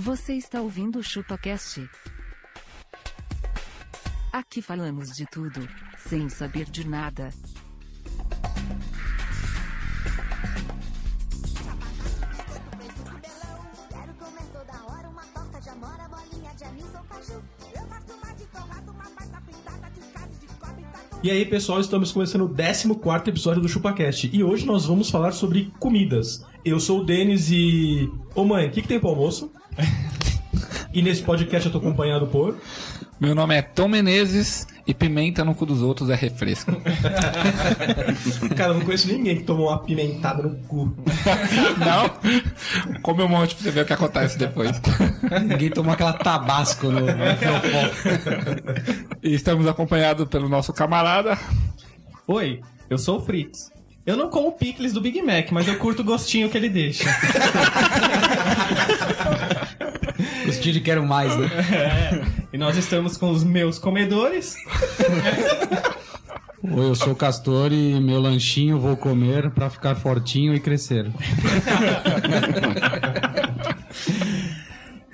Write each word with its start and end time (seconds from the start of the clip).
Você 0.00 0.32
está 0.32 0.62
ouvindo 0.62 0.98
o 0.98 1.02
ChupaCast? 1.02 1.86
Aqui 4.32 4.62
falamos 4.62 5.14
de 5.14 5.26
tudo, 5.26 5.68
sem 5.98 6.26
saber 6.30 6.70
de 6.70 6.88
nada. 6.88 7.28
E 21.22 21.30
aí, 21.30 21.44
pessoal, 21.44 21.80
estamos 21.80 22.12
começando 22.12 22.42
o 22.42 22.48
14 22.48 22.88
episódio 23.28 23.60
do 23.60 23.68
ChupaCast. 23.68 24.30
E 24.32 24.42
hoje 24.42 24.64
nós 24.64 24.86
vamos 24.86 25.10
falar 25.10 25.32
sobre 25.32 25.70
comidas. 25.78 26.46
Eu 26.64 26.80
sou 26.80 27.00
o 27.00 27.04
Denis 27.04 27.50
e. 27.50 28.10
Ô 28.34 28.44
mãe, 28.44 28.68
o 28.68 28.70
que, 28.70 28.80
que 28.80 28.88
tem 28.88 28.98
pro 28.98 29.10
almoço? 29.10 29.52
e 30.94 31.02
nesse 31.02 31.22
podcast 31.22 31.66
eu 31.66 31.72
tô 31.72 31.78
acompanhado 31.78 32.26
por. 32.26 32.56
Meu 33.20 33.34
nome 33.34 33.54
é 33.54 33.60
Tom 33.60 33.88
Menezes 33.88 34.66
e 34.86 34.94
pimenta 34.94 35.44
no 35.44 35.54
cu 35.54 35.66
dos 35.66 35.82
outros 35.82 36.10
é 36.10 36.14
refresco. 36.14 36.72
Cara, 38.56 38.70
eu 38.70 38.74
não 38.74 38.84
conheço 38.84 39.08
ninguém 39.08 39.36
que 39.36 39.44
tomou 39.44 39.68
uma 39.68 39.78
pimentada 39.78 40.42
no 40.42 40.56
cu. 40.66 40.94
Não? 41.78 42.10
Come 43.02 43.22
um 43.22 43.28
monte 43.28 43.54
pra 43.54 43.64
você 43.64 43.70
ver 43.70 43.82
o 43.82 43.84
que 43.84 43.92
acontece 43.92 44.38
depois. 44.38 44.80
Ninguém 45.46 45.70
tomou 45.70 45.92
aquela 45.92 46.12
tabasco 46.12 46.90
no, 46.90 47.00
no. 47.00 47.10
E 49.22 49.34
estamos 49.34 49.66
acompanhados 49.66 50.26
pelo 50.28 50.48
nosso 50.48 50.72
camarada. 50.72 51.38
Oi, 52.26 52.60
eu 52.88 52.98
sou 52.98 53.18
o 53.18 53.20
Fritz. 53.20 53.70
Eu 54.06 54.16
não 54.16 54.30
como 54.30 54.52
picles 54.52 54.92
do 54.92 55.00
Big 55.00 55.20
Mac, 55.22 55.50
mas 55.52 55.68
eu 55.68 55.76
curto 55.78 56.00
o 56.00 56.04
gostinho 56.04 56.48
que 56.48 56.56
ele 56.56 56.68
deixa. 56.68 57.04
Gostinho 60.46 60.72
de 60.72 60.80
quero 60.80 61.06
mais, 61.06 61.36
né? 61.36 61.48
E 62.52 62.58
nós 62.58 62.76
estamos 62.76 63.16
com 63.16 63.30
os 63.30 63.44
meus 63.44 63.78
comedores. 63.78 64.56
Oi, 66.62 66.88
eu 66.88 66.94
sou 66.94 67.12
o 67.12 67.16
Castor 67.16 67.72
e 67.72 68.00
meu 68.00 68.20
lanchinho 68.20 68.78
vou 68.78 68.96
comer 68.96 69.50
pra 69.50 69.70
ficar 69.70 69.94
fortinho 69.94 70.54
e 70.54 70.60
crescer. 70.60 71.10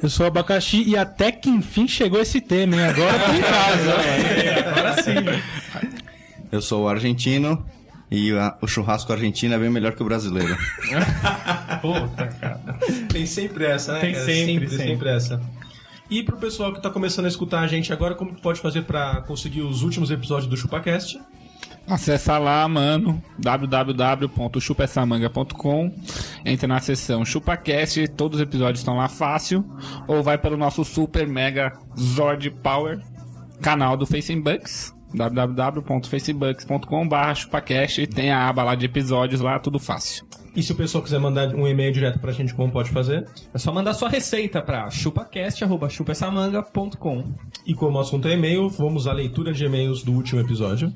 Eu 0.03 0.09
sou 0.11 0.27
abacaxi 0.27 0.83
e 0.87 0.97
até 0.97 1.31
que 1.33 1.49
enfim 1.49 1.87
chegou 1.87 2.21
esse 2.21 2.41
tema, 2.41 2.77
hein? 2.77 2.85
Agora 2.85 3.13
eu 3.17 3.25
tô 3.27 3.33
em 3.33 3.43
casa. 3.43 3.95
Agora 4.71 5.03
sim. 5.03 5.91
Eu 6.53 6.63
sou 6.63 6.85
o 6.85 6.89
argentino 6.89 7.65
e 8.11 8.31
a- 8.33 8.57
o 8.63 8.67
churrasco 8.67 9.13
argentino 9.13 9.55
é 9.55 9.59
bem 9.59 9.71
melhor 9.71 9.93
que 9.95 10.03
o 10.03 10.07
brasileiro. 10.07 10.57
Puta, 11.83 12.27
cara. 12.41 12.61
Tem 13.13 13.27
sempre 13.27 13.65
essa, 13.67 13.95
né? 13.95 14.01
Tem 14.01 14.15
sempre, 14.15 14.27
tem 14.27 14.69
sempre. 14.69 14.87
sempre 14.87 15.09
essa. 15.11 15.41
E 16.09 16.23
pro 16.23 16.37
pessoal 16.37 16.73
que 16.73 16.81
tá 16.81 16.89
começando 16.89 17.25
a 17.25 17.29
escutar 17.29 17.59
a 17.61 17.67
gente 17.67 17.93
agora, 17.93 18.15
como 18.15 18.41
pode 18.41 18.61
fazer 18.61 18.83
pra 18.83 19.23
conseguir 19.23 19.63
os 19.63 19.83
últimos 19.83 20.09
episódios 20.11 20.49
do 20.49 20.57
ChupaCast? 20.57 21.21
Acessa 21.89 22.39
lá, 22.39 22.67
mano, 22.69 23.21
www.chupessamanga.com. 23.39 25.93
Entra 26.45 26.69
na 26.69 26.81
seção 26.81 27.25
ChupaCast, 27.25 28.09
todos 28.09 28.41
os 28.41 28.43
episódios 28.43 28.81
estão 28.81 28.97
lá 28.97 29.09
fácil. 29.09 29.65
Ou 30.07 30.23
vai 30.23 30.37
pelo 30.39 30.57
nosso 30.57 30.85
super 30.85 31.27
mega 31.27 31.73
Zord 31.99 32.51
Power 32.63 33.01
canal 33.61 33.97
do 33.97 34.05
Facebooks 34.05 34.95
www.facebooks.com.br 35.15 37.35
chupacast 37.35 38.07
tem 38.09 38.31
a 38.31 38.47
aba 38.49 38.63
lá 38.63 38.75
de 38.75 38.85
episódios 38.87 39.41
lá, 39.41 39.59
tudo 39.59 39.79
fácil. 39.79 40.27
E 40.57 40.63
se 40.63 40.73
o 40.73 40.75
pessoal 40.75 41.05
quiser 41.05 41.21
mandar 41.21 41.55
um 41.55 41.69
e-mail 41.69 41.93
direto 41.93 42.19
pra 42.19 42.33
gente, 42.33 42.55
como 42.55 42.73
pode 42.73 42.91
fazer? 42.91 43.29
É 43.53 43.59
só 43.59 43.71
mandar 43.71 43.93
sua 43.93 44.09
receita 44.09 44.63
pra 44.63 44.89
chupacast.chupessamanga.com. 44.89 47.35
E 47.67 47.75
como 47.75 47.99
o 47.99 48.01
assunto 48.01 48.27
é 48.27 48.33
e-mail, 48.33 48.71
vamos 48.71 49.07
à 49.07 49.13
leitura 49.13 49.53
de 49.53 49.67
e-mails 49.67 50.03
do 50.03 50.13
último 50.13 50.41
episódio. 50.41 50.91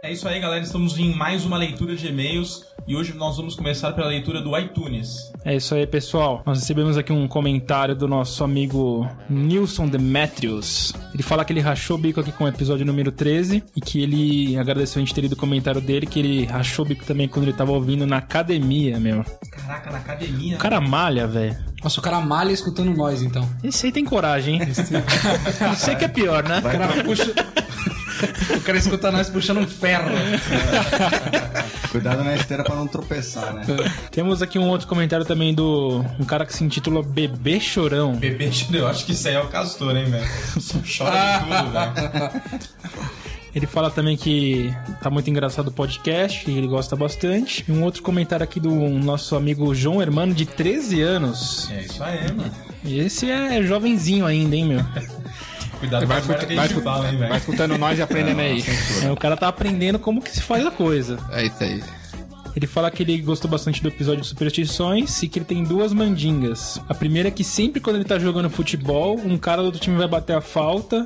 É 0.00 0.12
isso 0.12 0.28
aí, 0.28 0.38
galera. 0.38 0.62
Estamos 0.62 0.96
em 0.96 1.12
mais 1.12 1.44
uma 1.44 1.58
leitura 1.58 1.96
de 1.96 2.06
e-mails 2.06 2.72
e 2.86 2.94
hoje 2.94 3.14
nós 3.14 3.36
vamos 3.36 3.54
começar 3.54 3.92
pela 3.92 4.08
leitura 4.08 4.40
do 4.40 4.56
iTunes. 4.58 5.32
É 5.44 5.56
isso 5.56 5.74
aí, 5.74 5.86
pessoal. 5.86 6.42
Nós 6.44 6.60
recebemos 6.60 6.96
aqui 6.96 7.12
um 7.12 7.26
comentário 7.26 7.94
do 7.94 8.06
nosso 8.06 8.44
amigo 8.44 9.08
Nilson 9.28 9.88
Demetrius. 9.88 10.92
Ele 11.12 11.22
fala 11.22 11.44
que 11.44 11.52
ele 11.52 11.60
rachou 11.60 11.96
o 11.96 12.00
bico 12.00 12.20
aqui 12.20 12.32
com 12.32 12.44
o 12.44 12.48
episódio 12.48 12.84
número 12.84 13.10
13 13.10 13.62
e 13.74 13.80
que 13.80 14.02
ele 14.02 14.56
agradeceu 14.58 15.00
a 15.00 15.04
gente 15.04 15.14
ter 15.14 15.22
lido 15.22 15.32
o 15.32 15.36
comentário 15.36 15.80
dele, 15.80 16.06
que 16.06 16.18
ele 16.18 16.44
rachou 16.44 16.84
o 16.84 16.88
bico 16.88 17.04
também 17.04 17.28
quando 17.28 17.44
ele 17.44 17.52
tava 17.52 17.72
ouvindo 17.72 18.06
na 18.06 18.18
academia, 18.18 18.98
meu. 19.00 19.24
Caraca, 19.50 19.90
na 19.90 19.98
academia. 19.98 20.56
O 20.56 20.58
cara 20.58 20.80
malha, 20.80 21.26
velho. 21.26 21.56
Nossa, 21.82 22.00
o 22.00 22.02
cara 22.02 22.20
malha 22.20 22.52
escutando 22.52 22.94
nós, 22.94 23.22
então. 23.22 23.48
Esse 23.62 23.86
aí 23.86 23.92
tem 23.92 24.04
coragem, 24.04 24.56
hein? 24.56 24.68
Isso 24.70 24.82
aí 25.90 25.96
que 25.96 26.04
é 26.04 26.08
pior, 26.08 26.42
né? 26.42 26.58
O 26.58 26.62
cara 26.62 27.04
puxa... 27.04 27.32
o 28.56 28.60
cara 28.60 28.78
escuta 28.78 29.10
nós 29.10 29.28
puxando 29.28 29.58
um 29.58 29.66
ferro. 29.66 30.10
Cuidado 31.90 32.24
na 32.24 32.34
esteira 32.34 32.64
pra 32.64 32.74
não 32.74 32.86
tropeçar, 32.86 33.52
né? 33.54 33.64
Temos 34.10 34.42
aqui 34.42 34.58
um 34.58 34.68
outro 34.68 34.86
comentário 34.86 35.24
também 35.24 35.54
do 35.54 36.04
um 36.18 36.24
cara 36.24 36.44
que 36.44 36.54
se 36.54 36.64
intitula 36.64 37.02
Bebê 37.02 37.60
Chorão. 37.60 38.14
Bebê, 38.16 38.50
eu 38.72 38.86
acho 38.86 39.04
que 39.06 39.12
isso 39.12 39.28
aí 39.28 39.34
é 39.34 39.40
o 39.40 39.48
Castor, 39.48 39.96
hein, 39.96 40.06
velho? 40.06 40.26
Chora 40.96 41.38
de 41.38 41.44
tudo, 41.44 41.70
velho. 42.92 43.14
Ele 43.54 43.66
fala 43.68 43.88
também 43.88 44.16
que 44.16 44.74
tá 45.00 45.08
muito 45.08 45.30
engraçado 45.30 45.68
o 45.68 45.72
podcast, 45.72 46.44
que 46.44 46.50
ele 46.50 46.66
gosta 46.66 46.96
bastante. 46.96 47.64
E 47.68 47.72
um 47.72 47.84
outro 47.84 48.02
comentário 48.02 48.42
aqui 48.42 48.58
do 48.58 48.72
nosso 48.72 49.36
amigo 49.36 49.72
João 49.72 50.02
Hermano, 50.02 50.34
de 50.34 50.44
13 50.44 51.00
anos. 51.00 51.70
É 51.70 51.82
isso 51.82 52.02
aí, 52.02 52.32
mano. 52.32 52.52
E 52.82 52.98
esse 52.98 53.30
é 53.30 53.62
jovenzinho 53.62 54.26
ainda, 54.26 54.56
hein, 54.56 54.64
meu? 54.64 54.84
Cuidado 55.84 56.02
com 56.02 56.06
Vai, 56.08 56.16
merda 56.20 56.32
escuta- 56.32 56.46
que 56.46 56.52
a 56.52 56.56
vai, 56.56 56.68
gente 56.68 56.80
fala, 56.82 57.10
hein, 57.10 57.18
vai 57.18 57.28
velho. 57.28 57.38
escutando 57.38 57.78
nós 57.78 57.98
e 57.98 58.02
aprendendo 58.02 58.40
aí. 58.40 58.64
É, 59.04 59.10
o 59.10 59.16
cara 59.16 59.36
tá 59.36 59.48
aprendendo 59.48 59.98
como 59.98 60.22
que 60.22 60.30
se 60.30 60.40
faz 60.42 60.64
a 60.66 60.70
coisa. 60.70 61.18
É 61.30 61.44
isso 61.44 61.62
aí. 61.62 61.82
Ele 62.56 62.66
fala 62.68 62.88
que 62.90 63.02
ele 63.02 63.20
gostou 63.20 63.50
bastante 63.50 63.82
do 63.82 63.88
episódio 63.88 64.20
de 64.22 64.28
Superstições 64.28 65.22
e 65.22 65.28
que 65.28 65.40
ele 65.40 65.44
tem 65.46 65.64
duas 65.64 65.92
mandingas. 65.92 66.80
A 66.88 66.94
primeira 66.94 67.28
é 67.28 67.30
que 67.32 67.42
sempre 67.42 67.80
quando 67.80 67.96
ele 67.96 68.04
tá 68.04 68.16
jogando 68.18 68.48
futebol, 68.48 69.18
um 69.18 69.36
cara 69.36 69.60
do 69.60 69.66
outro 69.66 69.80
time 69.80 69.96
vai 69.96 70.06
bater 70.06 70.36
a 70.36 70.40
falta, 70.40 71.04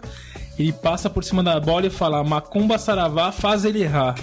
ele 0.59 0.73
passa 0.73 1.09
por 1.09 1.25
cima 1.25 1.43
da 1.43 1.59
bola 1.59 1.87
e 1.87 1.91
fala: 1.91 2.23
Macumba 2.23 2.77
Saravá 2.79 3.33
faz 3.33 3.65
ele 3.65 3.83
errar. 3.83 4.15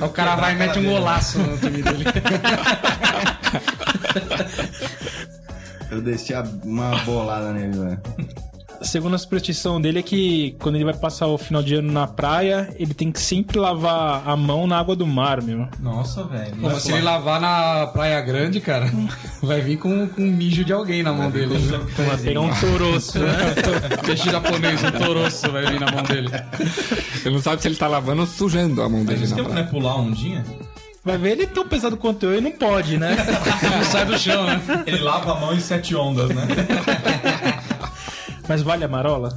O 0.00 0.08
cara 0.10 0.36
vai 0.36 0.52
e 0.52 0.56
mete 0.56 0.78
um 0.78 0.84
golaço 0.84 1.38
no 1.40 1.58
time 1.58 1.82
dele. 1.82 2.04
Eu 5.90 6.00
desci 6.00 6.32
a- 6.34 6.44
uma 6.64 6.96
bolada 7.04 7.52
nele, 7.52 7.76
velho. 7.78 8.00
Segundo 8.82 9.14
a 9.14 9.18
superstição 9.18 9.80
dele 9.80 10.00
é 10.00 10.02
que 10.02 10.56
quando 10.60 10.76
ele 10.76 10.84
vai 10.84 10.94
passar 10.94 11.26
o 11.26 11.38
final 11.38 11.62
de 11.62 11.76
ano 11.76 11.90
na 11.92 12.06
praia, 12.06 12.74
ele 12.78 12.94
tem 12.94 13.10
que 13.10 13.20
sempre 13.20 13.58
lavar 13.58 14.22
a 14.26 14.36
mão 14.36 14.66
na 14.66 14.78
água 14.78 14.96
do 14.96 15.06
mar, 15.06 15.42
meu. 15.42 15.68
Nossa, 15.80 16.24
velho. 16.24 16.54
Mas 16.58 16.82
se 16.82 16.92
ele 16.92 17.02
lavar 17.02 17.40
na 17.40 17.86
Praia 17.88 18.20
Grande, 18.20 18.60
cara, 18.60 18.90
vai 19.42 19.60
vir 19.60 19.78
com, 19.78 20.08
com 20.08 20.22
um 20.22 20.30
mijo 20.30 20.64
de 20.64 20.72
alguém 20.72 21.02
na 21.02 21.12
mão 21.12 21.30
dele. 21.30 21.56
Vai 21.96 22.18
pegar 22.18 22.40
um 22.40 22.54
toroço, 22.54 23.18
né? 23.18 23.54
Peixe 24.04 24.30
japonês, 24.30 24.82
um 24.82 24.90
toroço 24.90 25.50
vai 25.50 25.66
vir 25.66 25.80
na 25.80 25.90
mão 25.90 26.02
dele. 26.02 26.28
Ele 27.24 27.34
não 27.34 27.42
sabe 27.42 27.62
se 27.62 27.68
ele 27.68 27.76
tá 27.76 27.88
lavando 27.88 28.22
ou 28.22 28.26
sujando 28.26 28.82
a 28.82 28.88
mão 28.88 29.04
dele. 29.04 29.26
Não. 29.26 29.36
tempo 29.36 29.50
não 29.50 29.58
é 29.58 29.62
pular 29.64 29.96
um 29.96 30.10
dia? 30.10 30.44
Vai 31.04 31.18
ver 31.18 31.32
ele 31.32 31.42
é 31.42 31.46
tão 31.46 31.66
pesado 31.66 31.96
quanto 31.96 32.26
eu 32.26 32.38
e 32.38 32.40
não 32.40 32.52
pode, 32.52 32.96
né? 32.96 33.16
Não 33.76 33.84
sai 33.84 34.06
do 34.06 34.16
chão, 34.16 34.46
né? 34.46 34.60
Ele 34.86 34.98
lava 34.98 35.32
a 35.32 35.40
mão 35.40 35.52
em 35.52 35.58
sete 35.58 35.96
ondas, 35.96 36.28
né? 36.28 36.46
Mas 38.48 38.62
vale 38.62 38.84
a 38.84 38.88
marola? 38.88 39.36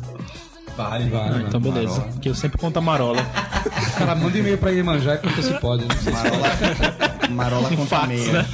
Vale, 0.75 1.09
vale. 1.09 1.35
Ah, 1.35 1.45
então 1.47 1.59
beleza. 1.59 2.01
Porque 2.01 2.27
eu 2.29 2.35
sempre 2.35 2.57
conto 2.57 2.77
a 2.77 2.81
marola. 2.81 3.23
Cara, 3.97 4.15
manda 4.15 4.37
e-mail 4.37 4.57
pra 4.57 4.71
Iemanjá 4.71 5.15
e 5.15 5.17
pergunta 5.19 5.41
se 5.41 5.53
pode. 5.59 5.85
Né? 5.85 6.11
Marola, 6.11 7.29
marola 7.29 7.69
com 7.75 7.85
Fax, 7.85 8.07
meia. 8.07 8.33
né? 8.33 8.45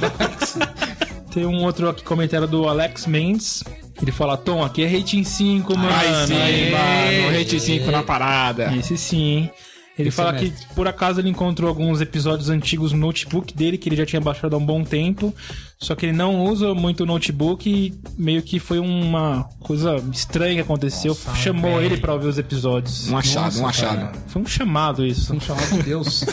Tem 1.32 1.46
um 1.46 1.64
outro 1.64 1.88
aqui 1.88 2.04
comentário 2.04 2.46
do 2.46 2.68
Alex 2.68 3.06
Mendes. 3.06 3.64
Ele 4.00 4.12
fala, 4.12 4.36
Tom, 4.36 4.62
aqui 4.64 4.82
é 4.82 4.86
rating 4.88 5.24
5, 5.24 5.76
mano. 5.76 5.88
Ai, 5.92 6.26
sim, 6.26 6.34
Aí, 6.40 6.70
mano. 6.72 7.38
Rate 7.38 7.60
5 7.60 7.90
na 7.90 8.02
parada. 8.02 8.74
Esse 8.76 8.96
sim, 8.96 9.22
hein? 9.22 9.50
Ele 9.98 10.08
Esse 10.08 10.16
fala 10.16 10.36
é 10.36 10.38
que 10.38 10.52
por 10.74 10.88
acaso 10.88 11.20
ele 11.20 11.28
encontrou 11.28 11.68
alguns 11.68 12.00
episódios 12.00 12.48
antigos 12.48 12.92
no 12.92 12.98
notebook 12.98 13.54
dele, 13.54 13.76
que 13.76 13.90
ele 13.90 13.96
já 13.96 14.06
tinha 14.06 14.20
baixado 14.20 14.56
há 14.56 14.58
um 14.58 14.64
bom 14.64 14.82
tempo, 14.82 15.34
só 15.78 15.94
que 15.94 16.06
ele 16.06 16.16
não 16.16 16.44
usa 16.44 16.74
muito 16.74 17.02
o 17.02 17.06
notebook 17.06 17.68
e 17.68 17.92
meio 18.16 18.42
que 18.42 18.58
foi 18.58 18.78
uma 18.78 19.46
coisa 19.60 19.96
estranha 20.10 20.54
que 20.54 20.60
aconteceu. 20.60 21.14
Chamou 21.34 21.82
ele 21.82 21.98
pra 21.98 22.14
ouvir 22.14 22.28
os 22.28 22.38
episódios. 22.38 23.10
Um 23.10 23.18
achado, 23.18 23.60
um 23.60 23.66
achado. 23.66 24.18
Foi 24.28 24.40
um 24.40 24.46
chamado 24.46 25.04
isso. 25.04 25.28
Vamos 25.28 25.44
chamar 25.44 25.68
de 25.68 25.82
Deus. 25.82 26.24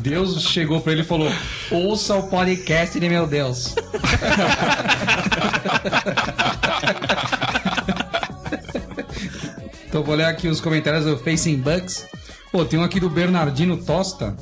Deus 0.00 0.42
chegou 0.42 0.80
pra 0.80 0.92
ele 0.92 1.02
e 1.02 1.04
falou: 1.04 1.30
Ouça 1.70 2.14
o 2.14 2.28
podcast 2.28 2.98
de 2.98 3.08
meu 3.08 3.26
Deus. 3.26 3.74
Então 9.96 10.04
vou 10.04 10.14
ler 10.14 10.26
aqui 10.26 10.46
os 10.46 10.60
comentários 10.60 11.06
do 11.06 11.16
Facing 11.16 11.56
Bucks. 11.56 12.06
Pô, 12.52 12.66
tem 12.66 12.78
um 12.78 12.82
aqui 12.82 13.00
do 13.00 13.08
Bernardino 13.08 13.78
Tosta. 13.78 14.36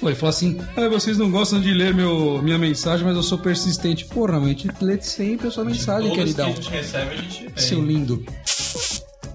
Pô, 0.00 0.08
ele 0.08 0.16
falou 0.16 0.30
assim: 0.30 0.60
ah, 0.76 0.88
vocês 0.88 1.16
não 1.16 1.30
gostam 1.30 1.60
de 1.60 1.72
ler 1.72 1.94
meu, 1.94 2.42
minha 2.42 2.58
mensagem, 2.58 3.06
mas 3.06 3.14
eu 3.14 3.22
sou 3.22 3.38
persistente. 3.38 4.04
Porra, 4.06 4.44
gente 4.48 4.68
lê 4.80 5.00
sempre 5.00 5.46
a 5.46 5.50
sua 5.52 5.64
mensagem, 5.64 6.10
Todas 6.10 6.34
que 6.34 6.40
a 6.40 6.44
queridão. 6.44 6.56
gente 6.56 6.70
recebe, 6.70 7.12
a 7.12 7.16
gente. 7.18 7.52
Seu 7.54 7.80
lindo. 7.80 8.26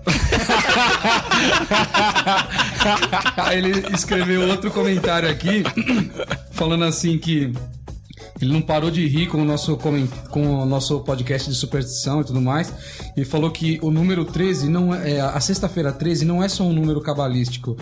Aí 3.37 3.59
ele 3.59 3.95
escreveu 3.95 4.49
outro 4.49 4.69
comentário 4.71 5.29
aqui, 5.29 5.63
falando 6.51 6.83
assim 6.83 7.17
que 7.17 7.53
ele 8.41 8.51
não 8.51 8.61
parou 8.61 8.89
de 8.89 9.07
rir 9.07 9.27
com 9.27 9.41
o 9.41 9.45
nosso, 9.45 9.77
com 9.77 10.61
o 10.61 10.65
nosso 10.65 10.99
podcast 11.01 11.49
de 11.49 11.55
superstição 11.55 12.21
e 12.21 12.23
tudo 12.23 12.41
mais. 12.41 12.73
E 13.15 13.23
falou 13.23 13.51
que 13.51 13.79
o 13.81 13.91
número 13.91 14.25
13 14.25 14.69
não 14.69 14.93
é. 14.93 15.13
é, 15.13 15.21
A 15.21 15.39
sexta-feira 15.39 15.91
13 15.91 16.25
não 16.25 16.43
é 16.43 16.49
só 16.49 16.63
um 16.63 16.73
número 16.73 16.99
cabalístico. 17.01 17.77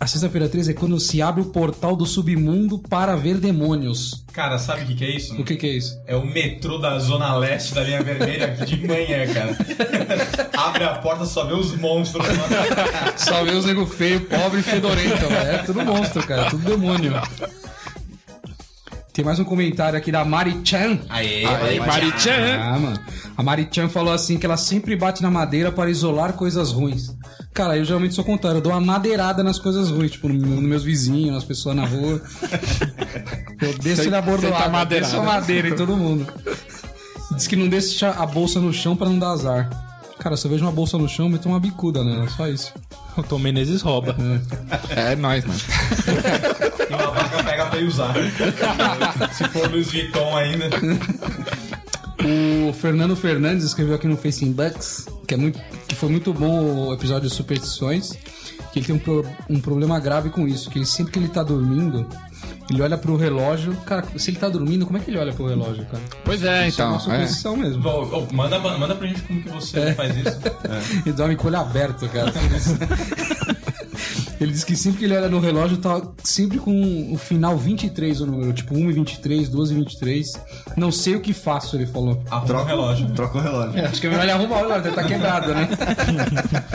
A 0.00 0.06
sexta-feira 0.06 0.48
13 0.48 0.70
é 0.70 0.74
quando 0.74 0.98
se 0.98 1.20
abre 1.20 1.42
o 1.42 1.46
portal 1.46 1.94
do 1.94 2.06
submundo 2.06 2.78
para 2.78 3.14
ver 3.16 3.36
demônios. 3.36 4.24
Cara, 4.32 4.58
sabe 4.58 4.84
o 4.84 4.86
que, 4.86 4.94
que 4.94 5.04
é 5.04 5.16
isso? 5.16 5.34
O 5.38 5.44
que, 5.44 5.56
que 5.56 5.66
é 5.66 5.70
isso? 5.76 6.00
É 6.06 6.16
o 6.16 6.24
metrô 6.24 6.78
da 6.78 6.98
Zona 6.98 7.36
Leste 7.36 7.74
da 7.74 7.82
linha 7.82 8.02
vermelha 8.02 8.46
aqui 8.46 8.64
de 8.76 8.86
manhã, 8.86 9.26
cara. 9.32 9.56
Abre 10.56 10.84
a 10.84 10.94
porta, 10.94 11.26
só 11.26 11.44
vê 11.44 11.52
os 11.54 11.76
monstros. 11.76 12.24
Só 13.16 13.44
vê 13.44 13.52
os 13.52 13.64
nego 13.66 13.86
feio, 13.86 14.22
pobre 14.22 14.60
e 14.60 14.62
fedorento. 14.62 15.26
É 15.26 15.58
tudo 15.58 15.84
monstro, 15.84 16.26
cara. 16.26 16.48
Tudo 16.50 16.64
demônio. 16.64 17.12
Tem 19.20 19.24
mais 19.26 19.38
um 19.38 19.44
comentário 19.44 19.98
aqui 19.98 20.10
da 20.10 20.24
Mari 20.24 20.62
Chan. 20.64 20.98
Aê, 21.10 21.44
Aí, 21.44 21.78
Marichan. 21.78 22.56
Ah, 22.58 22.78
mano. 22.78 22.98
A 23.36 23.42
Mari 23.42 23.68
Chan 23.70 23.86
falou 23.90 24.14
assim 24.14 24.38
que 24.38 24.46
ela 24.46 24.56
sempre 24.56 24.96
bate 24.96 25.22
na 25.22 25.30
madeira 25.30 25.70
para 25.70 25.90
isolar 25.90 26.32
coisas 26.32 26.72
ruins. 26.72 27.14
Cara, 27.52 27.76
eu 27.76 27.84
geralmente 27.84 28.14
sou 28.14 28.24
contrário. 28.24 28.56
Eu 28.56 28.62
dou 28.62 28.72
uma 28.72 28.80
madeirada 28.80 29.42
nas 29.44 29.58
coisas 29.58 29.90
ruins, 29.90 30.12
tipo, 30.12 30.26
no- 30.26 30.34
nos 30.56 30.62
meus 30.64 30.82
vizinhos, 30.84 31.34
nas 31.34 31.44
pessoas 31.44 31.76
na 31.76 31.84
rua. 31.84 32.22
Eu 33.60 33.74
desço 33.78 34.04
Você- 34.04 34.08
na 34.08 34.22
você 34.22 34.22
tá 34.22 34.22
bordoada, 34.22 34.68
madeirado. 34.70 34.88
desço 35.12 35.16
a 35.20 35.22
madeira 35.22 35.68
em 35.68 35.74
todo 35.76 35.94
mundo. 35.98 36.26
Diz 37.36 37.46
que 37.46 37.56
não 37.56 37.68
deixa 37.68 38.08
a 38.12 38.24
bolsa 38.24 38.58
no 38.58 38.72
chão 38.72 38.96
pra 38.96 39.06
não 39.06 39.18
dar 39.18 39.32
azar. 39.32 39.68
Cara, 40.20 40.36
se 40.36 40.46
eu 40.46 40.50
vejo 40.50 40.64
uma 40.64 40.70
bolsa 40.70 40.96
no 40.98 41.08
chão, 41.08 41.26
eu 41.26 41.30
meto 41.30 41.48
uma 41.48 41.58
bicuda 41.58 42.04
nela, 42.04 42.28
só 42.28 42.46
isso. 42.46 42.72
O 43.16 43.22
Tom 43.22 43.38
Menezes 43.38 43.80
rouba. 43.82 44.14
É 44.90 45.16
nóis, 45.16 45.44
mano. 45.44 45.58
E 46.88 46.94
uma 46.94 47.10
vaca 47.10 47.42
pega 47.42 47.66
pra 47.66 47.80
ir 47.80 47.84
usar. 47.86 48.14
Se 49.32 49.44
for 49.48 49.68
Luiz 49.70 49.90
Vuitton 49.90 50.36
ainda. 50.36 50.68
O 52.68 52.72
Fernando 52.74 53.16
Fernandes 53.16 53.64
escreveu 53.64 53.94
aqui 53.94 54.06
no 54.06 54.16
Facing 54.16 54.52
Bucks 54.52 55.06
que, 55.26 55.34
é 55.34 55.36
muito, 55.36 55.58
que 55.88 55.94
foi 55.94 56.08
muito 56.10 56.34
bom 56.34 56.88
o 56.88 56.92
episódio 56.92 57.28
de 57.28 57.34
Superstições, 57.34 58.10
que 58.72 58.78
ele 58.80 58.86
tem 58.86 58.94
um, 58.94 58.98
pro- 58.98 59.24
um 59.48 59.58
problema 59.60 59.98
grave 59.98 60.28
com 60.28 60.46
isso, 60.46 60.68
que 60.68 60.78
ele, 60.78 60.84
sempre 60.86 61.12
que 61.12 61.18
ele 61.18 61.28
tá 61.28 61.42
dormindo, 61.42 62.06
ele 62.72 62.82
olha 62.82 62.96
pro 62.96 63.16
relógio. 63.16 63.76
Cara, 63.86 64.04
se 64.16 64.30
ele 64.30 64.38
tá 64.38 64.48
dormindo, 64.48 64.86
como 64.86 64.98
é 64.98 65.00
que 65.00 65.10
ele 65.10 65.18
olha 65.18 65.32
pro 65.32 65.46
relógio, 65.46 65.84
cara? 65.86 66.02
Pois 66.24 66.42
é, 66.42 66.68
Isso 66.68 66.80
é 66.80 66.84
uma 66.84 66.96
então. 66.96 67.12
É. 67.12 67.16
superstição 67.16 67.56
mesmo. 67.56 67.86
Ô, 67.88 68.18
ô, 68.18 68.26
manda, 68.32 68.58
manda 68.58 68.94
pra 68.94 69.06
gente 69.06 69.22
como 69.22 69.42
que 69.42 69.48
você 69.48 69.92
faz 69.94 70.16
isso. 70.16 70.38
Ele 71.04 71.12
dorme 71.14 71.36
com 71.36 71.44
o 71.44 71.46
olho 71.48 71.58
aberto, 71.58 72.08
cara. 72.08 72.32
Ele 74.40 74.52
diz 74.52 74.64
que 74.64 74.74
sempre 74.74 75.00
que 75.00 75.04
ele 75.04 75.14
olha 75.14 75.28
no 75.28 75.38
relógio, 75.38 75.76
tá 75.76 76.00
sempre 76.24 76.58
com 76.58 77.12
o 77.12 77.18
final 77.18 77.58
23 77.58 78.22
o 78.22 78.26
número, 78.26 78.54
tipo 78.54 78.74
1 78.74 78.90
e 78.90 78.92
23, 78.94 79.48
2 79.50 79.70
e 79.70 79.74
23. 79.74 80.32
Não 80.78 80.90
sei 80.90 81.14
o 81.14 81.20
que 81.20 81.34
faço, 81.34 81.76
ele 81.76 81.86
falou. 81.86 82.22
Arruma 82.30 82.62
o 82.62 82.64
relógio. 82.64 83.10
Troca 83.10 83.36
o 83.36 83.40
relógio. 83.42 83.78
É, 83.78 83.84
acho 83.84 84.00
que 84.00 84.06
é 84.06 84.10
melhor 84.10 84.22
ele 84.22 84.32
arrumar 84.32 84.56
o 84.56 84.60
relógio, 84.60 84.82
deve 84.84 84.96
tá 84.96 85.04
quebrado, 85.04 85.54
né? 85.54 85.68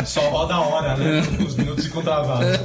Só 0.06 0.30
roda 0.30 0.54
a 0.54 0.62
hora, 0.62 0.96
né? 0.96 1.22
Os 1.44 1.56
minutos 1.56 1.86
ficam 1.86 2.04
travados. 2.04 2.60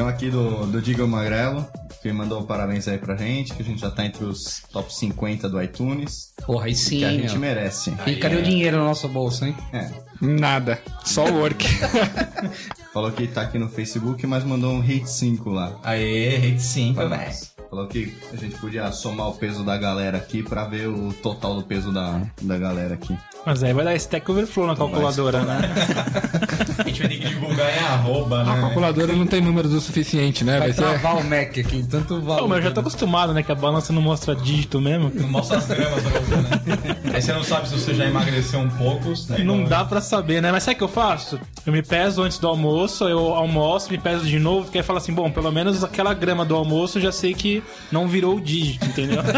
Tem 0.00 0.06
um 0.06 0.08
aqui 0.08 0.30
do, 0.30 0.64
do 0.64 0.80
Diego 0.80 1.06
Magrelo, 1.06 1.68
que 2.00 2.10
mandou 2.10 2.42
parabéns 2.44 2.88
aí 2.88 2.96
pra 2.96 3.14
gente, 3.16 3.52
que 3.52 3.60
a 3.60 3.64
gente 3.66 3.82
já 3.82 3.90
tá 3.90 4.06
entre 4.06 4.24
os 4.24 4.62
top 4.72 4.94
50 4.94 5.46
do 5.46 5.62
iTunes, 5.62 6.32
Porra, 6.46 6.68
aí 6.68 6.74
sim, 6.74 7.00
que 7.00 7.04
a 7.04 7.10
gente 7.10 7.32
meu. 7.32 7.40
merece. 7.40 7.92
E 8.06 8.16
cadê 8.16 8.36
o 8.36 8.42
dinheiro 8.42 8.78
na 8.78 8.84
nossa 8.84 9.06
bolsa, 9.06 9.46
hein? 9.46 9.54
É. 9.74 9.90
Nada. 10.18 10.80
Só 11.04 11.26
o 11.26 11.34
work. 11.34 11.66
Falou 12.94 13.12
que 13.12 13.26
tá 13.26 13.42
aqui 13.42 13.58
no 13.58 13.68
Facebook, 13.68 14.26
mas 14.26 14.42
mandou 14.42 14.72
um 14.72 14.80
hate 14.80 15.10
5 15.10 15.50
lá. 15.50 15.78
Aê, 15.82 16.38
rate 16.38 16.62
5, 16.62 16.94
Pra 16.94 17.04
velho. 17.06 17.32
Falou 17.70 17.86
que 17.86 18.12
a 18.32 18.36
gente 18.36 18.56
podia 18.56 18.90
somar 18.90 19.28
o 19.28 19.34
peso 19.34 19.62
da 19.62 19.76
galera 19.76 20.18
aqui 20.18 20.42
pra 20.42 20.64
ver 20.64 20.88
o 20.88 21.12
total 21.22 21.54
do 21.54 21.62
peso 21.62 21.92
da, 21.92 22.20
da 22.42 22.58
galera 22.58 22.94
aqui. 22.94 23.16
Mas 23.46 23.62
aí 23.62 23.72
vai 23.72 23.84
dar 23.84 23.94
Stack 23.94 24.28
Overflow 24.28 24.66
na 24.66 24.74
calculadora, 24.76 25.40
né? 25.42 25.60
A 26.78 26.82
gente 26.82 27.00
vai 27.00 27.08
ter 27.08 27.18
que 27.18 27.28
divulgar 27.28 27.70
em 27.74 27.78
arroba, 27.84 28.40
A 28.40 28.44
né? 28.44 28.60
calculadora 28.60 29.12
não 29.14 29.26
tem 29.26 29.40
números 29.40 29.72
o 29.72 29.80
suficiente, 29.80 30.42
né? 30.44 30.58
Vai 30.58 30.72
Vai 30.72 30.72
ser. 30.72 30.82
travar 30.82 31.16
o 31.18 31.24
Mac 31.24 31.56
aqui, 31.58 31.86
tanto 31.88 32.20
valor. 32.20 32.42
Pô, 32.42 32.48
mas 32.48 32.58
eu 32.58 32.64
já 32.64 32.70
tô 32.72 32.80
acostumado, 32.80 33.32
né? 33.32 33.42
Que 33.42 33.52
a 33.52 33.54
balança 33.54 33.92
não 33.92 34.02
mostra 34.02 34.34
dígito 34.34 34.80
mesmo. 34.80 35.10
Não 35.14 35.28
mostra 35.28 35.58
as 35.58 35.66
gramas 35.66 36.02
pra 36.02 36.20
você, 36.20 36.36
né? 36.36 36.96
Aí 37.14 37.22
você 37.22 37.32
não 37.32 37.44
sabe 37.44 37.68
se 37.68 37.78
você 37.78 37.94
já 37.94 38.04
emagreceu 38.06 38.60
um 38.60 38.68
pouco. 38.70 39.10
né? 39.28 39.38
Não 39.44 39.62
dá 39.64 39.84
pra 39.84 40.00
saber, 40.00 40.42
né? 40.42 40.50
Mas 40.50 40.64
sabe 40.64 40.74
o 40.74 40.78
que 40.78 40.84
eu 40.84 40.88
faço? 40.88 41.38
Eu 41.64 41.72
me 41.72 41.82
peso 41.82 42.22
antes 42.22 42.38
do 42.38 42.48
almoço, 42.48 43.04
eu 43.08 43.34
almoço, 43.34 43.90
me 43.90 43.98
peso 43.98 44.24
de 44.26 44.38
novo, 44.38 44.64
porque 44.64 44.78
aí 44.78 44.84
fala 44.84 44.98
assim, 44.98 45.12
bom, 45.12 45.30
pelo 45.30 45.50
menos 45.52 45.84
aquela 45.84 46.12
grama 46.14 46.44
do 46.44 46.54
almoço 46.56 46.98
eu 46.98 47.02
já 47.02 47.12
sei 47.12 47.32
que 47.34 47.59
não 47.90 48.08
virou 48.08 48.36
o 48.36 48.40
dígito, 48.40 48.84
entendeu? 48.86 49.22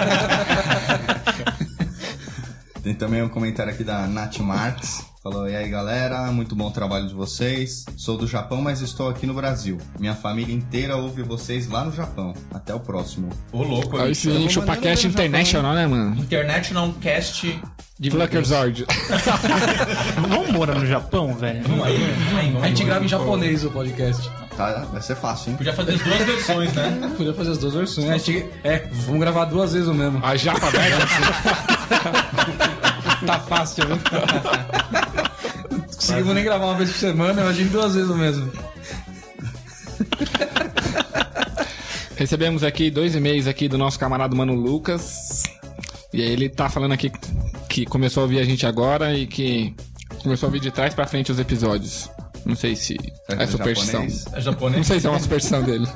Tem 2.82 2.94
também 2.94 3.22
um 3.22 3.28
comentário 3.28 3.72
aqui 3.72 3.84
da 3.84 4.06
Nath 4.08 4.38
Marques. 4.38 5.11
Falou, 5.22 5.48
e 5.48 5.54
aí 5.54 5.68
galera, 5.68 6.32
muito 6.32 6.56
bom 6.56 6.68
trabalho 6.72 7.06
de 7.06 7.14
vocês. 7.14 7.84
Sou 7.96 8.18
do 8.18 8.26
Japão, 8.26 8.60
mas 8.60 8.80
estou 8.80 9.08
aqui 9.08 9.24
no 9.24 9.32
Brasil. 9.32 9.78
Minha 10.00 10.16
família 10.16 10.52
inteira 10.52 10.96
ouve 10.96 11.22
vocês 11.22 11.68
lá 11.68 11.84
no 11.84 11.92
Japão. 11.92 12.34
Até 12.52 12.74
o 12.74 12.80
próximo. 12.80 13.28
Ô, 13.52 13.62
louco. 13.62 13.96
Aí 13.98 14.16
sim, 14.16 14.48
ChupaCast 14.48 15.06
International, 15.06 15.74
né, 15.74 15.86
mano? 15.86 16.16
Internet 16.20 16.74
não 16.74 16.92
cast. 16.94 17.56
De 18.00 18.10
Fluckerzord. 18.10 18.84
Vamos 20.28 20.50
morar 20.50 20.74
no 20.74 20.86
Japão, 20.86 21.32
velho? 21.36 21.62
A 22.60 22.66
gente 22.66 22.82
grava 22.82 23.04
em 23.04 23.08
japonês 23.08 23.64
o 23.64 23.70
podcast. 23.70 24.28
Tá, 24.56 24.84
vai 24.92 25.00
ser 25.00 25.14
fácil, 25.14 25.50
hein? 25.52 25.56
Podia 25.56 25.72
fazer 25.72 25.92
as 25.92 26.00
duas 26.02 26.18
versões, 26.18 26.72
né? 26.72 27.10
Podia 27.16 27.32
fazer 27.34 27.50
as 27.52 27.58
duas 27.58 27.74
versões. 27.74 28.10
A 28.10 28.18
gente- 28.18 28.44
É, 28.64 28.88
vamos 29.06 29.20
gravar 29.20 29.44
duas 29.44 29.72
vezes 29.72 29.86
o 29.86 29.94
mesmo. 29.94 30.20
A 30.24 30.34
japa 30.34 30.68
velha. 30.68 30.96
Tá 33.24 33.38
fácil, 33.38 33.86
viu? 33.86 33.96
Conseguimos 36.02 36.34
nem 36.34 36.42
gravar 36.44 36.66
uma 36.66 36.74
vez 36.74 36.90
por 36.90 36.98
semana, 36.98 37.40
imagina 37.42 37.70
duas 37.70 37.94
vezes 37.94 38.10
o 38.10 38.16
mesmo. 38.16 38.50
Recebemos 42.16 42.64
aqui 42.64 42.90
dois 42.90 43.14
e-mails 43.14 43.46
aqui 43.46 43.68
do 43.68 43.78
nosso 43.78 43.98
camarada 43.98 44.34
Mano 44.34 44.54
Lucas. 44.54 45.44
E 46.12 46.20
aí 46.20 46.28
ele 46.30 46.48
tá 46.48 46.68
falando 46.68 46.92
aqui 46.92 47.10
que 47.68 47.86
começou 47.86 48.22
a 48.22 48.24
ouvir 48.24 48.40
a 48.40 48.44
gente 48.44 48.66
agora 48.66 49.16
e 49.16 49.26
que 49.26 49.74
começou 50.22 50.46
a 50.46 50.48
ouvir 50.48 50.60
de 50.60 50.70
trás 50.70 50.92
pra 50.92 51.06
frente 51.06 51.30
os 51.30 51.38
episódios. 51.38 52.10
Não 52.44 52.56
sei 52.56 52.74
se 52.74 52.96
é 53.28 53.42
é 53.44 53.46
superstição. 53.46 54.00
japonês? 54.02 54.26
É 54.26 54.30
Não 54.34 54.40
japonês. 54.42 54.86
sei 54.86 55.00
se 55.00 55.06
é 55.06 55.10
uma 55.10 55.20
superstição 55.20 55.62
dele. 55.62 55.86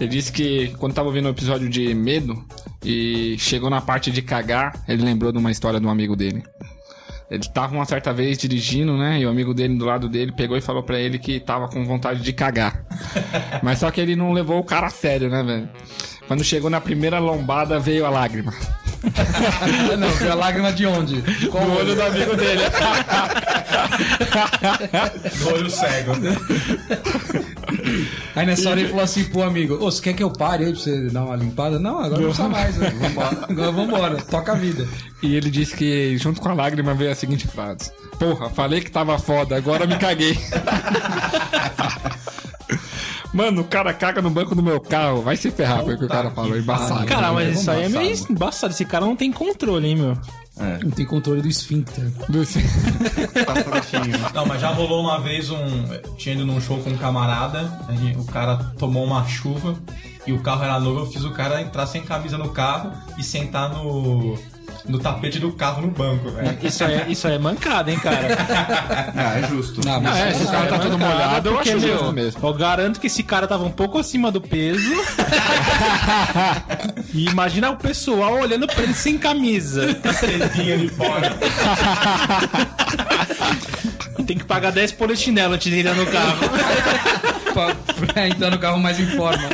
Ele 0.00 0.10
disse 0.10 0.32
que 0.32 0.68
quando 0.78 0.94
tava 0.94 1.06
ouvindo 1.06 1.26
o 1.26 1.30
episódio 1.30 1.68
de 1.68 1.94
medo 1.94 2.44
e 2.84 3.36
chegou 3.38 3.70
na 3.70 3.80
parte 3.80 4.10
de 4.10 4.20
cagar, 4.20 4.82
ele 4.88 5.04
lembrou 5.04 5.30
de 5.30 5.38
uma 5.38 5.50
história 5.52 5.78
de 5.78 5.86
um 5.86 5.90
amigo 5.90 6.16
dele. 6.16 6.42
Ele 7.32 7.48
tava 7.48 7.74
uma 7.74 7.86
certa 7.86 8.12
vez 8.12 8.36
dirigindo, 8.36 8.94
né? 8.94 9.18
E 9.18 9.24
o 9.24 9.30
amigo 9.30 9.54
dele 9.54 9.74
do 9.78 9.86
lado 9.86 10.06
dele 10.06 10.32
pegou 10.32 10.54
e 10.54 10.60
falou 10.60 10.82
pra 10.82 11.00
ele 11.00 11.18
que 11.18 11.40
tava 11.40 11.66
com 11.66 11.82
vontade 11.82 12.20
de 12.20 12.30
cagar. 12.30 12.84
Mas 13.64 13.78
só 13.78 13.90
que 13.90 14.02
ele 14.02 14.14
não 14.14 14.34
levou 14.34 14.58
o 14.58 14.64
cara 14.64 14.88
a 14.88 14.90
sério, 14.90 15.30
né, 15.30 15.42
velho? 15.42 15.66
Quando 16.28 16.44
chegou 16.44 16.68
na 16.68 16.78
primeira 16.78 17.18
lombada, 17.18 17.80
veio 17.80 18.04
a 18.04 18.10
lágrima. 18.10 18.52
Não, 19.98 20.08
veio 20.10 20.32
a 20.32 20.34
lágrima 20.34 20.72
de 20.72 20.86
onde? 20.86 21.22
Qual 21.48 21.64
No 21.64 21.78
olho 21.78 21.94
do 21.94 22.02
amigo 22.02 22.36
dele. 22.36 22.62
Do 25.38 25.54
olho 25.54 25.70
cego. 25.70 26.12
Aí 28.34 28.46
nessa 28.46 28.70
hora 28.70 28.80
ele 28.80 28.88
falou 28.88 29.04
assim 29.04 29.24
pro 29.24 29.42
amigo: 29.42 29.74
Ô, 29.74 29.90
você 29.90 30.00
quer 30.02 30.12
que 30.14 30.22
eu 30.22 30.30
pare 30.30 30.64
aí 30.64 30.72
pra 30.72 30.80
você 30.80 31.08
dar 31.08 31.24
uma 31.24 31.36
limpada? 31.36 31.78
Não, 31.78 31.98
agora 31.98 32.20
não 32.20 32.28
precisa 32.28 32.48
mais, 32.48 32.76
né? 32.76 32.90
Vambora. 32.90 33.38
Agora 33.48 33.72
vambora, 33.72 34.22
toca 34.22 34.52
a 34.52 34.54
vida. 34.54 34.86
E 35.22 35.34
ele 35.34 35.50
disse 35.50 35.74
que 35.76 36.16
junto 36.18 36.40
com 36.40 36.48
a 36.48 36.54
lágrima 36.54 36.94
veio 36.94 37.10
a 37.10 37.14
seguinte 37.14 37.46
frase: 37.48 37.90
Porra, 38.18 38.48
falei 38.50 38.80
que 38.80 38.90
tava 38.90 39.18
foda, 39.18 39.56
agora 39.56 39.86
me 39.86 39.98
caguei. 39.98 40.38
Mano, 43.32 43.62
o 43.62 43.64
cara 43.64 43.92
caga 43.94 44.20
no 44.20 44.28
banco 44.30 44.54
do 44.54 44.62
meu 44.62 44.80
carro. 44.80 45.22
Vai 45.22 45.36
se 45.36 45.50
ferrar, 45.50 45.82
foi 45.84 45.94
o 45.94 45.98
que 45.98 46.04
o 46.04 46.08
cara 46.08 46.30
falou. 46.30 46.56
Embaçado. 46.56 47.06
Cara, 47.06 47.32
mas 47.32 47.58
isso 47.60 47.70
aí 47.70 47.84
é 47.84 47.88
meio 47.88 48.16
embaçado. 48.30 48.72
Esse 48.72 48.84
cara 48.84 49.06
não 49.06 49.16
tem 49.16 49.32
controle, 49.32 49.88
hein, 49.88 49.96
meu? 49.96 50.16
Não 50.84 50.90
tem 50.90 51.06
controle 51.06 51.40
do 51.40 51.48
esfíncter. 51.48 52.04
Do- 52.28 52.44
Tá 53.46 53.54
frouxinho. 53.56 54.18
Não, 54.34 54.44
mas 54.46 54.60
já 54.60 54.68
rolou 54.68 55.00
uma 55.00 55.18
vez 55.18 55.50
um. 55.50 55.56
Tinha 56.18 56.34
ido 56.34 56.44
num 56.44 56.60
show 56.60 56.78
com 56.78 56.90
um 56.90 56.96
camarada, 56.96 57.72
aí 57.88 58.14
o 58.16 58.24
cara 58.24 58.56
tomou 58.78 59.02
uma 59.04 59.26
chuva 59.26 59.74
e 60.26 60.32
o 60.32 60.40
carro 60.40 60.62
era 60.62 60.78
novo, 60.78 61.00
eu 61.00 61.06
fiz 61.06 61.24
o 61.24 61.30
cara 61.30 61.60
entrar 61.62 61.86
sem 61.86 62.02
camisa 62.02 62.36
no 62.36 62.50
carro 62.50 62.92
e 63.18 63.24
sentar 63.24 63.70
no. 63.70 64.38
No 64.86 64.98
tapete 64.98 65.38
do 65.38 65.52
carro 65.52 65.82
no 65.82 65.88
banco, 65.88 66.30
velho. 66.30 66.58
Isso 66.62 66.82
é, 66.84 67.04
isso 67.08 67.26
é 67.28 67.38
mancada, 67.38 67.90
hein, 67.90 67.98
cara? 67.98 68.22
Ah, 69.14 69.38
é 69.38 69.46
justo. 69.48 69.80
Não, 69.86 70.00
mas 70.00 70.16
Ah, 70.16 70.28
é, 70.28 70.34
se 70.34 70.42
o 70.44 70.50
cara 70.50 70.66
tá 70.66 70.78
todo 70.78 70.98
molhado, 70.98 71.48
eu 71.48 71.54
porque, 71.54 71.70
acho 71.70 71.80
meu, 71.80 71.98
justo 71.98 72.12
mesmo. 72.12 72.46
Eu 72.46 72.54
garanto 72.54 73.00
que 73.00 73.06
esse 73.06 73.22
cara 73.22 73.46
tava 73.46 73.64
um 73.64 73.70
pouco 73.70 73.98
acima 73.98 74.30
do 74.32 74.40
peso. 74.40 74.82
e 77.14 77.26
imagina 77.26 77.70
o 77.70 77.76
pessoal 77.76 78.34
olhando 78.40 78.66
pra 78.66 78.82
ele 78.82 78.94
sem 78.94 79.18
camisa. 79.18 79.86
De 79.92 80.88
fora. 80.88 81.36
Tem 84.26 84.38
que 84.38 84.44
pagar 84.44 84.70
10 84.72 84.92
polichinelo 84.92 85.54
antes 85.54 85.70
de 85.70 85.78
entrar 85.80 85.94
no 85.94 86.06
carro. 86.06 86.38
pra, 87.52 87.74
pra 88.06 88.28
entrar 88.28 88.50
no 88.50 88.58
carro 88.58 88.78
mais 88.78 88.98
em 89.00 89.06
forma. 89.16 89.48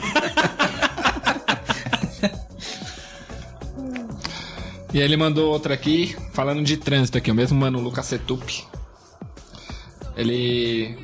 E 4.92 4.98
aí 4.98 5.04
ele 5.04 5.16
mandou 5.16 5.50
outra 5.50 5.74
aqui, 5.74 6.16
falando 6.32 6.62
de 6.62 6.76
trânsito 6.76 7.18
aqui, 7.18 7.30
o 7.30 7.34
mesmo 7.34 7.58
mano, 7.58 7.80
Lucas 7.80 8.06
Setup. 8.06 8.64
Ele 10.16 10.96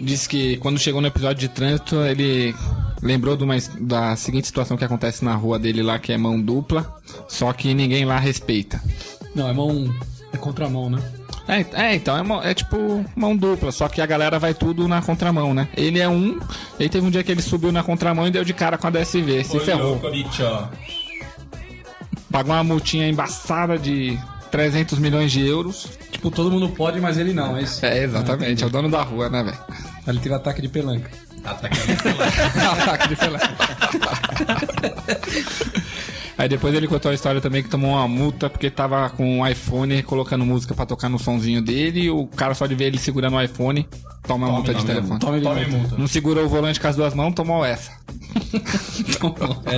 disse 0.00 0.28
que 0.28 0.56
quando 0.58 0.78
chegou 0.78 1.00
no 1.00 1.06
episódio 1.06 1.40
de 1.40 1.48
trânsito, 1.48 1.96
ele 1.96 2.54
lembrou 3.02 3.36
de 3.36 3.44
uma, 3.44 3.54
da 3.80 4.16
seguinte 4.16 4.46
situação 4.46 4.76
que 4.76 4.84
acontece 4.84 5.24
na 5.24 5.34
rua 5.34 5.58
dele 5.58 5.82
lá, 5.82 5.98
que 5.98 6.12
é 6.12 6.16
mão 6.18 6.40
dupla, 6.40 6.96
só 7.28 7.52
que 7.52 7.74
ninguém 7.74 8.04
lá 8.04 8.18
respeita. 8.18 8.82
Não, 9.34 9.48
é 9.48 9.52
mão. 9.52 9.92
É 10.32 10.36
contramão, 10.36 10.90
né? 10.90 11.00
É, 11.46 11.64
é, 11.72 11.94
então 11.94 12.16
é, 12.16 12.22
mão- 12.22 12.42
é 12.42 12.52
tipo 12.52 13.04
mão 13.16 13.34
dupla, 13.36 13.72
só 13.72 13.88
que 13.88 14.00
a 14.02 14.06
galera 14.06 14.38
vai 14.38 14.52
tudo 14.52 14.86
na 14.86 15.00
contramão, 15.00 15.54
né? 15.54 15.68
Ele 15.76 15.98
é 15.98 16.08
um, 16.08 16.38
e 16.78 16.88
teve 16.88 17.06
um 17.06 17.10
dia 17.10 17.22
que 17.22 17.32
ele 17.32 17.40
subiu 17.40 17.72
na 17.72 17.82
contramão 17.82 18.26
e 18.26 18.30
deu 18.30 18.44
de 18.44 18.52
cara 18.52 18.76
com 18.76 18.86
a 18.86 18.90
DSV, 18.90 19.44
se 19.44 19.56
Ô, 19.56 19.60
ferrou. 19.60 19.96
bicho. 20.10 20.42
Pagou 22.30 22.54
uma 22.54 22.64
multinha 22.64 23.08
embaçada 23.08 23.78
de 23.78 24.18
300 24.50 24.98
milhões 24.98 25.32
de 25.32 25.46
euros. 25.46 25.88
Tipo, 26.10 26.30
todo 26.30 26.50
mundo 26.50 26.68
pode, 26.70 27.00
mas 27.00 27.16
ele 27.18 27.32
não. 27.32 27.56
É 27.56 27.62
isso. 27.62 27.84
É, 27.84 28.02
exatamente, 28.04 28.62
é 28.62 28.66
o 28.66 28.70
dono 28.70 28.90
da 28.90 29.02
rua, 29.02 29.28
né, 29.30 29.42
velho? 29.42 29.58
Ele 30.06 30.18
teve 30.20 30.34
ataque 30.34 30.62
de 30.62 30.68
pelanca. 30.68 31.10
Atacando 31.44 32.02
pela... 32.02 32.24
Ataque 32.72 33.08
de 33.08 33.16
pelanca. 33.16 33.56
Aí 36.36 36.48
depois 36.48 36.72
ele 36.72 36.86
contou 36.86 37.10
a 37.10 37.14
história 37.14 37.40
também 37.40 37.62
que 37.64 37.68
tomou 37.68 37.90
uma 37.92 38.06
multa 38.06 38.48
porque 38.48 38.70
tava 38.70 39.10
com 39.10 39.40
o 39.40 39.46
iPhone 39.46 40.02
colocando 40.04 40.44
música 40.46 40.72
pra 40.72 40.86
tocar 40.86 41.08
no 41.08 41.18
sonzinho 41.18 41.60
dele 41.60 42.02
e 42.02 42.10
o 42.10 42.26
cara 42.28 42.54
só 42.54 42.64
de 42.66 42.76
ver 42.76 42.84
ele 42.84 42.98
segurando 42.98 43.34
o 43.36 43.42
iPhone 43.42 43.88
toma 44.22 44.46
uma 44.46 44.54
multa 44.56 44.72
de 44.72 44.80
tome 44.82 44.94
telefone. 44.94 45.18
Tome, 45.18 45.40
Tome 45.40 45.60
multa. 45.64 45.76
multa. 45.78 45.96
Não 45.98 46.06
segurou 46.06 46.44
o 46.44 46.48
volante 46.48 46.78
com 46.80 46.86
as 46.86 46.94
duas 46.94 47.12
mãos, 47.12 47.34
tomou 47.34 47.64
essa. 47.64 47.90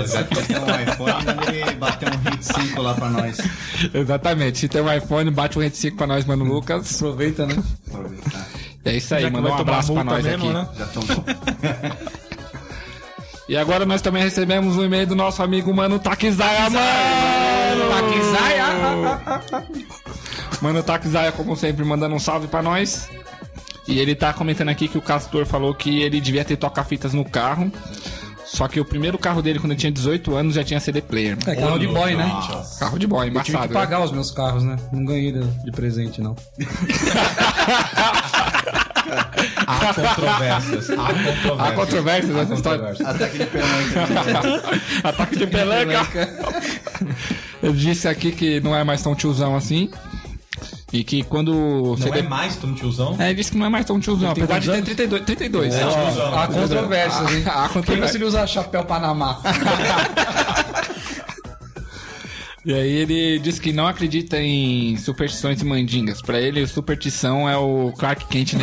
Já 0.07 0.25
que 0.25 0.43
tem 0.47 0.57
um 0.59 0.93
iPhone, 0.93 1.25
manda 1.25 1.55
ele 1.55 1.75
bater 1.77 2.09
um 2.13 2.17
hit 2.31 2.45
5 2.45 2.83
lá 2.83 2.95
pra 2.95 3.09
nós. 3.11 3.39
Exatamente. 3.93 4.59
Se 4.59 4.69
tem 4.69 4.81
um 4.83 4.93
iPhone, 4.93 5.31
bate 5.31 5.59
um 5.59 5.63
25 5.63 5.97
pra 5.97 6.07
nós, 6.07 6.25
mano 6.25 6.45
Lucas. 6.45 6.95
Aproveita, 6.97 7.47
né? 7.47 7.63
Aproveitar. 7.89 8.47
É 8.85 8.97
isso 8.97 9.15
aí, 9.15 9.31
mandou 9.31 9.53
um 9.53 9.55
abraço 9.57 9.93
pra 9.93 10.05
nós 10.05 10.25
mesmo, 10.25 10.45
aqui. 10.51 10.55
né? 10.55 10.69
Já 10.79 10.87
tomou. 10.87 11.25
E 13.49 13.57
agora 13.57 13.85
nós 13.85 14.01
também 14.01 14.23
recebemos 14.23 14.77
um 14.77 14.85
e-mail 14.85 15.07
do 15.09 15.17
nosso 15.17 15.43
amigo 15.43 15.75
Mano 15.75 15.99
Takizaya, 15.99 16.71
mano! 16.71 17.91
Takizaya! 17.91 19.71
Mano 20.63 20.83
Takizaya, 20.83 21.33
como 21.33 21.57
sempre, 21.57 21.85
mandando 21.85 22.15
um 22.15 22.19
salve 22.21 22.47
pra 22.47 22.63
nós. 22.63 23.09
E 23.89 23.99
ele 23.99 24.15
tá 24.15 24.33
comentando 24.33 24.69
aqui 24.69 24.87
que 24.87 24.97
o 24.97 25.03
Castor 25.03 25.45
falou 25.45 25.75
que 25.75 26.01
ele 26.01 26.21
devia 26.21 26.45
ter 26.45 26.57
toca-fitas 26.57 27.13
no 27.13 27.25
carro. 27.25 27.73
Só 28.53 28.67
que 28.67 28.81
o 28.81 28.85
primeiro 28.85 29.17
carro 29.17 29.41
dele, 29.41 29.61
quando 29.61 29.71
ele 29.73 29.79
tinha 29.81 29.93
18 29.93 30.35
anos, 30.35 30.55
já 30.57 30.65
tinha 30.65 30.81
CD 30.81 31.01
player. 31.01 31.39
É 31.47 31.55
carro 31.55 31.79
de 31.79 31.87
boy, 31.87 32.17
né? 32.17 32.29
Carro 32.81 32.99
de 32.99 33.07
boy, 33.07 33.29
Eu 33.29 33.33
tive 33.33 33.45
que 33.45 33.51
embaçado. 33.53 33.73
né? 33.73 33.81
pagar 33.81 34.05
os 34.05 34.11
meus 34.11 34.33
carros, 34.33 34.65
né? 34.65 34.77
Não 34.93 35.05
ganhei 35.05 35.31
de, 35.31 35.41
de 35.41 35.71
presente, 35.71 36.21
não. 36.21 36.35
Há 39.67 39.95
controvérsias. 39.95 40.91
Há 40.91 40.97
controvérsias. 40.97 41.61
Há 41.61 41.73
controvérsias 41.73 42.37
nessa 42.37 42.55
história. 42.55 42.97
Ataque 43.05 43.39
de 43.39 43.47
pelanca. 43.47 44.69
Ataque 45.09 45.37
de 45.37 45.47
pelanca. 45.47 46.29
Ele 47.63 47.73
disse 47.75 48.09
aqui 48.09 48.33
que 48.33 48.61
não 48.61 48.75
é 48.75 48.83
mais 48.83 49.03
tão 49.03 49.15
tiozão 49.15 49.55
assim. 49.55 49.91
E 50.93 51.05
que 51.05 51.23
quando 51.23 51.53
Não 51.53 51.97
CD. 51.97 52.19
é 52.19 52.23
mais 52.23 52.57
tão 52.57 52.75
tiozão? 52.75 53.15
É, 53.19 53.27
ele 53.27 53.35
disse 53.37 53.53
que 53.53 53.57
não 53.59 53.67
é 53.67 53.69
mais 53.69 53.87
tão 53.87 54.01
tiozão, 54.01 54.31
apesar 54.33 54.59
de 54.59 54.67
ter 54.67 54.73
quantos 54.73 54.85
32. 54.97 55.25
32. 55.25 55.75
É 55.75 55.79
tiozão. 55.79 56.39
Há 56.39 56.47
controvérsias, 56.49 57.33
hein? 57.33 57.45
Há 57.47 57.63
Quem 57.63 57.69
controvérsias. 57.75 58.11
se 58.11 58.17
ele 58.17 58.25
usar 58.25 58.47
chapéu 58.47 58.85
Panamá? 58.85 59.41
E 62.63 62.75
aí 62.75 62.91
ele 62.93 63.39
diz 63.39 63.59
que 63.59 63.73
não 63.73 63.87
acredita 63.87 64.39
em 64.39 64.95
superstições 64.99 65.63
e 65.63 65.65
mandingas. 65.65 66.21
Pra 66.21 66.39
ele, 66.39 66.67
superstição 66.67 67.49
é 67.49 67.57
o 67.57 67.91
Clark 67.97 68.27
Kent. 68.27 68.53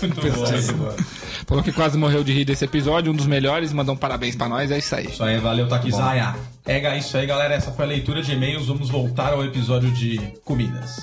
Muito 0.00 0.20
bom, 0.20 0.50
muito 0.52 0.74
bom. 0.74 0.94
Falou 1.46 1.62
que 1.62 1.72
quase 1.72 1.96
morreu 1.96 2.24
de 2.24 2.32
rir 2.32 2.44
desse 2.44 2.64
episódio, 2.64 3.12
um 3.12 3.14
dos 3.14 3.26
melhores, 3.26 3.72
mandou 3.72 3.94
um 3.94 3.98
parabéns 3.98 4.34
pra 4.34 4.48
nós, 4.48 4.70
é 4.70 4.78
isso 4.78 4.94
aí. 4.96 5.06
Isso 5.06 5.22
aí, 5.22 5.38
valeu, 5.38 5.68
Takizaya. 5.68 6.34
É 6.66 6.98
isso 6.98 7.16
aí, 7.16 7.24
galera. 7.24 7.54
Essa 7.54 7.70
foi 7.70 7.84
a 7.84 7.88
leitura 7.88 8.20
de 8.20 8.32
e-mails. 8.32 8.66
Vamos 8.66 8.90
voltar 8.90 9.32
ao 9.32 9.44
episódio 9.44 9.90
de 9.92 10.18
comidas. 10.44 10.96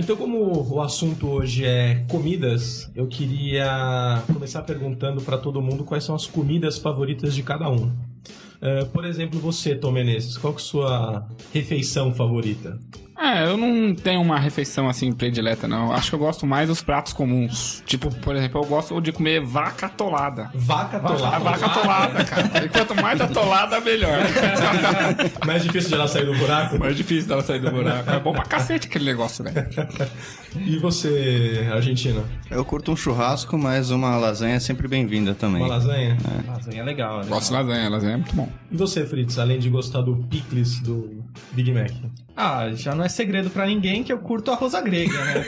Então, 0.00 0.16
como 0.16 0.66
o 0.66 0.80
assunto 0.80 1.28
hoje 1.28 1.62
é 1.66 2.06
comidas, 2.08 2.90
eu 2.96 3.06
queria 3.06 4.22
começar 4.32 4.62
perguntando 4.62 5.20
para 5.20 5.36
todo 5.36 5.60
mundo 5.60 5.84
quais 5.84 6.04
são 6.04 6.14
as 6.14 6.26
comidas 6.26 6.78
favoritas 6.78 7.34
de 7.34 7.42
cada 7.42 7.68
um. 7.68 7.92
Eh, 8.62 8.86
por 8.86 9.04
exemplo, 9.04 9.38
você, 9.38 9.74
Tom 9.74 9.92
Menezes, 9.92 10.38
qual 10.38 10.54
é 10.54 10.56
a 10.56 10.58
sua 10.58 11.28
refeição 11.52 12.14
favorita? 12.14 12.80
É, 13.20 13.44
eu 13.44 13.56
não 13.56 13.94
tenho 13.94 14.20
uma 14.22 14.38
refeição 14.38 14.88
assim 14.88 15.12
predileta, 15.12 15.68
não. 15.68 15.92
Acho 15.92 16.08
que 16.08 16.14
eu 16.14 16.18
gosto 16.18 16.46
mais 16.46 16.68
dos 16.68 16.80
pratos 16.82 17.12
comuns. 17.12 17.82
Tipo, 17.84 18.12
por 18.16 18.34
exemplo, 18.34 18.62
eu 18.62 18.66
gosto 18.66 18.98
de 19.00 19.12
comer 19.12 19.40
vaca 19.44 19.86
atolada. 19.86 20.50
Vaca 20.54 20.96
A 20.96 21.00
atolada. 21.00 21.38
vaca 21.38 21.66
atolada, 21.66 22.24
cara. 22.24 22.64
E 22.64 22.68
quanto 22.70 22.94
mais 22.94 23.20
atolada, 23.20 23.80
melhor. 23.80 24.18
Mais 25.46 25.62
difícil 25.62 25.88
de 25.90 25.94
ela 25.96 26.08
sair 26.08 26.24
do 26.26 26.34
buraco? 26.34 26.78
Mais 26.78 26.96
difícil 26.96 27.28
dela 27.28 27.42
sair 27.42 27.60
do 27.60 27.70
buraco. 27.70 28.10
É 28.10 28.18
bom 28.20 28.32
pra 28.32 28.42
cacete 28.44 28.86
aquele 28.88 29.04
negócio, 29.04 29.44
velho. 29.44 29.66
E 30.56 30.78
você, 30.78 31.68
Argentina? 31.72 32.22
Eu 32.50 32.64
curto 32.64 32.92
um 32.92 32.96
churrasco, 32.96 33.58
mas 33.58 33.90
uma 33.90 34.16
lasanha 34.16 34.54
é 34.54 34.60
sempre 34.60 34.88
bem-vinda 34.88 35.34
também. 35.34 35.60
Uma 35.62 35.68
lasanha? 35.74 36.16
Lasanha 36.46 36.80
é 36.80 36.84
legal, 36.84 37.18
né? 37.20 37.26
Gosto 37.28 37.48
de 37.48 37.52
lasanha, 37.54 37.88
lasanha 37.88 38.14
é 38.14 38.16
muito 38.16 38.34
bom. 38.34 38.48
E 38.70 38.76
você, 38.76 39.04
Fritz, 39.04 39.38
além 39.38 39.58
de 39.58 39.68
gostar 39.68 40.00
do 40.02 40.16
picles 40.16 40.80
do 40.80 41.19
Big 41.52 41.72
Mac? 41.72 41.90
Ah, 42.36 42.70
já 42.74 42.94
não 42.94 43.04
é 43.04 43.08
segredo 43.08 43.50
pra 43.50 43.66
ninguém 43.66 44.02
que 44.02 44.12
eu 44.12 44.18
curto 44.18 44.50
arroz 44.50 44.72
grega, 44.82 45.24
né? 45.24 45.44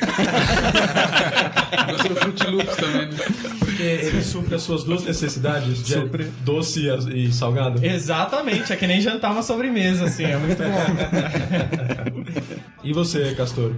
Gostou 1.90 2.08
do 2.10 2.16
Fruit 2.16 2.46
Loops 2.48 2.76
também, 2.76 3.06
né? 3.06 3.16
Porque 3.58 3.82
ele 3.82 4.22
supre 4.22 4.54
as 4.54 4.62
suas 4.62 4.84
duas 4.84 5.02
necessidades 5.04 5.82
de 5.82 5.94
Supre. 5.94 6.24
doce 6.44 6.80
e 6.80 7.26
e 7.28 7.32
salgado? 7.32 7.84
Exatamente, 7.84 8.72
é 8.72 8.76
que 8.76 8.86
nem 8.86 9.00
jantar 9.00 9.32
uma 9.32 9.42
sobremesa, 9.42 10.04
assim, 10.04 10.24
é 10.24 10.36
muito 10.36 10.58
bom. 10.62 12.22
E 12.84 12.92
você, 12.92 13.32
Castor? 13.36 13.72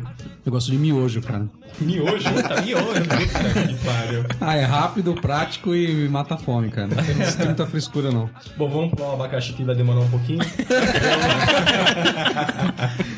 Eu 0.45 0.53
gosto 0.53 0.71
de 0.71 0.77
miojo, 0.77 1.23
cara. 1.23 1.47
Miojo? 1.81 2.31
Puta, 2.35 2.61
miojo. 2.61 2.85
Puta 2.85 3.67
que 3.67 3.75
pariu. 3.85 4.25
Ah, 4.41 4.55
é 4.55 4.63
rápido, 4.63 5.15
prático 5.15 5.75
e 5.75 6.07
mata 6.09 6.35
a 6.35 6.37
fome, 6.37 6.69
cara. 6.69 6.89
Não 6.89 7.03
tem 7.37 7.47
muita 7.47 7.67
frescura, 7.67 8.13
não. 8.13 8.29
Bom, 8.57 8.69
vamos 8.69 8.91
pular 8.93 9.11
o 9.11 9.13
abacaxi 9.15 9.55
que 9.55 9.65
vai 9.65 9.75
demorar 9.75 10.01
um 10.01 10.11
pouquinho. 10.11 10.41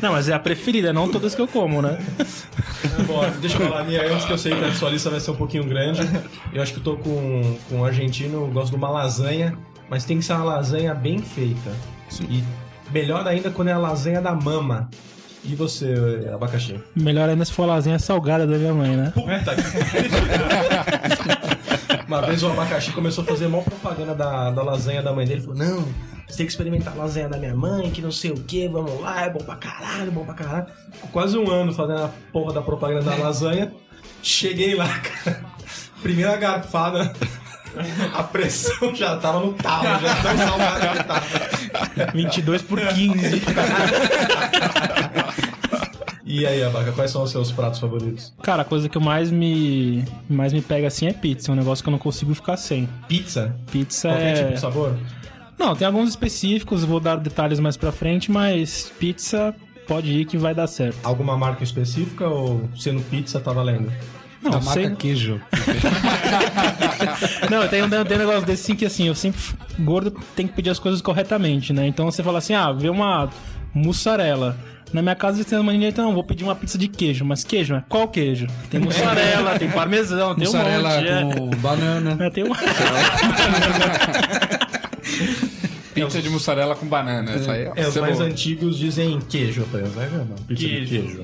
Não, 0.01 0.11
mas 0.11 0.29
é 0.29 0.33
a 0.33 0.39
preferida, 0.39 0.93
não 0.93 1.09
todas 1.09 1.33
que 1.33 1.41
eu 1.41 1.47
como, 1.47 1.81
né? 1.81 1.97
Bom, 3.07 3.21
deixa 3.41 3.57
eu 3.57 3.67
falar 3.67 3.81
a 3.81 3.83
minha 3.83 4.01
antes, 4.13 4.25
que 4.25 4.31
eu 4.31 4.37
sei 4.37 4.55
que 4.55 4.63
a 4.63 4.71
sua 4.73 4.89
lista 4.91 5.09
vai 5.09 5.19
ser 5.19 5.31
um 5.31 5.35
pouquinho 5.35 5.63
grande. 5.65 6.01
Eu 6.53 6.61
acho 6.61 6.73
que 6.73 6.79
eu 6.79 6.83
tô 6.83 6.97
com, 6.97 7.57
com 7.67 7.77
um 7.77 7.85
argentino, 7.85 8.43
eu 8.43 8.47
gosto 8.47 8.69
de 8.71 8.75
uma 8.75 8.89
lasanha, 8.89 9.57
mas 9.89 10.05
tem 10.05 10.19
que 10.19 10.25
ser 10.25 10.33
uma 10.33 10.43
lasanha 10.43 10.93
bem 10.93 11.19
feita. 11.19 11.71
E 12.29 12.43
melhor 12.91 13.27
ainda 13.27 13.49
quando 13.49 13.69
é 13.69 13.73
a 13.73 13.77
lasanha 13.77 14.21
da 14.21 14.33
mama. 14.33 14.89
E 15.47 15.55
você, 15.55 16.29
abacaxi? 16.33 16.77
Melhor 16.93 17.29
ainda 17.29 17.45
se 17.45 17.53
for 17.53 17.63
a 17.63 17.67
lasanha 17.67 17.97
salgada 17.97 18.45
da 18.45 18.57
minha 18.57 18.73
mãe, 18.73 18.97
né? 18.97 19.13
Puta 19.15 19.55
que 19.55 19.61
Uma 22.05 22.21
vez 22.21 22.43
o 22.43 22.47
abacaxi 22.47 22.91
começou 22.91 23.23
a 23.23 23.27
fazer 23.27 23.47
mó 23.47 23.61
propaganda 23.61 24.13
da, 24.13 24.51
da 24.51 24.61
lasanha 24.61 25.01
da 25.01 25.13
mãe 25.13 25.25
dele. 25.25 25.39
Falou, 25.39 25.55
não, 25.55 25.85
você 26.27 26.37
tem 26.37 26.45
que 26.45 26.51
experimentar 26.51 26.93
a 26.93 26.97
lasanha 26.97 27.29
da 27.29 27.37
minha 27.37 27.55
mãe, 27.55 27.89
que 27.91 28.01
não 28.01 28.11
sei 28.11 28.31
o 28.31 28.35
que, 28.35 28.67
vamos 28.67 28.99
lá, 28.99 29.23
é 29.25 29.29
bom 29.29 29.39
pra 29.39 29.55
caralho, 29.55 30.11
bom 30.11 30.25
pra 30.25 30.33
caralho. 30.33 30.65
Ficou 30.91 31.09
quase 31.11 31.37
um 31.37 31.49
ano 31.49 31.71
fazendo 31.73 32.03
a 32.03 32.09
porra 32.33 32.51
da 32.53 32.61
propaganda 32.61 33.09
da 33.09 33.15
lasanha. 33.15 33.71
Cheguei 34.21 34.75
lá, 34.75 34.87
cara. 34.99 35.45
Primeira 36.01 36.35
garfada. 36.35 37.13
A 38.13 38.23
pressão 38.23 38.93
já 38.95 39.17
tava 39.17 39.39
no 39.39 39.53
talo, 39.53 39.99
já 39.99 40.15
tão 40.21 40.37
salgado 40.37 40.97
que 40.97 41.03
tava. 41.03 42.11
22 42.13 42.61
por 42.61 42.79
15. 42.79 43.41
E 46.29 46.45
aí, 46.45 46.61
Abaca, 46.61 46.91
quais 46.91 47.09
são 47.09 47.23
os 47.23 47.31
seus 47.31 47.53
pratos 47.53 47.79
favoritos? 47.79 48.33
Cara, 48.43 48.63
a 48.63 48.65
coisa 48.65 48.89
que 48.89 48.97
eu 48.97 49.01
mais 49.01 49.31
me, 49.31 50.03
mais 50.29 50.51
me 50.51 50.61
pega 50.61 50.87
assim 50.87 51.07
é 51.07 51.13
pizza. 51.13 51.49
É 51.49 51.53
um 51.53 51.55
negócio 51.55 51.81
que 51.81 51.89
eu 51.89 51.91
não 51.91 51.97
consigo 51.97 52.35
ficar 52.35 52.57
sem. 52.57 52.87
Pizza? 53.07 53.55
Pizza 53.71 54.09
Qualquer 54.09 54.25
é... 54.25 54.33
tipo 54.33 54.53
de 54.53 54.59
sabor? 54.59 54.97
Não, 55.57 55.73
tem 55.73 55.87
alguns 55.87 56.09
específicos, 56.09 56.83
vou 56.83 56.99
dar 56.99 57.15
detalhes 57.15 57.59
mais 57.59 57.77
pra 57.77 57.93
frente, 57.93 58.29
mas 58.29 58.91
pizza 58.99 59.55
pode 59.87 60.11
ir 60.11 60.25
que 60.25 60.37
vai 60.37 60.53
dar 60.53 60.67
certo. 60.67 60.99
Alguma 61.03 61.37
marca 61.37 61.63
específica 61.63 62.27
ou 62.27 62.69
sendo 62.75 63.01
pizza 63.03 63.39
tá 63.39 63.53
valendo? 63.53 63.91
Não, 64.41 64.51
Da 64.51 64.61
sei... 64.61 64.83
marca 64.83 64.95
queijo. 64.97 65.41
Não, 67.49 67.67
tem, 67.67 67.81
um- 67.83 67.89
tem 67.89 67.99
um 68.17 68.19
negócio 68.19 68.45
desse 68.45 68.63
sim 68.63 68.75
que 68.75 68.85
assim, 68.85 69.07
eu 69.07 69.15
sempre. 69.15 69.39
Gordo 69.79 70.11
tem 70.35 70.47
que 70.47 70.53
pedir 70.53 70.69
as 70.69 70.79
coisas 70.79 71.01
corretamente, 71.01 71.73
né? 71.73 71.87
Então 71.87 72.05
você 72.09 72.21
fala 72.23 72.37
assim, 72.39 72.53
ah, 72.53 72.71
vê 72.71 72.89
uma 72.89 73.29
mussarela. 73.73 74.55
Na 74.93 75.01
minha 75.01 75.15
casa 75.15 75.37
eles 75.37 75.45
têm 75.47 75.57
uma 75.57 75.65
mania, 75.71 75.89
então, 75.89 76.13
vou 76.13 76.23
pedir 76.23 76.45
uma 76.45 76.55
pizza 76.55 76.77
de 76.77 76.87
queijo. 76.87 77.25
Mas 77.25 77.43
queijo, 77.43 77.73
né? 77.73 77.83
Qual 77.89 78.07
queijo? 78.07 78.47
Tem 78.69 78.79
mussarela, 78.79 79.59
tem 79.59 79.69
parmesão, 79.69 80.33
tem 80.33 80.45
Mussarela 80.45 80.89
um 80.89 81.23
monte. 81.25 81.37
com 81.39 81.49
banana. 81.57 82.17
É, 82.19 82.27
é, 82.27 82.29
tem 82.29 82.43
um... 82.45 82.51
Pizza 85.93 86.21
de 86.21 86.29
mussarela 86.29 86.75
com 86.75 86.85
banana. 86.85 87.31
Essa 87.31 87.53
aí, 87.53 87.67
ó. 87.67 87.73
É, 87.75 87.87
os 87.87 87.97
mais 87.97 88.19
antigos 88.19 88.77
dizem 88.77 89.19
queijo 89.19 89.63
apenas, 89.63 89.91
né? 89.95 90.07
Pizza 90.47 90.67
de 90.67 90.85
queijo. 90.85 91.23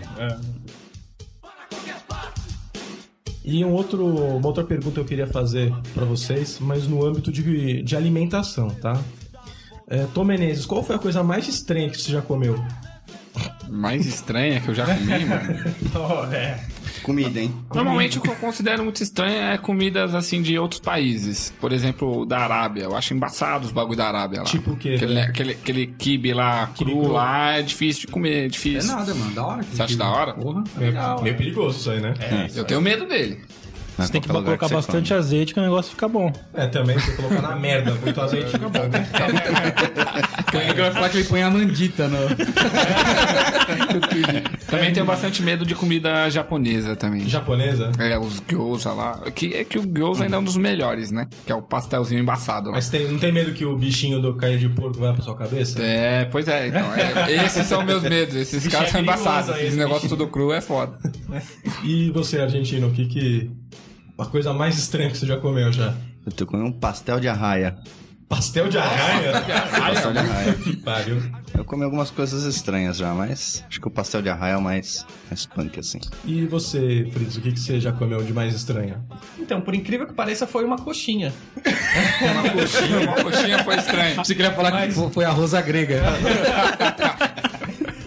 E 3.43 3.63
um 3.65 3.71
outro, 3.73 4.05
uma 4.05 4.47
outra 4.47 4.63
pergunta 4.63 4.99
eu 4.99 5.05
queria 5.05 5.27
fazer 5.27 5.73
pra 5.93 6.05
vocês, 6.05 6.59
mas 6.61 6.87
no 6.87 7.05
âmbito 7.05 7.31
de, 7.31 7.83
de 7.83 7.95
alimentação, 7.95 8.69
tá? 8.69 8.99
É, 9.87 10.05
Tom 10.13 10.23
Menezes, 10.23 10.65
qual 10.65 10.81
foi 10.81 10.95
a 10.95 10.99
coisa 10.99 11.21
mais 11.23 11.47
estranha 11.47 11.89
que 11.89 11.99
você 11.99 12.11
já 12.11 12.21
comeu? 12.21 12.55
Mais 13.69 14.05
estranha 14.05 14.61
que 14.61 14.69
eu 14.69 14.75
já 14.75 14.85
comi, 14.85 15.25
mano. 15.25 15.75
Comida, 17.03 17.39
hein? 17.39 17.53
Normalmente 17.73 18.17
o 18.17 18.21
que 18.21 18.29
eu 18.29 18.35
considero 18.35 18.83
muito 18.83 19.03
estranho 19.03 19.35
é 19.35 19.57
comidas 19.57 20.15
assim 20.15 20.41
de 20.41 20.57
outros 20.57 20.79
países. 20.79 21.53
Por 21.59 21.71
exemplo, 21.71 22.25
da 22.25 22.39
Arábia. 22.39 22.83
Eu 22.83 22.95
acho 22.95 23.13
embaçado 23.13 23.65
os 23.65 23.71
bagulho 23.71 23.97
da 23.97 24.07
Arábia 24.07 24.39
lá. 24.39 24.45
Tipo 24.45 24.71
o 24.71 24.77
quê? 24.77 24.93
Aquele, 24.95 25.19
aquele, 25.19 25.51
aquele 25.51 25.87
kibe 25.87 26.33
lá 26.33 26.67
Quibe 26.73 26.91
cru, 26.91 27.01
cru. 27.01 27.11
lá 27.11 27.53
é 27.57 27.61
difícil 27.61 28.01
de 28.01 28.07
comer, 28.07 28.33
é 28.33 28.45
É 28.45 28.47
difícil. 28.47 28.95
nada, 28.95 29.13
mano. 29.13 29.31
Da 29.35 29.45
hora. 29.45 29.63
Você 29.63 29.81
acha 29.83 29.97
da 29.97 30.09
hora? 30.09 30.33
Porra. 30.33 30.63
Meio, 30.77 31.21
meio 31.21 31.37
perigoso 31.37 31.79
isso 31.79 31.91
aí, 31.91 31.99
né? 32.01 32.13
Eu 32.55 32.63
tenho 32.63 32.81
medo 32.81 33.05
dele. 33.05 33.41
Você 33.97 34.11
tem 34.11 34.21
que 34.21 34.27
colocar 34.27 34.67
bastante 34.69 35.13
azeite 35.13 35.53
que 35.53 35.59
o 35.59 35.63
negócio 35.63 35.91
fica 35.91 36.07
bom. 36.07 36.31
É, 36.53 36.67
também, 36.67 36.97
se 36.99 37.15
colocar 37.15 37.41
na 37.41 37.55
merda 37.55 37.93
muito 37.95 38.19
azeite, 38.19 38.51
fica 38.51 38.69
bom, 38.69 38.87
né? 38.87 39.07
Ele 40.53 40.81
vai 40.81 40.91
falar 40.91 41.09
que 41.09 41.17
ele 41.17 41.27
põe 41.27 41.41
a 41.41 41.49
mandita 41.49 42.07
no. 42.07 42.17
Também 44.67 44.91
tenho 44.91 45.05
bastante 45.05 45.41
medo 45.41 45.65
de 45.65 45.75
comida 45.75 46.29
japonesa 46.29 46.95
também. 46.95 47.27
Japonesa? 47.27 47.91
É, 47.99 48.17
os 48.17 48.41
gyoza 48.47 48.91
lá. 48.91 49.21
Que, 49.31 49.53
é 49.53 49.63
que 49.63 49.77
o 49.77 49.85
gyoza 49.85 50.23
ainda 50.23 50.37
é 50.37 50.39
um 50.39 50.43
dos 50.43 50.57
melhores, 50.57 51.11
né? 51.11 51.27
Que 51.45 51.51
é 51.51 51.55
o 51.55 51.61
pastelzinho 51.61 52.19
embaçado 52.19 52.69
lá. 52.69 52.75
Mas 52.75 52.89
tem, 52.89 53.07
não 53.07 53.19
tem 53.19 53.31
medo 53.31 53.53
que 53.53 53.65
o 53.65 53.75
bichinho 53.77 54.19
do 54.19 54.35
cair 54.35 54.57
de 54.57 54.69
porco 54.69 54.99
vai 54.99 55.13
pra 55.13 55.21
sua 55.21 55.35
cabeça? 55.35 55.81
É, 55.81 56.25
pois 56.25 56.47
é, 56.47 56.67
então. 56.67 56.93
é, 56.95 57.45
esses 57.45 57.65
são 57.67 57.83
meus 57.83 58.03
medos. 58.03 58.35
Esses 58.35 58.67
caras 58.67 58.89
são 58.89 59.01
embaçados. 59.01 59.55
esse 59.59 59.77
negócio 59.77 60.09
tudo 60.09 60.27
cru 60.27 60.51
é 60.51 60.61
foda. 60.61 60.97
E 61.83 62.09
você, 62.11 62.39
argentino, 62.39 62.87
o 62.87 62.91
que 62.91 63.05
que... 63.05 63.51
A 64.23 64.25
coisa 64.25 64.53
mais 64.53 64.77
estranha 64.77 65.09
que 65.11 65.17
você 65.17 65.25
já 65.25 65.37
comeu 65.37 65.71
já? 65.71 65.93
Eu 66.25 66.31
tô 66.31 66.45
comendo 66.45 66.69
um 66.69 66.71
pastel 66.71 67.19
de 67.19 67.27
arraia. 67.27 67.75
Pastel 68.29 68.69
de 68.69 68.77
arraia? 68.77 69.31
Pastel 69.77 70.13
de 70.13 70.17
arraia. 70.19 70.53
que 70.53 70.75
pariu. 70.77 71.21
Eu 71.53 71.65
comi 71.65 71.83
algumas 71.83 72.09
coisas 72.09 72.45
estranhas 72.45 72.97
já, 72.97 73.13
mas 73.13 73.63
acho 73.69 73.79
que 73.81 73.87
o 73.87 73.91
pastel 73.91 74.21
de 74.21 74.29
arraia 74.29 74.53
é 74.53 74.57
o 74.57 74.61
mais, 74.61 75.05
mais 75.29 75.45
punk, 75.45 75.79
assim. 75.79 75.99
E 76.25 76.45
você, 76.47 77.07
Fritz, 77.13 77.35
o 77.37 77.41
que 77.41 77.51
que 77.51 77.59
você 77.59 77.79
já 77.79 77.91
comeu 77.91 78.23
de 78.23 78.33
mais 78.33 78.55
estranho? 78.55 79.03
Então, 79.37 79.61
por 79.61 79.75
incrível 79.75 80.07
que 80.07 80.13
pareça, 80.13 80.47
foi 80.47 80.63
uma 80.63 80.77
coxinha. 80.77 81.31
Uma 82.21 82.49
coxinha, 82.49 82.99
uma 83.01 83.23
coxinha 83.23 83.63
foi 83.63 83.75
estranho. 83.75 84.15
Você 84.15 84.33
queria 84.33 84.51
falar 84.53 84.87
que 84.87 84.93
fo- 84.93 85.09
foi 85.11 85.25
a 85.25 85.29
rosa 85.31 85.61
grega. 85.61 86.01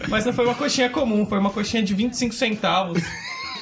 Mas 0.09 0.25
não 0.25 0.33
foi 0.33 0.45
uma 0.47 0.55
coxinha 0.55 0.89
comum, 0.89 1.27
foi 1.27 1.39
uma 1.39 1.51
coxinha 1.51 1.83
de 1.83 1.93
25 1.95 2.35
centavos. 2.35 3.03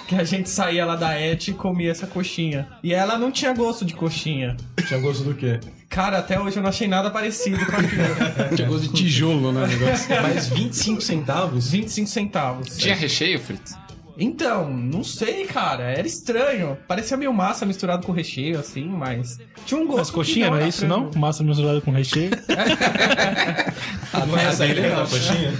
Que 0.07 0.17
a 0.17 0.25
gente 0.25 0.51
saía 0.51 0.85
lá 0.85 0.97
da 0.97 1.19
Et 1.19 1.49
e 1.49 1.55
comia 1.55 1.91
essa 1.91 2.07
coxinha. 2.07 2.69
E 2.83 2.93
ela 2.93 3.19
não 3.19 3.31
tinha 3.31 3.53
gosto 3.55 3.85
de 3.85 3.95
coxinha. 3.95 4.57
Tinha 4.87 5.01
gosto 5.01 5.25
do 5.25 5.35
quê? 5.35 5.61
Cara, 5.89 6.19
até 6.19 6.41
hoje 6.41 6.57
eu 6.57 6.63
não 6.63 6.71
achei 6.71 6.89
nada 6.89 7.11
parecido 7.11 7.65
com 7.65 7.77
aquilo. 7.77 8.51
Tinha 8.57 8.67
gosto 8.69 8.89
de 8.89 8.93
tijolo, 8.95 9.53
né? 9.53 9.67
negócio. 9.67 10.23
Mas 10.23 10.49
25 10.49 11.01
centavos? 11.01 11.71
25 11.71 12.09
centavos. 12.09 12.77
Tinha 12.77 12.97
recheio, 12.97 13.39
Fritz? 13.39 13.77
Então, 14.17 14.71
não 14.71 15.03
sei, 15.03 15.45
cara. 15.47 15.85
Era 15.85 16.07
estranho. 16.07 16.79
Parecia 16.87 17.17
meio 17.17 17.33
massa 17.33 17.67
misturado 17.67 18.07
com 18.07 18.13
recheio, 18.13 18.59
assim, 18.61 18.85
mas. 18.85 19.39
Tinha 19.67 19.81
um 19.81 19.87
gosto. 19.87 19.99
Mas 19.99 20.11
coxinha 20.11 20.45
que 20.47 20.51
não 20.51 20.57
é 20.57 20.61
era 20.61 20.69
isso, 20.69 20.87
não? 20.87 21.11
Massa 21.17 21.43
misturada 21.43 21.81
com 21.81 21.91
recheio. 21.91 22.31
não 24.29 24.39
é 24.39 24.45
essa 24.45 24.65
aí, 24.65 24.89
não, 24.91 25.01
coxinha? 25.07 25.53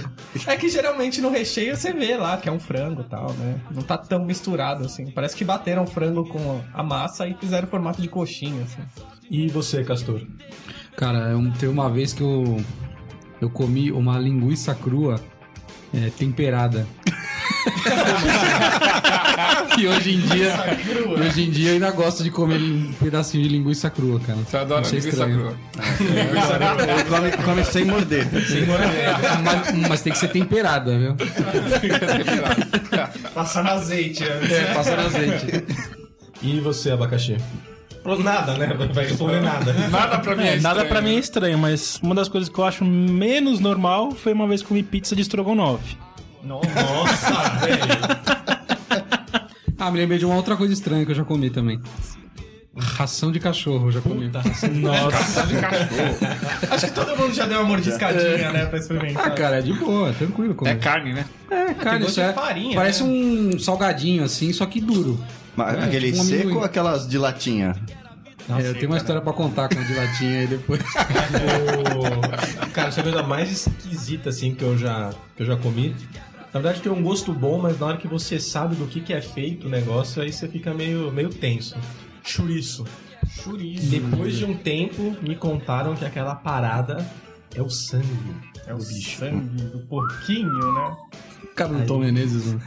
É 0.47 0.55
que 0.55 0.69
geralmente 0.69 1.21
no 1.21 1.29
recheio 1.29 1.75
você 1.75 1.93
vê 1.93 2.15
lá 2.17 2.37
que 2.37 2.47
é 2.47 2.51
um 2.51 2.59
frango 2.59 3.01
e 3.01 3.05
tal, 3.05 3.31
né? 3.33 3.59
Não 3.71 3.81
tá 3.81 3.97
tão 3.97 4.23
misturado 4.23 4.85
assim. 4.85 5.11
Parece 5.11 5.35
que 5.35 5.43
bateram 5.43 5.85
frango 5.85 6.27
com 6.27 6.61
a 6.73 6.83
massa 6.83 7.27
e 7.27 7.33
fizeram 7.35 7.67
formato 7.67 8.01
de 8.01 8.07
coxinha, 8.07 8.63
assim. 8.63 8.81
E 9.29 9.47
você, 9.49 9.83
Castor? 9.83 10.21
Cara, 10.95 11.29
eu- 11.31 11.51
teve 11.59 11.67
uma 11.71 11.89
vez 11.89 12.13
que 12.13 12.21
eu, 12.21 12.63
eu 13.41 13.49
comi 13.49 13.91
uma 13.91 14.17
linguiça 14.19 14.73
crua 14.75 15.19
é, 15.95 16.09
temperada. 16.17 16.87
e 19.77 19.87
hoje 19.87 20.15
em 20.15 20.19
dia, 20.19 20.53
hoje 21.19 21.43
em 21.43 21.51
dia 21.51 21.69
eu 21.69 21.73
ainda 21.75 21.91
gosto 21.91 22.23
de 22.23 22.31
comer 22.31 22.59
um 22.61 22.91
pedacinho 22.93 23.43
de 23.43 23.49
linguiça 23.49 23.89
crua, 23.89 24.19
cara. 24.19 24.39
Você 24.39 24.57
adora 24.57 24.81
Achei 24.81 24.99
linguiça 24.99 25.27
estranho. 25.27 25.39
crua. 25.39 25.55
come, 27.09 27.31
come 27.43 27.63
sem 27.65 27.85
morder. 27.85 28.25
Mas, 29.43 29.87
mas 29.89 30.01
tem 30.01 30.13
que 30.13 30.19
ser 30.19 30.29
temperada, 30.29 30.97
viu? 30.97 31.15
Passar 33.33 33.63
no 33.63 33.69
azeite, 33.71 34.23
né? 34.23 34.39
É, 34.51 34.73
passa 34.73 34.95
no 34.95 35.05
azeite. 35.05 35.63
E 36.41 36.59
você, 36.59 36.91
abacaxi? 36.91 37.37
Nada, 38.23 38.53
né? 38.57 38.67
Vai 38.93 39.05
responder 39.07 39.41
nada. 39.41 39.73
Nada 39.89 40.19
pra 40.19 40.35
mim 40.35 40.43
é, 40.43 40.47
É, 40.47 40.59
nada 40.59 40.81
estranho. 40.81 40.89
pra 40.89 41.01
mim 41.01 41.15
é 41.15 41.19
estranho, 41.19 41.57
mas 41.57 41.99
uma 42.03 42.13
das 42.13 42.27
coisas 42.29 42.49
que 42.49 42.57
eu 42.59 42.63
acho 42.63 42.85
menos 42.85 43.59
normal 43.59 44.11
foi 44.11 44.31
uma 44.33 44.47
vez 44.47 44.61
que 44.61 44.67
comi 44.67 44.83
pizza 44.83 45.15
de 45.15 45.21
estrogonofe. 45.23 45.97
Nossa, 46.43 47.65
velho. 47.65 47.79
Ah, 49.77 49.91
me 49.91 49.99
lembrei 49.99 50.17
de 50.17 50.25
uma 50.25 50.35
outra 50.35 50.55
coisa 50.55 50.73
estranha 50.73 51.05
que 51.05 51.11
eu 51.11 51.15
já 51.15 51.23
comi 51.23 51.49
também. 51.49 51.79
Ração 52.77 53.31
de 53.31 53.39
cachorro, 53.39 53.87
eu 53.87 53.91
já 53.91 54.01
comi. 54.01 54.29
Nossa. 54.29 54.67
de 55.45 55.55
cachorro. 55.57 56.17
Acho 56.71 56.85
que 56.87 56.91
todo 56.93 57.15
mundo 57.15 57.33
já 57.33 57.45
deu 57.45 57.59
uma 57.59 57.67
mordiscadinha, 57.69 58.51
né, 58.51 58.65
pra 58.65 58.79
experimentar. 58.79 59.27
Ah, 59.27 59.31
cara, 59.31 59.59
é 59.59 59.61
de 59.61 59.73
boa, 59.73 60.09
é 60.09 60.13
tranquilo 60.13 60.55
comer. 60.55 60.71
É 60.71 60.75
carne, 60.75 61.13
né? 61.13 61.25
É, 61.51 61.73
cara, 61.73 61.97
gosto 61.99 62.09
isso 62.11 62.21
de 62.21 62.27
é. 62.27 62.33
farinha, 62.33 62.75
parece 62.75 63.03
né? 63.03 63.09
um 63.53 63.59
salgadinho 63.59 64.23
assim, 64.23 64.51
só 64.51 64.65
que 64.65 64.81
duro. 64.81 65.19
Mas 65.55 65.77
É, 65.77 65.83
aquele 65.85 66.11
tipo 66.11 66.21
um 66.21 66.25
seco 66.25 66.35
amendoim. 66.41 66.57
ou 66.57 66.63
aquelas 66.63 67.07
de 67.07 67.17
latinha? 67.17 67.75
É, 68.59 68.67
eu 68.69 68.73
tenho 68.75 68.87
uma 68.87 68.97
história 68.97 69.21
pra 69.21 69.33
contar 69.33 69.69
com 69.69 69.79
a 69.79 69.83
de 69.83 69.93
latinha 69.93 70.39
aí 70.41 70.47
depois. 70.47 70.81
O- 70.81 72.69
Cara, 72.73 72.89
essa 72.89 72.99
é 72.99 73.01
a 73.01 73.03
coisa 73.03 73.23
mais 73.23 73.51
esquisita 73.51 74.29
assim 74.29 74.53
que 74.53 74.63
eu 74.63 74.77
já 74.77 75.11
que 75.35 75.43
eu 75.43 75.47
já 75.47 75.55
comi. 75.57 75.95
Na 76.53 76.59
verdade 76.59 76.81
tem 76.81 76.91
um 76.91 77.01
gosto 77.01 77.33
bom, 77.33 77.59
mas 77.59 77.79
na 77.79 77.87
hora 77.87 77.97
que 77.97 78.07
você 78.07 78.39
sabe 78.39 78.75
do 78.75 78.85
que, 78.85 79.01
que 79.01 79.13
é 79.13 79.21
feito 79.21 79.67
o 79.67 79.69
negócio, 79.69 80.21
aí 80.21 80.31
você 80.31 80.47
fica 80.47 80.73
meio, 80.73 81.11
meio 81.11 81.29
tenso. 81.29 81.75
Chouriço. 82.23 82.85
Chouriço. 83.29 83.87
Depois 83.87 84.35
de 84.37 84.45
um 84.45 84.55
tempo, 84.55 85.15
me 85.21 85.35
contaram 85.35 85.95
que 85.95 86.05
aquela 86.05 86.35
parada 86.35 87.05
é 87.53 87.61
o 87.61 87.69
sangue. 87.69 88.07
É 88.67 88.73
o 88.73 88.79
sangue 88.79 89.63
do 89.63 89.79
porquinho, 89.87 90.73
né? 90.73 90.97
Cara 91.53 91.73
do 91.73 91.85
Tom 91.85 91.99
Menezes, 91.99 92.45
mano. 92.47 92.61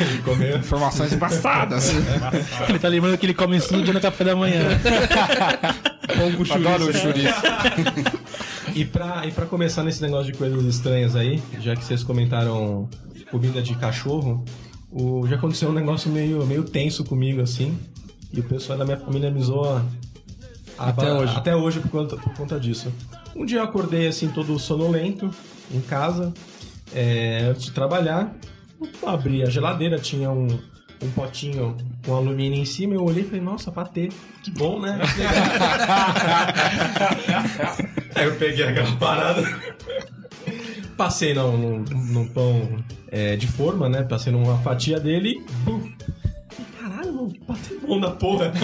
Ele 0.00 0.22
comeu. 0.22 0.56
Informações 0.58 1.12
embaçadas. 1.12 1.90
Ele 2.68 2.78
tá 2.78 2.88
lembrando 2.88 3.16
que 3.18 3.26
ele 3.26 3.34
come 3.34 3.56
isso 3.56 3.68
todo 3.68 3.82
dia 3.82 3.92
no 3.94 4.00
café 4.00 4.24
da 4.24 4.34
manhã. 4.36 4.62
Adoro 6.54 6.88
o 6.88 6.92
chouriço. 6.92 7.34
E 8.74 8.86
pra, 8.86 9.26
e 9.26 9.32
pra 9.32 9.44
começar 9.44 9.82
nesse 9.82 10.00
negócio 10.00 10.32
de 10.32 10.38
coisas 10.38 10.64
estranhas 10.64 11.14
aí, 11.14 11.42
já 11.60 11.76
que 11.76 11.84
vocês 11.84 12.02
comentaram 12.02 12.88
comida 13.30 13.60
de 13.60 13.74
cachorro, 13.74 14.42
o, 14.90 15.26
já 15.28 15.36
aconteceu 15.36 15.68
um 15.68 15.72
negócio 15.74 16.10
meio, 16.10 16.46
meio 16.46 16.62
tenso 16.64 17.04
comigo, 17.04 17.42
assim. 17.42 17.76
E 18.32 18.40
o 18.40 18.42
pessoal 18.44 18.78
da 18.78 18.86
minha 18.86 18.96
família 18.96 19.30
me 19.30 19.42
zoa 19.42 19.84
a- 20.78 20.88
Até 20.88 21.12
hoje. 21.12 21.36
Até 21.36 21.54
hoje 21.54 21.80
por 21.80 21.90
conta, 21.90 22.16
por 22.16 22.32
conta 22.32 22.58
disso. 22.58 22.90
Um 23.36 23.44
dia 23.44 23.58
eu 23.58 23.64
acordei 23.64 24.06
assim, 24.06 24.28
todo 24.28 24.58
sonolento, 24.58 25.28
em 25.70 25.80
casa, 25.80 26.32
é, 26.94 27.48
antes 27.50 27.64
de 27.64 27.72
trabalhar. 27.72 28.34
Eu 28.80 29.08
abri 29.08 29.42
a 29.42 29.50
geladeira, 29.50 29.98
tinha 29.98 30.30
um, 30.30 30.46
um 31.02 31.10
potinho 31.14 31.76
com 32.04 32.14
alumínio 32.14 32.60
em 32.60 32.64
cima. 32.64 32.94
Eu 32.94 33.04
olhei 33.04 33.22
e 33.22 33.26
falei, 33.26 33.40
nossa, 33.40 33.70
patê. 33.70 34.08
Que 34.42 34.50
bom, 34.50 34.80
né? 34.80 34.98
Aí 38.14 38.24
eu 38.26 38.34
peguei 38.36 38.66
aquela 38.66 38.96
parada. 38.96 39.42
Passei 40.96 41.34
no, 41.34 41.56
no, 41.56 41.78
no 41.80 42.28
pão 42.30 42.84
é, 43.10 43.36
de 43.36 43.46
forma, 43.46 43.88
né? 43.88 44.02
Passei 44.02 44.32
numa 44.32 44.58
fatia 44.58 44.98
dele 44.98 45.38
e. 45.38 45.40
buf. 45.64 45.96
Caralho, 46.80 47.12
mano, 47.12 47.30
que 47.30 47.40
patê 47.40 47.74
bom 47.86 48.00
da 48.00 48.10
porra. 48.10 48.52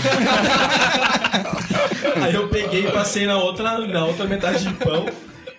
Aí 2.22 2.34
eu 2.34 2.48
peguei 2.48 2.86
e 2.86 2.92
passei 2.92 3.26
na 3.26 3.36
outra, 3.38 3.78
na 3.86 4.04
outra 4.04 4.26
metade 4.26 4.66
de 4.66 4.74
pão. 4.74 5.06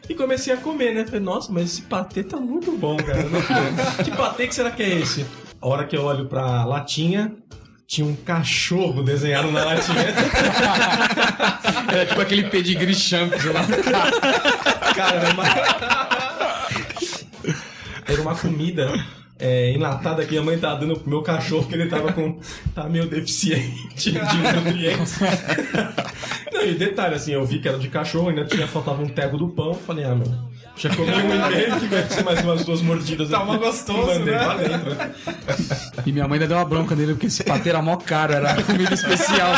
E 0.10 0.16
comecei 0.16 0.52
a 0.52 0.58
comer, 0.58 0.94
né? 0.94 1.06
Falei, 1.06 1.20
nossa, 1.20 1.52
mas 1.52 1.66
esse 1.66 1.84
patê 1.84 2.24
tá 2.24 2.38
muito 2.38 2.72
bom, 2.72 2.98
cara. 2.98 3.24
Que 4.04 4.10
patê 4.10 4.48
que 4.48 4.56
será 4.56 4.72
que 4.72 4.82
é 4.82 4.90
esse? 4.90 5.24
A 5.62 5.68
hora 5.68 5.86
que 5.86 5.96
eu 5.96 6.04
olho 6.04 6.26
pra 6.26 6.66
latinha, 6.66 7.32
tinha 7.86 8.08
um 8.08 8.16
cachorro 8.16 9.04
desenhado 9.04 9.52
na 9.52 9.64
latinha. 9.64 10.02
Era 11.94 12.06
tipo 12.08 12.22
aquele 12.22 12.50
pedigree 12.50 12.96
champs 12.96 13.46
lá. 13.46 13.62
Cara, 14.96 15.16
era 15.18 15.34
uma... 15.34 15.44
Era 18.08 18.22
uma 18.22 18.36
comida 18.36 18.92
é, 19.40 19.72
enlatada 19.72 20.24
que 20.26 20.32
minha 20.32 20.44
mãe 20.44 20.58
tava 20.60 20.82
dando 20.82 21.00
pro 21.00 21.10
meu 21.10 21.22
cachorro, 21.22 21.66
que 21.66 21.74
ele 21.74 21.88
tava 21.88 22.12
com. 22.12 22.38
tá 22.76 22.84
meio 22.90 23.08
deficiente 23.08 24.12
de 24.12 24.12
nutrientes. 24.12 25.18
Não, 26.52 26.66
e 26.66 26.74
detalhe, 26.74 27.16
assim, 27.16 27.32
eu 27.32 27.46
vi 27.46 27.60
que 27.60 27.70
era 27.70 27.80
de 27.80 27.88
cachorro, 27.88 28.30
ainda 28.30 28.44
tinha, 28.44 28.68
faltava 28.68 29.02
um 29.02 29.08
tego 29.08 29.38
do 29.38 29.48
pão. 29.48 29.74
Falei, 29.74 30.04
ah, 30.04 30.14
meu. 30.14 30.28
Já 30.76 30.90
comi 30.96 31.12
um 31.12 31.20
e 31.20 31.56
meio, 31.56 31.80
que 31.80 31.88
vai 31.88 32.10
ser 32.10 32.24
mais 32.24 32.42
umas 32.44 32.66
duas 32.66 32.82
mordidas. 32.82 33.30
Tava 33.30 33.56
aqui. 33.56 33.66
gostoso, 33.66 34.20
Mandei 34.20 34.34
né? 34.34 34.44
pra 34.44 34.54
dentro. 34.56 34.98
E 36.06 36.12
minha 36.12 36.28
mãe 36.28 36.38
ainda 36.38 36.48
deu 36.48 36.58
uma 36.58 36.66
bronca 36.66 36.96
nele, 36.96 37.14
porque 37.14 37.28
esse 37.28 37.44
patê 37.44 37.70
era 37.70 37.82
mó 37.82 37.98
caro, 37.98 38.34
era 38.34 38.64
comida 38.64 38.94
especial. 38.94 39.52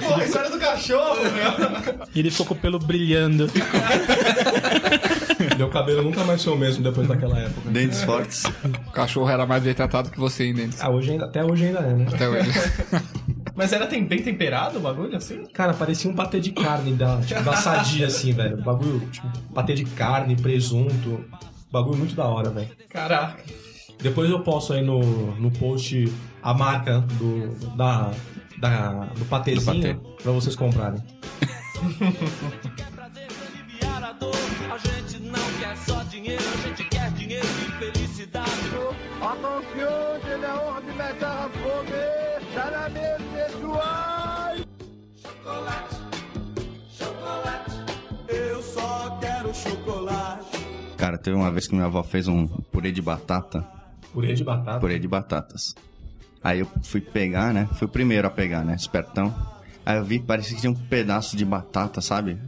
Pô, 0.00 0.22
história 0.22 0.50
do 0.50 0.58
cachorro, 0.58 1.16
meu. 1.22 2.08
E 2.14 2.18
ele 2.18 2.30
ficou 2.30 2.46
com 2.46 2.54
o 2.54 2.56
pelo 2.56 2.78
brilhando. 2.78 3.50
Meu 5.58 5.68
cabelo 5.68 6.02
nunca 6.02 6.22
mais 6.24 6.42
foi 6.42 6.52
o 6.52 6.56
mesmo 6.56 6.82
depois 6.84 7.06
daquela 7.08 7.38
época. 7.38 7.68
Dentes 7.70 8.02
fortes. 8.04 8.44
O 8.86 8.90
cachorro 8.92 9.28
era 9.28 9.44
mais 9.44 9.62
bem 9.62 9.74
tratado 9.74 10.08
que 10.10 10.18
você, 10.18 10.44
hein, 10.44 10.54
Denis? 10.54 10.80
Ah, 10.80 10.88
hoje 10.88 11.10
ainda, 11.12 11.24
até 11.24 11.44
hoje 11.44 11.66
ainda 11.66 11.80
é, 11.80 11.94
né? 11.94 12.06
Até 12.12 12.28
hoje. 12.28 12.50
Mas 13.56 13.72
era 13.72 13.88
tem- 13.88 14.04
bem 14.04 14.22
temperado 14.22 14.78
o 14.78 14.80
bagulho, 14.80 15.16
assim? 15.16 15.44
Cara, 15.52 15.74
parecia 15.74 16.08
um 16.08 16.14
patê 16.14 16.38
de 16.38 16.52
carne 16.52 16.92
da, 16.92 17.20
tipo, 17.22 17.42
da 17.42 17.56
sadia, 17.56 18.06
assim, 18.06 18.32
velho. 18.32 18.56
Bagulho, 18.62 19.00
tipo, 19.10 19.26
patê 19.52 19.74
de 19.74 19.84
carne, 19.84 20.36
presunto. 20.36 21.24
Bagulho 21.72 21.98
muito 21.98 22.14
da 22.14 22.24
hora, 22.26 22.50
velho. 22.50 22.68
Caraca. 22.88 23.42
Depois 24.00 24.30
eu 24.30 24.38
posto 24.40 24.72
aí 24.74 24.82
no, 24.82 25.00
no 25.40 25.50
post 25.50 26.10
a 26.40 26.54
marca 26.54 27.00
do, 27.18 27.48
da, 27.76 28.12
da, 28.58 28.90
do 29.06 29.24
patezinho 29.24 29.94
Do 29.96 30.00
patê. 30.04 30.22
pra 30.22 30.30
vocês 30.30 30.54
comprarem. 30.54 31.02
a. 35.92 35.98
A 35.98 35.98
só 35.98 36.02
dinheiro, 36.04 36.42
a 36.42 36.68
gente 36.68 36.84
quer 36.84 37.10
dinheiro 37.12 37.46
e 37.46 37.72
felicidade. 37.72 38.48
Chocolate, 45.16 45.96
chocolate, 46.90 47.72
eu 48.28 48.62
só 48.62 49.18
quero 49.20 49.54
chocolate. 49.54 50.58
Cara, 50.96 51.16
teve 51.16 51.36
uma 51.36 51.50
vez 51.50 51.66
que 51.66 51.74
minha 51.74 51.86
avó 51.86 52.02
fez 52.02 52.28
um 52.28 52.46
purê 52.46 52.92
de 52.92 53.00
batata. 53.00 53.64
Purê 54.12 54.34
de 54.34 54.44
batata. 54.44 54.80
Purê 54.80 54.98
de 54.98 55.08
batatas. 55.08 55.74
Aí 56.42 56.60
eu 56.60 56.68
fui 56.82 57.00
pegar, 57.00 57.52
né? 57.52 57.68
Fui 57.74 57.86
o 57.86 57.90
primeiro 57.90 58.26
a 58.26 58.30
pegar, 58.30 58.64
né? 58.64 58.74
Espertão. 58.74 59.34
Aí 59.84 59.96
eu 59.96 60.04
vi, 60.04 60.18
parecia 60.18 60.54
que 60.54 60.60
tinha 60.60 60.70
um 60.70 60.74
pedaço 60.74 61.36
de 61.36 61.44
batata, 61.44 62.00
sabe? 62.00 62.38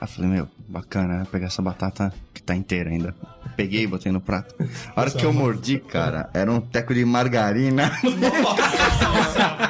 Aí 0.00 0.08
falei, 0.08 0.30
meu, 0.30 0.48
bacana, 0.68 1.18
né? 1.18 1.26
Pegar 1.30 1.46
essa 1.46 1.62
batata 1.62 2.12
que 2.34 2.42
tá 2.42 2.54
inteira 2.54 2.90
ainda. 2.90 3.14
Peguei 3.56 3.84
e 3.84 3.86
botei 3.86 4.12
no 4.12 4.20
prato. 4.20 4.54
A 4.94 5.00
hora 5.00 5.10
que 5.10 5.24
eu 5.24 5.32
mordi, 5.32 5.78
cara, 5.78 6.28
era 6.34 6.52
um 6.52 6.60
teco 6.60 6.92
de 6.92 7.04
margarina 7.04 7.90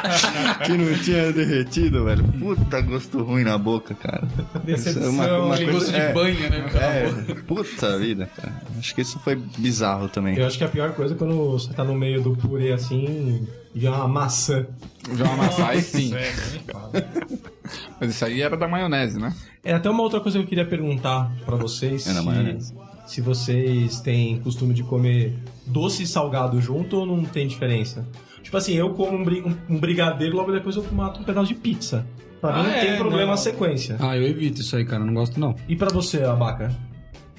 que 0.64 0.72
não 0.72 0.98
tinha 0.98 1.32
derretido, 1.32 2.04
velho. 2.04 2.24
Puta 2.24 2.80
gosto 2.80 3.22
ruim 3.22 3.44
na 3.44 3.58
boca, 3.58 3.94
cara. 3.94 4.26
Decepção, 4.64 5.10
Isso 5.12 5.22
é 5.22 5.38
uma, 5.38 5.54
Aquele 5.54 5.72
gosto 5.72 5.90
de 5.90 5.96
é, 5.96 6.12
banha, 6.12 6.50
né? 6.50 6.66
É, 6.74 7.34
puta 7.46 7.98
vida, 7.98 8.26
cara. 8.36 8.52
Acho 8.78 8.94
que 8.94 9.00
isso 9.00 9.18
foi 9.18 9.36
bizarro 9.36 10.08
também. 10.08 10.36
Eu 10.36 10.46
acho 10.46 10.58
que 10.58 10.64
a 10.64 10.68
pior 10.68 10.92
coisa 10.92 11.14
é 11.14 11.16
quando 11.16 11.34
você 11.50 11.72
tá 11.72 11.84
no 11.84 11.94
meio 11.94 12.22
do 12.22 12.36
purê 12.36 12.72
assim 12.72 13.46
e 13.74 13.78
vê 13.78 13.88
uma 13.88 14.08
maçã. 14.08 14.66
Já 15.14 15.24
uma 15.24 15.36
maçã, 15.36 15.66
aí 15.66 15.82
sim. 15.82 16.12
Mas 18.00 18.10
isso 18.10 18.24
aí 18.24 18.40
era 18.40 18.56
da 18.56 18.66
maionese, 18.66 19.18
né? 19.18 19.34
É 19.62 19.74
até 19.74 19.90
uma 19.90 20.02
outra 20.02 20.20
coisa 20.20 20.38
que 20.38 20.44
eu 20.44 20.48
queria 20.48 20.64
perguntar 20.64 21.30
pra 21.44 21.56
vocês. 21.56 22.06
É 22.06 22.12
na 22.12 22.20
se, 22.20 22.26
maionese. 22.26 22.74
se 23.06 23.20
vocês 23.20 24.00
têm 24.00 24.40
costume 24.40 24.74
de 24.74 24.82
comer 24.82 25.36
doce 25.66 26.02
e 26.02 26.06
salgado 26.06 26.60
junto 26.60 26.96
ou 26.96 27.06
não 27.06 27.24
tem 27.24 27.46
diferença? 27.46 28.06
Tipo 28.42 28.56
assim, 28.56 28.74
eu 28.74 28.90
como 28.90 29.16
um, 29.18 29.56
um 29.68 29.78
brigadeiro, 29.78 30.36
logo 30.36 30.50
depois 30.52 30.76
eu 30.76 30.84
mato 30.92 31.20
um 31.20 31.24
pedaço 31.24 31.48
de 31.48 31.54
pizza. 31.54 32.06
Pra 32.40 32.52
mim 32.54 32.60
Ah, 32.60 32.62
não 32.62 32.72
tem 32.72 32.90
é, 32.90 32.96
problema 32.96 33.26
não. 33.26 33.32
a 33.34 33.36
sequência. 33.36 33.96
Ah, 34.00 34.16
eu 34.16 34.26
evito 34.26 34.60
isso 34.62 34.74
aí, 34.76 34.84
cara. 34.84 35.04
Não 35.04 35.12
gosto, 35.12 35.38
não. 35.38 35.54
E 35.68 35.76
pra 35.76 35.88
você, 35.90 36.22
Abaca? 36.24 36.74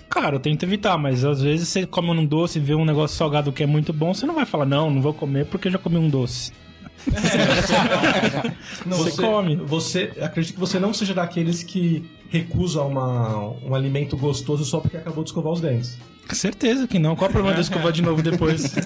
Cara, 0.10 0.36
eu 0.36 0.40
tento 0.40 0.64
evitar, 0.64 0.98
mas 0.98 1.24
às 1.26 1.42
vezes 1.42 1.70
você 1.70 1.86
come 1.88 2.10
um 2.12 2.26
doce 2.26 2.60
e 2.60 2.62
vê 2.62 2.76
um 2.76 2.84
negócio 2.86 3.18
salgado 3.18 3.52
que 3.52 3.64
é 3.64 3.66
muito 3.66 3.94
bom, 3.94 4.14
você 4.14 4.26
não 4.26 4.36
vai 4.36 4.46
falar, 4.46 4.66
não, 4.66 4.92
não 4.92 5.02
vou 5.02 5.14
comer 5.14 5.46
porque 5.46 5.70
eu 5.70 5.72
já 5.72 5.78
comi 5.78 5.98
um 5.98 6.10
doce. 6.10 6.52
você, 8.86 9.22
come. 9.22 9.56
Você, 9.56 10.12
acredito 10.22 10.54
que 10.54 10.60
você 10.60 10.80
não 10.80 10.94
seja 10.94 11.14
daqueles 11.14 11.64
que 11.64 12.10
recusa 12.32 12.82
uma, 12.82 13.50
um 13.64 13.76
alimento 13.76 14.16
gostoso 14.16 14.64
só 14.64 14.80
porque 14.80 14.96
acabou 14.98 15.24
de 15.24 15.30
escovar 15.30 15.52
os 15.52 15.60
dentes. 15.60 15.98
Certeza 16.32 16.88
que 16.88 16.98
não. 16.98 17.14
Qual 17.14 17.30
o 17.30 17.34
problema 17.34 17.56
de 17.56 17.62
escovar 17.62 17.92
de 17.92 18.02
novo 18.02 18.22
depois? 18.24 18.74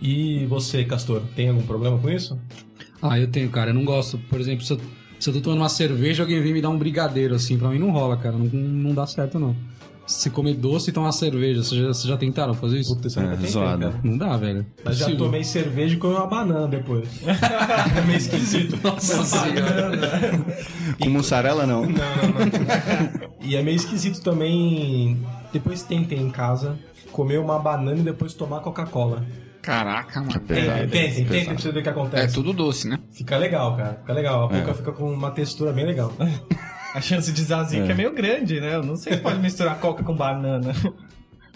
E 0.00 0.46
você, 0.46 0.84
Castor, 0.84 1.22
tem 1.34 1.48
algum 1.48 1.62
problema 1.62 1.98
com 1.98 2.08
isso? 2.08 2.38
Ah, 3.02 3.18
eu 3.18 3.26
tenho, 3.26 3.50
cara. 3.50 3.70
Eu 3.70 3.74
não 3.74 3.84
gosto. 3.84 4.18
Por 4.18 4.38
exemplo, 4.38 4.64
se 4.64 4.72
eu, 4.74 4.80
se 5.18 5.28
eu 5.28 5.34
tô 5.34 5.40
tomando 5.40 5.60
uma 5.62 5.68
cerveja, 5.68 6.22
alguém 6.22 6.40
vem 6.40 6.52
me 6.52 6.60
dar 6.60 6.68
um 6.68 6.78
brigadeiro, 6.78 7.34
assim. 7.34 7.58
Pra 7.58 7.70
mim 7.70 7.78
não 7.78 7.90
rola, 7.90 8.16
cara. 8.16 8.36
Não, 8.36 8.44
não 8.44 8.94
dá 8.94 9.06
certo, 9.06 9.38
não. 9.38 9.56
Se 10.06 10.20
você 10.20 10.30
comer 10.30 10.54
doce 10.54 10.90
e 10.90 10.92
tomar 10.92 11.10
cerveja, 11.10 11.62
vocês 11.64 11.80
já, 11.80 11.88
vocês 11.88 12.04
já 12.04 12.16
tentaram 12.16 12.54
fazer 12.54 12.78
isso? 12.78 12.94
Puta, 12.94 13.08
isso 13.08 13.18
É, 13.18 13.26
tentei, 13.30 13.50
zoado. 13.50 13.80
cara. 13.90 14.00
Não 14.04 14.16
dá, 14.16 14.36
velho. 14.36 14.64
Mas 14.84 14.98
já 14.98 15.14
tomei 15.16 15.42
cerveja 15.42 15.94
e 15.94 15.98
comi 15.98 16.14
uma 16.14 16.26
banana 16.26 16.68
depois. 16.68 17.08
é 17.26 18.00
meio 18.02 18.16
esquisito. 18.16 18.78
Nossa 18.84 19.24
senhora. 19.24 19.90
Com 21.00 21.10
mussarela, 21.10 21.66
não. 21.66 21.84
E 23.40 23.56
é 23.56 23.62
meio 23.62 23.76
esquisito 23.76 24.20
também. 24.22 25.18
Depois 25.52 25.82
tentem 25.82 26.20
em 26.20 26.30
casa 26.30 26.78
comer 27.10 27.38
uma 27.38 27.58
banana 27.58 27.98
e 27.98 28.02
depois 28.02 28.32
tomar 28.34 28.60
Coca-Cola. 28.60 29.24
Caraca, 29.62 30.20
mano. 30.20 30.38
Tentem, 30.40 30.88
tentem, 30.88 31.24
tentem 31.24 31.44
pra 31.46 31.58
você 31.58 31.72
ver 31.72 31.80
o 31.80 31.82
que 31.82 31.88
É 31.88 31.92
acontece. 31.92 32.34
tudo 32.34 32.52
doce, 32.52 32.86
né? 32.86 33.00
Fica 33.10 33.36
legal, 33.36 33.76
cara. 33.76 33.94
Fica 34.00 34.12
legal. 34.12 34.44
A 34.44 34.48
Coca 34.60 34.74
fica 34.74 34.92
com 34.92 35.12
uma 35.12 35.32
textura 35.32 35.72
bem 35.72 35.84
legal. 35.84 36.12
A 36.96 37.00
chance 37.02 37.30
de 37.30 37.42
zazica 37.42 37.92
é. 37.92 37.94
meio 37.94 38.10
grande, 38.10 38.58
né? 38.58 38.74
Eu 38.74 38.82
não 38.82 38.96
sei 38.96 39.12
se 39.12 39.18
pode 39.20 39.38
misturar 39.38 39.78
coca 39.78 40.02
com 40.02 40.14
banana. 40.14 40.72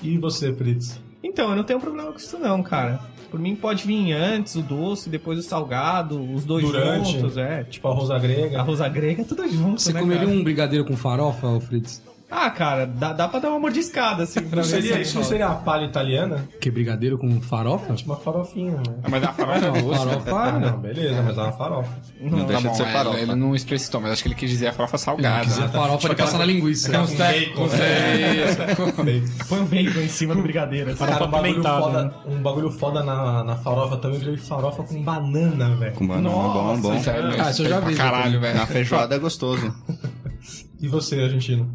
E 0.02 0.16
você, 0.16 0.50
Fritz? 0.54 0.98
Então, 1.22 1.50
eu 1.50 1.56
não 1.56 1.62
tenho 1.62 1.78
problema 1.78 2.10
com 2.10 2.16
isso 2.16 2.38
não, 2.38 2.62
cara. 2.62 2.98
Por 3.30 3.38
mim 3.38 3.54
pode 3.54 3.86
vir 3.86 4.14
antes 4.14 4.54
o 4.54 4.62
doce, 4.62 5.10
depois 5.10 5.38
o 5.38 5.42
salgado, 5.42 6.18
os 6.32 6.46
dois 6.46 6.64
Durante. 6.64 7.12
juntos, 7.12 7.36
é. 7.36 7.64
Tipo, 7.64 7.88
a 7.88 7.92
rosa 7.92 8.18
grega. 8.18 8.58
arroz 8.60 8.80
grega, 8.90 9.22
tudo 9.24 9.46
junto, 9.46 9.78
Você 9.78 9.92
né, 9.92 10.00
comeria 10.00 10.24
cara? 10.24 10.38
um 10.38 10.42
brigadeiro 10.42 10.86
com 10.86 10.96
farofa, 10.96 11.60
Fritz? 11.60 12.02
Ah, 12.30 12.48
cara, 12.50 12.86
dá, 12.86 13.12
dá 13.12 13.26
pra 13.26 13.40
dar 13.40 13.48
uma 13.50 13.58
mordiscada, 13.58 14.22
assim, 14.22 14.40
pra 14.40 14.58
Não 14.58 14.62
ver 14.62 14.68
seria, 14.68 14.94
se 14.96 15.02
isso 15.02 15.16
não 15.16 15.24
seria 15.24 15.48
a 15.48 15.54
palha 15.56 15.84
italiana? 15.84 16.48
Que 16.60 16.70
brigadeiro 16.70 17.18
com 17.18 17.40
farofa? 17.40 17.92
Tipo 17.94 18.10
uma 18.12 18.18
farofinha, 18.20 18.76
né? 18.76 18.82
Ah, 19.02 19.08
Mas 19.10 19.24
a 19.24 19.32
farofa 19.32 19.58
é 19.58 19.60
Não, 19.70 19.72
doce. 19.82 19.98
farofa. 20.06 20.36
Ah, 20.36 20.58
não, 20.60 20.78
beleza, 20.78 21.22
mas 21.22 21.36
é 21.36 21.40
uma 21.42 21.52
farofa. 21.52 21.90
Não, 22.20 22.38
Tá 22.38 22.44
deixa 22.44 22.62
bom, 22.62 22.70
de 22.70 22.76
ser 22.76 22.82
é, 22.84 22.92
farofa. 22.92 23.18
ele 23.18 23.34
não 23.34 23.54
explicitou, 23.54 24.00
mas 24.00 24.12
acho 24.12 24.22
que 24.22 24.28
ele 24.28 24.34
quis 24.36 24.48
dizer 24.50 24.68
a 24.68 24.72
farofa 24.72 24.96
salgada. 24.96 25.44
Quiser 25.44 25.68
farofa 25.70 26.08
de 26.08 26.14
passar 26.14 26.38
na 26.38 26.44
linguiça. 26.44 26.92
Com 26.92 27.16
bacon, 27.16 27.66
né? 27.66 29.24
Põe 29.48 29.60
um 29.60 29.64
bacon 29.66 30.00
em 30.00 30.08
cima 30.08 30.34
do 30.34 30.42
brigadeiro. 30.42 30.90
assim. 30.90 31.04
Cara, 31.04 31.24
um 31.24 31.30
bagulho, 31.30 31.62
foda, 31.62 32.04
né? 32.04 32.10
um 32.26 32.42
bagulho 32.42 32.70
foda 32.70 33.02
na, 33.02 33.42
na 33.44 33.56
farofa 33.56 33.96
também, 33.96 34.22
eu 34.22 34.38
farofa 34.38 34.82
com 34.84 35.02
banana, 35.02 35.74
velho. 35.76 35.94
Com 35.94 36.06
banana, 36.06 36.28
bom, 36.30 36.80
bom. 36.80 36.94
É, 36.94 37.40
Ah, 37.42 37.50
isso 37.50 37.62
eu 37.62 37.68
já 37.70 37.80
vi, 37.80 37.94
caralho, 37.96 38.34
Na 38.40 38.52
velho. 38.52 38.66
feijoada 38.66 39.16
é 39.16 39.18
gostoso. 39.18 39.74
E 40.80 40.88
você, 40.88 41.20
argentino? 41.20 41.68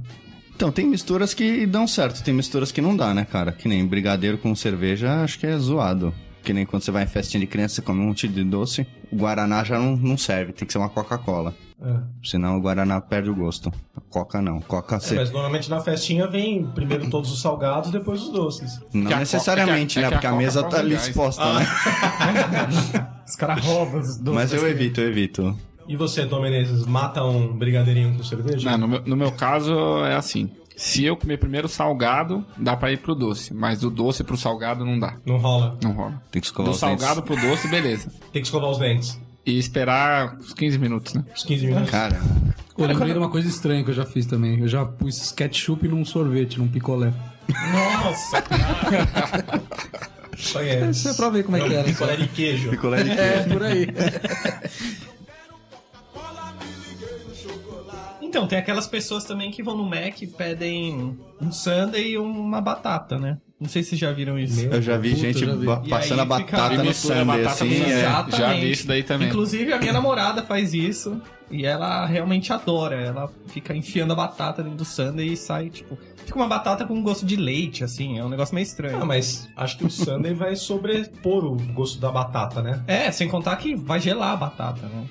Então, 0.56 0.72
tem 0.72 0.88
misturas 0.88 1.34
que 1.34 1.66
dão 1.66 1.86
certo, 1.86 2.24
tem 2.24 2.34
misturas 2.34 2.72
que 2.72 2.82
não 2.82 2.96
dá, 2.96 3.14
né, 3.14 3.26
cara? 3.30 3.52
Que 3.52 3.68
nem 3.68 3.86
brigadeiro 3.86 4.38
com 4.38 4.56
cerveja, 4.56 5.22
acho 5.24 5.38
que 5.38 5.46
é 5.46 5.58
zoado. 5.58 6.14
Que 6.44 6.54
nem 6.54 6.66
quando 6.66 6.84
você 6.84 6.92
vai 6.92 7.04
em 7.04 7.08
festinha 7.08 7.42
de 7.42 7.48
criança, 7.48 7.76
você 7.76 7.82
come 7.82 8.00
um 8.00 8.06
monte 8.08 8.28
de 8.28 8.44
doce, 8.44 8.88
o 9.12 9.16
Guaraná 9.18 9.64
já 9.64 9.78
não, 9.80 9.98
não 9.98 10.18
serve, 10.18 10.54
tem 10.54 10.66
que 10.66 10.72
ser 10.72 10.78
uma 10.80 10.90
Coca-Cola. 10.90 11.54
É. 11.84 11.98
Senão 12.24 12.58
o 12.58 12.62
Guaraná 12.62 13.02
perde 13.02 13.30
o 13.30 13.36
gosto. 13.36 13.70
A 13.98 14.00
Coca 14.10 14.42
não. 14.42 14.62
Coca 14.62 14.96
É, 14.96 15.14
mas 15.16 15.30
normalmente 15.30 15.70
na 15.70 15.82
festinha 15.82 16.26
vem 16.26 16.66
primeiro 16.68 17.10
todos 17.10 17.30
os 17.32 17.42
salgados, 17.42 17.92
depois 17.92 18.22
os 18.22 18.30
doces. 18.30 18.80
Não 18.94 19.08
Que 19.08 19.14
a 19.14 19.20
necessariamente, 19.20 19.96
Coca- 19.96 20.08
é 20.08 20.10
né? 20.10 20.10
que 20.10 20.16
a 20.16 20.18
Porque 20.18 20.28
a 20.28 20.30
Coca 20.30 20.42
mesa 20.42 20.64
tá 20.64 20.80
ali 20.80 20.96
exposta, 20.96 21.54
né? 21.54 21.66
Os 23.28 23.36
caras 23.36 23.66
roubam 23.66 24.00
os 24.00 24.18
doces. 24.18 24.52
Mas 24.52 24.54
eu 24.54 24.70
evito, 24.70 25.02
eu 25.02 25.10
evito. 25.10 25.58
E 25.88 25.96
você, 25.96 26.26
Tom 26.26 26.42
Menezes, 26.42 26.86
mata 26.86 27.24
um 27.24 27.54
brigadeirinho 27.56 28.16
com 28.18 28.24
cerveja? 28.24 28.70
Não, 28.72 28.78
no, 28.78 28.88
meu, 28.88 29.02
no 29.06 29.16
meu 29.16 29.32
caso 29.32 29.74
é 30.06 30.16
assim. 30.16 30.50
Se 30.76 31.06
eu 31.06 31.16
comer 31.16 31.38
primeiro 31.38 31.68
o 31.68 31.70
salgado, 31.70 32.44
dá 32.58 32.76
pra 32.76 32.92
ir 32.92 32.98
pro 32.98 33.16
doce. 33.16 33.54
Mas 33.54 33.80
do 33.80 33.90
doce 33.90 34.24
pro 34.24 34.36
salgado 34.36 34.84
não 34.84 35.00
dá. 35.00 35.16
Não 35.26 35.38
rola. 35.38 35.78
Não 35.82 35.92
rola. 35.94 36.22
Tem 36.32 36.42
que 36.42 36.48
escovar 36.48 36.72
Do 36.72 36.76
os 36.76 36.82
dentes. 36.82 37.02
salgado 37.02 37.22
pro 37.24 37.36
doce, 37.38 37.68
beleza. 37.70 38.12
Tem 38.34 38.42
que 38.42 38.48
escovar 38.48 38.70
os 38.70 38.78
dentes. 38.78 39.18
E 39.46 39.58
esperar 39.60 40.36
uns 40.38 40.54
15 40.54 40.78
minutos, 40.80 41.14
né? 41.14 41.24
Uns 41.32 41.44
15 41.44 41.68
minutos. 41.68 41.90
Cara, 41.92 42.20
Eu 42.78 42.88
lembrei 42.88 43.14
de 43.14 43.20
uma 43.20 43.30
coisa 43.30 43.48
estranha 43.48 43.84
que 43.84 43.92
eu 43.92 43.94
já 43.94 44.04
fiz 44.06 44.26
também. 44.26 44.60
Eu 44.60 44.68
já 44.68 44.84
pus 44.84 45.32
ketchup 45.32 45.88
num 45.88 46.04
sorvete, 46.04 46.58
num 46.58 46.68
picolé. 46.68 47.14
Nossa, 47.72 48.42
cara. 48.42 49.62
Isso 50.38 50.60
é. 50.60 50.90
Isso 50.90 51.08
é 51.10 51.14
pra 51.14 51.30
ver 51.30 51.44
como 51.44 51.56
é 51.58 51.62
que 51.62 51.74
era. 51.74 51.84
Picolé 51.86 52.16
de 52.18 52.28
queijo. 52.28 52.70
picolé 52.72 53.04
de 53.04 53.12
É, 53.12 53.44
por 53.44 53.64
aí. 53.64 53.88
Então, 58.36 58.48
tem 58.48 58.60
aquelas 58.60 58.86
pessoas 58.86 59.24
também 59.24 59.50
que 59.50 59.64
vão 59.64 59.78
no 59.78 59.86
Mac 59.86 60.22
e 60.22 60.28
pedem 60.28 61.18
um 61.42 61.52
sundae 61.54 62.12
e 62.12 62.18
uma 62.18 62.60
batata, 62.60 63.18
né? 63.18 63.38
Não 63.58 63.70
sei 63.70 63.82
se 63.82 63.92
vocês 63.92 64.02
já 64.02 64.12
viram 64.12 64.38
isso. 64.38 64.60
Eu 64.60 64.82
já 64.82 64.98
vi 64.98 65.12
Puta, 65.12 65.22
gente 65.22 65.40
já 65.46 65.56
vi. 65.56 65.66
ba- 65.66 65.82
passando 65.90 66.20
a 66.20 66.26
batata 66.26 66.84
no 66.84 66.90
a 66.90 66.94
sundae, 66.94 67.46
assim. 67.46 67.84
é. 67.86 68.00
Exatamente. 68.00 68.38
Já 68.38 68.54
vi 68.54 68.72
isso 68.72 68.88
daí 68.88 69.04
também. 69.04 69.30
Inclusive, 69.30 69.72
a 69.72 69.80
minha 69.80 69.94
namorada 69.94 70.44
faz 70.44 70.74
isso 70.74 71.22
e 71.50 71.66
ela 71.66 72.06
realmente 72.06 72.52
adora. 72.52 73.00
Ela 73.00 73.32
fica 73.48 73.74
enfiando 73.74 74.12
a 74.12 74.16
batata 74.18 74.62
dentro 74.62 74.80
do 74.80 74.86
sundae 74.86 75.32
e 75.32 75.38
sai, 75.38 75.70
tipo... 75.70 75.98
Fica 76.26 76.38
uma 76.38 76.48
batata 76.50 76.84
com 76.86 77.02
gosto 77.02 77.26
de 77.26 77.38
leite, 77.38 77.86
assim. 77.86 78.20
É 78.20 78.26
um 78.26 78.28
negócio 78.30 78.54
meio 78.54 78.66
estranho. 78.66 79.02
Ah, 79.02 79.06
mas 79.06 79.48
acho 79.56 79.78
que 79.78 79.86
o 79.86 79.90
sundae 79.90 80.34
vai 80.34 80.58
sobrepor 80.58 81.46
o 81.46 81.56
gosto 81.72 82.00
da 82.02 82.12
batata, 82.12 82.62
né? 82.62 82.84
É, 82.86 83.10
sem 83.12 83.30
contar 83.30 83.56
que 83.56 83.76
vai 83.76 84.02
gelar 84.02 84.34
a 84.34 84.36
batata, 84.36 84.82
né? 84.88 85.06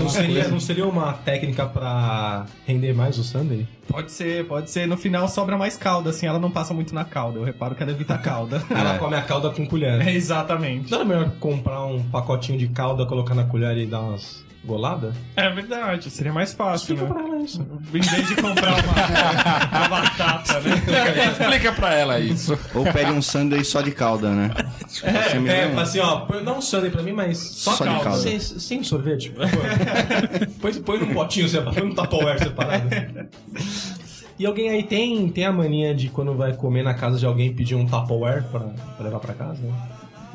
Não 0.00 0.08
seria, 0.08 0.48
não 0.48 0.60
seria 0.60 0.86
uma 0.86 1.12
técnica 1.12 1.66
pra 1.66 2.46
render 2.66 2.92
mais 2.92 3.18
o 3.18 3.24
sundae? 3.24 3.66
Pode 3.88 4.10
ser, 4.12 4.46
pode 4.46 4.70
ser. 4.70 4.86
No 4.86 4.96
final 4.96 5.28
sobra 5.28 5.56
mais 5.56 5.76
calda, 5.76 6.10
assim. 6.10 6.26
Ela 6.26 6.38
não 6.38 6.50
passa 6.50 6.72
muito 6.74 6.94
na 6.94 7.04
calda. 7.04 7.38
Eu 7.38 7.44
reparo 7.44 7.74
que 7.74 7.82
ela 7.82 7.92
evita 7.92 8.14
a 8.14 8.18
calda. 8.18 8.62
Ela 8.70 8.98
come 8.98 9.14
a 9.14 9.22
calda 9.22 9.50
com 9.50 9.66
colher. 9.66 10.06
é, 10.06 10.12
exatamente. 10.12 10.90
Não 10.90 10.98
era 10.98 11.08
melhor 11.08 11.30
comprar 11.38 11.84
um 11.84 12.02
pacotinho 12.02 12.58
de 12.58 12.68
calda, 12.68 13.06
colocar 13.06 13.34
na 13.34 13.44
colher 13.44 13.76
e 13.76 13.86
dar 13.86 14.00
umas 14.00 14.44
goladas? 14.64 15.14
É 15.36 15.50
verdade, 15.50 16.08
seria 16.10 16.32
mais 16.32 16.52
fácil, 16.52 16.94
Explica 16.94 17.12
né? 17.14 17.20
pra 17.20 17.28
ela 17.34 17.42
isso. 17.44 17.60
Em 17.92 18.00
vez 18.00 18.28
de 18.28 18.36
comprar 18.36 18.72
uma, 18.74 19.78
uma 19.78 19.88
batata, 20.02 20.60
né? 20.60 20.74
Explica 21.32 21.72
pra 21.72 21.94
ela 21.94 22.20
isso. 22.20 22.58
Ou 22.74 22.84
pede 22.84 23.10
um 23.10 23.20
sundae 23.20 23.64
só 23.64 23.80
de 23.80 23.90
calda, 23.90 24.30
né? 24.30 24.50
Tipo, 24.88 25.10
você 25.10 25.38
me 25.40 25.48
É, 25.50 25.64
assim, 25.80 25.98
ó, 25.98 26.20
põe- 26.20 26.44
dá 26.44 26.52
um 26.52 26.60
sundae 26.62 26.90
pra 26.90 27.02
mim, 27.02 27.12
mas 27.12 27.38
só, 27.38 27.72
Só 27.72 27.84
de 27.84 27.90
calda. 27.90 28.04
calda. 28.04 28.18
Sem, 28.20 28.38
sem 28.40 28.82
sorvete, 28.84 29.32
põe, 30.62 30.74
põe 30.82 30.98
num 31.00 31.12
potinho 31.12 31.48
separado, 31.48 31.76
põe 31.80 31.88
num 31.88 31.94
Tupperware 31.94 32.38
separado. 32.38 32.88
E 34.38 34.46
alguém 34.46 34.70
aí 34.70 34.82
tem, 34.82 35.28
tem 35.28 35.44
a 35.44 35.52
mania 35.52 35.94
de 35.94 36.08
quando 36.08 36.34
vai 36.34 36.52
comer 36.54 36.82
na 36.82 36.94
casa 36.94 37.18
de 37.18 37.26
alguém 37.26 37.52
pedir 37.52 37.74
um 37.74 37.86
Tupperware 37.86 38.42
pra, 38.44 38.60
pra 38.60 39.04
levar 39.04 39.18
pra 39.20 39.34
casa? 39.34 39.60
Né? 39.62 39.72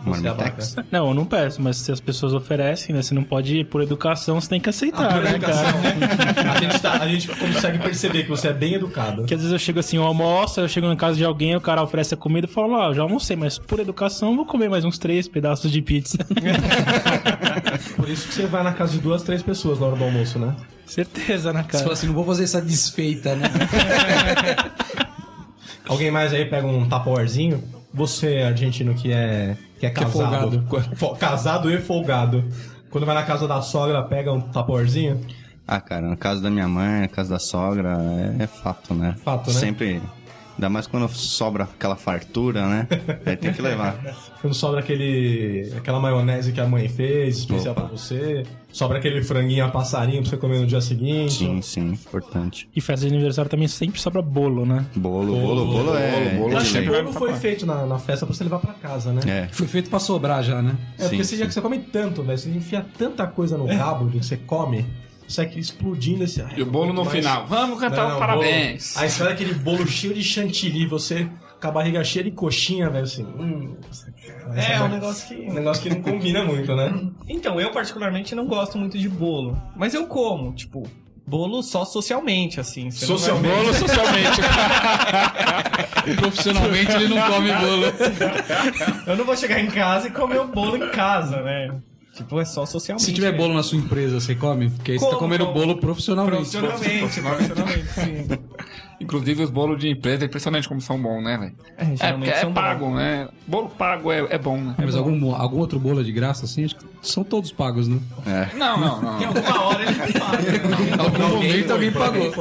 Você 0.06 0.22
Marmitex. 0.22 0.76
Não, 0.92 1.08
eu 1.10 1.14
não 1.14 1.26
peço, 1.26 1.62
mas 1.62 1.78
se 1.78 1.92
as 1.92 2.00
pessoas 2.00 2.34
oferecem, 2.34 2.96
né? 2.96 3.02
Você 3.02 3.14
não 3.14 3.24
pode 3.24 3.58
ir 3.58 3.66
por 3.66 3.82
educação, 3.82 4.40
você 4.40 4.48
tem 4.50 4.62
que 4.62 4.70
aceitar, 4.70 5.14
Por 5.14 5.24
né, 5.24 5.32
educação, 5.32 5.82
cara? 5.82 5.96
né? 5.96 6.52
A 6.56 6.60
gente, 6.62 6.80
tá- 6.80 6.94
a 7.02 7.08
gente 7.08 7.28
consegue 7.28 7.80
perceber 7.80 8.24
que 8.24 8.30
você 8.30 8.48
é 8.50 8.54
bem 8.54 8.76
educado. 8.76 9.18
Porque 9.18 9.34
às 9.34 9.42
vezes 9.42 9.52
eu 9.52 9.60
chego 9.60 9.80
assim, 9.80 9.98
eu 9.98 10.04
almoço, 10.04 10.60
eu 10.62 10.70
chego 10.70 10.88
na 10.88 10.96
casa 10.96 11.18
de 11.18 11.26
alguém, 11.26 11.56
o 11.56 11.62
cara 11.62 11.84
oferece 11.84 12.14
a 12.14 12.18
comida 12.18 12.48
e 12.48 12.50
falo, 12.50 12.76
ah, 12.76 12.88
eu 12.88 12.94
já 12.96 13.02
almocei, 13.02 13.36
mas 13.36 13.58
por 13.60 13.80
educação 13.80 14.30
eu 14.30 14.36
vou 14.38 14.46
comer 14.46 14.70
mais 14.70 14.86
uns 14.86 14.98
três 14.98 15.28
pedaços 15.28 15.70
de 15.72 15.82
pizza. 15.82 16.18
Por 17.96 18.10
isso 18.10 18.28
que 18.28 18.34
você 18.34 18.46
vai 18.46 18.64
na 18.64 18.74
casa 18.74 18.94
de 18.94 19.00
duas, 19.00 19.24
três 19.24 19.42
pessoas 19.44 19.80
na 19.80 19.88
hora 19.88 19.96
do 19.96 20.04
almoço, 20.04 20.40
né? 20.40 20.56
Certeza, 20.86 21.52
né, 21.52 21.64
Você 21.64 21.68
cara? 21.70 21.84
fala 21.84 21.94
assim, 21.94 22.08
não 22.08 22.14
vou 22.14 22.26
fazer 22.26 22.44
essa 22.46 22.62
desfeita, 22.62 23.36
né? 23.36 23.50
Alguém 25.88 26.12
mais 26.12 26.34
aí 26.34 26.46
pega 26.46 26.68
um 26.68 26.88
Tupperwarezinho? 26.88 27.64
Você, 27.98 28.38
argentino, 28.44 28.94
que 28.94 29.12
é, 29.12 29.58
que 29.80 29.86
é 29.86 29.90
casado. 29.90 30.64
Fo- 30.96 31.16
Casado 31.16 31.72
e 31.72 31.78
folgado. 31.80 32.46
Quando 32.90 33.06
vai 33.06 33.16
na 33.16 33.24
casa 33.24 33.48
da 33.48 33.62
sogra, 33.62 34.02
pega 34.04 34.32
um 34.32 34.40
Tupperwarezinho? 34.40 35.20
Ah, 35.68 35.82
cara, 35.82 36.08
no 36.08 36.16
caso 36.16 36.42
da 36.42 36.50
minha 36.50 36.68
mãe, 36.68 37.02
no 37.02 37.10
caso 37.10 37.30
da 37.30 37.40
sogra, 37.40 37.98
é, 38.40 38.44
é 38.44 38.48
fato, 38.48 38.94
né? 38.94 39.16
Fato, 39.24 39.48
né? 39.52 39.60
Sempre. 39.60 40.02
Ainda 40.58 40.70
mais 40.70 40.88
quando 40.88 41.08
sobra 41.10 41.66
aquela 41.66 41.96
fartura, 41.96 42.68
né? 42.68 42.88
Aí 43.24 43.38
tem 43.38 43.54
que 43.54 43.62
levar. 43.62 43.96
Quando 44.42 44.54
sobra 44.54 44.80
aquele, 44.80 45.72
aquela 45.78 46.00
maionese 46.00 46.52
que 46.52 46.60
a 46.60 46.68
mãe 46.68 46.88
fez, 46.90 47.38
especial 47.40 47.74
Opa. 47.74 47.82
pra 47.82 47.92
você. 47.92 48.44
Sobra 48.72 48.98
aquele 48.98 49.24
franguinho 49.24 49.66
a 49.66 49.70
passarinho 49.70 50.22
pra 50.22 50.30
você 50.30 50.38
comer 50.38 50.60
no 50.60 50.68
dia 50.68 50.82
seguinte. 50.82 51.34
Sim, 51.34 51.62
sim, 51.62 51.88
importante. 51.90 52.68
E 52.76 52.82
festa 52.82 53.08
de 53.08 53.14
aniversário 53.14 53.50
também 53.50 53.68
sempre 53.68 54.00
sobra 54.00 54.22
bolo, 54.22 54.66
né? 54.66 54.86
Bolo, 54.96 55.36
bolo, 55.36 55.66
bolo, 55.66 55.98
é. 55.98 56.36
bolo, 56.38 56.44
é 56.44 56.46
Eu 56.46 56.50
de 56.50 56.56
acho 56.56 56.74
que 56.74 56.86
bolo 56.86 57.14
foi 57.14 57.34
feito 57.36 57.66
na, 57.66 57.86
na 57.86 58.00
festa 58.00 58.26
pra 58.26 58.36
você 58.36 58.44
levar 58.44 58.60
pra 58.60 58.74
casa, 58.74 59.12
né? 59.12 59.22
É. 59.28 59.48
Foi 59.52 59.68
feito 59.68 59.90
pra 59.90 60.00
sobrar 60.00 60.44
já, 60.44 60.62
né? 60.62 60.76
É, 60.98 61.04
porque 61.04 61.24
Sim, 61.24 61.24
você, 61.24 61.38
já 61.38 61.46
que 61.46 61.54
você 61.54 61.62
come 61.62 61.80
tanto, 61.80 62.24
velho, 62.24 62.38
você 62.38 62.50
enfia 62.50 62.86
tanta 62.98 63.26
coisa 63.28 63.58
no 63.58 63.66
rabo 63.66 64.10
que 64.10 64.18
você 64.18 64.38
come, 64.38 64.86
sai 65.28 65.46
explodindo 65.56 66.24
esse. 66.24 66.44
E 66.56 66.62
o 66.62 66.66
bolo 66.66 66.94
no 66.94 67.04
mais- 67.06 67.18
final. 67.18 67.46
Vamos 67.48 67.80
cantar 67.80 68.04
Não, 68.04 68.08
um 68.08 68.12
não, 68.12 68.20
parabéns. 68.20 68.94
bolo- 68.94 69.04
Aí 69.04 69.10
você 69.10 69.24
olha 69.24 69.34
aquele 69.34 69.54
bolo 69.54 69.86
cheio 69.88 70.14
de 70.14 70.24
chantilly, 70.24 70.86
você 70.88 71.28
com 71.60 71.68
a 71.68 71.72
barriga 71.72 72.04
cheia 72.04 72.24
de 72.24 72.32
coxinha, 72.32 72.88
velho, 72.90 73.04
assim. 73.04 73.24
Hum, 73.24 73.76
É, 74.56 74.80
um 74.82 74.88
negócio 74.90 75.28
que... 75.28 75.42
um 75.50 75.54
negócio 75.54 75.82
que 75.84 75.90
não 75.90 76.02
combina 76.02 76.44
muito, 76.44 76.76
né? 76.76 76.94
Então, 77.28 77.60
eu 77.60 77.72
particularmente 77.72 78.36
não 78.36 78.46
gosto 78.46 78.78
muito 78.78 78.98
de 78.98 79.10
bolo. 79.10 79.60
Mas 79.76 79.94
eu 79.96 80.06
como, 80.08 80.54
tipo, 80.54 80.84
bolo 81.26 81.64
só 81.64 81.84
socialmente, 81.84 82.60
assim. 82.60 82.92
Socialmente. 82.92 83.56
Bolo 83.56 83.74
socialmente. 83.76 84.42
Profissionalmente 86.16 86.92
ele 86.94 87.08
não 87.16 87.22
come 87.32 87.52
bolo. 87.54 87.86
Eu 89.08 89.18
não 89.18 89.26
vou 89.26 89.36
chegar 89.36 89.60
em 89.60 89.68
casa 89.68 90.08
e 90.08 90.12
comer 90.12 90.40
o 90.40 90.48
bolo 90.48 90.78
em 90.78 90.90
casa, 90.92 91.42
né? 91.42 91.72
Tipo, 92.18 92.40
é 92.40 92.46
só 92.46 92.66
socialmente. 92.66 93.06
Se 93.06 93.14
tiver 93.14 93.32
mesmo. 93.32 93.44
bolo 93.44 93.54
na 93.54 93.62
sua 93.62 93.78
empresa, 93.78 94.20
você 94.20 94.34
come? 94.34 94.72
Porque 94.72 94.94
aí 94.94 95.00
você 95.00 95.08
tá 95.10 95.16
comendo 95.18 95.46
como? 95.46 95.60
bolo 95.60 95.78
profissionalmente. 95.78 96.50
Profissionalmente, 96.58 97.22
profissionalmente, 97.22 97.94
sim. 97.94 98.28
Inclusive 99.00 99.44
os 99.44 99.52
bolos 99.52 99.80
de 99.80 99.90
empresa, 99.90 100.24
é 100.24 100.26
impressionante 100.26 100.68
como 100.68 100.82
são 100.82 101.00
bons, 101.00 101.24
né, 101.24 101.38
velho? 101.38 101.56
É, 101.78 102.08
É, 102.28 102.30
é 102.30 102.36
são 102.42 102.52
pago, 102.52 102.90
né? 102.96 103.28
Bolo 103.46 103.70
pago 103.70 104.12
é, 104.12 104.26
é 104.30 104.38
bom, 104.40 104.58
né? 104.60 104.74
É, 104.78 104.86
mas 104.86 104.96
algum, 104.96 105.36
algum 105.36 105.58
outro 105.60 105.80
bolo 105.80 106.02
é 106.02 106.04
de 106.04 106.12
graça, 106.12 106.46
assim? 106.46 106.66
Acho 106.66 106.76
que 106.78 106.86
são 107.04 107.24
todos 107.24 107.52
pagos, 107.52 107.88
né? 107.88 108.00
Não, 108.56 108.80
não, 108.80 109.02
não. 109.02 109.22
Em 109.22 109.26
alguma 109.26 109.62
hora 109.62 109.84
ele 109.84 109.94
vai 109.94 110.12
pagar. 110.12 110.42
Em 110.82 111.00
algum 111.00 111.36
momento 111.36 111.72
alguém 111.72 111.92
pagou. 111.92 112.34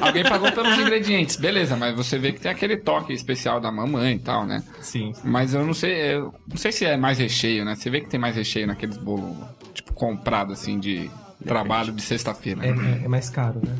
Alguém 0.00 0.22
pagou 0.22 0.52
pelos 0.52 0.78
ingredientes, 0.78 1.36
beleza, 1.36 1.76
mas 1.76 1.96
você 1.96 2.16
vê 2.16 2.30
que 2.32 2.40
tem 2.40 2.50
aquele 2.50 2.76
toque 2.76 3.12
especial 3.12 3.60
da 3.60 3.72
mamãe 3.72 4.14
e 4.14 4.18
tal, 4.20 4.46
né? 4.46 4.62
Sim. 4.80 5.12
Mas 5.24 5.52
eu 5.52 5.66
não 5.66 5.74
sei, 5.74 6.14
eu 6.14 6.32
não 6.48 6.56
sei 6.56 6.70
se 6.70 6.84
é 6.84 6.96
mais 6.96 7.18
recheio, 7.18 7.64
né? 7.64 7.74
Você 7.74 7.90
vê 7.90 8.00
que 8.00 8.08
tem 8.08 8.20
mais 8.20 8.36
recheio 8.36 8.68
naqueles 8.68 8.96
bolos, 8.96 9.36
tipo, 9.74 9.92
comprado 9.92 10.52
assim 10.52 10.78
de 10.78 11.10
trabalho 11.44 11.92
de 11.92 12.02
sexta-feira. 12.02 12.64
É, 12.64 12.72
né? 12.72 13.00
é- 13.02 13.04
é 13.04 13.08
mais 13.08 13.28
caro, 13.28 13.60
né? 13.64 13.74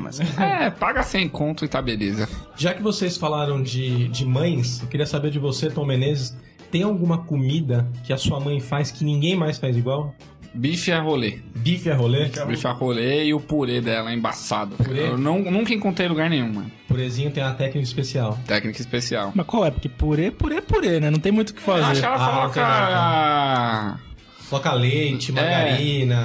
É, 0.40 0.70
paga 0.70 1.02
100 1.02 1.28
conto 1.28 1.64
e 1.64 1.68
tá 1.68 1.80
beleza. 1.82 2.28
Já 2.56 2.74
que 2.74 2.82
vocês 2.82 3.16
falaram 3.16 3.62
de, 3.62 4.08
de 4.08 4.24
mães, 4.24 4.80
eu 4.82 4.88
queria 4.88 5.06
saber 5.06 5.30
de 5.30 5.38
você, 5.38 5.70
Tom 5.70 5.84
Menezes, 5.86 6.36
tem 6.70 6.82
alguma 6.82 7.18
comida 7.18 7.88
que 8.04 8.12
a 8.12 8.16
sua 8.16 8.40
mãe 8.40 8.60
faz 8.60 8.90
que 8.90 9.04
ninguém 9.04 9.36
mais 9.36 9.58
faz 9.58 9.76
igual? 9.76 10.14
Bife 10.52 10.90
a 10.90 11.00
rolê. 11.00 11.38
Bife 11.54 11.90
a 11.90 11.94
rolê? 11.94 12.26
Bife 12.26 12.66
a 12.66 12.72
rolê 12.72 13.24
e 13.26 13.34
o 13.34 13.40
purê 13.40 13.80
dela 13.80 14.12
embaçado. 14.12 14.74
Purê? 14.76 15.06
Eu 15.06 15.16
não, 15.16 15.38
nunca 15.42 15.72
encontrei 15.72 16.08
lugar 16.08 16.28
nenhum, 16.28 16.52
mano. 16.52 16.70
Purezinho 16.88 17.30
tem 17.30 17.42
uma 17.42 17.54
técnica 17.54 17.84
especial. 17.86 18.36
Técnica 18.46 18.80
especial. 18.80 19.30
Mas 19.32 19.46
qual 19.46 19.64
é? 19.64 19.70
Porque 19.70 19.88
purê, 19.88 20.32
purê, 20.32 20.60
purê, 20.60 20.98
né? 20.98 21.08
Não 21.08 21.20
tem 21.20 21.30
muito 21.30 21.50
o 21.50 21.54
que 21.54 21.68
Eu 21.68 21.74
acho 21.74 22.00
que 22.00 22.00
fazer. 22.00 22.06
ela 22.06 22.16
Ah, 22.16 22.40
coloca 22.40 24.00
Coloca 24.48 24.72
leite, 24.72 25.30
margarina, 25.30 26.24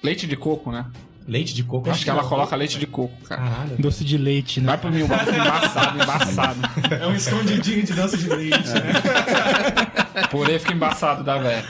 leite 0.00 0.24
de 0.24 0.36
coco, 0.36 0.70
né? 0.70 0.86
Leite 1.28 1.54
de 1.54 1.62
coco. 1.62 1.90
Acho 1.90 2.02
que 2.02 2.10
ela 2.10 2.24
coloca 2.24 2.56
leite 2.56 2.78
de 2.78 2.86
coco, 2.86 3.14
cara. 3.28 3.42
Caralho. 3.42 3.76
Doce 3.78 4.02
de 4.04 4.16
leite, 4.18 4.60
né? 4.60 4.66
Vai 4.66 4.78
pro 4.78 4.90
mil, 4.90 5.04
embaçado, 5.04 6.02
embaçado. 6.02 6.58
É 7.00 7.06
um 7.06 7.14
escondidinho 7.14 7.84
de 7.84 7.92
doce 7.92 8.16
de 8.16 8.28
leite, 8.30 8.68
né? 8.70 10.26
Purê 10.32 10.58
fica 10.58 10.72
embaçado 10.72 11.22
da 11.22 11.36
velha. 11.38 11.64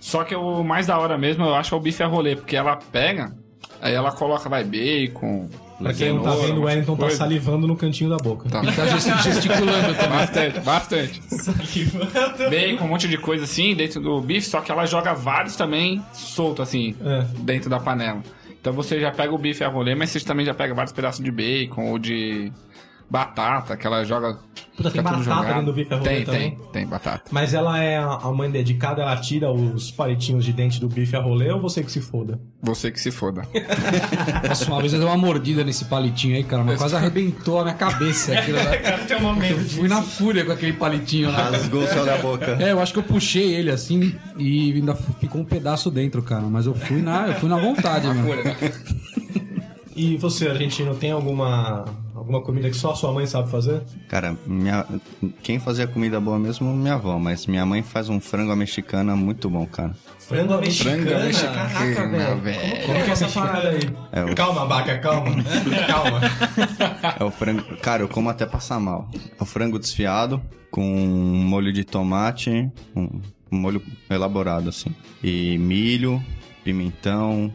Só 0.00 0.24
que 0.24 0.34
o 0.34 0.62
mais 0.64 0.86
da 0.86 0.98
hora 0.98 1.16
mesmo, 1.16 1.44
eu 1.44 1.54
acho, 1.54 1.74
é 1.74 1.78
o 1.78 1.80
bife 1.80 2.02
a 2.02 2.06
rolê, 2.06 2.34
porque 2.36 2.56
ela 2.56 2.76
pega, 2.76 3.32
aí 3.80 3.94
ela 3.94 4.10
coloca, 4.12 4.48
vai, 4.48 4.64
bacon. 4.64 5.48
Pra 5.78 5.94
quem 5.94 6.12
não 6.12 6.22
tá 6.24 6.34
vendo, 6.34 6.60
o 6.60 6.64
Wellington 6.64 6.96
tá 6.96 7.08
salivando 7.08 7.64
no 7.64 7.76
cantinho 7.76 8.10
da 8.10 8.16
boca. 8.16 8.48
Tá. 8.48 8.62
Tá 8.62 8.86
gest- 8.88 9.22
gesticulando 9.22 9.94
também. 9.94 10.18
Bastante, 10.18 10.60
bastante. 10.60 11.22
Bacon, 12.50 12.84
um 12.84 12.88
monte 12.88 13.06
de 13.06 13.16
coisa 13.16 13.44
assim 13.44 13.76
dentro 13.76 14.00
do 14.00 14.20
bife, 14.20 14.48
só 14.48 14.60
que 14.60 14.72
ela 14.72 14.86
joga 14.86 15.14
vários 15.14 15.54
também 15.54 16.02
solto 16.12 16.62
assim, 16.62 16.96
É. 17.04 17.24
dentro 17.42 17.70
da 17.70 17.78
panela. 17.78 18.20
Então 18.60 18.72
você 18.72 19.00
já 19.00 19.10
pega 19.10 19.32
o 19.32 19.38
bife 19.38 19.62
a 19.62 19.68
rolê, 19.68 19.94
mas 19.94 20.10
você 20.10 20.20
também 20.20 20.44
já 20.44 20.54
pega 20.54 20.74
vários 20.74 20.92
pedaços 20.92 21.24
de 21.24 21.30
bacon 21.30 21.90
ou 21.90 21.98
de 21.98 22.52
batata, 23.10 23.76
que 23.76 23.86
ela 23.86 24.04
joga. 24.04 24.38
Puta, 24.76 24.90
tem 24.90 25.02
batata 25.02 25.22
jogado. 25.24 25.46
dentro 25.46 25.64
do 25.64 25.72
bife 25.72 25.92
a 25.92 25.96
rolê 25.96 26.08
Tem, 26.08 26.24
também? 26.24 26.50
tem, 26.50 26.66
tem 26.72 26.86
batata. 26.86 27.24
Mas 27.32 27.52
ela 27.52 27.82
é 27.82 27.96
a 27.96 28.12
a 28.12 28.32
mãe 28.32 28.48
dedicada, 28.50 29.02
ela 29.02 29.16
tira 29.16 29.50
os 29.50 29.90
palitinhos 29.90 30.44
de 30.44 30.52
dente 30.52 30.80
do 30.80 30.88
bife 30.88 31.16
a 31.16 31.20
rolê 31.20 31.50
ou 31.50 31.60
você 31.60 31.82
que 31.82 31.90
se 31.90 32.00
foda? 32.00 32.38
Você 32.62 32.92
que 32.92 33.00
se 33.00 33.10
foda. 33.10 33.42
Nossa, 34.46 34.66
uma 34.66 34.80
vez 34.80 34.92
eu 34.92 35.00
dei 35.00 35.08
uma 35.08 35.16
mordida 35.16 35.64
nesse 35.64 35.84
palitinho 35.86 36.36
aí, 36.36 36.44
cara, 36.44 36.62
mas 36.62 36.78
quase 36.78 36.94
arrebentou 36.94 37.58
a 37.58 37.64
minha 37.64 37.74
cabeça. 37.74 38.38
Aquilo 38.38 38.58
lá. 38.58 38.76
Tem 39.08 39.16
um 39.16 39.22
momento 39.22 39.52
Eu 39.52 39.58
fui 39.64 39.88
na 39.88 40.02
fúria 40.02 40.44
com 40.44 40.52
aquele 40.52 40.74
palitinho 40.74 41.30
lá. 41.30 41.50
Rasgou 41.50 41.82
o 41.82 41.86
céu 41.86 42.04
da 42.04 42.18
boca. 42.18 42.56
É, 42.60 42.70
eu 42.72 42.80
acho 42.80 42.92
que 42.92 42.98
eu 42.98 43.02
puxei 43.04 43.54
ele 43.54 43.70
assim 43.70 44.14
e 44.36 44.72
ainda 44.74 44.94
ficou 44.94 45.40
um 45.40 45.44
pedaço 45.44 45.90
dentro, 45.90 46.22
cara. 46.22 46.42
Mas 46.42 46.66
eu 46.66 46.74
fui 46.74 47.02
na, 47.02 47.28
eu 47.28 47.34
fui 47.34 47.48
na 47.48 47.56
vontade, 47.56 48.06
mano. 48.06 48.28
E 49.96 50.16
você, 50.16 50.46
argentino, 50.48 50.94
tem 50.94 51.10
alguma, 51.10 51.84
alguma 52.18 52.40
comida 52.42 52.68
que 52.68 52.76
só 52.76 52.92
a 52.92 52.94
sua 52.94 53.12
mãe 53.12 53.26
sabe 53.26 53.50
fazer? 53.50 53.82
Cara, 54.08 54.36
minha... 54.46 54.84
quem 55.42 55.58
fazia 55.58 55.86
comida 55.86 56.20
boa 56.20 56.38
mesmo, 56.38 56.72
minha 56.74 56.94
avó, 56.94 57.18
mas 57.18 57.46
minha 57.46 57.64
mãe 57.64 57.82
faz 57.82 58.08
um 58.08 58.20
frango 58.20 58.52
à 58.52 58.56
mexicana 58.56 59.14
muito 59.16 59.48
bom, 59.48 59.66
cara. 59.66 59.92
Frango 60.18 60.54
à 60.54 60.58
mexicana? 60.58 61.02
Frango 61.02 61.14
à 61.16 61.24
mexicana, 61.24 61.54
Caraca, 61.70 62.08
velho. 62.08 62.40
velho. 62.40 62.86
Como 62.86 63.02
que 63.04 63.10
é 63.10 63.12
essa 63.12 63.28
parada 63.28 63.68
aí? 63.70 63.80
É 64.12 64.24
o- 64.24 64.34
Calma, 64.34 64.66
Baca, 64.66 64.98
calma. 64.98 65.30
calma. 65.88 66.20
É 67.18 67.24
o 67.24 67.30
frango. 67.30 67.62
Cara, 67.78 68.02
eu 68.02 68.08
como 68.08 68.28
até 68.28 68.44
passar 68.44 68.78
mal. 68.78 69.08
É 69.38 69.42
o 69.42 69.46
frango 69.46 69.78
desfiado 69.78 70.40
com 70.70 70.82
um 70.84 71.42
molho 71.44 71.72
de 71.72 71.82
tomate, 71.84 72.70
um 72.94 73.20
molho 73.50 73.80
elaborado 74.10 74.68
assim. 74.68 74.94
E 75.22 75.56
milho, 75.58 76.22
pimentão, 76.62 77.50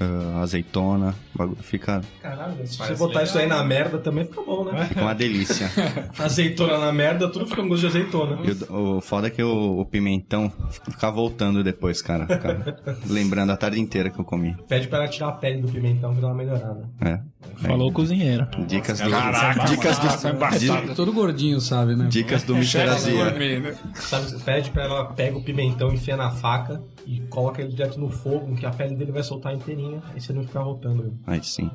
ah, 0.00 0.40
azeitona. 0.42 1.14
O 1.34 1.38
bagulho 1.38 1.62
fica, 1.62 2.00
Caralho, 2.20 2.66
se 2.66 2.72
você 2.74 2.78
Parece 2.78 2.98
botar 2.98 3.20
legal. 3.20 3.24
isso 3.24 3.38
aí 3.38 3.46
na 3.46 3.62
merda 3.64 3.98
também 3.98 4.24
fica 4.24 4.42
bom, 4.42 4.64
né? 4.64 4.86
fica 4.86 5.00
uma 5.02 5.14
delícia. 5.14 5.70
Azeitona 6.18 6.78
na 6.78 6.92
merda, 6.92 7.28
tudo 7.30 7.46
fica 7.46 7.62
com 7.62 7.68
gosto 7.68 7.82
de 7.82 7.86
azeitona. 7.88 8.38
E 8.44 8.72
o, 8.72 8.96
o 8.96 9.00
foda 9.00 9.28
é 9.28 9.30
que 9.30 9.42
o, 9.42 9.80
o 9.80 9.84
pimentão 9.84 10.52
fica 10.70 11.10
voltando 11.10 11.62
depois, 11.62 12.02
cara. 12.02 12.26
Fica 12.26 12.78
lembrando 13.06 13.50
a 13.52 13.56
tarde 13.56 13.80
inteira 13.80 14.10
que 14.10 14.18
eu 14.18 14.24
comi. 14.24 14.56
Pede 14.68 14.88
pra 14.88 14.98
ela 14.98 15.08
tirar 15.08 15.28
a 15.28 15.32
pele 15.32 15.62
do 15.62 15.68
pimentão 15.68 16.14
que 16.14 16.20
dá 16.20 16.26
uma 16.28 16.34
melhorada. 16.34 16.88
É. 17.00 17.20
Falou 17.56 17.88
o 17.88 17.92
cozinheiro. 17.92 18.46
Dicas 18.66 19.00
do. 19.00 19.10
Caraca, 19.10 19.64
dicas 19.64 19.98
do. 19.98 20.28
embaçados. 20.28 20.96
Todo 20.96 21.12
gordinho, 21.12 21.60
sabe, 21.60 21.94
né? 21.96 22.06
Dicas 22.08 22.42
do 22.42 22.54
Mr. 22.54 22.66
Chefe 22.70 22.88
Azia. 22.88 23.24
gourmet, 23.24 23.60
né? 23.60 23.74
Sabe, 23.94 24.30
você 24.30 24.38
pede 24.38 24.70
pra 24.70 24.84
ela, 24.84 25.04
pega 25.06 25.36
o 25.36 25.42
pimentão, 25.42 25.92
enfia 25.92 26.16
na 26.16 26.30
faca 26.30 26.80
e 27.06 27.20
coloca 27.28 27.60
ele 27.62 27.70
direto 27.70 27.98
no 27.98 28.10
fogo, 28.10 28.54
que 28.56 28.66
a 28.66 28.70
pele 28.70 28.94
dele 28.96 29.12
vai 29.12 29.22
soltar 29.22 29.54
inteirinha, 29.54 30.00
aí 30.14 30.20
você 30.20 30.32
não 30.32 30.42
fica 30.42 30.60
rotando 30.60 31.02
ele. 31.04 31.14
Aí 31.26 31.42
sim. 31.42 31.70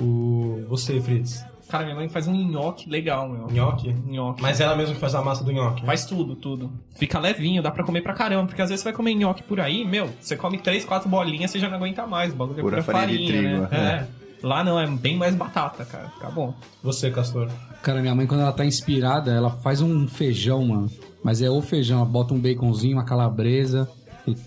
O... 0.00 0.64
Você, 0.68 1.00
Fritz, 1.00 1.44
Cara, 1.68 1.84
minha 1.84 1.96
mãe 1.96 2.08
faz 2.08 2.28
um 2.28 2.34
nhoque 2.34 2.88
legal, 2.90 3.28
meu. 3.28 3.46
nhoque? 3.50 3.92
Nhoque. 4.06 4.42
Mas 4.42 4.60
ela 4.60 4.76
mesmo 4.76 4.94
que 4.94 5.00
faz 5.00 5.14
a 5.14 5.22
massa 5.22 5.42
do 5.42 5.50
nhoque. 5.50 5.84
Faz 5.84 6.04
tudo, 6.04 6.36
tudo. 6.36 6.70
Fica 6.96 7.18
levinho, 7.18 7.62
dá 7.62 7.70
pra 7.70 7.82
comer 7.84 8.02
pra 8.02 8.12
caramba. 8.12 8.46
Porque 8.46 8.60
às 8.60 8.68
vezes 8.68 8.82
você 8.82 8.90
vai 8.90 8.96
comer 8.96 9.14
nhoque 9.14 9.42
por 9.42 9.58
aí, 9.60 9.84
meu, 9.84 10.10
você 10.20 10.36
come 10.36 10.58
três, 10.58 10.84
quatro 10.84 11.08
bolinhas, 11.08 11.50
você 11.50 11.58
já 11.58 11.68
não 11.68 11.76
aguenta 11.76 12.06
mais. 12.06 12.32
O 12.32 12.36
bagulho 12.36 12.58
é 12.58 12.62
Pura 12.62 12.82
pura 12.82 12.98
farinha 12.98 13.18
de 13.18 13.32
farinha, 13.32 13.60
né? 13.60 13.66
trigo, 13.66 13.74
É. 13.74 14.06
Lá 14.44 14.62
não, 14.62 14.78
é 14.78 14.86
bem 14.86 15.16
mais 15.16 15.34
batata, 15.34 15.86
cara. 15.86 16.10
Fica 16.10 16.28
bom. 16.28 16.52
Você, 16.82 17.10
Castor. 17.10 17.48
Cara, 17.82 18.02
minha 18.02 18.14
mãe, 18.14 18.26
quando 18.26 18.42
ela 18.42 18.52
tá 18.52 18.62
inspirada, 18.62 19.32
ela 19.32 19.48
faz 19.48 19.80
um 19.80 20.06
feijão, 20.06 20.66
mano. 20.66 20.90
Mas 21.22 21.40
é 21.40 21.48
o 21.48 21.62
feijão, 21.62 22.00
ela 22.00 22.06
bota 22.06 22.34
um 22.34 22.38
baconzinho, 22.38 22.98
uma 22.98 23.04
calabresa, 23.04 23.88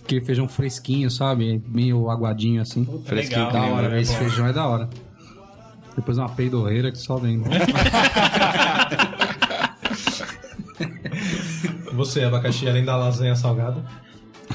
aquele 0.03 0.21
feijão 0.23 0.47
fresquinho, 0.47 1.09
sabe? 1.09 1.63
Meio 1.67 2.11
aguadinho 2.11 2.61
assim. 2.61 2.85
Fresquinho 3.05 3.47
legal, 3.47 3.51
Da 3.51 3.67
hora, 3.73 3.89
velho. 3.89 4.01
Esse 4.03 4.15
feijão 4.15 4.45
é 4.45 4.53
da 4.53 4.67
hora. 4.67 4.87
Depois 5.95 6.19
uma 6.19 6.29
peidorreira 6.29 6.91
que 6.91 6.99
só 6.99 7.17
vem. 7.17 7.41
Você, 11.93 12.23
abacaxi, 12.23 12.69
além 12.69 12.85
da 12.85 12.95
lasanha 12.95 13.35
salgada. 13.35 13.83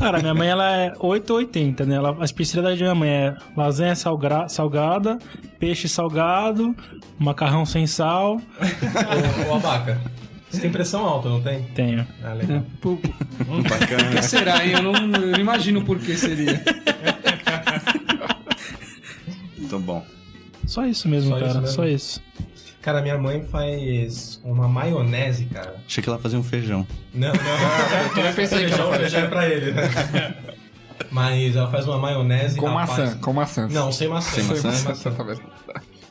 Cara, 0.02 0.18
minha 0.20 0.34
mãe 0.34 0.48
ela 0.48 0.68
é 0.76 0.92
880, 0.98 1.86
né? 1.86 1.94
Ela, 1.94 2.16
a 2.20 2.24
especialidade 2.24 2.78
da 2.80 2.84
minha 2.86 2.94
mãe 2.96 3.08
é 3.10 3.36
lasanha 3.56 3.94
salgra- 3.94 4.48
salgada, 4.48 5.16
peixe 5.60 5.88
salgado, 5.88 6.74
macarrão 7.18 7.64
sem 7.64 7.86
sal. 7.86 8.40
Ô, 9.48 9.54
abaca, 9.54 10.00
você 10.50 10.60
tem 10.60 10.72
pressão 10.72 11.04
alta, 11.06 11.28
não 11.28 11.40
tem? 11.40 11.62
Tenho. 11.74 12.04
Ah, 12.24 12.32
legal. 12.34 12.64
Por 12.80 12.98
que 12.98 14.22
será, 14.22 14.66
hein? 14.66 14.72
Eu 14.72 14.82
não, 14.82 14.92
eu 14.92 15.06
não 15.32 15.38
imagino 15.38 15.84
por 15.84 15.98
que 16.00 16.16
seria. 16.16 16.60
Muito 19.56 19.78
bom. 19.78 20.04
Só 20.66 20.84
isso 20.84 21.08
mesmo, 21.08 21.30
Só 21.30 21.36
isso 21.38 21.46
cara. 21.46 21.60
mesmo? 21.60 21.74
Só 21.76 21.86
isso. 21.86 22.20
Cara, 22.82 23.00
minha 23.00 23.16
mãe 23.16 23.42
faz 23.44 24.40
uma 24.44 24.68
maionese, 24.68 25.44
cara. 25.46 25.76
Achei 25.86 26.02
que 26.02 26.08
ela 26.08 26.18
fazia 26.18 26.38
um 26.38 26.42
feijão. 26.42 26.86
Não, 27.14 27.28
não. 27.32 28.02
Eu 28.02 28.08
também 28.14 28.32
pensei 28.34 28.58
que 28.58 28.64
ela 28.64 28.74
feijão, 28.74 28.90
fazia. 28.90 29.00
feijão 29.08 29.20
é 29.20 29.26
pra 29.28 29.48
ele, 29.48 29.72
né? 29.72 30.34
Mas 31.10 31.56
ela 31.56 31.70
faz 31.70 31.86
uma 31.86 31.98
maionese 31.98 32.56
Com 32.58 32.66
rapaz. 32.66 32.88
maçã, 32.98 33.18
com 33.18 33.32
maçã. 33.32 33.68
Não, 33.68 33.92
sem 33.92 34.08
maçã. 34.08 34.30
Sem 34.40 34.44
maçã? 34.44 34.72
sem 34.72 34.88
Maçã, 34.88 35.10
tá 35.12 35.22
vendo? 35.22 35.40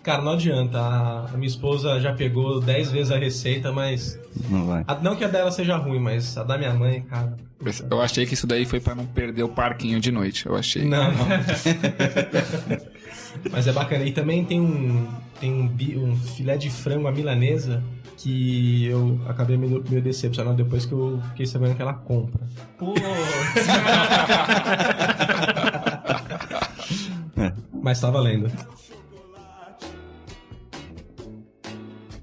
Cara, 0.03 0.21
não 0.21 0.33
adianta. 0.33 0.79
A, 0.79 1.29
minha 1.35 1.47
esposa 1.47 1.99
já 1.99 2.13
pegou 2.13 2.59
10 2.61 2.91
vezes 2.91 3.11
a 3.11 3.17
receita, 3.17 3.71
mas. 3.71 4.19
Não 4.49 4.65
vai. 4.65 4.83
a- 4.87 4.95
não 4.95 5.15
que 5.15 5.23
a 5.23 5.27
dela 5.27 5.51
seja 5.51 5.75
ruim, 5.77 5.99
mas 5.99 6.37
a 6.37 6.43
da 6.43 6.57
minha 6.57 6.73
mãe, 6.73 7.01
cara. 7.01 7.35
Eu 7.89 8.01
achei 8.01 8.25
que 8.25 8.33
isso 8.33 8.47
daí 8.47 8.65
foi 8.65 8.79
pra 8.79 8.95
não 8.95 9.05
perder 9.05 9.43
o 9.43 9.49
parquinho 9.49 9.99
de 9.99 10.11
noite. 10.11 10.45
Eu 10.47 10.55
achei. 10.55 10.83
Não, 10.85 11.11
não. 11.11 11.27
mas 13.51 13.67
é 13.67 13.71
bacana. 13.71 14.03
E 14.05 14.11
também 14.11 14.43
tem 14.43 14.59
um. 14.59 15.07
Tem 15.41 15.51
um, 15.51 15.69
um 16.03 16.15
filé 16.15 16.55
de 16.55 16.69
frango 16.69 17.07
à 17.07 17.11
milanesa 17.11 17.83
que 18.15 18.85
eu 18.85 19.19
acabei 19.27 19.57
me, 19.57 19.67
me 19.67 19.99
decepcionando 19.99 20.63
depois 20.63 20.85
que 20.85 20.93
eu 20.93 21.19
fiquei 21.29 21.47
sabendo 21.47 21.75
que 21.75 21.81
ela 21.81 21.95
compra. 21.95 22.47
Mas 27.81 27.99
tá 27.99 28.11
valendo. 28.11 28.51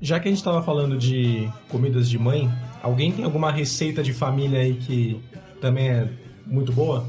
Já 0.00 0.20
que 0.20 0.28
a 0.28 0.30
gente 0.30 0.44
tava 0.44 0.62
falando 0.62 0.96
de 0.96 1.50
comidas 1.68 2.08
de 2.08 2.16
mãe, 2.16 2.48
alguém 2.80 3.10
tem 3.10 3.24
alguma 3.24 3.50
receita 3.50 4.00
de 4.00 4.12
família 4.12 4.60
aí 4.60 4.74
que 4.74 5.20
também 5.60 5.88
é 5.88 6.08
muito 6.46 6.72
boa? 6.72 7.04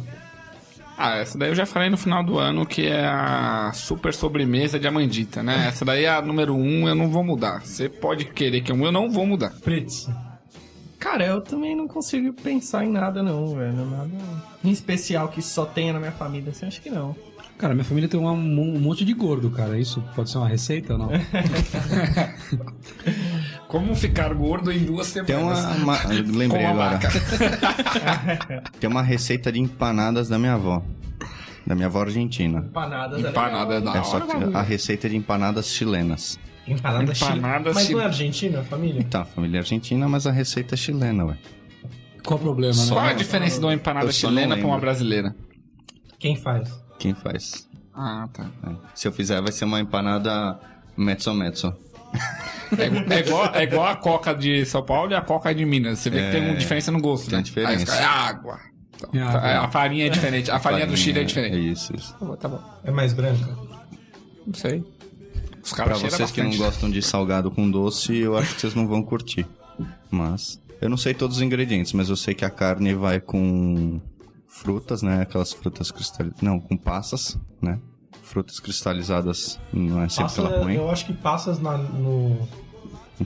Ah, 1.02 1.16
essa 1.16 1.38
daí 1.38 1.48
eu 1.50 1.56
já 1.56 1.66
falei 1.66 1.90
no 1.90 1.96
final 1.96 2.22
do 2.22 2.38
ano 2.38 2.66
que 2.66 2.86
é 2.86 3.06
a 3.06 3.72
super 3.74 4.14
sobremesa 4.14 4.78
de 4.78 4.86
amandita, 4.86 5.42
né? 5.42 5.68
Essa 5.70 5.86
daí 5.86 6.04
é 6.04 6.10
a 6.10 6.22
número 6.22 6.54
um, 6.54 6.90
eu 6.90 6.94
não 6.96 7.08
vou 7.10 7.24
mudar. 7.24 7.62
Você 7.66 7.88
pode 7.88 8.26
querer 8.26 8.60
que 8.60 8.70
eu 8.70 8.78
eu 8.84 8.92
não 8.92 9.10
vou 9.10 9.26
mudar. 9.26 9.50
Fritz, 9.52 10.10
cara, 11.00 11.26
eu 11.26 11.40
também 11.40 11.74
não 11.74 11.88
consigo 11.88 12.34
pensar 12.34 12.84
em 12.84 12.92
nada, 12.92 13.24
não, 13.24 13.56
velho. 13.56 13.86
Nada 13.86 14.10
em 14.62 14.72
especial 14.72 15.30
que 15.30 15.42
só 15.42 15.66
tenha 15.66 15.94
na 15.94 16.00
minha 16.00 16.12
família, 16.12 16.50
assim, 16.52 16.66
acho 16.66 16.82
que 16.82 16.90
não. 16.90 17.16
Cara, 17.58 17.74
minha 17.74 17.86
família 17.86 18.10
tem 18.10 18.20
uma- 18.20 18.32
um 18.34 18.80
monte 18.80 19.06
de 19.06 19.14
gordo, 19.14 19.50
cara. 19.52 19.80
Isso 19.80 20.04
pode 20.16 20.30
ser 20.30 20.38
uma 20.38 20.48
receita 20.50 20.94
ou 20.94 21.00
não? 21.00 21.10
Como 23.70 23.96
ficar 23.96 24.34
gordo 24.34 24.72
em 24.72 24.80
duas 24.84 25.14
Tem 25.14 25.22
uma. 25.38 25.56
semanas? 25.56 25.82
uma- 25.84 26.04
lembrei 26.36 26.48
Com 26.64 26.68
a 26.68 26.70
agora. 26.72 26.98
vaca. 26.98 28.72
Tem 28.82 28.90
uma 28.90 29.04
receita 29.04 29.52
de 29.52 29.60
empanadas 29.60 30.28
da 30.28 30.40
minha 30.40 30.54
avó. 30.56 30.82
Da 31.68 31.76
minha 31.76 31.86
avó 31.86 32.02
argentina. 32.02 32.60
Empanadas 32.68 33.20
Empanada 33.24 33.76
é 33.76 33.82
da 33.82 33.96
É 33.98 34.04
só 34.04 34.16
hora, 34.18 34.26
que 34.26 34.58
a 34.58 34.62
receita 34.64 35.06
é 35.06 35.12
de 35.12 35.18
empanadas 35.18 35.68
chilenas. 35.68 36.40
empanada, 36.68 37.14
chile- 37.14 37.38
Empanada 37.38 37.72
Mas 37.72 37.90
não 37.92 38.02
é 38.02 38.06
argentina, 38.06 38.60
a 38.62 38.64
família? 38.64 39.04
Tá, 39.08 39.24
família 39.24 39.60
argentina, 39.60 40.10
mas 40.10 40.26
a 40.26 40.32
receita 40.32 40.74
é 40.74 40.78
chilena, 40.78 41.26
ué. 41.26 41.38
Qual 42.26 42.40
o 42.40 42.42
problema, 42.42 42.74
né? 42.76 42.90
Qual 42.92 43.00
a 43.06 43.14
diferença 43.14 43.60
de 43.60 43.66
uma 43.68 43.74
empanada 43.76 44.08
Eu 44.08 44.12
chilena 44.12 44.58
pra 44.58 44.66
uma 44.66 44.80
brasileira? 44.80 45.36
Quem 46.18 46.36
faz? 46.36 46.70
Quem 46.98 47.14
faz? 47.14 47.70
Ah, 47.94 48.28
tá. 48.34 48.48
É. 48.68 48.72
Se 48.96 49.08
eu 49.08 49.12
fizer, 49.12 49.40
vai 49.44 49.52
ser 49.52 49.66
uma 49.66 49.80
empanada 49.80 50.60
mezzo 50.98 51.32
mezzo. 51.36 51.72
É, 52.78 53.16
é 53.16 53.20
igual, 53.20 53.56
é 53.56 53.64
igual 53.64 53.88
a 53.88 53.96
coca 53.96 54.34
de 54.34 54.66
São 54.66 54.84
Paulo 54.84 55.12
e 55.12 55.16
a 55.16 55.22
coca 55.22 55.54
de 55.56 55.66
Minas. 55.66 56.00
Você 56.00 56.10
vê 56.10 56.26
que 56.26 56.32
tem 56.32 56.46
uma 56.46 56.56
diferença 56.56 56.92
no 56.92 57.02
gosto, 57.02 57.28
Tem 57.30 57.38
né? 57.38 57.44
diferença. 57.44 57.92
Aí 57.94 58.00
é 58.00 58.04
água. 58.04 58.60
Então, 58.96 59.10
É 59.14 59.24
água. 59.24 59.40
tá, 59.42 59.62
A 59.64 59.68
farinha 59.72 60.06
é 60.06 60.10
diferente. 60.10 60.52
A 60.52 60.60
farinha 60.60 60.86
do 60.86 60.96
Chile 60.96 61.20
é 61.20 61.22
É 61.22 61.26
diferente. 61.26 61.72
isso, 61.72 61.96
isso. 61.96 62.14
Tá 62.14 62.26
bom, 62.26 62.36
Tá 62.36 62.48
bom. 62.48 62.62
É 62.84 62.92
mais 62.92 63.14
branca? 63.14 63.58
Não 64.46 64.54
sei. 64.54 64.84
Os 65.64 65.70
Pra 65.74 65.86
caras 65.86 66.00
cheiram 66.00 66.16
vocês 66.18 66.32
que 66.32 66.44
não 66.44 66.56
gostam 66.58 66.90
de 66.92 67.02
salgado 67.02 67.50
com 67.52 67.70
doce, 67.70 68.16
eu 68.18 68.38
acho 68.38 68.54
que 68.56 68.62
vocês 68.62 68.76
não 68.76 68.88
vão 68.88 69.02
curtir. 69.02 69.46
Mas. 70.12 70.62
Eu 70.82 70.90
não 70.90 70.98
sei 70.98 71.14
todos 71.14 71.38
os 71.38 71.42
ingredientes, 71.44 71.92
mas 71.94 72.08
eu 72.10 72.16
sei 72.16 72.34
que 72.34 72.46
a 72.46 72.50
carne 72.50 72.94
vai 72.94 73.20
com 73.20 74.00
frutas, 74.48 75.02
né? 75.02 75.22
Aquelas 75.22 75.52
frutas 75.52 75.92
cristalizadas. 75.92 76.42
Não, 76.42 76.60
com 76.60 76.78
passas, 76.78 77.38
né? 77.62 77.78
Frutas 78.30 78.60
cristalizadas 78.60 79.60
não 79.74 80.04
é 80.04 80.08
sempre 80.10 80.24
Passa, 80.26 80.42
que 80.44 80.48
ela 80.48 80.64
põe. 80.64 80.76
eu 80.76 80.90
acho 80.92 81.06
que 81.08 81.14
passas 81.14 81.60
na- 81.60 81.78
no, 81.80 82.48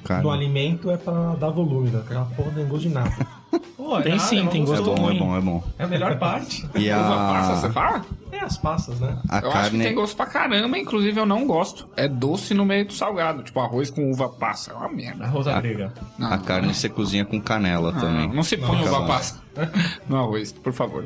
carne. 0.02 0.24
no 0.24 0.32
alimento 0.32 0.90
é 0.90 0.96
pra 0.96 1.36
dar 1.36 1.50
volume, 1.50 1.90
né? 1.90 2.00
Aquela 2.06 2.24
porra 2.26 2.48
não 2.48 2.56
tem 2.56 2.68
gosto 2.68 2.82
de 2.84 2.90
nada. 2.90 3.28
Pô, 3.76 4.02
Tem 4.02 4.14
nada, 4.14 4.24
sim, 4.24 4.46
é 4.46 4.48
tem 4.50 4.64
uma 4.64 4.76
É 4.76 4.78
gosto 4.80 4.96
bom, 4.96 5.12
é 5.12 5.20
bom, 5.20 5.38
é 5.38 5.42
bom. 5.42 5.64
É 5.78 5.84
a 5.84 5.88
melhor 5.88 6.18
parte. 6.18 6.66
E 6.74 6.90
Uva 6.90 7.04
passa, 7.18 7.56
você 7.58 7.68
a, 7.68 7.72
fala? 7.74 8.06
É 8.32 8.40
as 8.40 8.58
passas, 8.58 9.00
né? 9.02 9.20
a 9.30 9.40
Eu 9.40 9.48
acho 9.50 9.52
que 9.52 9.54
carne. 9.64 9.84
tem 9.84 9.94
gosto 9.94 10.16
pra 10.16 10.26
caramba, 10.26 10.78
inclusive 10.78 11.20
eu 11.20 11.26
não 11.26 11.46
gosto. 11.46 11.88
É 11.98 12.08
doce 12.08 12.54
no 12.54 12.64
meio 12.66 12.86
do 12.88 12.94
salgado, 12.94 13.44
tipo 13.44 13.60
arroz 13.60 13.90
com 13.92 14.10
uva 14.10 14.30
passa. 14.30 14.72
É 14.72 14.74
uma 14.74 14.88
merda. 14.90 15.26
Arroz 15.26 15.48
à 15.50 15.60
briga. 15.60 15.94
Não, 16.18 16.32
A 16.32 16.38
carne 16.38 16.74
você 16.74 16.88
cozinha 16.88 17.26
com 17.26 17.40
canela 17.42 17.92
não, 17.92 18.00
também. 18.00 18.34
não 18.34 18.42
se 18.44 18.56
põe 18.56 18.82
uva 18.82 19.02
bom. 19.02 19.08
passa 19.08 19.42
no 20.08 20.16
arroz, 20.18 20.54
por 20.54 20.72
favor. 20.72 21.06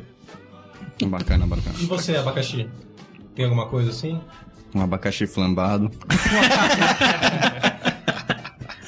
Bacana, 1.04 1.46
bacana. 1.48 1.74
E 1.80 1.84
você, 1.84 2.16
abacaxi? 2.16 2.68
Tem 3.38 3.44
alguma 3.44 3.66
coisa 3.66 3.90
assim? 3.90 4.20
Um 4.74 4.82
abacaxi 4.82 5.24
flambado. 5.24 5.88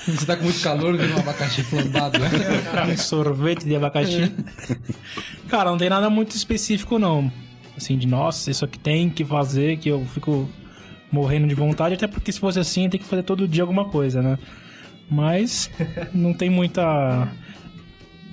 Você 0.08 0.26
tá 0.26 0.36
com 0.36 0.42
muito 0.42 0.60
calor, 0.60 0.96
vira 0.96 1.14
um 1.14 1.20
abacaxi 1.20 1.62
flambado, 1.62 2.18
né? 2.18 2.28
Um 2.92 2.96
sorvete 2.96 3.64
de 3.64 3.76
abacaxi. 3.76 4.34
Cara, 5.48 5.70
não 5.70 5.78
tem 5.78 5.88
nada 5.88 6.10
muito 6.10 6.34
específico, 6.34 6.98
não. 6.98 7.30
Assim, 7.76 7.96
de 7.96 8.08
nossa, 8.08 8.50
isso 8.50 8.64
aqui 8.64 8.76
tem 8.76 9.08
que 9.08 9.24
fazer, 9.24 9.76
que 9.76 9.88
eu 9.88 10.04
fico 10.04 10.50
morrendo 11.12 11.46
de 11.46 11.54
vontade, 11.54 11.94
até 11.94 12.08
porque 12.08 12.32
se 12.32 12.40
fosse 12.40 12.58
assim, 12.58 12.88
tem 12.88 12.98
que 12.98 13.06
fazer 13.06 13.22
todo 13.22 13.46
dia 13.46 13.62
alguma 13.62 13.84
coisa, 13.84 14.20
né? 14.20 14.36
Mas 15.08 15.70
não 16.12 16.34
tem 16.34 16.50
muita 16.50 17.28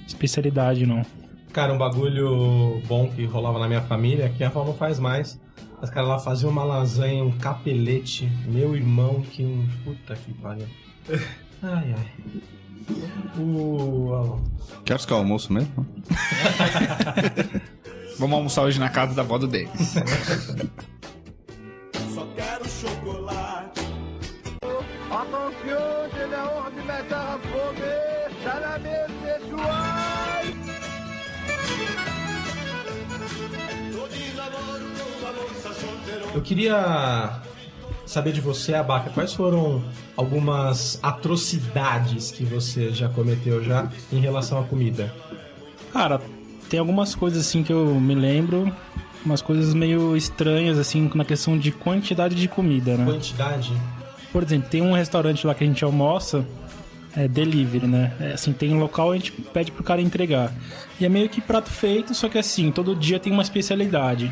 especialidade, 0.08 0.84
não. 0.88 1.06
Cara, 1.54 1.72
um 1.72 1.78
bagulho 1.78 2.82
bom 2.88 3.08
que 3.08 3.24
rolava 3.24 3.60
na 3.60 3.68
minha 3.68 3.82
família, 3.84 4.34
que 4.36 4.44
a 4.44 4.48
avó 4.48 4.66
não 4.66 4.74
faz 4.74 4.98
mais. 4.98 5.40
Os 5.82 5.90
caras 5.90 6.10
lá 6.10 6.20
faziam 6.20 6.50
uma 6.50 6.64
lasanha, 6.64 7.24
um 7.24 7.38
capelete. 7.38 8.30
Meu 8.48 8.76
irmão, 8.76 9.22
que 9.22 9.44
um. 9.44 9.68
Puta 9.84 10.16
que 10.16 10.34
pariu. 10.34 10.68
Ai, 11.62 11.96
ai. 11.98 12.12
O. 13.38 14.40
Quer 14.84 14.98
o 15.10 15.16
almoço 15.16 15.54
mesmo? 15.54 15.86
Vamos 18.18 18.36
almoçar 18.36 18.64
hoje 18.64 18.80
na 18.80 18.90
casa 18.90 19.14
da 19.14 19.22
avó 19.22 19.38
do 19.38 19.48
Denis. 19.48 19.94
Só 22.14 22.26
quero 22.36 22.68
chocolate. 22.68 23.48
Eu 36.34 36.42
queria 36.42 37.42
saber 38.06 38.32
de 38.32 38.42
você, 38.42 38.74
Abaca, 38.74 39.10
quais 39.10 39.34
foram 39.34 39.84
algumas 40.16 41.00
atrocidades 41.04 42.32
que 42.32 42.44
você 42.44 42.92
já 42.92 43.10
cometeu 43.10 43.64
já 43.64 43.90
em 44.12 44.20
relação 44.20 44.60
à 44.60 44.64
comida? 44.64 45.14
Cara, 45.92 46.22
tem 46.70 46.80
algumas 46.80 47.16
coisas 47.16 47.46
assim 47.46 47.64
que 47.64 47.74
eu 47.74 47.86
me 47.96 48.16
lembro, 48.16 48.72
umas 49.26 49.42
coisas 49.42 49.74
meio 49.74 50.16
estranhas, 50.16 50.78
assim, 50.78 51.10
na 51.14 51.26
questão 51.26 51.58
de 51.58 51.72
quantidade 51.72 52.36
de 52.36 52.48
comida, 52.48 52.96
né? 52.96 53.06
Quantidade? 53.06 53.74
Por 54.32 54.44
exemplo, 54.44 54.70
tem 54.70 54.82
um 54.82 54.94
restaurante 54.94 55.46
lá 55.48 55.56
que 55.56 55.64
a 55.64 55.68
gente 55.68 55.84
almoça, 55.84 56.46
é 57.16 57.28
delivery, 57.28 57.88
né? 57.88 58.14
É, 58.20 58.34
assim, 58.34 58.54
tem 58.54 58.74
um 58.74 58.80
local 58.80 59.12
a 59.12 59.16
gente 59.16 59.32
pede 59.32 59.72
pro 59.72 59.84
cara 59.84 60.02
entregar. 60.02 60.54
E 61.00 61.06
é 61.06 61.10
meio 61.10 61.28
que 61.30 61.42
prato 61.42 61.70
feito, 61.70 62.14
só 62.14 62.30
que 62.30 62.38
assim, 62.38 62.72
todo 62.72 62.96
dia 62.96 63.20
tem 63.20 63.34
uma 63.34 63.42
especialidade. 63.42 64.32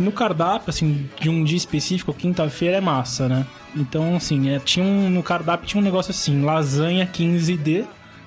E 0.00 0.02
no 0.02 0.10
cardápio, 0.10 0.70
assim, 0.70 1.06
de 1.20 1.28
um 1.28 1.44
dia 1.44 1.58
específico, 1.58 2.14
quinta-feira 2.14 2.78
é 2.78 2.80
massa, 2.80 3.28
né? 3.28 3.46
Então, 3.76 4.16
assim, 4.16 4.48
é, 4.48 4.58
tinha 4.58 4.82
um, 4.82 5.10
no 5.10 5.22
cardápio 5.22 5.68
tinha 5.68 5.78
um 5.78 5.84
negócio 5.84 6.10
assim, 6.10 6.42
lasanha 6.42 7.06
15D 7.06 7.84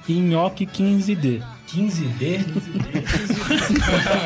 e 0.08 0.14
nhoque 0.14 0.68
15D. 0.68 1.42
15D? 1.68 2.46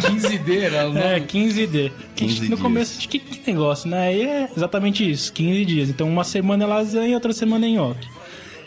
15D 0.02 0.60
era 0.62 0.90
o 0.90 0.94
nome. 0.94 1.00
É, 1.00 1.20
15D. 1.22 1.92
15 2.18 2.42
no 2.42 2.48
dias. 2.48 2.60
começo, 2.60 3.00
de 3.00 3.08
que, 3.08 3.18
que 3.18 3.50
negócio, 3.50 3.90
né? 3.90 4.10
Aí 4.10 4.22
é 4.22 4.50
exatamente 4.56 5.10
isso, 5.10 5.32
15 5.32 5.64
dias. 5.66 5.90
Então, 5.90 6.10
uma 6.10 6.26
semana 6.26 6.66
é 6.66 6.68
lasanha 6.68 7.08
e 7.08 7.14
outra 7.14 7.32
semana 7.32 7.66
é 7.66 7.70
nhoque. 7.70 8.08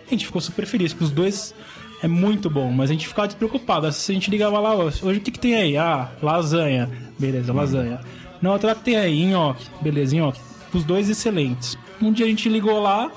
A 0.07 0.11
gente 0.11 0.24
ficou 0.24 0.41
super 0.41 0.64
feliz, 0.64 0.95
porque 0.95 1.05
os 1.05 1.11
dois 1.11 1.55
é 2.03 2.09
muito 2.09 2.49
bom, 2.49 2.70
mas 2.72 2.89
a 2.89 2.95
gente 2.95 3.07
ficava 3.07 3.28
despreocupado. 3.28 3.93
Se 3.93 4.11
a 4.11 4.14
gente 4.14 4.31
ligava 4.31 4.59
lá, 4.59 4.74
"Ó, 4.74 4.85
hoje 4.85 5.18
o 5.18 5.20
que, 5.20 5.31
que 5.31 5.39
tem 5.39 5.55
aí? 5.55 5.76
Ah, 5.76 6.09
lasanha. 6.22 6.89
Beleza, 7.18 7.53
lasanha. 7.53 8.01
Na 8.41 8.53
outra, 8.53 8.72
o 8.72 8.76
que 8.76 8.82
tem 8.82 8.97
aí? 8.97 9.24
Nhoque. 9.26 9.66
Beleza, 9.80 10.16
nhoque. 10.16 10.41
Os 10.72 10.84
dois 10.84 11.09
excelentes. 11.09 11.76
Um 12.01 12.12
dia 12.12 12.26
a 12.26 12.28
gente 12.28 12.49
ligou 12.49 12.80
lá, 12.80 13.11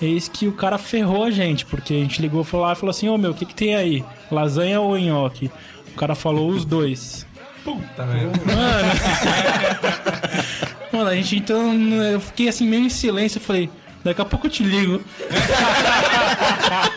eis 0.00 0.28
que 0.28 0.48
o 0.48 0.52
cara 0.52 0.78
ferrou 0.78 1.24
a 1.24 1.30
gente, 1.30 1.64
porque 1.66 1.94
a 1.94 1.98
gente 1.98 2.20
ligou 2.20 2.44
lá 2.54 2.72
e 2.72 2.76
falou 2.76 2.90
assim: 2.90 3.08
Ô 3.08 3.16
meu, 3.16 3.30
o 3.30 3.34
que, 3.34 3.46
que 3.46 3.54
tem 3.54 3.76
aí? 3.76 4.04
Lasanha 4.30 4.80
ou 4.80 4.98
nhoque? 4.98 5.50
O 5.92 5.96
cara 5.96 6.14
falou 6.14 6.50
os 6.50 6.64
dois. 6.64 7.26
Puta 7.64 8.04
merda. 8.04 8.40
Mano, 10.92 11.08
a 11.10 11.14
gente 11.14 11.36
então. 11.36 11.72
Eu 12.02 12.20
fiquei 12.20 12.48
assim 12.48 12.66
meio 12.66 12.84
em 12.84 12.90
silêncio. 12.90 13.38
Eu 13.38 13.42
falei, 13.42 13.70
daqui 14.02 14.20
a 14.20 14.24
pouco 14.24 14.46
eu 14.46 14.50
te 14.50 14.64
ligo. 14.64 15.00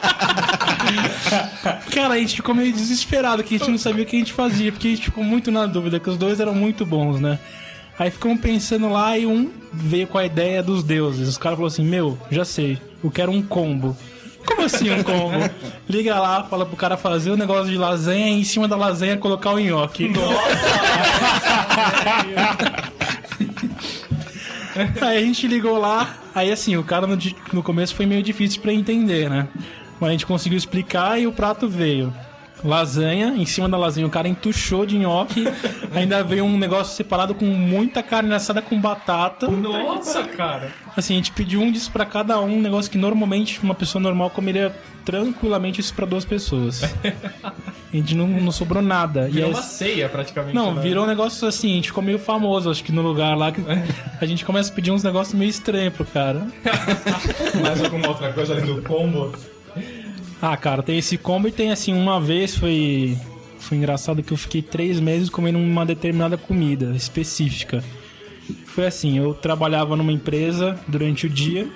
Cara, 1.92 2.14
a 2.14 2.18
gente 2.18 2.36
ficou 2.36 2.54
meio 2.54 2.72
desesperado, 2.72 3.44
que 3.44 3.56
a 3.56 3.58
gente 3.58 3.72
não 3.72 3.78
sabia 3.78 4.04
o 4.04 4.06
que 4.06 4.16
a 4.16 4.20
gente 4.20 4.34
fazia, 4.34 4.72
porque 4.72 4.88
a 4.88 4.92
gente 4.92 5.06
ficou 5.06 5.24
muito 5.24 5.52
na 5.52 5.66
dúvida, 5.66 6.00
que 6.00 6.10
os 6.10 6.18
dois 6.18 6.40
eram 6.40 6.54
muito 6.54 6.86
bons, 6.86 7.20
né? 7.20 7.40
Aí 7.98 8.12
ficamos 8.12 8.42
pensando 8.42 8.90
lá 8.90 9.18
e 9.18 9.26
um 9.26 9.50
veio 9.72 10.06
com 10.08 10.18
a 10.18 10.26
ideia 10.26 10.62
dos 10.62 10.84
deuses. 10.84 11.30
Os 11.30 11.38
caras 11.38 11.58
falaram 11.58 11.74
assim: 11.74 11.86
Meu, 11.86 12.18
já 12.30 12.44
sei, 12.44 12.78
eu 13.04 13.10
quero 13.10 13.32
um 13.32 13.42
combo. 13.42 13.96
Como 14.46 14.62
assim 14.62 14.92
um 14.92 15.02
combo? 15.02 15.50
Liga 15.90 16.20
lá, 16.20 16.44
fala 16.44 16.66
pro 16.66 16.76
cara 16.76 16.98
fazer 16.98 17.32
o 17.32 17.38
negócio 17.38 17.72
de 17.72 17.78
lasanha 17.78 18.28
e 18.28 18.40
em 18.42 18.44
cima 18.44 18.68
da 18.68 18.76
lasanha 18.76 19.18
colocar 19.18 19.52
o 19.52 19.60
nhoque. 19.60 20.12
Aí 25.02 25.18
a 25.18 25.22
gente 25.22 25.48
ligou 25.48 25.80
lá, 25.80 26.18
aí 26.34 26.52
assim, 26.52 26.76
o 26.76 26.84
cara 26.84 27.08
no, 27.08 27.18
no 27.54 27.64
começo 27.64 27.96
foi 27.96 28.06
meio 28.06 28.22
difícil 28.22 28.62
pra 28.62 28.74
entender, 28.74 29.30
né? 29.30 29.48
Mas 30.00 30.10
a 30.10 30.12
gente 30.12 30.26
conseguiu 30.26 30.58
explicar 30.58 31.20
e 31.20 31.28
o 31.28 31.32
prato 31.32 31.68
veio. 31.68 32.14
Lasanha, 32.64 33.28
em 33.38 33.46
cima 33.46 33.70
da 33.70 33.78
lasanha 33.78 34.08
o 34.08 34.10
cara 34.10 34.28
entuchou 34.28 34.86
de 34.86 34.98
nhoque, 34.98 35.44
ainda 35.94 36.24
veio 36.24 36.46
um 36.46 36.58
negócio 36.58 36.96
separado 36.96 37.36
com 37.36 37.46
muita 37.46 38.02
carne 38.02 38.34
assada 38.34 38.62
com 38.62 38.80
batata. 38.80 39.48
Nossa, 39.48 40.24
cara. 40.24 40.72
Assim, 40.98 41.14
a 41.14 41.18
gente 41.18 41.32
pediu 41.32 41.62
um 41.62 41.72
disso 41.72 41.92
pra 41.92 42.06
cada 42.06 42.40
um, 42.40 42.56
um 42.58 42.62
negócio 42.62 42.90
que 42.90 42.98
normalmente 42.98 43.62
uma 43.62 43.76
pessoa 43.76 44.02
normal 44.02 44.30
comeria 44.32 44.74
tranquilamente 45.04 45.80
isso 45.80 45.94
pra 45.94 46.06
duas 46.06 46.26
pessoas. 46.26 46.82
A 47.94 47.98
gente 47.98 48.14
não, 48.16 48.28
não 48.28 48.52
sobrou 48.52 48.82
nada. 48.82 49.30
Virou 49.30 49.52
e 49.52 49.54
uma 49.54 49.60
aí- 49.60 49.66
ceia, 49.66 50.10
praticamente. 50.10 50.54
não, 50.54 50.74
né? 50.74 50.82
virou 50.82 51.06
um 51.06 51.08
negócio 51.08 51.48
assim, 51.48 51.72
a 51.72 51.76
gente 51.76 51.88
ficou 51.90 52.04
meio 52.04 52.20
famoso, 52.20 52.70
acho 52.70 52.84
que 52.84 52.92
no 52.92 53.02
lugar 53.02 53.38
lá 53.38 53.54
que 53.54 53.62
a 54.20 54.26
gente 54.26 54.44
começa 54.44 54.70
a 54.70 54.76
pedir 54.76 54.92
uns 54.92 55.02
negócios 55.02 55.34
meio 55.34 55.50
estranhos 55.50 55.94
pro 55.94 56.04
cara. 56.04 56.46
Mais 57.62 57.82
alguma 57.82 58.10
outra 58.10 58.34
coisa 58.34 58.54
além 58.54 58.66
do 58.66 58.82
combo? 58.82 59.32
Ah, 60.42 60.56
cara, 60.58 60.84
tem 60.84 60.98
esse 60.98 61.18
combo 61.18 61.48
e 61.48 61.52
tem 61.52 61.72
assim, 61.72 61.94
uma 61.94 62.20
vez 62.20 62.56
foi. 62.56 63.18
Foi 63.60 63.78
engraçado 63.78 64.22
que 64.22 64.32
eu 64.32 64.38
fiquei 64.38 64.62
três 64.62 65.00
meses 65.00 65.28
comendo 65.30 65.58
uma 65.58 65.86
determinada 65.86 66.38
comida 66.38 66.94
específica. 66.96 67.84
Foi 68.68 68.86
assim, 68.86 69.18
eu 69.18 69.34
trabalhava 69.34 69.96
numa 69.96 70.12
empresa 70.12 70.80
durante 70.88 71.26
o 71.26 71.30
dia 71.30 71.68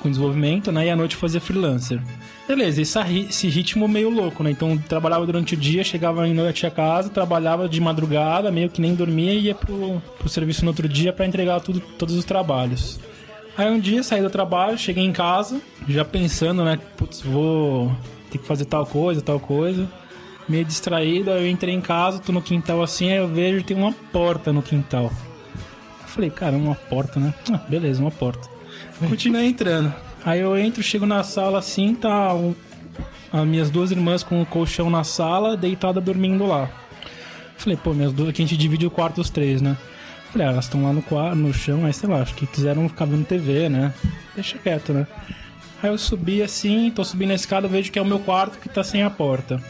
com 0.00 0.10
desenvolvimento, 0.10 0.70
né? 0.70 0.86
E 0.86 0.90
à 0.90 0.96
noite 0.96 1.16
fazia 1.16 1.40
freelancer. 1.40 1.98
Beleza, 2.46 2.82
esse, 2.82 3.00
ri- 3.00 3.26
esse 3.30 3.48
ritmo 3.48 3.88
meio 3.88 4.10
louco, 4.10 4.42
né? 4.42 4.50
Então 4.50 4.76
trabalhava 4.76 5.24
durante 5.24 5.54
o 5.54 5.56
dia, 5.56 5.82
chegava 5.82 6.26
em 6.28 6.34
noite 6.34 6.66
a 6.66 6.70
casa, 6.70 7.08
trabalhava 7.08 7.66
de 7.68 7.80
madrugada, 7.80 8.50
meio 8.50 8.68
que 8.68 8.80
nem 8.82 8.94
dormia 8.94 9.32
e 9.32 9.44
ia 9.44 9.54
pro, 9.54 10.02
pro 10.18 10.28
serviço 10.28 10.62
no 10.64 10.72
outro 10.72 10.86
dia 10.88 11.12
pra 11.12 11.24
entregar 11.26 11.60
tudo, 11.60 11.80
todos 11.96 12.16
os 12.16 12.24
trabalhos. 12.24 12.98
Aí 13.60 13.70
um 13.70 13.78
dia 13.78 14.02
saí 14.02 14.22
do 14.22 14.30
trabalho, 14.30 14.78
cheguei 14.78 15.04
em 15.04 15.12
casa, 15.12 15.60
já 15.86 16.02
pensando, 16.02 16.64
né? 16.64 16.78
Putz, 16.96 17.20
vou 17.20 17.94
ter 18.30 18.38
que 18.38 18.46
fazer 18.46 18.64
tal 18.64 18.86
coisa, 18.86 19.20
tal 19.20 19.38
coisa. 19.38 19.86
Meio 20.48 20.64
distraído, 20.64 21.30
aí 21.30 21.42
eu 21.44 21.46
entrei 21.50 21.74
em 21.74 21.80
casa, 21.82 22.20
tô 22.20 22.32
no 22.32 22.40
quintal 22.40 22.82
assim, 22.82 23.10
aí 23.10 23.18
eu 23.18 23.28
vejo 23.28 23.58
que 23.58 23.64
tem 23.64 23.76
uma 23.76 23.92
porta 23.92 24.50
no 24.50 24.62
quintal. 24.62 25.12
Eu 26.00 26.06
falei, 26.06 26.30
cara, 26.30 26.56
uma 26.56 26.74
porta, 26.74 27.20
né? 27.20 27.34
Ah, 27.52 27.58
beleza, 27.68 28.00
uma 28.00 28.10
porta. 28.10 28.48
Continuei 28.98 29.48
entrando. 29.48 29.92
Aí 30.24 30.40
eu 30.40 30.56
entro, 30.56 30.82
chego 30.82 31.04
na 31.04 31.22
sala 31.22 31.58
assim, 31.58 31.94
tá 31.94 32.32
um- 32.34 32.54
as 33.30 33.46
minhas 33.46 33.68
duas 33.68 33.90
irmãs 33.90 34.22
com 34.22 34.40
o 34.40 34.46
colchão 34.46 34.88
na 34.88 35.04
sala, 35.04 35.54
deitada 35.54 36.00
dormindo 36.00 36.46
lá. 36.46 36.70
Falei, 37.58 37.76
pô, 37.76 37.92
minhas 37.92 38.14
duas, 38.14 38.30
aqui 38.30 38.42
a 38.42 38.46
gente 38.46 38.56
divide 38.56 38.86
o 38.86 38.90
quarto 38.90 39.20
os 39.20 39.28
três, 39.28 39.60
né? 39.60 39.76
Falei, 40.32 40.46
ah, 40.46 40.50
elas 40.50 40.66
estão 40.66 40.84
lá 40.84 40.92
no, 40.92 41.02
quarto, 41.02 41.36
no 41.36 41.52
chão, 41.52 41.84
aí 41.84 41.92
sei 41.92 42.08
lá, 42.08 42.22
acho 42.22 42.34
que 42.34 42.46
quiseram 42.46 42.88
ficar 42.88 43.04
vendo 43.04 43.24
TV, 43.24 43.68
né? 43.68 43.92
Deixa 44.34 44.58
quieto, 44.58 44.92
né? 44.92 45.06
Aí 45.82 45.90
eu 45.90 45.98
subi 45.98 46.42
assim, 46.42 46.90
tô 46.90 47.04
subindo 47.04 47.32
a 47.32 47.34
escada, 47.34 47.66
vejo 47.66 47.90
que 47.90 47.98
é 47.98 48.02
o 48.02 48.06
meu 48.06 48.20
quarto 48.20 48.58
que 48.58 48.68
tá 48.68 48.84
sem 48.84 49.02
a 49.02 49.10
porta. 49.10 49.58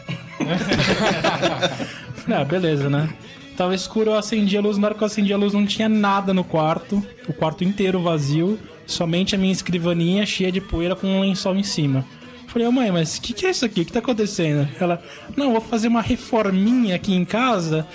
Falei, 2.15 2.41
ah, 2.41 2.45
beleza, 2.45 2.91
né? 2.91 3.09
Tava 3.57 3.75
escuro, 3.75 4.11
eu 4.11 4.19
acendi 4.19 4.57
a 4.57 4.61
luz, 4.61 4.77
na 4.77 4.89
hora 4.89 4.95
que 4.95 5.03
eu 5.03 5.07
acendi 5.07 5.33
a 5.33 5.37
luz 5.37 5.53
não 5.53 5.67
tinha 5.67 5.89
nada 5.89 6.35
no 6.35 6.43
quarto, 6.43 7.05
o 7.29 7.33
quarto 7.33 7.65
inteiro 7.65 8.03
vazio, 8.03 8.59
somente 8.87 9.35
a 9.35 9.39
minha 9.39 9.53
escrivaninha 9.53 10.27
cheia 10.27 10.51
de 10.51 10.61
poeira 10.61 10.97
com 10.97 11.07
um 11.07 11.21
lençol 11.21 11.57
em 11.57 11.63
cima. 11.63 12.05
Falei, 12.51 12.66
ô 12.66 12.72
mãe, 12.72 12.90
mas 12.90 13.16
o 13.16 13.20
que, 13.20 13.32
que 13.32 13.46
é 13.46 13.51
isso 13.51 13.64
aqui? 13.64 13.82
O 13.82 13.84
que 13.84 13.92
tá 13.92 14.01
acontecendo? 14.01 14.68
Ela, 14.80 15.01
não, 15.36 15.53
vou 15.53 15.61
fazer 15.61 15.86
uma 15.86 16.03
reforminha 16.03 16.96
aqui 16.96 17.14
em 17.14 17.24
casa 17.24 17.86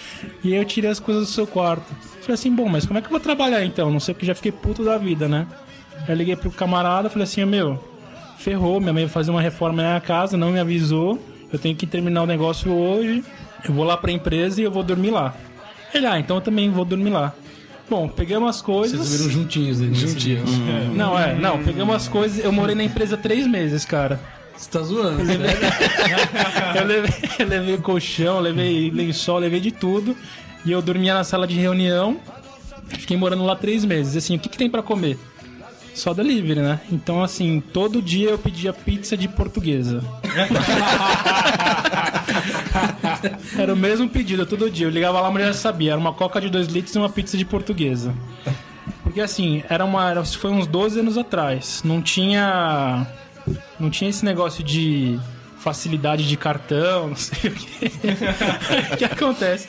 e 0.41 0.53
aí 0.53 0.59
eu 0.59 0.63
tirei 0.63 0.89
as 0.89 0.97
coisas 0.97 1.27
do 1.27 1.29
seu 1.29 1.45
quarto. 1.45 1.93
Falei 2.21 2.35
assim, 2.35 2.55
bom, 2.55 2.69
mas 2.69 2.85
como 2.85 2.97
é 2.97 3.01
que 3.01 3.07
eu 3.07 3.11
vou 3.11 3.19
trabalhar 3.19 3.65
então? 3.65 3.91
Não 3.91 3.99
sei 3.99 4.13
porque 4.13 4.25
já 4.25 4.33
fiquei 4.33 4.53
puto 4.53 4.81
da 4.81 4.97
vida, 4.97 5.27
né? 5.27 5.45
Aí 5.97 6.05
eu 6.07 6.15
liguei 6.15 6.37
pro 6.37 6.49
camarada, 6.49 7.09
falei 7.09 7.25
assim, 7.25 7.43
meu, 7.43 7.83
ferrou, 8.37 8.79
minha 8.79 8.93
mãe 8.93 9.03
vai 9.03 9.11
fazer 9.11 9.29
uma 9.29 9.41
reforma 9.41 9.83
na 9.83 9.89
minha 9.89 10.01
casa, 10.01 10.37
não 10.37 10.51
me 10.51 10.59
avisou, 10.59 11.21
eu 11.51 11.59
tenho 11.59 11.75
que 11.75 11.85
terminar 11.85 12.23
o 12.23 12.25
negócio 12.25 12.71
hoje, 12.71 13.25
eu 13.67 13.73
vou 13.73 13.83
lá 13.83 13.97
pra 13.97 14.09
empresa 14.09 14.61
e 14.61 14.63
eu 14.63 14.71
vou 14.71 14.83
dormir 14.83 15.11
lá. 15.11 15.35
Ele, 15.93 16.05
ah, 16.05 16.17
então 16.17 16.37
eu 16.37 16.41
também 16.41 16.71
vou 16.71 16.85
dormir 16.85 17.09
lá. 17.09 17.33
Bom, 17.89 18.07
pegamos 18.07 18.49
as 18.49 18.61
coisas. 18.61 18.99
Vocês 18.99 19.19
viram 19.19 19.31
juntinhos 19.31 19.81
aí. 19.81 19.93
Juntinhos. 19.93 20.49
Não, 20.95 21.19
é, 21.19 21.35
não, 21.35 21.61
pegamos 21.61 21.93
as 21.93 22.07
coisas. 22.07 22.43
Eu 22.43 22.51
morei 22.51 22.73
na 22.73 22.83
empresa 22.83 23.15
três 23.17 23.45
meses, 23.45 23.85
cara. 23.85 24.19
Você 24.57 24.69
tá 24.69 24.81
zoando. 24.81 25.21
Eu 25.21 25.25
levei, 25.25 25.55
eu 26.75 26.85
levei, 26.85 27.13
eu 27.39 27.47
levei 27.47 27.77
colchão, 27.77 28.39
levei 28.39 28.91
lençol, 28.91 29.39
levei 29.39 29.59
de 29.59 29.71
tudo. 29.71 30.15
E 30.65 30.71
eu 30.71 30.81
dormia 30.81 31.13
na 31.13 31.23
sala 31.23 31.45
de 31.45 31.55
reunião. 31.55 32.17
Fiquei 32.87 33.17
morando 33.17 33.43
lá 33.43 33.55
três 33.55 33.85
meses. 33.85 34.15
Assim, 34.15 34.35
o 34.35 34.39
que, 34.39 34.49
que 34.49 34.57
tem 34.57 34.69
pra 34.69 34.81
comer? 34.81 35.17
Só 35.93 36.13
delivery, 36.13 36.59
né? 36.59 36.81
Então, 36.91 37.23
assim, 37.23 37.61
todo 37.73 38.01
dia 38.01 38.31
eu 38.31 38.37
pedia 38.37 38.73
pizza 38.73 39.15
de 39.15 39.27
portuguesa. 39.29 40.03
Era 43.57 43.73
o 43.73 43.77
mesmo 43.77 44.09
pedido 44.09 44.45
todo 44.45 44.69
dia. 44.69 44.87
Eu 44.87 44.91
ligava 44.91 45.21
lá, 45.21 45.29
a 45.29 45.31
mulher 45.31 45.47
já 45.47 45.53
sabia. 45.53 45.91
Era 45.91 45.99
uma 45.99 46.11
coca 46.13 46.41
de 46.41 46.49
2 46.49 46.67
litros 46.67 46.93
e 46.93 46.97
uma 46.97 47.09
pizza 47.09 47.37
de 47.37 47.45
portuguesa. 47.45 48.13
Porque 49.03 49.21
assim, 49.21 49.63
era 49.69 49.85
uma. 49.85 50.09
Era, 50.09 50.25
foi 50.25 50.51
uns 50.51 50.67
12 50.67 50.99
anos 50.99 51.17
atrás. 51.17 51.81
Não 51.85 52.01
tinha. 52.01 53.07
Não 53.79 53.89
tinha 53.89 54.09
esse 54.09 54.23
negócio 54.25 54.63
de 54.63 55.19
facilidade 55.59 56.27
de 56.27 56.37
cartão, 56.37 57.09
não 57.09 57.15
sei 57.15 57.49
o 57.49 57.53
que. 57.53 57.89
que 58.97 59.05
acontece? 59.05 59.67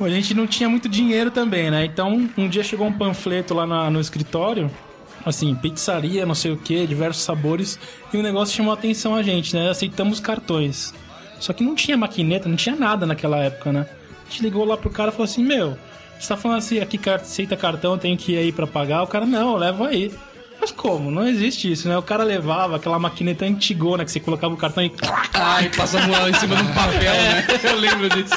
A 0.00 0.08
gente 0.08 0.34
não 0.34 0.46
tinha 0.46 0.68
muito 0.68 0.88
dinheiro 0.88 1.30
também, 1.30 1.70
né? 1.70 1.84
Então, 1.84 2.28
um 2.36 2.48
dia 2.48 2.62
chegou 2.62 2.86
um 2.86 2.92
panfleto 2.92 3.54
lá 3.54 3.66
na- 3.66 3.90
no 3.90 4.00
escritório, 4.00 4.70
assim, 5.24 5.54
pizzaria, 5.54 6.26
não 6.26 6.34
sei 6.34 6.52
o 6.52 6.56
que, 6.56 6.86
diversos 6.86 7.22
sabores, 7.22 7.78
e 8.12 8.16
o 8.18 8.22
negócio 8.22 8.54
chamou 8.54 8.72
a 8.72 8.74
atenção 8.74 9.14
a 9.14 9.22
gente, 9.22 9.54
né? 9.56 9.70
Aceitamos 9.70 10.20
cartões. 10.20 10.92
Só 11.40 11.52
que 11.52 11.64
não 11.64 11.74
tinha 11.74 11.96
maquineta, 11.96 12.48
não 12.48 12.56
tinha 12.56 12.76
nada 12.76 13.06
naquela 13.06 13.38
época, 13.38 13.72
né? 13.72 13.86
A 14.26 14.30
gente 14.30 14.42
ligou 14.42 14.64
lá 14.64 14.76
pro 14.76 14.90
cara 14.90 15.08
e 15.10 15.12
falou 15.12 15.24
assim: 15.24 15.42
Meu, 15.42 15.76
você 16.18 16.28
tá 16.28 16.36
falando 16.36 16.58
assim, 16.58 16.78
aqui 16.80 16.98
aceita 17.10 17.56
cartão, 17.56 17.96
tenho 17.98 18.16
que 18.16 18.32
ir 18.32 18.38
aí 18.38 18.52
pra 18.52 18.66
pagar? 18.66 19.02
O 19.02 19.06
cara, 19.06 19.24
não, 19.26 19.56
leva 19.56 19.88
aí. 19.88 20.12
Mas 20.66 20.72
como? 20.72 21.12
Não 21.12 21.28
existe 21.28 21.70
isso, 21.70 21.88
né? 21.88 21.96
O 21.96 22.02
cara 22.02 22.24
levava 22.24 22.74
aquela 22.74 22.98
maquineta 22.98 23.44
antigona 23.44 24.04
que 24.04 24.10
você 24.10 24.18
colocava 24.18 24.52
o 24.52 24.56
cartão 24.56 24.82
e. 24.82 24.92
Ai, 25.32 25.70
passa 25.70 26.00
a 26.00 26.08
mão 26.08 26.28
em 26.28 26.34
cima 26.34 26.56
de 26.56 26.62
um 26.62 26.74
papel, 26.74 27.12
né? 27.14 27.46
Eu 27.62 27.76
lembro 27.76 28.08
disso. 28.08 28.34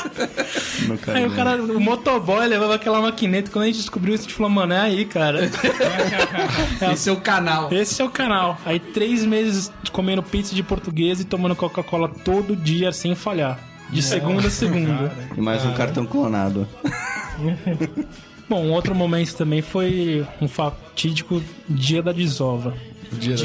No 0.88 1.00
Aí 1.12 1.26
o 1.26 1.32
cara, 1.36 1.60
o 1.60 1.80
motoboy 1.80 2.46
levava 2.46 2.76
aquela 2.76 3.02
maquineta. 3.02 3.50
Quando 3.50 3.64
a 3.64 3.66
gente 3.66 3.78
descobriu 3.78 4.14
isso, 4.14 4.26
a 4.26 4.28
gente 4.28 4.36
falou, 4.36 4.52
mano, 4.52 4.74
é 4.74 4.80
aí, 4.80 5.06
cara. 5.06 5.50
Esse 6.94 7.10
é 7.10 7.12
o 7.12 7.20
canal. 7.20 7.74
Esse 7.74 8.00
é 8.00 8.06
o 8.06 8.12
canal. 8.12 8.60
Aí 8.64 8.80
três 8.80 9.26
meses 9.26 9.72
comendo 9.92 10.22
pizza 10.22 10.54
de 10.54 10.62
português 10.62 11.20
e 11.20 11.26
tomando 11.26 11.56
Coca-Cola 11.56 12.10
todo 12.10 12.56
dia 12.56 12.92
sem 12.92 13.16
falhar. 13.16 13.60
De 13.90 14.04
segunda 14.04 14.50
a 14.50 14.52
segunda. 14.52 15.12
E 15.36 15.42
mais 15.42 15.66
um 15.66 15.74
cartão 15.74 16.06
clonado. 16.06 16.68
Bom, 18.50 18.66
um 18.66 18.72
outro 18.72 18.96
momento 18.96 19.36
também 19.36 19.62
foi 19.62 20.26
um 20.42 20.48
fatídico 20.48 21.42
dia 21.70 22.02
da 22.02 22.12
desova. 22.12 22.74
Dia 23.12 23.36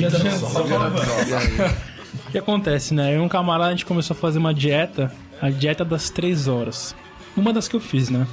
O 2.28 2.30
que 2.30 2.38
acontece, 2.38 2.94
né? 2.94 3.14
Eu 3.14 3.18
e 3.18 3.20
um 3.20 3.28
camarada, 3.28 3.68
a 3.68 3.72
gente 3.72 3.84
começou 3.84 4.16
a 4.16 4.18
fazer 4.18 4.38
uma 4.38 4.54
dieta, 4.54 5.12
a 5.42 5.50
dieta 5.50 5.84
das 5.84 6.10
três 6.10 6.48
horas. 6.48 6.94
Uma 7.36 7.52
das 7.52 7.68
que 7.68 7.76
eu 7.76 7.80
fiz, 7.80 8.08
né? 8.08 8.26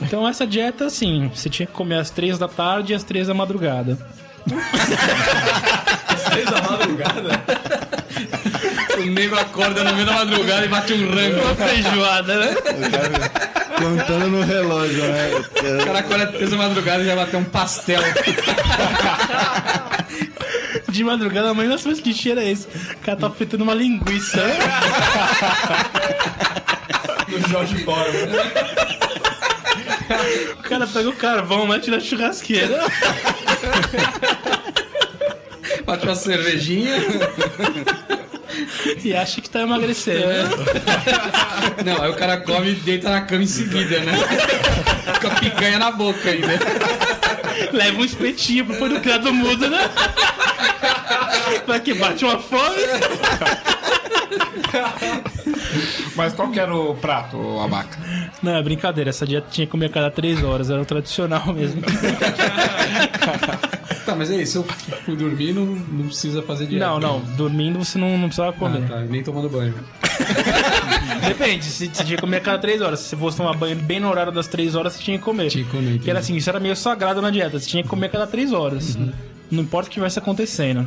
Então 0.00 0.26
essa 0.26 0.46
dieta, 0.46 0.86
assim, 0.86 1.30
você 1.34 1.48
tinha 1.48 1.66
que 1.66 1.72
comer 1.72 1.96
às 1.96 2.10
três 2.10 2.38
da 2.38 2.48
tarde 2.48 2.92
e 2.92 2.96
às 2.96 3.02
três 3.02 3.26
da 3.26 3.34
madrugada. 3.34 3.98
Três 6.30 6.50
da 6.50 6.62
madrugada? 6.62 7.40
O 9.14 9.16
nego 9.16 9.36
acorda 9.36 9.84
no 9.84 9.94
meio 9.94 10.06
da 10.06 10.12
madrugada 10.12 10.66
e 10.66 10.68
bate 10.68 10.92
um 10.92 11.08
rango. 11.08 11.40
Uma 11.40 11.54
feijoada, 11.54 12.34
né? 12.36 12.56
Contando 13.78 14.26
no 14.28 14.42
relógio, 14.42 15.04
né? 15.04 15.30
O 15.80 15.84
cara 15.84 16.00
acorda 16.00 16.26
três 16.26 16.50
da 16.50 16.56
madrugada 16.56 17.04
e 17.04 17.06
já 17.06 17.14
bateu 17.14 17.38
um 17.38 17.44
pastel. 17.44 18.00
De 20.88 21.04
madrugada, 21.04 21.50
a 21.50 21.54
mãe, 21.54 21.68
nossa, 21.68 21.88
mas 21.88 22.00
que 22.00 22.12
cheiro 22.12 22.40
é 22.40 22.50
esse? 22.50 22.66
O 22.66 22.98
cara 23.04 23.16
tá 23.16 23.30
fritando 23.30 23.62
uma 23.62 23.74
linguiça. 23.74 24.42
Do 27.28 27.48
Jorge 27.48 27.84
Fora. 27.84 28.10
O 30.58 30.62
cara 30.64 30.88
pega 30.88 31.08
o 31.08 31.14
carvão, 31.14 31.68
mete 31.68 31.88
na 31.88 32.00
churrasqueira. 32.00 32.80
Bate 35.86 36.04
uma 36.04 36.16
cervejinha. 36.16 36.96
E 39.02 39.14
acha 39.14 39.40
que 39.40 39.48
tá 39.48 39.60
emagrecendo. 39.60 40.20
Não, 41.84 42.02
aí 42.02 42.10
o 42.10 42.16
cara 42.16 42.38
come 42.38 42.70
e 42.70 42.74
deita 42.74 43.10
na 43.10 43.22
cama 43.22 43.42
em 43.42 43.46
seguida, 43.46 44.00
né? 44.00 44.12
Com 45.20 45.28
a 45.28 45.34
picanha 45.36 45.78
na 45.78 45.90
boca 45.90 46.30
ainda. 46.30 46.58
Leva 47.72 48.00
um 48.00 48.04
espetinho 48.04 48.66
pro 48.66 48.76
pôr 48.76 48.90
no 48.90 49.00
criado 49.00 49.32
mudo, 49.32 49.68
né? 49.68 49.90
Vai 51.66 51.80
que 51.80 51.94
bate 51.94 52.24
uma 52.24 52.38
fome. 52.38 52.80
Mas 56.16 56.32
qual 56.32 56.50
que 56.50 56.60
era 56.60 56.74
o 56.74 56.94
prato, 56.94 57.36
abaca? 57.60 57.98
Não, 58.42 58.56
é 58.56 58.62
brincadeira. 58.62 59.10
Essa 59.10 59.26
dieta 59.26 59.48
tinha 59.50 59.66
que 59.66 59.70
comer 59.70 59.86
a 59.86 59.90
cada 59.90 60.10
três 60.10 60.42
horas. 60.42 60.70
Era 60.70 60.80
o 60.80 60.84
tradicional 60.84 61.52
mesmo. 61.52 61.82
Tá, 64.04 64.14
mas 64.14 64.30
aí, 64.30 64.44
se 64.46 64.56
eu 64.56 64.64
fui 65.04 65.16
dormir, 65.16 65.52
não, 65.54 65.64
não 65.64 66.06
precisa 66.06 66.42
fazer 66.42 66.66
dieta. 66.66 66.84
Não, 66.86 67.00
não. 67.00 67.20
Dormindo 67.36 67.78
você 67.78 67.96
não, 67.98 68.10
não 68.18 68.26
precisava 68.28 68.50
Ah, 68.50 68.58
comer. 68.58 68.86
tá, 68.86 69.00
nem 69.00 69.22
tomando 69.22 69.48
banho. 69.48 69.74
Depende. 71.26 71.64
Se 71.64 71.88
você 71.88 72.04
tinha 72.04 72.16
que 72.16 72.20
comer 72.20 72.36
a 72.38 72.40
cada 72.40 72.58
três 72.58 72.80
horas. 72.82 73.00
Se 73.00 73.08
você 73.10 73.16
fosse 73.16 73.36
tomar 73.36 73.54
banho 73.56 73.76
bem 73.76 74.00
no 74.00 74.08
horário 74.10 74.30
das 74.32 74.46
três 74.46 74.74
horas, 74.74 74.92
você 74.94 75.02
tinha 75.02 75.18
que 75.18 75.24
comer. 75.24 75.48
Tinha 75.50 75.64
que 75.64 75.70
comer, 75.70 75.98
Que 75.98 76.10
era 76.10 76.18
assim, 76.18 76.36
isso 76.36 76.48
era 76.50 76.60
meio 76.60 76.76
sagrado 76.76 77.22
na 77.22 77.30
dieta. 77.30 77.58
Você 77.58 77.66
tinha 77.66 77.82
que 77.82 77.88
comer 77.88 78.06
a 78.06 78.10
cada 78.10 78.26
três 78.26 78.52
horas. 78.52 78.96
Não 79.50 79.62
importa 79.62 79.88
o 79.88 79.90
que 79.90 79.94
estivesse 79.98 80.18
acontecendo. 80.18 80.86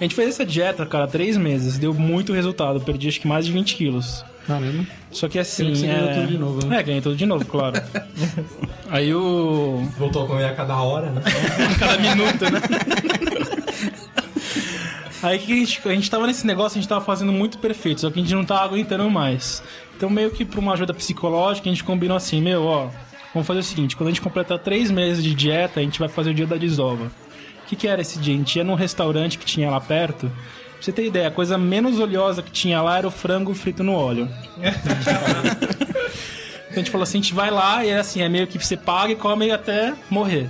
A 0.00 0.02
gente 0.02 0.14
fez 0.14 0.30
essa 0.30 0.44
dieta, 0.44 0.84
cara, 0.86 1.06
três 1.06 1.36
meses. 1.36 1.78
Deu 1.78 1.92
muito 1.94 2.32
resultado. 2.32 2.76
Eu 2.78 2.80
perdi 2.80 3.08
acho 3.08 3.20
que 3.20 3.28
mais 3.28 3.46
de 3.46 3.52
20 3.52 3.76
quilos. 3.76 4.24
Caramba. 4.46 4.86
Só 5.10 5.28
que 5.28 5.38
assim. 5.38 5.74
Você 5.74 5.86
é... 5.86 5.94
ganhou 5.94 6.14
tudo 6.14 6.26
de 6.26 6.38
novo, 6.38 6.66
né? 6.66 6.78
É, 6.78 6.82
ganhei 6.82 7.00
tudo 7.00 7.16
de 7.16 7.26
novo, 7.26 7.44
claro. 7.44 7.80
Aí 8.90 9.14
o. 9.14 9.82
Voltou 9.98 10.24
a 10.24 10.26
comer 10.26 10.44
a 10.44 10.54
cada 10.54 10.76
hora, 10.80 11.10
né? 11.10 11.22
cada 11.78 11.98
minuto, 11.98 12.44
né? 12.50 12.60
Aí 15.22 15.38
que 15.38 15.52
a 15.52 15.56
gente, 15.56 15.88
a 15.88 15.94
gente 15.94 16.10
tava 16.10 16.26
nesse 16.26 16.46
negócio, 16.46 16.76
a 16.78 16.80
gente 16.80 16.88
tava 16.88 17.02
fazendo 17.02 17.32
muito 17.32 17.56
perfeito, 17.58 18.02
só 18.02 18.10
que 18.10 18.18
a 18.18 18.22
gente 18.22 18.34
não 18.34 18.44
tava 18.44 18.64
aguentando 18.64 19.10
mais. 19.10 19.62
Então, 19.96 20.10
meio 20.10 20.30
que 20.30 20.44
pra 20.44 20.60
uma 20.60 20.74
ajuda 20.74 20.92
psicológica, 20.92 21.66
a 21.66 21.72
gente 21.72 21.82
combinou 21.82 22.14
assim: 22.16 22.42
meu, 22.42 22.64
ó, 22.64 22.90
vamos 23.32 23.46
fazer 23.46 23.60
o 23.60 23.62
seguinte: 23.62 23.96
quando 23.96 24.08
a 24.08 24.10
gente 24.10 24.20
completar 24.20 24.58
três 24.58 24.90
meses 24.90 25.24
de 25.24 25.34
dieta, 25.34 25.80
a 25.80 25.82
gente 25.82 25.98
vai 25.98 26.08
fazer 26.08 26.30
o 26.30 26.34
dia 26.34 26.46
da 26.46 26.56
desova. 26.56 27.06
O 27.06 27.66
que, 27.66 27.74
que 27.74 27.88
era 27.88 28.02
esse 28.02 28.18
dia? 28.18 28.34
A 28.34 28.36
gente 28.36 28.56
ia 28.56 28.64
num 28.64 28.74
restaurante 28.74 29.38
que 29.38 29.46
tinha 29.46 29.70
lá 29.70 29.80
perto. 29.80 30.30
Pra 30.84 30.92
você 30.92 30.92
ter 30.92 31.06
ideia, 31.06 31.28
a 31.28 31.30
coisa 31.30 31.56
menos 31.56 31.98
oleosa 31.98 32.42
que 32.42 32.50
tinha 32.50 32.82
lá 32.82 32.98
era 32.98 33.08
o 33.08 33.10
frango 33.10 33.54
frito 33.54 33.82
no 33.82 33.92
óleo. 33.92 34.28
Então 36.66 36.80
a 36.82 36.84
gente 36.84 36.90
falou 36.90 37.02
assim, 37.04 37.18
a 37.18 37.22
gente 37.22 37.34
vai 37.34 37.52
lá 37.52 37.84
e 37.84 37.90
é 37.90 37.98
assim, 37.98 38.20
é 38.20 38.28
meio 38.28 38.48
que 38.48 38.58
você 38.58 38.76
paga 38.76 39.12
e 39.12 39.14
come 39.14 39.48
até 39.52 39.94
morrer. 40.10 40.48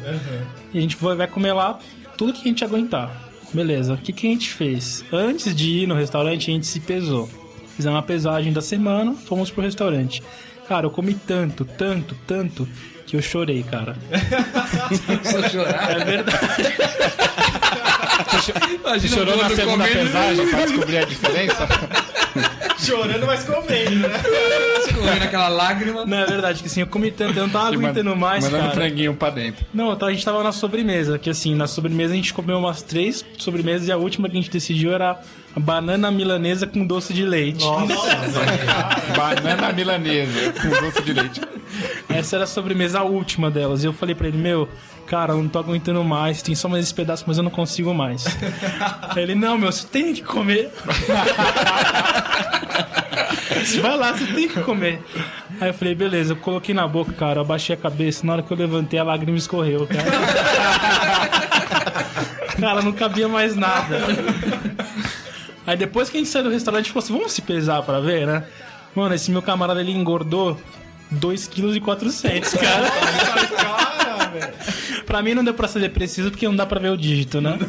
E 0.72 0.78
a 0.78 0.80
gente 0.80 0.97
vai 0.97 1.14
vai 1.14 1.26
comer 1.26 1.53
lá 1.53 1.78
tudo 2.16 2.32
que 2.32 2.41
a 2.41 2.45
gente 2.45 2.64
aguentar. 2.64 3.11
Beleza, 3.53 3.93
o 3.93 3.99
que, 3.99 4.11
que 4.11 4.26
a 4.26 4.30
gente 4.30 4.49
fez? 4.49 5.05
Antes 5.12 5.55
de 5.55 5.82
ir 5.82 5.87
no 5.87 5.95
restaurante, 5.95 6.51
a 6.51 6.55
gente 6.55 6.66
se 6.66 6.80
pesou. 6.80 7.28
Fizemos 7.76 7.97
uma 7.97 8.03
pesagem 8.03 8.55
da 8.55 8.62
semana, 8.62 9.12
fomos 9.12 9.51
pro 9.51 9.62
restaurante. 9.62 10.22
Cara, 10.66 10.87
eu 10.87 10.91
comi 10.91 11.12
tanto, 11.12 11.66
tanto, 11.66 12.14
tanto, 12.26 12.66
que 13.07 13.16
eu 13.16 13.20
chorei, 13.20 13.62
cara. 13.62 13.95
Só 15.30 15.47
chorar. 15.51 16.01
É 16.01 16.05
verdade. 16.07 16.62
Imagina 18.74 19.16
Chorou 19.16 19.36
na 19.36 19.50
segunda 19.50 19.88
comendo, 19.88 20.06
pesagem 20.06 20.48
pra 20.48 20.60
descobrir 20.64 20.98
a 20.98 21.04
diferença? 21.04 21.68
Chorando, 22.78 23.26
mas 23.26 23.44
comendo, 23.44 24.08
né? 24.08 24.20
escorrendo 24.86 25.24
aquela 25.24 25.48
lágrima. 25.48 26.04
Não, 26.04 26.18
é 26.18 26.26
verdade, 26.26 26.60
que 26.60 26.66
assim, 26.66 26.80
eu 26.80 26.86
comi 26.86 27.10
tanto, 27.10 27.38
eu 27.38 27.44
não 27.44 27.50
tava 27.50 27.68
aguentando 27.68 28.14
mais, 28.16 28.44
Mandando 28.44 28.64
cara. 28.64 28.74
franguinho 28.74 29.14
pra 29.14 29.30
dentro. 29.30 29.64
Não, 29.72 29.94
tá, 29.96 30.06
a 30.06 30.12
gente 30.12 30.24
tava 30.24 30.42
na 30.42 30.52
sobremesa, 30.52 31.18
que 31.18 31.30
assim, 31.30 31.54
na 31.54 31.66
sobremesa 31.66 32.12
a 32.12 32.16
gente 32.16 32.34
comeu 32.34 32.58
umas 32.58 32.82
três 32.82 33.24
sobremesas 33.38 33.88
e 33.88 33.92
a 33.92 33.96
última 33.96 34.28
que 34.28 34.36
a 34.36 34.40
gente 34.40 34.50
decidiu 34.50 34.92
era 34.92 35.20
a 35.54 35.60
banana 35.60 36.10
milanesa 36.10 36.66
com 36.66 36.84
doce 36.84 37.12
de 37.14 37.24
leite. 37.24 37.64
Banana 39.16 39.72
milanesa 39.72 40.52
com 40.52 40.68
doce 40.68 41.02
de 41.02 41.12
leite. 41.12 41.40
Essa 42.08 42.36
era 42.36 42.44
a 42.44 42.46
sobremesa 42.46 43.00
a 43.00 43.04
última 43.04 43.50
delas. 43.50 43.84
E 43.84 43.86
eu 43.86 43.92
falei 43.92 44.14
pra 44.14 44.26
ele, 44.28 44.36
meu, 44.38 44.68
cara, 45.05 45.32
eu 45.32 45.42
não 45.42 45.48
tô 45.48 45.59
aguentando 45.59 46.02
mais, 46.02 46.42
tem 46.42 46.55
só 46.55 46.68
mais 46.68 46.84
esse 46.84 46.94
pedaço, 46.94 47.24
mas 47.26 47.36
eu 47.38 47.44
não 47.44 47.50
consigo 47.50 47.94
mais. 47.94 48.24
Ele, 49.16 49.34
não, 49.34 49.57
meu, 49.57 49.70
você 49.70 49.86
tem 49.86 50.12
que 50.12 50.22
comer. 50.22 50.70
Você 53.64 53.80
vai 53.80 53.96
lá, 53.96 54.12
você 54.12 54.26
tem 54.26 54.48
que 54.48 54.61
comer. 54.61 55.00
Aí 55.61 55.68
eu 55.68 55.74
falei, 55.74 55.94
beleza, 55.94 56.32
eu 56.32 56.36
coloquei 56.36 56.74
na 56.74 56.86
boca, 56.86 57.12
cara, 57.12 57.38
eu 57.38 57.42
abaixei 57.42 57.74
a 57.74 57.78
cabeça, 57.78 58.26
na 58.26 58.34
hora 58.34 58.42
que 58.42 58.52
eu 58.52 58.57
levantei, 58.57 58.98
a 58.98 59.05
lágrima 59.05 59.38
escorreu, 59.38 59.86
cara. 59.86 60.05
Cara, 62.61 62.82
não 62.82 62.92
cabia 62.92 63.28
mais 63.28 63.57
nada. 63.57 63.98
Aí 65.66 65.76
depois 65.76 66.09
que 66.09 66.16
a 66.16 66.20
gente 66.20 66.30
saiu 66.30 66.44
do 66.44 66.50
restaurante, 66.50 66.80
a 66.80 66.84
gente 66.84 66.92
falou 66.92 67.05
assim, 67.05 67.12
vamos 67.12 67.32
se 67.32 67.42
pesar 67.42 67.82
pra 67.82 67.98
ver, 68.00 68.26
né? 68.26 68.44
Mano, 68.94 69.14
esse 69.14 69.30
meu 69.30 69.42
camarada, 69.42 69.80
ele 69.80 69.90
engordou 69.90 70.57
2,4 71.12 71.80
kg, 71.80 72.59
cara. 72.59 72.90
Pra 75.14 75.22
mim 75.22 75.32
não 75.32 75.44
deu 75.44 75.54
pra 75.54 75.68
saber 75.68 75.90
preciso, 75.90 76.32
porque 76.32 76.44
não 76.44 76.56
dá 76.56 76.66
pra 76.66 76.80
ver 76.80 76.90
o 76.90 76.96
dígito, 76.96 77.40
né? 77.40 77.56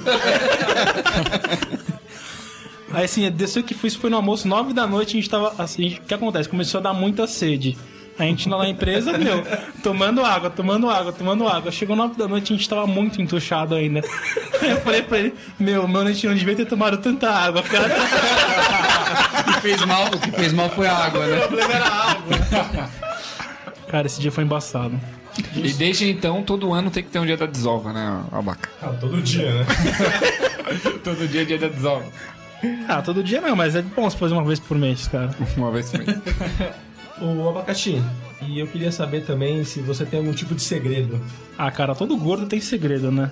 Aí 2.92 3.06
assim, 3.06 3.30
desceu 3.30 3.62
que 3.62 3.76
foi, 3.76 3.88
isso 3.88 4.00
foi 4.00 4.10
no 4.10 4.16
almoço, 4.16 4.48
9 4.48 4.74
da 4.74 4.88
noite, 4.88 5.10
a 5.10 5.20
gente 5.20 5.30
tava. 5.30 5.54
Assim, 5.62 5.90
o 5.90 6.02
que 6.02 6.14
acontece? 6.14 6.50
Começou 6.50 6.80
a 6.80 6.82
dar 6.82 6.94
muita 6.94 7.28
sede. 7.28 7.78
A 8.18 8.24
gente 8.24 8.50
lá 8.50 8.58
na 8.58 8.70
empresa, 8.70 9.12
meu, 9.20 9.46
tomando 9.84 10.26
água, 10.26 10.50
tomando 10.50 10.90
água, 10.90 11.14
tomando 11.14 11.48
água. 11.48 11.72
Chegou 11.72 11.96
9 11.96 12.18
da 12.18 12.28
noite, 12.28 12.52
a 12.52 12.56
gente 12.56 12.68
tava 12.68 12.88
muito 12.88 13.22
entuchado 13.22 13.76
ainda. 13.76 14.02
Aí 14.60 14.72
eu 14.72 14.82
falei 14.82 15.04
pra 15.04 15.20
ele, 15.20 15.36
meu, 15.60 15.88
mano, 15.88 16.10
a 16.10 16.14
gente 16.14 16.26
não 16.26 16.34
devia 16.34 16.56
ter 16.56 16.66
tomado 16.66 16.98
tanta 16.98 17.30
água, 17.30 17.62
cara. 17.62 17.96
O 19.40 19.44
que 19.54 19.62
fez 19.62 19.86
mal, 19.86 20.08
o 20.08 20.20
que 20.20 20.32
fez 20.32 20.52
mal 20.52 20.68
foi 20.72 20.88
a 20.88 20.96
água, 20.96 21.28
né? 21.28 21.42
Cara, 23.88 24.08
esse 24.08 24.20
dia 24.20 24.32
foi 24.32 24.44
embaçado. 24.44 25.00
E 25.56 25.74
desde 25.74 26.10
então, 26.10 26.44
todo 26.44 26.74
ano 26.74 26.90
tem 26.90 27.04
que 27.04 27.10
ter 27.10 27.20
um 27.20 27.26
dia 27.26 27.38
da 27.38 27.46
desova, 27.46 27.92
né, 27.92 28.24
Abaca? 28.32 28.70
Ah, 28.82 28.90
todo 29.00 29.22
dia, 29.22 29.52
né? 29.54 29.66
Todo 31.04 31.28
dia 31.28 31.44
é 31.44 31.46
dia 31.46 31.60
da 31.60 31.68
desova. 31.68 32.06
Ah, 32.88 33.02
todo 33.02 33.24
dia 33.24 33.40
não, 33.40 33.56
mas 33.56 33.76
é 33.76 33.82
bom 33.82 34.10
se 34.10 34.18
fazer 34.18 34.34
uma 34.34 34.44
vez 34.44 34.60
por 34.60 34.78
mês, 34.78 35.08
cara. 35.08 35.30
Uma 35.56 35.72
vez 35.72 35.90
por 35.92 36.00
mês. 36.04 36.18
O 37.22 37.48
abacaxi. 37.48 38.04
E 38.42 38.60
eu 38.60 38.68
queria 38.68 38.92
saber 38.92 39.22
também 39.22 39.64
se 39.64 39.80
você 39.80 40.06
tem 40.06 40.20
algum 40.20 40.34
tipo 40.34 40.54
de 40.54 40.62
segredo. 40.62 41.22
Ah, 41.58 41.72
cara, 41.72 41.96
todo 41.96 42.18
gordo 42.18 42.46
tem 42.46 42.60
segredo, 42.60 43.10
né? 43.10 43.32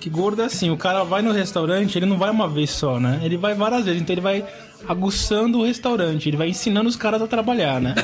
Que 0.00 0.10
gordo 0.10 0.42
é 0.42 0.46
assim, 0.46 0.68
o 0.68 0.76
cara 0.76 1.04
vai 1.04 1.22
no 1.22 1.30
restaurante, 1.30 1.96
ele 1.96 2.06
não 2.06 2.18
vai 2.18 2.28
uma 2.28 2.48
vez 2.48 2.70
só, 2.70 2.98
né? 2.98 3.20
Ele 3.22 3.36
vai 3.36 3.54
várias 3.54 3.84
vezes, 3.84 4.02
então 4.02 4.12
ele 4.14 4.20
vai 4.20 4.44
aguçando 4.88 5.60
o 5.60 5.64
restaurante, 5.64 6.28
ele 6.28 6.36
vai 6.36 6.48
ensinando 6.48 6.88
os 6.88 6.96
caras 6.96 7.22
a 7.22 7.28
trabalhar, 7.28 7.80
né? 7.80 7.94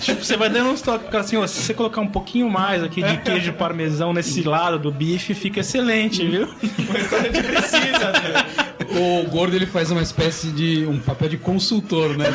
Tipo, 0.00 0.24
você 0.24 0.36
vai 0.36 0.48
dando 0.48 0.70
uns 0.70 0.82
toques 0.82 1.08
cara 1.08 1.24
assim, 1.24 1.36
ó, 1.36 1.46
se 1.46 1.62
você 1.62 1.74
colocar 1.74 2.00
um 2.00 2.08
pouquinho 2.08 2.48
mais 2.50 2.82
aqui 2.82 3.02
de 3.02 3.16
queijo 3.18 3.52
parmesão 3.52 4.12
nesse 4.12 4.42
lado 4.42 4.78
do 4.78 4.90
bife, 4.90 5.34
fica 5.34 5.60
excelente, 5.60 6.26
viu? 6.26 6.46
Precisa, 6.48 8.12
né? 8.12 9.24
O 9.24 9.28
gordo 9.28 9.54
ele 9.54 9.66
faz 9.66 9.90
uma 9.90 10.02
espécie 10.02 10.48
de 10.48 10.86
um 10.86 10.98
papel 10.98 11.28
de 11.28 11.36
consultor, 11.36 12.16
né? 12.16 12.26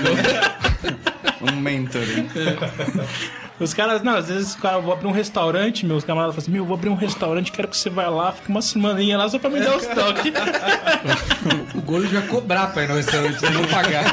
Um 1.41 1.59
mentor. 1.59 2.01
Os 3.59 3.73
caras, 3.73 4.01
não, 4.01 4.15
às 4.15 4.27
vezes 4.27 4.49
os 4.49 4.55
caras 4.55 4.83
vão 4.83 4.91
abrir 4.91 5.07
um 5.07 5.11
restaurante, 5.11 5.85
meus 5.85 6.03
camaradas 6.03 6.35
falam 6.35 6.43
assim, 6.43 6.51
meu, 6.51 6.63
eu 6.63 6.65
vou 6.65 6.75
abrir 6.75 6.89
um 6.89 6.95
restaurante, 6.95 7.51
quero 7.51 7.67
que 7.67 7.77
você 7.77 7.89
vá 7.89 8.09
lá, 8.09 8.31
fica 8.31 8.49
uma 8.49 8.61
semaninha 8.61 9.17
lá 9.17 9.29
só 9.29 9.37
pra 9.37 9.49
me 9.49 9.59
dar 9.59 9.77
os 9.77 9.85
toques. 9.85 10.33
O 11.75 11.81
gordo 11.81 12.07
já 12.07 12.21
cobrar 12.23 12.67
pra 12.67 12.83
ir 12.83 12.89
no 12.89 12.95
restaurante, 12.95 13.41
não 13.51 13.65
pagar. 13.67 14.05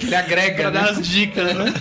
Ele 0.00 0.14
agrega, 0.14 0.62
pra 0.62 0.70
dar 0.70 0.82
né? 0.82 0.90
as 0.90 1.06
dicas, 1.08 1.54
né? 1.54 1.72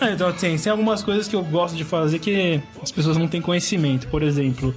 Ah, 0.00 0.10
então, 0.10 0.28
assim, 0.28 0.56
tem 0.56 0.70
algumas 0.70 1.02
coisas 1.02 1.26
que 1.28 1.34
eu 1.36 1.42
gosto 1.42 1.76
de 1.76 1.84
fazer 1.84 2.18
que 2.18 2.60
as 2.82 2.90
pessoas 2.90 3.16
não 3.16 3.28
têm 3.28 3.40
conhecimento. 3.40 4.08
Por 4.08 4.22
exemplo, 4.22 4.74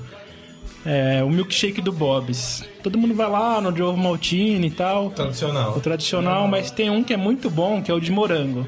é, 0.86 1.22
o 1.24 1.30
milkshake 1.30 1.82
do 1.82 1.92
Bob's. 1.92 2.64
Todo 2.82 2.98
mundo 2.98 3.14
vai 3.14 3.30
lá 3.30 3.60
no 3.60 3.72
de 3.72 3.82
ovo 3.84 3.98
maltine 3.98 4.68
e 4.68 4.72
tal. 4.72 5.08
O 5.08 5.10
Tradicional. 5.10 5.80
tradicional, 5.82 6.48
mas 6.48 6.72
tem 6.72 6.90
um 6.90 7.04
que 7.04 7.14
é 7.14 7.18
muito 7.18 7.50
bom, 7.50 7.82
que 7.82 7.92
é 7.92 7.94
o 7.94 8.00
de 8.00 8.12
morango. 8.12 8.66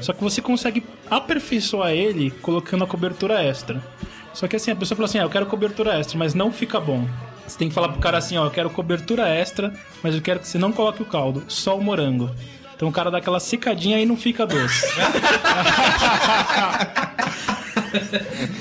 Só 0.00 0.12
que 0.12 0.22
você 0.22 0.40
consegue 0.40 0.84
aperfeiçoar 1.10 1.90
ele 1.90 2.30
colocando 2.30 2.84
a 2.84 2.86
cobertura 2.86 3.42
extra. 3.42 3.82
Só 4.32 4.46
que 4.46 4.56
assim, 4.56 4.70
a 4.70 4.76
pessoa 4.76 4.96
fala 4.96 5.08
assim, 5.08 5.18
ah, 5.18 5.22
eu 5.22 5.30
quero 5.30 5.46
cobertura 5.46 5.98
extra, 5.98 6.18
mas 6.18 6.34
não 6.34 6.52
fica 6.52 6.78
bom. 6.78 7.08
Você 7.46 7.58
tem 7.58 7.68
que 7.68 7.74
falar 7.74 7.88
pro 7.88 8.00
cara 8.00 8.18
assim, 8.18 8.36
ó, 8.36 8.44
eu 8.44 8.50
quero 8.50 8.68
cobertura 8.68 9.28
extra, 9.28 9.72
mas 10.02 10.14
eu 10.14 10.20
quero 10.20 10.40
que 10.40 10.48
você 10.48 10.58
não 10.58 10.72
coloque 10.72 11.00
o 11.00 11.06
caldo, 11.06 11.44
só 11.48 11.76
o 11.76 11.82
morango. 11.82 12.30
Então 12.74 12.88
o 12.88 12.92
cara 12.92 13.10
dá 13.10 13.18
aquela 13.18 13.40
secadinha 13.40 13.98
e 13.98 14.04
não 14.04 14.16
fica 14.16 14.46
doce. 14.46 14.86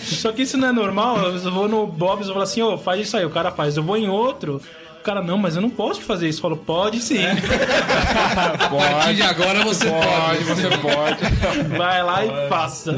Só 0.01 0.31
que 0.31 0.43
isso 0.43 0.57
não 0.57 0.69
é 0.69 0.71
normal. 0.71 1.17
Eu 1.17 1.51
vou 1.51 1.67
no 1.67 1.85
Bob's 1.85 2.27
e 2.27 2.31
falo 2.31 2.43
assim, 2.43 2.61
ô, 2.61 2.77
faz 2.77 3.01
isso 3.01 3.17
aí. 3.17 3.25
O 3.25 3.29
cara 3.29 3.51
faz. 3.51 3.75
Eu 3.75 3.83
vou 3.83 3.97
em 3.97 4.07
outro. 4.07 4.61
O 5.05 5.11
cara, 5.13 5.21
não, 5.21 5.37
mas 5.37 5.55
eu 5.55 5.61
não 5.61 5.69
posso 5.69 6.01
fazer 6.01 6.27
isso. 6.27 6.39
Eu 6.39 6.41
falo, 6.41 6.57
pode 6.57 6.99
sim. 6.99 7.19
A 7.23 8.67
partir 8.67 9.13
de 9.13 9.21
agora 9.21 9.63
você 9.63 9.85
pode. 9.87 10.43
você 10.45 10.67
pode. 10.79 11.77
Vai 11.77 12.01
lá 12.01 12.25
e 12.25 12.49
faça. 12.49 12.97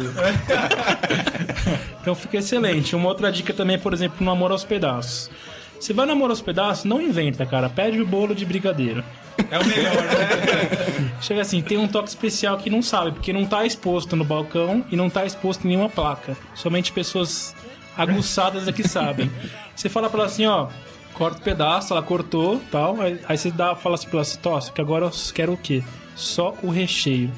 então 2.00 2.16
fica 2.16 2.38
excelente. 2.38 2.96
Uma 2.96 3.10
outra 3.10 3.30
dica 3.30 3.54
também, 3.54 3.78
por 3.78 3.92
exemplo, 3.92 4.24
no 4.24 4.32
amor 4.32 4.54
aos 4.54 4.64
pedaços. 4.64 5.30
Você 5.78 5.92
vai 5.92 6.06
no 6.06 6.14
amor 6.14 6.30
aos 6.30 6.40
pedaços, 6.40 6.86
não 6.86 7.02
inventa, 7.02 7.46
cara. 7.46 7.68
Pede 7.70 8.02
o 8.02 8.08
bolo 8.08 8.34
de 8.34 8.46
brigadeiro. 8.46 9.04
É 9.52 9.60
o 9.60 9.66
melhor, 9.66 9.94
né? 9.94 11.12
Chega 11.20 11.42
assim, 11.42 11.62
tem 11.62 11.78
um 11.78 11.90
toque 11.90 12.08
especial 12.08 12.58
que 12.58 12.70
não 12.70 12.82
sabe, 12.82 13.12
porque 13.12 13.34
não 13.34 13.46
tá 13.46 13.66
exposto 13.66 14.16
no 14.16 14.24
balcão 14.24 14.86
e 14.90 14.96
não 14.96 15.10
tá 15.10 15.26
exposto 15.26 15.66
em 15.66 15.72
nenhuma 15.72 15.90
placa. 15.90 16.38
Somente 16.56 16.90
pessoas 16.94 17.54
aguçadas 17.98 18.66
é 18.66 18.72
que 18.72 18.88
sabem. 18.88 19.30
Você 19.76 19.90
fala 19.90 20.10
pra 20.10 20.22
ela 20.22 20.28
assim, 20.30 20.46
ó, 20.46 20.70
corta 21.18 21.40
o 21.40 21.42
pedaço, 21.42 21.94
ela 21.94 22.04
cortou 22.04 22.62
tal. 22.72 23.02
Aí, 23.02 23.20
aí 23.28 23.38
você 23.38 23.50
dá, 23.50 23.76
fala 23.76 23.96
assim 23.96 24.06
pra 24.06 24.18
ela 24.18 24.22
assim, 24.22 24.38
tosse, 24.40 24.72
que 24.72 24.80
agora 24.80 25.06
eu 25.06 25.12
quero 25.34 25.54
o 25.54 25.58
quê? 25.58 25.84
Só 26.16 26.56
o 26.64 26.70
recheio. 26.70 27.32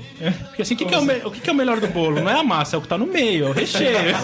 Porque 0.48 0.62
assim, 0.62 0.74
o 0.74 0.78
que, 0.78 0.86
que 0.86 0.94
é 0.94 0.98
o, 0.98 1.28
o 1.28 1.32
que, 1.32 1.42
que 1.42 1.50
é 1.50 1.54
o 1.54 1.56
melhor 1.56 1.82
do 1.82 1.88
bolo? 1.88 2.22
Não 2.22 2.30
é 2.30 2.40
a 2.40 2.44
massa, 2.44 2.78
é 2.78 2.80
o 2.80 2.82
que 2.82 2.88
tá 2.88 2.98
no 2.98 3.06
meio, 3.06 3.48
é 3.48 3.50
o 3.50 3.52
recheio. 3.54 4.16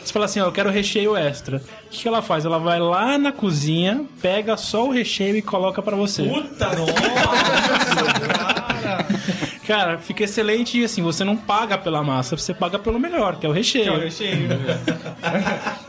Você 0.00 0.12
fala 0.12 0.26
assim, 0.26 0.38
ó, 0.40 0.46
eu 0.46 0.52
quero 0.52 0.70
recheio 0.70 1.16
extra. 1.16 1.56
O 1.56 1.88
que, 1.90 2.02
que 2.02 2.08
ela 2.08 2.22
faz? 2.22 2.44
Ela 2.44 2.58
vai 2.58 2.78
lá 2.78 3.18
na 3.18 3.32
cozinha, 3.32 4.04
pega 4.22 4.56
só 4.56 4.86
o 4.86 4.92
recheio 4.92 5.36
e 5.36 5.42
coloca 5.42 5.82
pra 5.82 5.96
você. 5.96 6.22
Puta, 6.22 6.68
nossa! 6.76 6.98
Cara, 9.66 9.98
fica 9.98 10.24
excelente 10.24 10.78
e 10.78 10.84
assim, 10.84 11.02
você 11.02 11.24
não 11.24 11.36
paga 11.36 11.76
pela 11.76 12.02
massa, 12.02 12.36
você 12.36 12.54
paga 12.54 12.78
pelo 12.78 12.98
melhor, 12.98 13.36
que 13.36 13.44
é 13.44 13.48
o 13.48 13.52
recheio. 13.52 13.84
Que 13.84 13.90
é 13.90 13.92
o 13.92 14.00
recheio. 14.00 14.48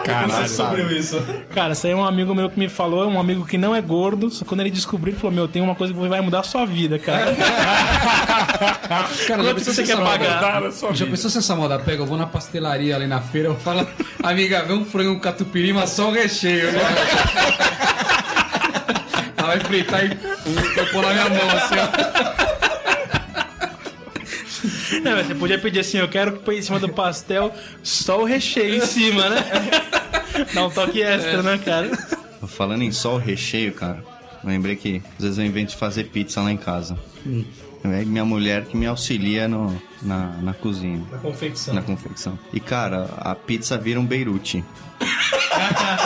Você 0.00 0.06
Caralho. 0.06 0.42
descobriu 0.44 0.90
isso. 0.98 1.22
Cara, 1.54 1.72
isso 1.74 1.86
aí 1.86 1.92
é 1.92 1.96
um 1.96 2.04
amigo 2.04 2.34
meu 2.34 2.48
que 2.48 2.58
me 2.58 2.68
falou, 2.68 3.06
um 3.08 3.20
amigo 3.20 3.44
que 3.44 3.58
não 3.58 3.74
é 3.74 3.80
gordo, 3.82 4.30
só 4.30 4.44
quando 4.44 4.60
ele 4.60 4.70
descobriu, 4.70 5.12
ele 5.12 5.20
falou, 5.20 5.34
meu, 5.34 5.48
tem 5.48 5.60
uma 5.62 5.74
coisa 5.74 5.92
que 5.92 6.08
vai 6.08 6.20
mudar 6.20 6.40
a 6.40 6.42
sua 6.42 6.64
vida, 6.64 6.98
cara. 6.98 7.34
Cara, 8.90 9.08
já 9.14 9.36
Quanto 9.36 9.64
você 9.64 9.82
quer 9.84 9.92
essa 9.92 10.02
moda- 10.02 10.18
pagar? 10.18 10.62
Já 10.94 11.06
pensou 11.06 11.30
se 11.30 11.38
essa 11.38 11.54
moda 11.56 11.78
pega? 11.78 12.02
Eu 12.02 12.06
vou 12.06 12.16
na 12.18 12.26
pastelaria 12.26 12.94
ali 12.96 13.06
na 13.06 13.20
feira, 13.20 13.48
eu 13.48 13.54
falo, 13.56 13.86
amiga, 14.22 14.62
vê 14.64 14.72
um 14.72 14.84
frango 14.84 15.14
com 15.14 15.20
catupiry, 15.20 15.72
mas 15.72 15.90
só 15.90 16.08
o 16.08 16.12
recheio, 16.12 16.72
né? 16.72 16.80
Ela 19.36 19.46
vai 19.48 19.60
fritar 19.60 20.04
e 20.04 20.14
pôr 20.92 21.02
na 21.02 21.12
minha 21.12 21.28
mão 21.30 21.50
assim, 21.56 21.74
ó. 21.78 22.49
Não, 25.02 25.12
mas 25.12 25.26
você 25.26 25.34
podia 25.34 25.58
pedir 25.58 25.80
assim, 25.80 25.98
eu 25.98 26.08
quero 26.08 26.32
que 26.32 26.38
põe 26.40 26.58
em 26.58 26.62
cima 26.62 26.78
do 26.78 26.88
pastel 26.88 27.54
só 27.82 28.20
o 28.20 28.24
recheio 28.24 28.76
em 28.76 28.86
cima, 28.86 29.28
né? 29.28 29.44
Dá 30.54 30.66
um 30.66 30.70
toque 30.70 31.02
extra, 31.02 31.42
né, 31.42 31.58
cara? 31.58 31.90
Falando 32.48 32.82
em 32.82 32.90
só 32.92 33.14
o 33.14 33.18
recheio, 33.18 33.72
cara, 33.72 34.02
lembrei 34.42 34.76
que 34.76 35.02
às 35.18 35.24
vezes 35.24 35.38
eu 35.38 35.44
invento 35.44 35.70
de 35.72 35.76
fazer 35.76 36.04
pizza 36.04 36.40
lá 36.40 36.50
em 36.50 36.56
casa. 36.56 36.98
É 37.82 38.04
minha 38.04 38.24
mulher 38.24 38.64
que 38.66 38.76
me 38.76 38.86
auxilia 38.86 39.48
no, 39.48 39.80
na, 40.02 40.28
na 40.42 40.52
cozinha, 40.54 41.02
Na 41.10 41.18
confecção. 41.18 41.74
na 41.74 41.82
confecção. 41.82 42.38
E 42.52 42.60
cara, 42.60 43.08
a 43.18 43.34
pizza 43.34 43.78
vira 43.78 43.98
um 44.00 44.04
Beirute. 44.04 44.64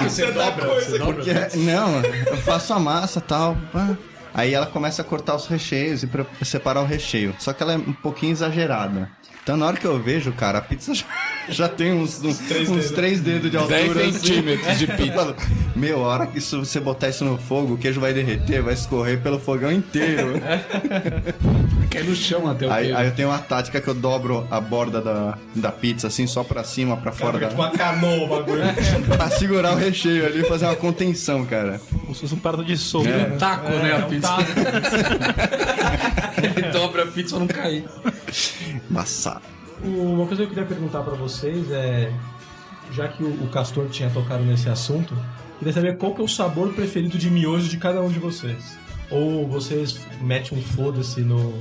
Você 0.03 0.31
dobra, 0.31 0.67
você 0.67 0.99
dobra. 0.99 1.15
Porque, 1.15 1.57
não, 1.59 2.01
eu 2.01 2.37
faço 2.39 2.73
a 2.75 2.79
massa 2.79 3.19
e 3.19 3.23
tal. 3.23 3.57
pá. 3.73 3.97
Aí 4.35 4.53
ela 4.53 4.67
começa 4.67 5.01
a 5.01 5.05
cortar 5.05 5.37
os 5.37 5.47
recheios 5.47 6.03
e 6.03 6.45
separar 6.45 6.83
o 6.83 6.87
recheio. 6.87 7.35
Só 7.39 7.53
que 7.53 7.63
ela 7.63 7.75
é 7.75 7.77
um 7.77 7.93
pouquinho 7.93 8.33
exagerada. 8.33 9.09
Então 9.45 9.59
na 9.59 9.67
hora 9.67 9.77
que 9.77 9.87
eu 9.87 10.03
vejo, 10.03 10.33
cara, 10.33 10.57
a 10.59 10.63
pizza 10.63 10.95
já, 10.95 11.05
já 11.51 11.69
tem 11.69 11.93
uns, 11.93 12.23
uns, 12.25 12.39
três 12.39 12.69
uns 12.71 12.77
dedos. 12.77 12.91
três 12.93 13.21
dedos 13.21 13.51
de 13.51 13.59
10 13.59 13.63
altura. 13.89 14.01
assim. 14.07 14.13
centímetros 14.19 14.79
de 14.79 14.87
pizza. 14.87 15.37
Meu, 15.77 16.03
a 16.05 16.09
hora 16.09 16.27
que 16.27 16.39
isso, 16.39 16.65
você 16.65 16.81
botar 16.81 17.11
isso 17.11 17.25
no 17.27 17.37
fogo, 17.37 17.75
o 17.75 17.79
queijo 17.79 18.01
vai 18.01 18.15
derreter, 18.15 18.63
vai 18.63 18.73
escorrer 18.73 19.21
pelo 19.21 19.39
fogão 19.39 19.71
inteiro. 19.71 20.41
Cai 21.91 22.03
no 22.05 22.15
chão 22.17 22.49
até 22.51 22.67
o 22.67 22.73
aí, 22.73 22.85
queijo. 22.87 22.99
aí 22.99 23.07
eu 23.07 23.13
tenho 23.15 23.29
uma 23.29 23.39
tática 23.39 23.81
que 23.81 23.87
eu 23.89 23.95
dobro 23.95 24.49
a 24.51 24.59
borda 24.61 25.01
da, 25.03 25.37
da 25.55 25.71
pizza, 25.71 26.07
assim, 26.07 26.27
só 26.27 26.43
pra 26.43 26.65
cima, 26.65 26.97
pra 26.97 27.13
fora 27.13 27.33
Cara, 27.39 27.45
da... 27.45 27.49
tipo 27.51 27.61
uma 27.63 27.71
canoa 27.71 28.25
o 28.25 28.29
bagulho. 28.29 28.63
pra 29.17 29.29
segurar 29.31 29.73
o 29.75 29.77
recheio 29.77 30.25
ali 30.27 30.41
e 30.41 30.45
fazer 30.49 30.65
uma 30.65 30.75
contenção, 30.77 31.45
cara. 31.45 31.81
Como 31.91 32.15
se 32.15 32.23
fosse 32.23 32.35
um 32.35 32.39
prato 32.39 32.65
de 32.65 32.77
sopa. 32.79 33.09
Um 33.11 33.37
taco, 33.37 33.69
né, 33.71 33.93
a 33.93 33.99
É, 33.99 34.05
um 34.05 34.09
pizza. 34.09 34.29
taco. 34.29 34.45
Ele 36.43 36.63
dobra 36.73 37.03
a 37.03 37.07
pizza 37.07 37.31
pra 37.37 37.41
não 37.41 37.47
cair. 37.47 37.85
Embaçado. 38.91 39.34
Uma 39.85 40.27
coisa 40.27 40.37
que 40.37 40.43
eu 40.43 40.49
queria 40.49 40.65
perguntar 40.65 41.03
pra 41.03 41.15
vocês 41.15 41.71
é, 41.71 42.11
já 42.91 43.09
que 43.09 43.23
o, 43.23 43.49
Castor 43.53 43.87
tinha 43.89 44.09
tocado 44.11 44.43
nesse 44.45 44.69
assunto, 44.69 45.15
queria 45.59 45.73
saber 45.75 45.97
qual 45.99 46.15
que 46.15 46.21
é 46.21 46.25
o 46.25 46.29
sabor 46.29 46.73
preferido 46.73 47.19
de 47.19 47.31
miojo 47.31 47.69
de 47.69 47.77
cada 47.77 48.01
um 48.01 48.09
de 48.09 48.19
vocês. 48.19 48.79
Ou 49.11 49.47
vocês 49.47 50.01
metem 50.23 50.59
um 50.59 50.63
foda-se 50.63 51.21
no, 51.21 51.53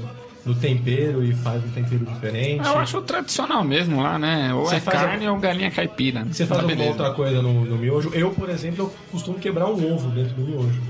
no 0.45 0.55
tempero 0.55 1.24
e 1.24 1.34
faz 1.34 1.63
um 1.63 1.69
tempero 1.69 2.05
diferente. 2.05 2.65
Eu 2.65 2.78
acho 2.78 2.97
o 2.97 3.01
tradicional 3.01 3.63
mesmo 3.63 4.01
lá, 4.01 4.17
né? 4.17 4.53
Ou 4.53 4.65
Você 4.65 4.78
é 4.78 4.80
faz 4.80 5.01
carne 5.01 5.28
ou 5.28 5.38
galinha 5.38 5.69
caipira. 5.69 6.24
Você 6.24 6.45
faz 6.45 6.49
Tá 6.49 6.55
alguma 6.55 6.76
beleza. 6.76 6.89
outra 6.91 7.11
coisa 7.13 7.41
no, 7.41 7.65
no 7.65 7.78
miojo? 7.78 8.09
Eu, 8.13 8.32
por 8.32 8.49
exemplo, 8.49 8.86
eu 8.86 8.93
costumo 9.11 9.38
quebrar 9.38 9.67
um 9.67 9.93
ovo 9.93 10.09
dentro 10.11 10.34
do 10.36 10.43
miojo. 10.43 10.82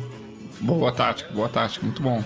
Boa 0.62 0.92
tática, 0.92 1.34
boa 1.34 1.50
tática, 1.50 1.84
muito 1.84 2.02
bom. 2.02 2.24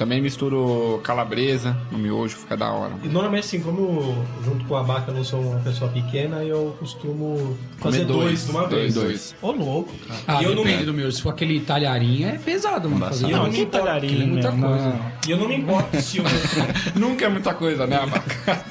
Também 0.00 0.18
misturo 0.22 0.98
calabresa 1.04 1.76
no 1.92 1.98
miojo, 1.98 2.34
fica 2.38 2.56
da 2.56 2.72
hora. 2.72 2.94
E 3.04 3.06
normalmente, 3.06 3.44
assim, 3.44 3.60
como 3.60 3.80
eu, 4.00 4.24
junto 4.42 4.64
com 4.64 4.74
a 4.74 4.80
vaca 4.82 5.10
eu 5.10 5.14
não 5.14 5.22
sou 5.22 5.42
uma 5.42 5.60
pessoa 5.60 5.90
pequena, 5.90 6.42
eu 6.42 6.74
costumo 6.78 7.54
fazer 7.76 8.06
Comer 8.06 8.18
dois, 8.18 8.46
de 8.46 8.50
uma 8.50 8.66
vez. 8.66 8.94
dois. 8.94 9.34
Ô, 9.42 9.50
louco, 9.52 9.92
cara. 10.08 10.20
Ah, 10.26 10.40
E 10.40 10.46
eu 10.46 10.54
não 10.54 10.64
me- 10.64 10.78
do 10.78 10.94
meu. 10.94 11.12
Se 11.12 11.20
for 11.20 11.28
aquele 11.28 11.60
talharinho, 11.60 12.28
é 12.30 12.38
pesado, 12.38 12.88
mano. 12.88 13.04
Fazer 13.08 13.26
eu 13.26 13.30
não 13.32 13.40
dois. 13.40 13.52
me 13.52 13.60
importo. 13.60 13.84
talharinho, 13.84 14.22
é 14.22 14.26
muita 14.26 14.52
coisa. 14.52 14.88
não. 14.88 15.12
E 15.26 15.30
eu 15.32 15.36
não 15.36 15.48
me 15.48 15.56
importo 15.56 16.00
se 16.00 16.18
um, 16.18 16.24
Nunca 16.98 17.26
é 17.26 17.28
muita 17.28 17.52
coisa, 17.52 17.86
né, 17.86 17.98
vaca? 18.06 18.64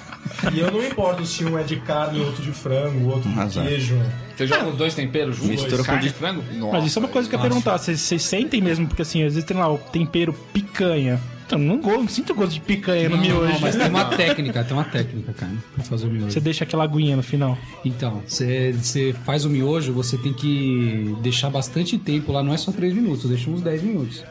E 0.54 0.60
eu 0.60 0.72
não 0.72 0.84
importo 0.84 1.26
se 1.26 1.44
um 1.46 1.58
é 1.58 1.64
de 1.64 1.78
carne, 1.78 2.20
outro 2.20 2.42
de 2.44 2.52
frango, 2.52 3.10
outro 3.10 3.30
de 3.30 3.40
Azar. 3.40 3.66
queijo. 3.66 3.98
Você 4.36 4.48
joga 4.48 4.68
os 4.70 4.78
dois 4.78 4.94
temperos 4.96 5.36
juntos? 5.36 5.50
Mistura 5.52 5.78
com 5.80 5.84
carne 5.84 6.02
de- 6.08 6.14
frango? 6.14 6.44
Nossa, 6.54 6.78
Mas 6.78 6.86
isso 6.86 7.00
é 7.00 7.02
uma 7.02 7.10
coisa 7.10 7.28
que 7.30 7.36
eu 7.36 7.40
ia 7.40 7.44
perguntar. 7.44 7.78
Vocês, 7.78 8.00
vocês 8.00 8.22
sentem 8.24 8.62
mesmo? 8.62 8.88
Porque 8.88 9.02
assim, 9.02 9.24
às 9.24 9.34
vezes 9.34 9.44
tem 9.48 9.58
lá 9.58 9.72
o 9.72 9.78
tempero 9.78 10.34
picanha. 10.54 11.20
Então, 11.46 11.58
não, 11.58 11.80
go- 11.80 11.94
não 11.98 12.08
sinto 12.08 12.36
gosto 12.36 12.54
de 12.54 12.62
picanha 12.62 13.10
no 13.10 13.18
miojo. 13.18 13.52
não, 13.54 13.60
mas 13.60 13.76
tem 13.76 13.90
uma 13.90 14.06
técnica, 14.16 14.64
tem 14.64 14.78
uma 14.78 14.84
técnica, 14.84 15.34
cara, 15.34 15.52
pra 15.74 15.84
fazer 15.84 16.06
o 16.06 16.12
miojo. 16.12 16.32
Você 16.32 16.40
deixa 16.40 16.64
aquela 16.64 16.84
aguinha 16.84 17.16
no 17.16 17.24
final. 17.24 17.58
Então, 17.84 18.22
você 18.28 18.72
você 18.72 19.16
faz 19.26 19.46
o 19.46 19.50
miojo, 19.50 19.92
você 19.92 20.16
tem 20.16 20.32
que 20.32 21.16
deixar 21.24 21.50
bastante 21.50 21.98
tempo 21.98 22.32
lá, 22.32 22.44
não 22.44 22.54
é 22.54 22.58
só 22.58 22.72
3 22.72 22.94
minutos, 22.94 23.28
deixa 23.28 23.50
uns 23.50 23.62
10 23.62 23.82
minutos. 23.82 24.24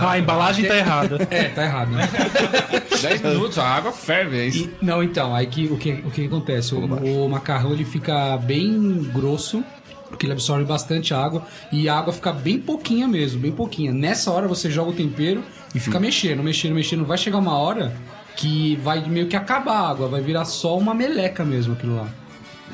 Ah, 0.00 0.10
a 0.12 0.18
embalagem 0.18 0.64
tá 0.66 0.76
errada. 0.76 1.18
É, 1.30 1.44
tá 1.44 1.64
errado, 1.64 1.90
né? 1.90 2.08
10 3.00 3.22
minutos, 3.22 3.58
a 3.58 3.64
água 3.66 3.92
ferve, 3.92 4.38
é 4.38 4.46
isso. 4.46 4.64
E- 4.64 4.70
não, 4.84 5.02
então, 5.02 5.34
aí 5.34 5.46
que, 5.46 5.66
o, 5.66 5.76
que, 5.76 5.92
o 6.04 6.10
que 6.10 6.26
acontece? 6.26 6.74
O, 6.74 6.78
o 7.24 7.28
macarrão 7.28 7.72
ele 7.72 7.84
fica 7.84 8.36
bem 8.38 9.02
grosso, 9.12 9.64
porque 10.08 10.26
ele 10.26 10.32
absorve 10.32 10.64
bastante 10.64 11.12
água, 11.14 11.42
e 11.72 11.88
a 11.88 11.96
água 11.98 12.12
fica 12.12 12.32
bem 12.32 12.58
pouquinha 12.58 13.08
mesmo, 13.08 13.40
bem 13.40 13.52
pouquinha. 13.52 13.92
Nessa 13.92 14.30
hora 14.30 14.46
você 14.46 14.70
joga 14.70 14.90
o 14.90 14.94
tempero 14.94 15.42
e 15.74 15.80
fica 15.80 15.98
mexendo, 15.98 16.42
mexendo, 16.42 16.74
mexendo. 16.74 17.04
Vai 17.04 17.16
chegar 17.18 17.38
uma 17.38 17.56
hora 17.56 17.92
que 18.36 18.76
vai 18.82 19.06
meio 19.08 19.26
que 19.26 19.36
acabar 19.36 19.72
a 19.74 19.88
água, 19.90 20.08
vai 20.08 20.20
virar 20.20 20.44
só 20.44 20.76
uma 20.78 20.94
meleca 20.94 21.44
mesmo 21.44 21.74
aquilo 21.74 21.96
lá. 21.96 22.06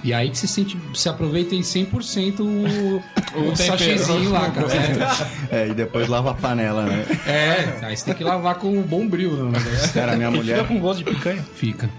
E 0.04 0.12
aí 0.14 0.30
que 0.30 0.38
você 0.38 0.46
sente, 0.46 0.76
você 0.94 1.08
aproveita 1.08 1.54
em 1.54 1.60
100% 1.60 2.40
o, 2.40 2.96
o, 2.96 3.02
tempero. 3.32 3.56
sachêzinho 3.56 4.30
lá, 4.30 4.50
cara. 4.50 4.66
É, 5.50 5.68
e 5.68 5.74
depois 5.74 6.08
lava 6.08 6.30
a 6.30 6.34
panela, 6.34 6.84
né? 6.84 7.04
É, 7.26 7.84
aí 7.86 7.96
você 7.96 8.04
tem 8.06 8.14
que 8.14 8.22
lavar 8.24 8.56
com 8.56 8.80
bom 8.82 9.06
brilho 9.08 9.44
negócio. 9.50 9.92
Cara, 9.92 10.16
minha 10.16 10.30
Fica 10.30 10.42
mulher. 10.42 10.66
com 10.66 10.78
gosto 10.78 10.98
de 10.98 11.04
picanha. 11.04 11.44
Fica. 11.54 11.90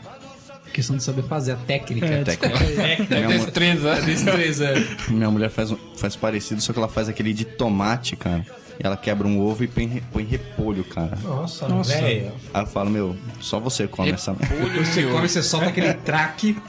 questão 0.73 0.95
de 0.95 1.03
saber 1.03 1.23
fazer, 1.23 1.53
a 1.53 1.55
técnica. 1.55 2.05
É, 2.05 2.23
técnica. 2.23 2.63
É 2.63 3.15
Minha, 3.25 3.29
mu- 3.37 3.45
destreza. 3.45 3.95
Destreza. 4.01 4.73
minha 5.09 5.29
mulher 5.31 5.49
faz, 5.49 5.71
um- 5.71 5.77
faz 5.97 6.15
parecido, 6.15 6.61
só 6.61 6.71
que 6.71 6.79
ela 6.79 6.87
faz 6.87 7.09
aquele 7.09 7.33
de 7.33 7.43
tomate, 7.45 8.15
cara. 8.15 8.45
E 8.81 8.85
ela 8.85 8.95
quebra 8.95 9.27
um 9.27 9.41
ovo 9.41 9.63
e 9.63 9.67
põe, 9.67 10.01
põe 10.11 10.23
repolho, 10.23 10.85
cara. 10.85 11.17
Nossa, 11.21 11.67
Nossa. 11.67 11.93
velho. 11.99 12.31
Aí 12.53 12.61
eu 12.63 12.67
falo, 12.67 12.89
meu, 12.89 13.15
só 13.41 13.59
você 13.59 13.87
come 13.87 14.11
essa. 14.11 14.31
Você 14.33 15.03
come, 15.03 15.27
você 15.27 15.43
solta 15.43 15.67
aquele 15.67 15.93
traque. 15.95 16.55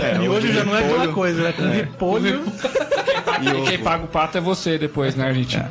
É, 0.00 0.22
E 0.22 0.28
hoje 0.28 0.52
já 0.52 0.64
não 0.64 0.74
é 0.76 0.78
aquela 0.78 1.00
repolho 1.00 1.12
coisa, 1.14 1.42
né? 1.42 1.52
Com 1.52 1.62
repolho. 1.68 2.44
E 3.42 3.68
quem 3.68 3.78
paga 3.78 4.04
o 4.04 4.08
pato 4.08 4.38
é 4.38 4.40
você 4.40 4.78
depois, 4.78 5.14
né, 5.16 5.26
Argentina? 5.26 5.70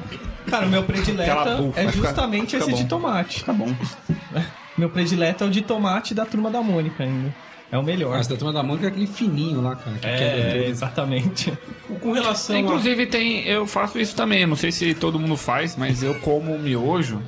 Cara, 0.49 0.65
o 0.65 0.69
meu 0.69 0.83
predileto 0.83 1.73
é 1.75 1.91
justamente 1.91 2.51
fica 2.51 2.57
esse 2.57 2.71
bom. 2.71 2.77
de 2.77 2.85
tomate. 2.85 3.45
Tá 3.45 3.53
bom. 3.53 3.73
Meu 4.77 4.89
predileto 4.89 5.45
é 5.45 5.47
o 5.47 5.49
de 5.49 5.61
tomate 5.61 6.13
da 6.13 6.25
turma 6.25 6.51
da 6.51 6.61
Mônica 6.61 7.01
ainda. 7.01 7.33
É 7.75 7.77
o 7.77 7.83
melhor. 7.83 8.15
Mas 8.17 8.25
da 8.27 8.37
turma 8.37 8.53
da 8.53 8.63
manga 8.63 8.85
é 8.85 8.87
aquele 8.87 9.05
fininho 9.07 9.59
lá, 9.61 9.75
cara. 9.75 9.97
Que 9.97 10.01
quebra 10.01 10.23
É, 10.25 10.51
tudo. 10.59 10.63
exatamente. 10.69 11.53
Com 11.99 12.11
relação 12.13 12.55
a... 12.55 12.59
Inclusive 12.59 13.05
tem, 13.07 13.45
eu 13.45 13.67
faço 13.67 13.99
isso 13.99 14.15
também. 14.15 14.45
Não 14.45 14.55
sei 14.55 14.71
se 14.71 14.93
todo 14.93 15.19
mundo 15.19 15.35
faz, 15.35 15.75
mas 15.75 16.01
eu 16.01 16.15
como 16.21 16.53
o 16.53 16.59
miojo 16.59 17.21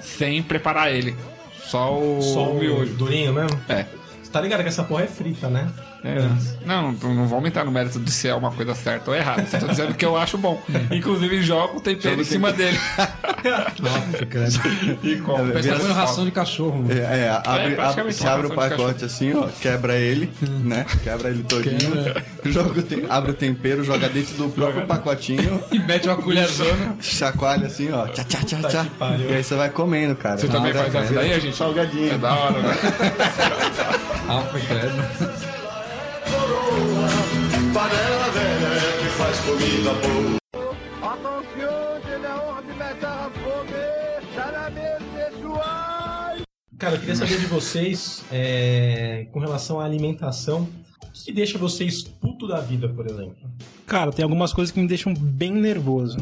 sem 0.00 0.40
preparar 0.42 0.92
ele. 0.92 1.16
Só 1.64 1.98
o, 1.98 2.22
Só 2.22 2.52
o 2.52 2.58
miojo. 2.60 2.94
durinho 2.94 3.32
mesmo? 3.32 3.58
É. 3.68 3.86
Você 4.22 4.30
tá 4.30 4.40
ligado 4.40 4.62
que 4.62 4.68
essa 4.68 4.84
porra 4.84 5.02
é 5.02 5.06
frita, 5.08 5.48
né? 5.48 5.68
É. 6.04 6.28
Não, 6.66 6.90
não, 6.92 7.26
vou 7.26 7.36
aumentar 7.36 7.64
no 7.64 7.70
mérito 7.70 8.00
de 8.00 8.10
se 8.10 8.26
é 8.28 8.34
uma 8.34 8.50
coisa 8.50 8.74
certa 8.74 9.10
ou 9.12 9.16
errada. 9.16 9.46
Só 9.46 9.58
tô 9.58 9.68
dizendo 9.68 9.94
que 9.94 10.04
eu 10.04 10.16
acho 10.16 10.36
bom. 10.36 10.60
Inclusive 10.90 11.42
jogo 11.42 11.78
o 11.78 11.80
tempero 11.80 12.20
em 12.20 12.24
cima 12.24 12.52
dele. 12.52 12.76
Nossa, 13.80 14.26
cara. 14.26 14.48
E 15.02 15.16
como. 15.16 15.48
É, 15.48 15.52
Parece 15.52 15.70
uma 15.84 15.94
ração 15.94 16.24
de 16.24 16.30
cachorro, 16.30 16.82
mano. 16.82 16.92
É, 16.92 16.96
é, 17.26 17.28
abre, 17.30 17.74
praticamente 17.76 17.96
abre- 17.96 18.12
você 18.12 18.22
uma 18.24 18.32
abre 18.34 18.46
o 18.46 18.50
ração 18.56 18.76
pacote 18.76 19.04
assim, 19.04 19.32
ó, 19.34 19.46
quebra 19.60 19.96
ele, 19.96 20.32
né? 20.64 20.86
Quebra 21.04 21.28
ele 21.30 21.42
todinho, 21.44 22.04
joga 22.46 22.80
o 22.80 22.82
tem- 22.82 23.06
abre 23.08 23.30
o 23.30 23.34
tempero, 23.34 23.84
joga 23.84 24.08
dentro 24.08 24.34
do 24.34 24.48
próprio 24.48 24.86
pacotinho, 24.86 25.62
E 25.70 25.78
mete 25.78 26.08
uma 26.08 26.16
colherzona. 26.16 26.96
chacoalha 27.00 27.66
assim, 27.66 27.92
ó, 27.92 28.06
tchá, 28.08 28.24
tchá, 28.24 28.38
tchá, 28.44 28.68
tchá. 28.68 28.86
E 29.18 29.34
aí 29.34 29.42
você 29.44 29.54
vai 29.54 29.70
comendo, 29.70 30.14
cara. 30.16 30.36
Você 30.38 30.48
também 30.48 30.72
faz 30.72 30.94
essa 30.94 31.14
daí, 31.14 31.32
a 31.32 31.38
gente? 31.38 31.56
Salgadinho. 31.56 32.12
É 32.14 32.18
da 32.18 32.34
hora, 32.34 32.60
né? 32.60 32.74
Ah, 34.28 34.40
foi 37.72 39.58
credo. 39.58 40.42
Cara, 46.78 46.96
eu 46.96 47.00
queria 47.00 47.14
saber 47.14 47.38
de 47.38 47.46
vocês, 47.46 48.24
é, 48.32 49.28
com 49.32 49.38
relação 49.38 49.78
à 49.80 49.84
alimentação, 49.84 50.68
o 51.02 51.12
que, 51.12 51.24
que 51.26 51.32
deixa 51.32 51.56
vocês 51.56 52.02
puto 52.02 52.48
da 52.48 52.60
vida, 52.60 52.88
por 52.88 53.06
exemplo? 53.06 53.36
Cara, 53.86 54.10
tem 54.10 54.24
algumas 54.24 54.52
coisas 54.52 54.72
que 54.72 54.80
me 54.80 54.88
deixam 54.88 55.14
bem 55.14 55.52
nervoso. 55.52 56.16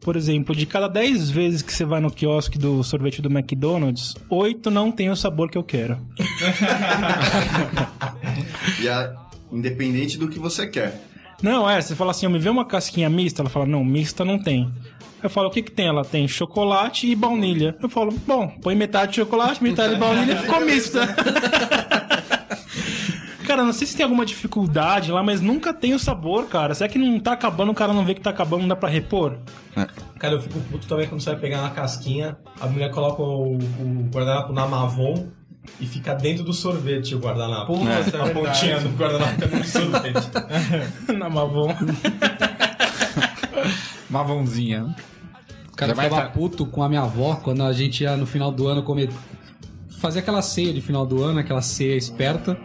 Por 0.00 0.16
exemplo, 0.16 0.56
de 0.56 0.66
cada 0.66 0.88
10 0.88 1.30
vezes 1.30 1.62
que 1.62 1.72
você 1.72 1.84
vai 1.84 2.00
no 2.00 2.10
quiosque 2.10 2.58
do 2.58 2.82
sorvete 2.82 3.22
do 3.22 3.30
McDonald's, 3.30 4.16
8 4.28 4.68
não 4.68 4.90
tem 4.90 5.08
o 5.10 5.14
sabor 5.16 5.48
que 5.48 5.56
eu 5.56 5.62
quero. 5.62 5.96
E 8.80 8.88
a- 8.88 9.14
independente 9.52 10.18
do 10.18 10.28
que 10.28 10.38
você 10.38 10.66
quer. 10.66 11.00
Não, 11.42 11.68
é, 11.68 11.80
você 11.80 11.94
fala 11.94 12.12
assim, 12.12 12.26
eu 12.26 12.30
me 12.30 12.38
vê 12.38 12.48
uma 12.48 12.64
casquinha 12.64 13.10
mista, 13.10 13.42
ela 13.42 13.50
fala, 13.50 13.66
não, 13.66 13.84
mista 13.84 14.24
não 14.24 14.38
tem. 14.38 14.72
Eu 15.22 15.30
falo, 15.30 15.48
o 15.48 15.50
que 15.50 15.62
que 15.62 15.70
tem? 15.70 15.86
Ela 15.86 16.04
tem 16.04 16.26
chocolate 16.26 17.06
e 17.06 17.14
baunilha. 17.14 17.76
Eu 17.80 17.88
falo, 17.88 18.12
bom, 18.26 18.48
põe 18.60 18.74
metade 18.74 19.12
de 19.12 19.16
chocolate, 19.16 19.62
metade 19.62 19.94
de 19.94 20.00
baunilha 20.00 20.32
e 20.32 20.38
ficou 20.38 20.60
mista. 20.66 21.06
Cara, 23.46 23.64
não 23.64 23.72
sei 23.72 23.86
se 23.86 23.96
tem 23.96 24.04
alguma 24.04 24.24
dificuldade 24.24 25.12
lá, 25.12 25.22
mas 25.22 25.40
nunca 25.40 25.74
tem 25.74 25.94
o 25.94 25.98
sabor, 25.98 26.46
cara. 26.46 26.74
Será 26.74 26.88
que 26.88 26.98
não 26.98 27.20
tá 27.20 27.32
acabando, 27.32 27.70
o 27.70 27.74
cara 27.74 27.92
não 27.92 28.04
vê 28.04 28.14
que 28.14 28.20
tá 28.20 28.30
acabando, 28.30 28.62
não 28.62 28.68
dá 28.68 28.76
pra 28.76 28.88
repor? 28.88 29.36
Cara, 30.18 30.34
eu 30.34 30.40
fico 30.40 30.58
puto 30.70 30.86
também 30.86 31.06
quando 31.08 31.20
você 31.20 31.30
vai 31.30 31.40
pegar 31.40 31.60
uma 31.60 31.70
casquinha, 31.70 32.36
a 32.60 32.66
mulher 32.66 32.90
coloca 32.90 33.20
o, 33.22 33.56
o 33.56 34.08
guardanapo 34.12 34.52
na 34.52 34.66
Mavon 34.66 35.28
e 35.80 35.86
fica 35.86 36.14
dentro 36.14 36.44
do 36.44 36.52
sorvete 36.52 37.14
o 37.14 37.18
guardanapo. 37.18 37.74
Puta, 37.78 37.84
Nossa, 37.84 38.16
é 38.16 38.20
a 38.20 38.34
pontinha 38.34 38.80
do 38.80 38.88
guardanapo 38.90 39.32
fica 39.32 39.46
dentro 39.46 39.60
do 39.60 39.66
sorvete. 39.68 40.30
Na 41.18 41.28
Mavon. 41.30 41.74
Mavãozinha. 44.10 44.94
Cara, 45.76 45.94
Já 45.94 46.02
ficava 46.02 46.22
tá- 46.22 46.28
puto 46.28 46.66
com 46.66 46.82
a 46.82 46.88
minha 46.88 47.02
avó 47.02 47.36
quando 47.36 47.62
a 47.62 47.72
gente 47.72 48.02
ia 48.02 48.16
no 48.16 48.26
final 48.26 48.52
do 48.52 48.68
ano 48.68 48.82
comer. 48.82 49.10
Fazer 49.98 50.18
aquela 50.18 50.42
ceia 50.42 50.72
de 50.72 50.80
final 50.80 51.06
do 51.06 51.22
ano, 51.22 51.38
aquela 51.38 51.62
ceia 51.62 51.96
esperta. 51.96 52.58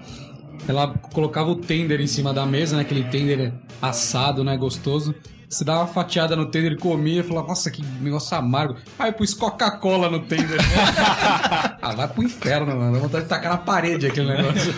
Ela 0.68 0.88
colocava 1.14 1.50
o 1.50 1.56
tender 1.56 2.02
em 2.02 2.08
cima 2.08 2.34
da 2.34 2.46
mesa, 2.46 2.76
né? 2.76 2.82
Aquele 2.82 3.04
tender 3.06 3.54
assado, 3.82 4.44
né? 4.44 4.58
Gostoso. 4.58 5.16
Você 5.50 5.64
dava 5.64 5.82
uma 5.82 5.88
fatiada 5.88 6.36
no 6.36 6.48
tender 6.48 6.74
e 6.74 6.78
comia 6.78 7.22
e 7.22 7.24
falava, 7.24 7.48
nossa, 7.48 7.72
que 7.72 7.82
negócio 8.02 8.38
amargo. 8.38 8.76
Aí 9.00 9.14
pus 9.14 9.34
Coca-Cola 9.34 10.10
no 10.10 10.20
tender. 10.20 10.60
ah, 11.82 11.94
vai 11.96 12.08
pro 12.08 12.24
inferno, 12.24 12.76
mano. 12.76 12.94
Dá 12.94 13.00
vontade 13.00 13.24
de 13.24 13.30
tacar 13.30 13.52
na 13.52 13.58
parede 13.58 14.08
aquele 14.08 14.36
negócio. 14.36 14.76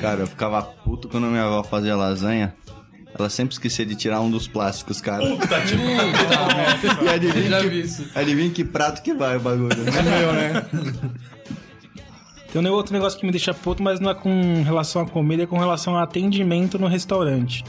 Cara, 0.00 0.20
eu 0.20 0.26
ficava 0.26 0.60
puto 0.62 1.08
quando 1.08 1.28
minha 1.28 1.44
avó 1.44 1.62
fazia 1.62 1.94
lasanha. 1.94 2.54
Ela 3.18 3.30
sempre 3.30 3.54
esquecia 3.54 3.86
de 3.86 3.94
tirar 3.94 4.20
um 4.20 4.30
dos 4.30 4.48
plásticos, 4.48 5.00
cara. 5.00 5.24
Puta 5.24 5.60
que 5.62 5.74
E 7.04 7.08
adivinha, 7.08 7.60
que, 7.62 8.18
adivinha 8.18 8.50
que 8.50 8.64
prato 8.64 9.00
que 9.00 9.14
vai 9.14 9.36
o 9.36 9.40
bagulho. 9.40 9.70
É 9.72 10.02
meu, 10.02 10.32
né? 10.32 10.66
Tem 12.52 12.60
um 12.60 12.72
outro 12.72 12.92
negócio 12.92 13.18
que 13.18 13.24
me 13.24 13.32
deixa 13.32 13.54
puto, 13.54 13.82
mas 13.82 14.00
não 14.00 14.10
é 14.10 14.14
com 14.14 14.62
relação 14.62 15.02
à 15.02 15.06
comida, 15.06 15.44
é 15.44 15.46
com 15.46 15.58
relação 15.58 15.96
ao 15.96 16.02
atendimento 16.02 16.78
no 16.78 16.88
restaurante. 16.88 17.64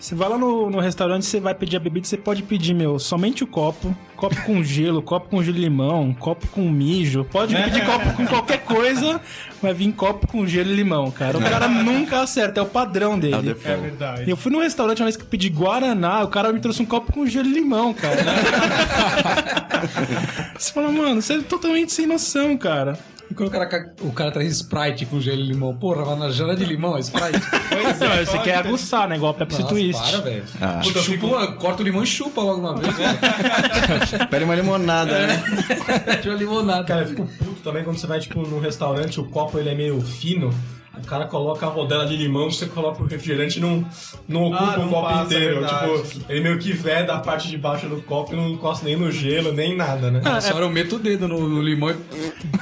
Você 0.00 0.14
vai 0.14 0.28
lá 0.28 0.38
no, 0.38 0.70
no 0.70 0.78
restaurante, 0.78 1.26
você 1.26 1.40
vai 1.40 1.52
pedir 1.54 1.76
a 1.76 1.80
bebida, 1.80 2.06
você 2.06 2.16
pode 2.16 2.42
pedir, 2.44 2.72
meu, 2.72 3.00
somente 3.00 3.42
o 3.42 3.46
copo, 3.48 3.94
copo 4.16 4.40
com 4.44 4.62
gelo, 4.62 5.02
copo 5.02 5.28
com 5.28 5.42
gelo 5.42 5.56
de 5.56 5.60
limão, 5.60 6.14
copo 6.14 6.46
com 6.48 6.68
mijo. 6.70 7.24
Pode 7.24 7.54
pedir 7.56 7.84
copo 7.84 8.12
com 8.14 8.24
qualquer 8.26 8.58
coisa, 8.64 9.20
vai 9.60 9.74
vir 9.74 9.90
copo 9.92 10.28
com 10.28 10.46
gelo 10.46 10.70
e 10.70 10.74
limão, 10.76 11.10
cara. 11.10 11.36
O 11.36 11.40
cara 11.42 11.66
nunca 11.66 12.20
acerta, 12.22 12.60
é 12.60 12.62
o 12.62 12.66
padrão 12.66 13.14
É 13.14 13.18
dele. 13.18 13.42
default. 13.54 13.80
verdade. 13.82 14.30
Eu 14.30 14.36
fui 14.36 14.52
num 14.52 14.60
restaurante 14.60 15.00
uma 15.00 15.06
vez 15.06 15.16
que 15.16 15.24
eu 15.24 15.28
pedi 15.28 15.48
Guaraná, 15.48 16.22
o 16.22 16.28
cara 16.28 16.52
me 16.52 16.60
trouxe 16.60 16.80
um 16.80 16.86
copo 16.86 17.12
com 17.12 17.26
gelo 17.26 17.48
e 17.48 17.52
limão, 17.54 17.92
cara. 17.92 18.22
Você 20.58 20.72
fala, 20.72 20.90
mano, 20.90 21.20
você 21.22 21.34
é 21.34 21.40
totalmente 21.42 21.92
sem 21.92 22.06
noção, 22.06 22.56
cara. 22.56 22.98
Quando 23.38 23.48
o 23.48 23.52
cara, 23.52 23.66
ca- 23.66 23.90
o 24.02 24.12
cara 24.12 24.30
traz 24.32 24.50
Sprite 24.56 25.06
com 25.06 25.20
gelo 25.20 25.40
e 25.40 25.44
limão, 25.46 25.74
porra, 25.76 26.04
vai 26.04 26.16
na 26.18 26.30
jara 26.30 26.54
de 26.56 26.64
limão, 26.64 26.96
é 26.96 27.00
Sprite. 27.00 27.38
Não, 27.38 28.26
você 28.26 28.38
quer 28.40 28.56
aguçar, 28.56 29.08
né? 29.08 29.16
Igual 29.16 29.32
Pepsi 29.34 29.60
Nossa, 29.62 29.72
Twist. 29.74 30.02
para, 30.10 30.20
velho. 30.20 30.44
Ah. 30.60 30.80
Puta, 30.82 31.00
chupa, 31.00 31.46
corta 31.52 31.82
o 31.82 31.84
limão 31.84 32.02
e 32.02 32.06
chupa 32.06 32.40
logo 32.42 32.60
uma 32.60 32.74
vez. 32.76 32.94
Pede 34.30 34.44
uma 34.44 34.54
limonada, 34.54 35.26
né? 35.26 35.42
Pede 36.04 36.28
uma 36.28 36.38
limonada. 36.38 36.84
Cara, 36.84 37.02
eu 37.02 37.06
fico 37.08 37.26
puto 37.38 37.60
também 37.62 37.84
quando 37.84 37.96
você 37.98 38.06
vai, 38.06 38.20
tipo, 38.20 38.42
num 38.42 38.60
restaurante, 38.60 39.20
o 39.20 39.24
copo 39.24 39.58
ele 39.58 39.70
é 39.70 39.74
meio 39.74 40.00
fino. 40.00 40.52
O 41.02 41.06
cara 41.06 41.26
coloca 41.26 41.64
a 41.66 41.68
rodela 41.68 42.06
de 42.06 42.16
limão, 42.16 42.50
você 42.50 42.66
coloca 42.66 43.02
o 43.02 43.06
refrigerante 43.06 43.58
e 43.58 43.62
não, 43.62 43.84
não 44.26 44.44
ocupa 44.44 44.64
Ah, 44.72 44.76
não 44.76 44.86
o 44.86 44.90
copo 44.90 45.06
passa, 45.08 45.24
inteiro. 45.34 45.60
verdade. 45.60 46.02
Tipo, 46.08 46.24
ele 46.32 46.40
meio 46.40 46.58
que 46.58 46.72
veda 46.72 47.14
a 47.14 47.18
parte 47.20 47.48
de 47.48 47.56
baixo 47.56 47.88
do 47.88 48.00
copo 48.02 48.32
e 48.32 48.36
não 48.36 48.48
encosta 48.48 48.84
nem 48.84 48.96
no 48.96 49.10
gelo, 49.10 49.52
nem 49.52 49.76
nada, 49.76 50.10
né? 50.10 50.20
Só 50.40 50.54
hora 50.54 50.64
eu 50.64 50.70
meto 50.70 50.96
o 50.96 50.98
dedo 50.98 51.26
no, 51.28 51.48
no 51.48 51.62
limão 51.62 51.90
e... 51.90 51.94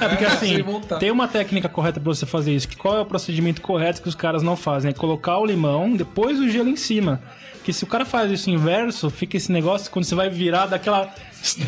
É 0.03 0.07
porque 0.07 0.25
assim, 0.25 0.63
tem 0.99 1.11
uma 1.11 1.27
técnica 1.27 1.67
correta 1.67 1.99
pra 1.99 2.13
você 2.13 2.25
fazer 2.25 2.53
isso. 2.53 2.67
Que 2.67 2.75
qual 2.77 2.97
é 2.97 3.01
o 3.01 3.05
procedimento 3.05 3.61
correto 3.61 4.01
que 4.01 4.07
os 4.09 4.15
caras 4.15 4.41
não 4.43 4.55
fazem? 4.55 4.91
É 4.91 4.93
colocar 4.93 5.37
o 5.37 5.45
limão, 5.45 5.95
depois 5.95 6.39
o 6.39 6.47
gelo 6.49 6.69
em 6.69 6.75
cima. 6.75 7.21
Que 7.67 7.73
se 7.73 7.83
o 7.83 7.87
cara 7.87 8.05
faz 8.05 8.31
isso 8.31 8.49
inverso, 8.49 9.09
fica 9.09 9.35
esse 9.35 9.51
negócio 9.51 9.91
quando 9.91 10.05
você 10.05 10.15
vai 10.15 10.29
virar 10.29 10.67
daquela. 10.67 11.13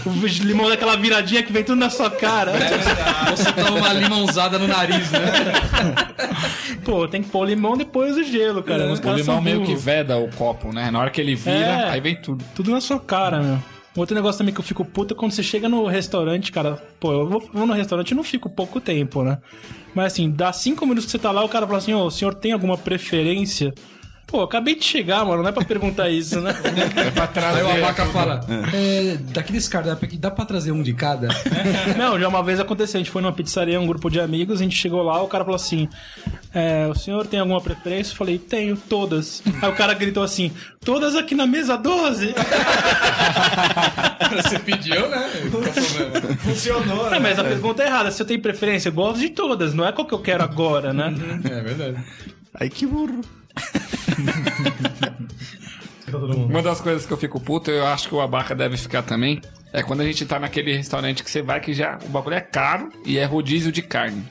O 0.06 0.26
limão 0.48 0.70
daquela 0.70 0.96
viradinha 0.96 1.44
que 1.44 1.52
vem 1.52 1.62
tudo 1.62 1.78
na 1.78 1.90
sua 1.90 2.10
cara. 2.10 2.54
Você 3.36 3.52
toma 3.52 3.80
uma 3.80 3.92
limãozada 3.92 4.58
no 4.58 4.66
nariz, 4.66 5.12
né? 5.12 5.20
Pô, 6.86 7.06
tem 7.06 7.22
que 7.22 7.28
pôr 7.28 7.40
o 7.40 7.44
limão 7.44 7.76
depois 7.76 8.16
o 8.16 8.24
gelo, 8.24 8.64
cara. 8.64 8.90
Os 8.90 9.02
O 9.02 9.14
limão 9.14 9.42
meio 9.42 9.66
que 9.66 9.76
veda 9.76 10.18
o 10.18 10.30
copo, 10.30 10.72
né? 10.72 10.90
Na 10.90 11.02
hora 11.02 11.10
que 11.10 11.20
ele 11.20 11.36
vira, 11.36 11.58
É. 11.58 11.90
aí 11.90 12.00
vem 12.00 12.16
tudo. 12.16 12.46
Tudo 12.56 12.72
na 12.72 12.80
sua 12.80 12.98
cara, 12.98 13.42
meu. 13.42 13.60
Outro 13.94 14.16
negócio 14.16 14.38
também 14.38 14.54
que 14.54 14.62
eu 14.62 14.64
fico 14.64 14.86
puta 14.86 15.14
é 15.14 15.18
quando 15.18 15.34
você 15.34 15.44
chega 15.44 15.68
no 15.68 15.86
restaurante, 15.86 16.50
cara. 16.50 16.82
Pô, 16.98 17.12
eu 17.12 17.28
vou, 17.28 17.50
vou 17.54 17.68
no 17.68 17.74
restaurante 17.74 18.12
e 18.12 18.16
não 18.16 18.24
fico 18.24 18.50
pouco 18.50 18.80
tempo, 18.80 19.22
né? 19.22 19.38
Mas 19.94 20.14
assim, 20.14 20.32
dá 20.32 20.54
cinco 20.54 20.86
minutos 20.86 21.08
que 21.08 21.12
você 21.12 21.20
tá 21.20 21.30
lá, 21.30 21.44
o 21.44 21.50
cara 21.50 21.66
fala 21.68 21.80
assim: 21.80 21.94
Ô, 21.94 22.06
o 22.06 22.10
senhor 22.10 22.36
tem 22.36 22.54
alguma 22.54 22.78
preferência? 22.78 23.74
Pô, 24.30 24.44
acabei 24.44 24.76
de 24.76 24.86
chegar, 24.86 25.26
mano, 25.26 25.42
não 25.42 25.50
é 25.50 25.52
pra 25.52 25.66
perguntar 25.66 26.08
isso, 26.10 26.40
né? 26.40 26.54
É 26.96 27.10
pra 27.10 27.26
trazer. 27.26 27.66
Aí 27.66 27.82
o 27.82 27.84
abaca 27.84 28.06
fala, 28.08 28.40
é, 28.74 29.18
daqueles 29.34 29.68
cardápios 29.68 30.04
aqui, 30.04 30.18
dá 30.20 30.30
pra 30.30 30.46
trazer 30.46 30.72
um 30.72 30.84
de 30.84 30.94
cada? 30.94 31.30
Não, 31.98 32.20
já 32.20 32.28
uma 32.28 32.44
vez 32.44 32.60
aconteceu, 32.60 33.00
a 33.00 33.04
gente 33.04 33.12
foi 33.12 33.24
numa 33.24 33.34
pizzaria, 33.34 33.80
um 33.82 33.88
grupo 33.88 34.08
de 34.10 34.20
amigos, 34.20 34.60
a 34.60 34.64
gente 34.64 34.76
chegou 34.76 35.02
lá, 35.02 35.20
o 35.24 35.28
cara 35.28 35.44
falou 35.44 35.56
assim: 35.56 35.90
é, 36.54 36.86
o 36.88 36.94
senhor 36.94 37.26
tem 37.26 37.40
alguma 37.40 37.60
preferência? 37.60 38.14
Eu 38.14 38.18
falei, 38.18 38.38
tenho, 38.38 38.78
todas. 38.78 39.42
Aí 39.62 39.70
o 39.70 39.74
cara 39.76 39.96
gritou 39.96 40.22
assim: 40.22 40.52
todas 40.86 41.16
aqui 41.16 41.34
na 41.34 41.48
mesa 41.48 41.76
12? 41.76 42.36
Você 44.44 44.60
pediu, 44.60 45.10
né? 45.10 45.28
Funcionou, 46.40 47.08
É, 47.08 47.12
né? 47.12 47.20
mas 47.20 47.40
a 47.40 47.44
pergunta 47.44 47.82
é 47.84 47.88
errada. 47.88 48.12
Se 48.12 48.22
eu 48.22 48.26
tenho 48.28 48.42
preferência, 48.42 48.90
eu 48.90 48.94
gosto 48.94 49.20
de 49.20 49.30
todas, 49.30 49.74
não 49.74 49.86
é 49.88 49.92
qual 49.92 50.06
que 50.08 50.14
eu 50.14 50.20
quero 50.20 50.44
agora, 50.44 50.94
né? 50.94 51.14
É 51.46 51.62
verdade. 51.62 51.98
Ai, 52.60 52.70
que 52.70 52.86
burro. 52.86 53.22
Uma 56.50 56.62
das 56.62 56.82
coisas 56.82 57.06
que 57.06 57.14
eu 57.14 57.18
fico 57.18 57.40
puto, 57.40 57.70
eu 57.70 57.86
acho 57.86 58.08
que 58.10 58.16
o 58.16 58.22
abaca 58.22 58.56
deve 58.56 58.78
ficar 58.78 59.04
também, 59.04 59.42
é 59.72 59.84
quando 59.84 60.02
a 60.02 60.06
gente 60.06 60.26
tá 60.26 60.40
naquele 60.40 60.76
restaurante 60.76 61.24
que 61.24 61.30
você 61.30 61.42
vai 61.42 61.60
que 61.60 61.74
já 61.74 62.00
o 62.04 62.10
bagulho 62.10 62.36
é 62.36 62.42
caro 62.42 62.90
e 63.06 63.18
é 63.18 63.26
rodízio 63.26 63.72
de 63.72 63.82
carne. 63.82 64.24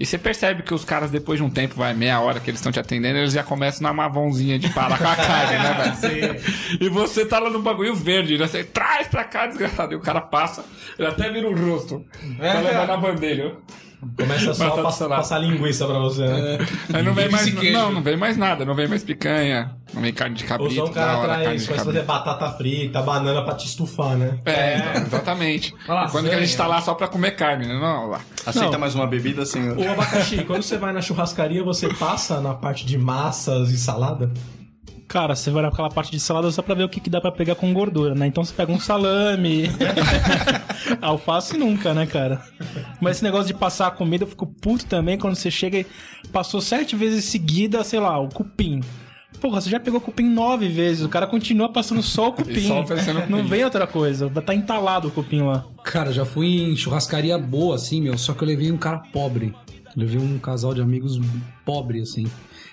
E 0.00 0.06
você 0.06 0.16
percebe 0.16 0.62
que 0.62 0.72
os 0.72 0.84
caras, 0.84 1.10
depois 1.10 1.38
de 1.38 1.44
um 1.44 1.50
tempo, 1.50 1.76
vai 1.76 1.94
meia 1.94 2.18
hora 2.20 2.40
que 2.40 2.50
eles 2.50 2.58
estão 2.58 2.72
te 2.72 2.80
atendendo, 2.80 3.18
eles 3.18 3.32
já 3.32 3.44
começam 3.44 3.82
na 3.82 3.92
mavãozinha 3.92 4.58
de 4.58 4.68
parar 4.70 4.98
com 4.98 5.06
a 5.06 5.14
carne, 5.14 5.58
né, 5.58 5.92
velho? 6.00 6.36
E 6.80 6.88
você 6.88 7.26
tá 7.26 7.38
lá 7.38 7.50
no 7.50 7.62
bagulho 7.62 7.94
verde, 7.94 8.38
né? 8.38 8.46
Você 8.46 8.64
traz 8.64 9.06
pra 9.06 9.22
cá, 9.22 9.46
desgraçado. 9.46 9.92
E 9.92 9.96
o 9.96 10.00
cara 10.00 10.20
passa, 10.20 10.64
ele 10.98 11.06
até 11.06 11.30
vira 11.30 11.48
o 11.48 11.54
rosto. 11.54 12.04
Pra 12.36 12.60
levar 12.60 12.86
na 12.86 12.96
bandeja. 12.96 13.54
Começa 14.18 14.52
só 14.52 14.66
a 14.66 14.70
tá 14.72 14.82
passar, 14.82 15.06
lá. 15.06 15.16
passar 15.18 15.38
linguiça 15.38 15.86
pra 15.86 15.98
você, 16.00 16.26
né? 16.26 16.58
Aí 16.92 17.02
não 17.04 17.14
vem 17.14 17.28
mais. 17.30 17.54
Não, 17.72 17.92
não 17.92 18.02
vem 18.02 18.16
mais 18.16 18.36
nada. 18.36 18.64
Não 18.64 18.74
vem 18.74 18.88
mais 18.88 19.04
picanha. 19.04 19.76
Não 19.94 20.02
vem 20.02 20.12
carne 20.12 20.34
de 20.34 20.42
Ou 20.42 20.48
cabrito. 20.48 20.74
só 20.74 20.84
o 20.84 20.88
da 20.88 20.92
cara 20.94 21.18
hora, 21.18 21.28
vai 21.34 21.44
cabrito. 21.44 21.74
fazer 21.74 22.02
batata 22.02 22.50
frita, 22.52 23.00
banana 23.00 23.42
pra 23.42 23.54
te 23.54 23.66
estufar, 23.66 24.16
né? 24.16 24.38
É, 24.44 24.78
então, 24.78 25.02
exatamente. 25.02 25.72
Lasanha. 25.86 26.10
Quando 26.10 26.28
que 26.30 26.34
a 26.34 26.40
gente 26.40 26.56
tá 26.56 26.66
lá 26.66 26.80
só 26.80 26.94
pra 26.94 27.06
comer 27.06 27.32
carne, 27.36 27.66
né? 27.68 27.74
Não, 27.78 28.08
lá. 28.08 28.20
Aceita 28.44 28.72
Não. 28.72 28.78
mais 28.80 28.94
uma 28.96 29.06
bebida, 29.06 29.46
senhor? 29.46 29.76
O 29.78 29.90
abacaxi, 29.92 30.42
quando 30.44 30.62
você 30.62 30.76
vai 30.78 30.92
na 30.92 31.00
churrascaria, 31.00 31.62
você 31.62 31.88
passa 31.94 32.40
na 32.40 32.54
parte 32.54 32.84
de 32.84 32.98
massas 32.98 33.70
e 33.70 33.78
salada? 33.78 34.30
Cara, 35.12 35.36
você 35.36 35.50
vai 35.50 35.62
naquela 35.62 35.90
parte 35.90 36.10
de 36.10 36.18
salada 36.18 36.50
só 36.50 36.62
pra 36.62 36.74
ver 36.74 36.84
o 36.84 36.88
que, 36.88 36.98
que 36.98 37.10
dá 37.10 37.20
pra 37.20 37.30
pegar 37.30 37.54
com 37.54 37.70
gordura, 37.74 38.14
né? 38.14 38.26
Então 38.26 38.42
você 38.42 38.54
pega 38.54 38.72
um 38.72 38.80
salame. 38.80 39.64
Alface 41.02 41.58
nunca, 41.58 41.92
né, 41.92 42.06
cara? 42.06 42.42
Mas 42.98 43.16
esse 43.16 43.24
negócio 43.24 43.46
de 43.46 43.52
passar 43.52 43.88
a 43.88 43.90
comida, 43.90 44.24
eu 44.24 44.28
fico 44.28 44.46
puto 44.46 44.86
também 44.86 45.18
quando 45.18 45.34
você 45.34 45.50
chega 45.50 45.80
e 45.80 45.86
passou 46.32 46.62
sete 46.62 46.96
vezes 46.96 47.26
seguida, 47.26 47.84
sei 47.84 48.00
lá, 48.00 48.18
o 48.18 48.30
cupim. 48.30 48.80
Porra, 49.38 49.60
você 49.60 49.68
já 49.68 49.78
pegou 49.78 50.00
cupim 50.00 50.24
nove 50.24 50.68
vezes, 50.68 51.04
o 51.04 51.10
cara 51.10 51.26
continua 51.26 51.70
passando 51.70 52.02
só 52.02 52.28
o 52.28 52.32
cupim. 52.32 52.66
só 52.66 52.80
oferecendo 52.80 53.20
Não 53.28 53.38
cupim. 53.40 53.50
vem 53.50 53.64
outra 53.64 53.86
coisa, 53.86 54.30
tá 54.30 54.54
entalado 54.54 55.08
o 55.08 55.10
cupim 55.10 55.42
lá. 55.42 55.66
Cara, 55.84 56.10
já 56.10 56.24
fui 56.24 56.62
em 56.62 56.74
churrascaria 56.74 57.36
boa, 57.36 57.74
assim, 57.74 58.00
meu, 58.00 58.16
só 58.16 58.32
que 58.32 58.42
eu 58.42 58.48
levei 58.48 58.72
um 58.72 58.78
cara 58.78 59.00
pobre. 59.12 59.54
Levei 59.96 60.18
um 60.20 60.38
casal 60.38 60.74
de 60.74 60.80
amigos 60.80 61.20
pobre, 61.64 62.00
assim. 62.00 62.26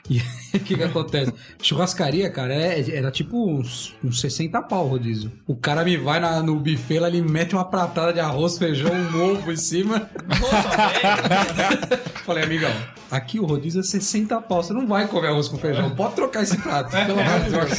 E 0.10 0.18
o 0.56 0.60
que 0.60 0.76
que 0.76 0.84
acontece? 0.84 1.34
Churrascaria, 1.62 2.30
cara, 2.30 2.54
é- 2.54 2.96
era 2.96 3.12
tipo 3.12 3.50
uns, 3.50 3.94
uns 4.04 4.20
60 4.22 4.62
pau 4.64 4.86
o 4.86 4.90
rodízio. 4.90 5.32
O 5.46 5.56
cara 5.56 5.84
me 5.84 5.98
vai 5.98 6.20
na- 6.20 6.42
no 6.42 6.56
buffet 6.60 7.00
lá, 7.00 7.08
ele 7.08 7.22
mete 7.22 7.54
uma 7.56 7.66
pratada 7.66 8.14
de 8.14 8.20
arroz, 8.20 8.58
feijão, 8.58 8.92
um 8.94 9.32
ovo 9.34 9.52
em 9.52 9.58
cima. 9.58 10.10
Falei, 12.26 12.44
amigão, 12.44 12.72
aqui 13.12 13.40
o 13.40 13.46
rodízio 13.46 13.82
é 13.82 13.84
60 13.84 14.40
pau, 14.42 14.64
você 14.64 14.74
não 14.74 14.88
vai 14.88 15.08
comer 15.08 15.28
arroz 15.28 15.48
com 15.48 15.58
feijão, 15.58 15.90
pode 15.96 16.16
trocar 16.16 16.44
esse 16.44 16.58
prato, 16.58 16.92
pelo 16.92 17.20
amor 17.20 17.40
de 17.42 17.50
Deus. 17.52 17.70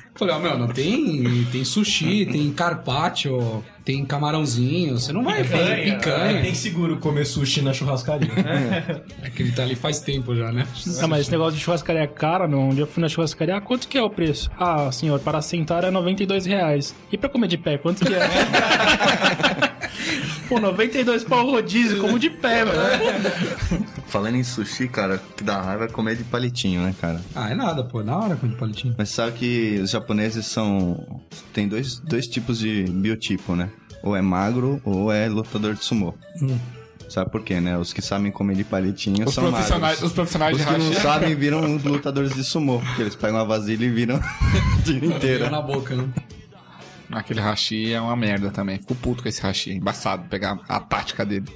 Falei, 0.20 0.34
ó, 0.34 0.38
meu, 0.38 0.58
não 0.58 0.68
tem, 0.68 1.46
tem 1.50 1.64
sushi, 1.64 2.26
tem 2.30 2.52
carpaccio, 2.52 3.64
tem 3.82 4.04
camarãozinho, 4.04 4.98
você 4.98 5.14
não 5.14 5.24
vai 5.24 5.42
fazer 5.42 5.70
É 5.72 5.94
picanha. 5.94 6.42
bem 6.42 6.54
seguro 6.54 6.98
comer 6.98 7.24
sushi 7.24 7.62
na 7.62 7.72
churrascaria. 7.72 8.28
É 9.22 9.30
que 9.30 9.42
ele 9.42 9.52
tá 9.52 9.62
ali 9.62 9.74
faz 9.74 10.00
tempo 10.00 10.34
já, 10.36 10.52
né? 10.52 10.66
Ah, 11.02 11.06
mas 11.06 11.22
esse 11.22 11.30
negócio 11.30 11.56
de 11.58 11.64
churrascaria 11.64 12.02
é 12.02 12.06
cara, 12.06 12.46
meu. 12.46 12.58
Um 12.60 12.70
dia 12.74 12.82
eu 12.82 12.86
fui 12.86 13.00
na 13.00 13.08
churrascaria, 13.08 13.56
ah, 13.56 13.60
quanto 13.62 13.88
que 13.88 13.96
é 13.96 14.02
o 14.02 14.10
preço? 14.10 14.50
Ah, 14.58 14.92
senhor, 14.92 15.18
para 15.20 15.40
sentar 15.40 15.84
é 15.84 15.90
92 15.90 16.44
reais. 16.44 16.94
E 17.10 17.16
pra 17.16 17.28
comer 17.30 17.48
de 17.48 17.56
pé, 17.56 17.78
quanto 17.78 18.04
que 18.04 18.12
é? 18.14 18.20
Pô, 20.50 20.58
92 20.58 21.22
pau 21.22 21.48
rodízio, 21.48 22.00
como 22.00 22.18
de 22.18 22.28
pé, 22.28 22.64
mano. 22.64 22.80
Falando 24.08 24.34
em 24.34 24.42
sushi, 24.42 24.88
cara, 24.88 25.14
o 25.14 25.34
que 25.36 25.44
dá 25.44 25.60
raiva 25.62 25.84
é 25.84 25.88
comer 25.88 26.16
de 26.16 26.24
palitinho, 26.24 26.82
né, 26.82 26.92
cara? 27.00 27.20
Ah, 27.36 27.50
é 27.50 27.54
nada, 27.54 27.84
pô, 27.84 28.02
na 28.02 28.16
hora 28.18 28.34
com 28.34 28.48
o 28.48 28.56
palitinho. 28.56 28.92
Mas 28.98 29.10
sabe 29.10 29.32
que 29.38 29.78
os 29.80 29.90
japoneses 29.90 30.44
são. 30.46 31.22
Tem 31.54 31.68
dois, 31.68 32.00
dois 32.00 32.26
tipos 32.26 32.58
de 32.58 32.82
biotipo, 32.82 33.54
né? 33.54 33.70
Ou 34.02 34.16
é 34.16 34.20
magro 34.20 34.80
ou 34.84 35.12
é 35.12 35.28
lutador 35.28 35.74
de 35.74 35.84
sumô. 35.84 36.14
Sabe 37.08 37.30
por 37.30 37.42
quê, 37.44 37.60
né? 37.60 37.76
Os 37.78 37.92
que 37.92 38.02
sabem 38.02 38.30
comer 38.32 38.54
de 38.56 38.64
palitinho 38.64 39.26
Os 39.28 39.34
são 39.34 39.44
profissionais, 39.50 39.80
magros. 40.00 40.02
os 40.02 40.12
profissionais 40.12 40.56
Os 40.56 40.60
de 40.64 40.66
que 40.72 40.78
não 40.78 40.88
racha. 40.88 41.00
sabem 41.00 41.34
viram 41.34 41.76
os 41.76 41.84
lutadores 41.84 42.34
de 42.34 42.42
sumô. 42.42 42.78
Porque 42.80 43.02
eles 43.02 43.14
pegam 43.16 43.38
a 43.38 43.44
vasilha 43.44 43.84
e 43.84 43.88
viram 43.90 44.16
a 44.18 44.82
tira 44.82 45.00
Deu 45.00 45.10
inteira. 45.16 45.50
na 45.50 45.60
boca, 45.60 45.94
né? 45.94 46.08
Aquele 47.12 47.40
hashi 47.40 47.92
é 47.92 48.00
uma 48.00 48.14
merda 48.16 48.50
também. 48.50 48.78
Fico 48.78 48.94
puto 48.94 49.22
com 49.22 49.28
esse 49.28 49.40
hashi. 49.42 49.70
É 49.70 49.74
embaçado 49.74 50.28
pegar 50.28 50.58
a 50.68 50.80
tática 50.80 51.24
dele. 51.26 51.46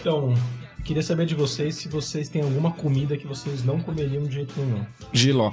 Então, 0.00 0.34
queria 0.84 1.02
saber 1.02 1.26
de 1.26 1.34
vocês 1.34 1.76
se 1.76 1.88
vocês 1.88 2.28
têm 2.28 2.42
alguma 2.42 2.72
comida 2.72 3.16
que 3.16 3.26
vocês 3.26 3.64
não 3.64 3.80
comeriam 3.80 4.22
de 4.24 4.34
jeito 4.34 4.52
nenhum. 4.60 4.84
Giló. 5.12 5.50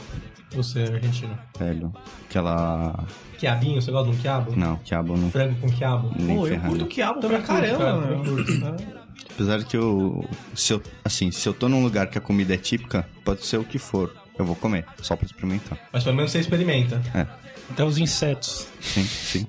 Você, 0.53 0.79
argentino. 0.81 1.37
Velho. 1.57 1.93
Aquela. 2.27 3.05
Quiabinho, 3.37 3.81
você 3.81 3.89
gosta 3.91 4.11
de 4.11 4.17
um 4.17 4.19
quiabo? 4.21 4.53
Não, 4.55 4.75
quiabo 4.77 5.15
não. 5.15 5.31
Frango 5.31 5.55
com 5.61 5.69
quiabo? 5.71 6.11
Nem 6.19 6.35
Pô, 6.35 6.45
eu 6.45 6.49
ferrando. 6.51 6.69
curto 6.69 6.85
quiabo 6.87 7.19
Também 7.21 7.37
pra 7.37 7.47
caramba, 7.47 7.77
cara, 7.77 7.95
mano. 7.95 8.23
também 8.23 8.35
curto. 8.35 8.85
Apesar 9.33 9.57
de 9.59 9.65
que 9.65 9.77
eu. 9.77 10.27
Se 10.53 10.73
eu. 10.73 10.83
Assim, 11.05 11.31
se 11.31 11.47
eu 11.47 11.53
tô 11.53 11.69
num 11.69 11.81
lugar 11.81 12.07
que 12.07 12.17
a 12.17 12.21
comida 12.21 12.53
é 12.53 12.57
típica, 12.57 13.07
pode 13.23 13.45
ser 13.45 13.57
o 13.57 13.63
que 13.63 13.79
for. 13.79 14.13
Eu 14.37 14.43
vou 14.45 14.55
comer, 14.55 14.85
só 15.01 15.15
pra 15.15 15.25
experimentar. 15.25 15.77
Mas 15.93 16.03
pelo 16.03 16.15
menos 16.17 16.31
você 16.31 16.39
experimenta. 16.39 17.01
Até 17.71 17.83
os 17.83 17.97
insetos. 17.97 18.67
Sim, 18.79 19.03
sim. 19.03 19.47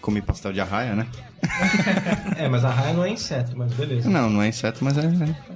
Comi 0.00 0.22
pastel 0.22 0.52
de 0.52 0.60
arraia, 0.60 0.94
né? 0.94 1.06
É, 2.36 2.48
mas 2.48 2.64
a 2.64 2.70
raia 2.70 2.92
não 2.92 3.04
é 3.04 3.10
inseto, 3.10 3.56
mas 3.56 3.72
beleza. 3.72 4.08
Não, 4.10 4.28
não 4.28 4.42
é 4.42 4.48
inseto, 4.48 4.84
mas 4.84 4.96
é, 4.98 5.02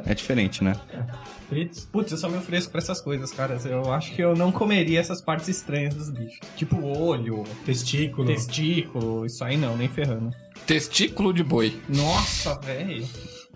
é, 0.07 0.13
é 0.13 0.15
diferente, 0.15 0.63
né? 0.65 0.75
Fritz? 1.49 1.87
Putz, 1.91 2.13
eu 2.13 2.19
sou 2.19 2.31
meio 2.31 2.43
fresco 2.43 2.71
pra 2.71 2.79
essas 2.81 3.01
coisas, 3.01 3.31
cara. 3.33 3.59
Eu 3.65 3.93
acho 3.93 4.13
que 4.13 4.23
eu 4.23 4.35
não 4.35 4.51
comeria 4.53 4.99
essas 5.01 5.21
partes 5.21 5.49
estranhas 5.49 5.95
dos 5.95 6.09
bichos. 6.11 6.39
Tipo 6.57 6.81
olho, 6.87 7.45
Testículo. 7.67 8.27
testículo, 8.27 9.27
isso 9.27 9.43
aí 9.45 9.57
não, 9.57 9.77
nem 9.77 9.89
ferrando. 9.89 10.35
Testículo 10.67 11.33
de 11.33 11.43
boi. 11.43 11.81
Nossa, 11.89 12.55
velho. 12.61 13.07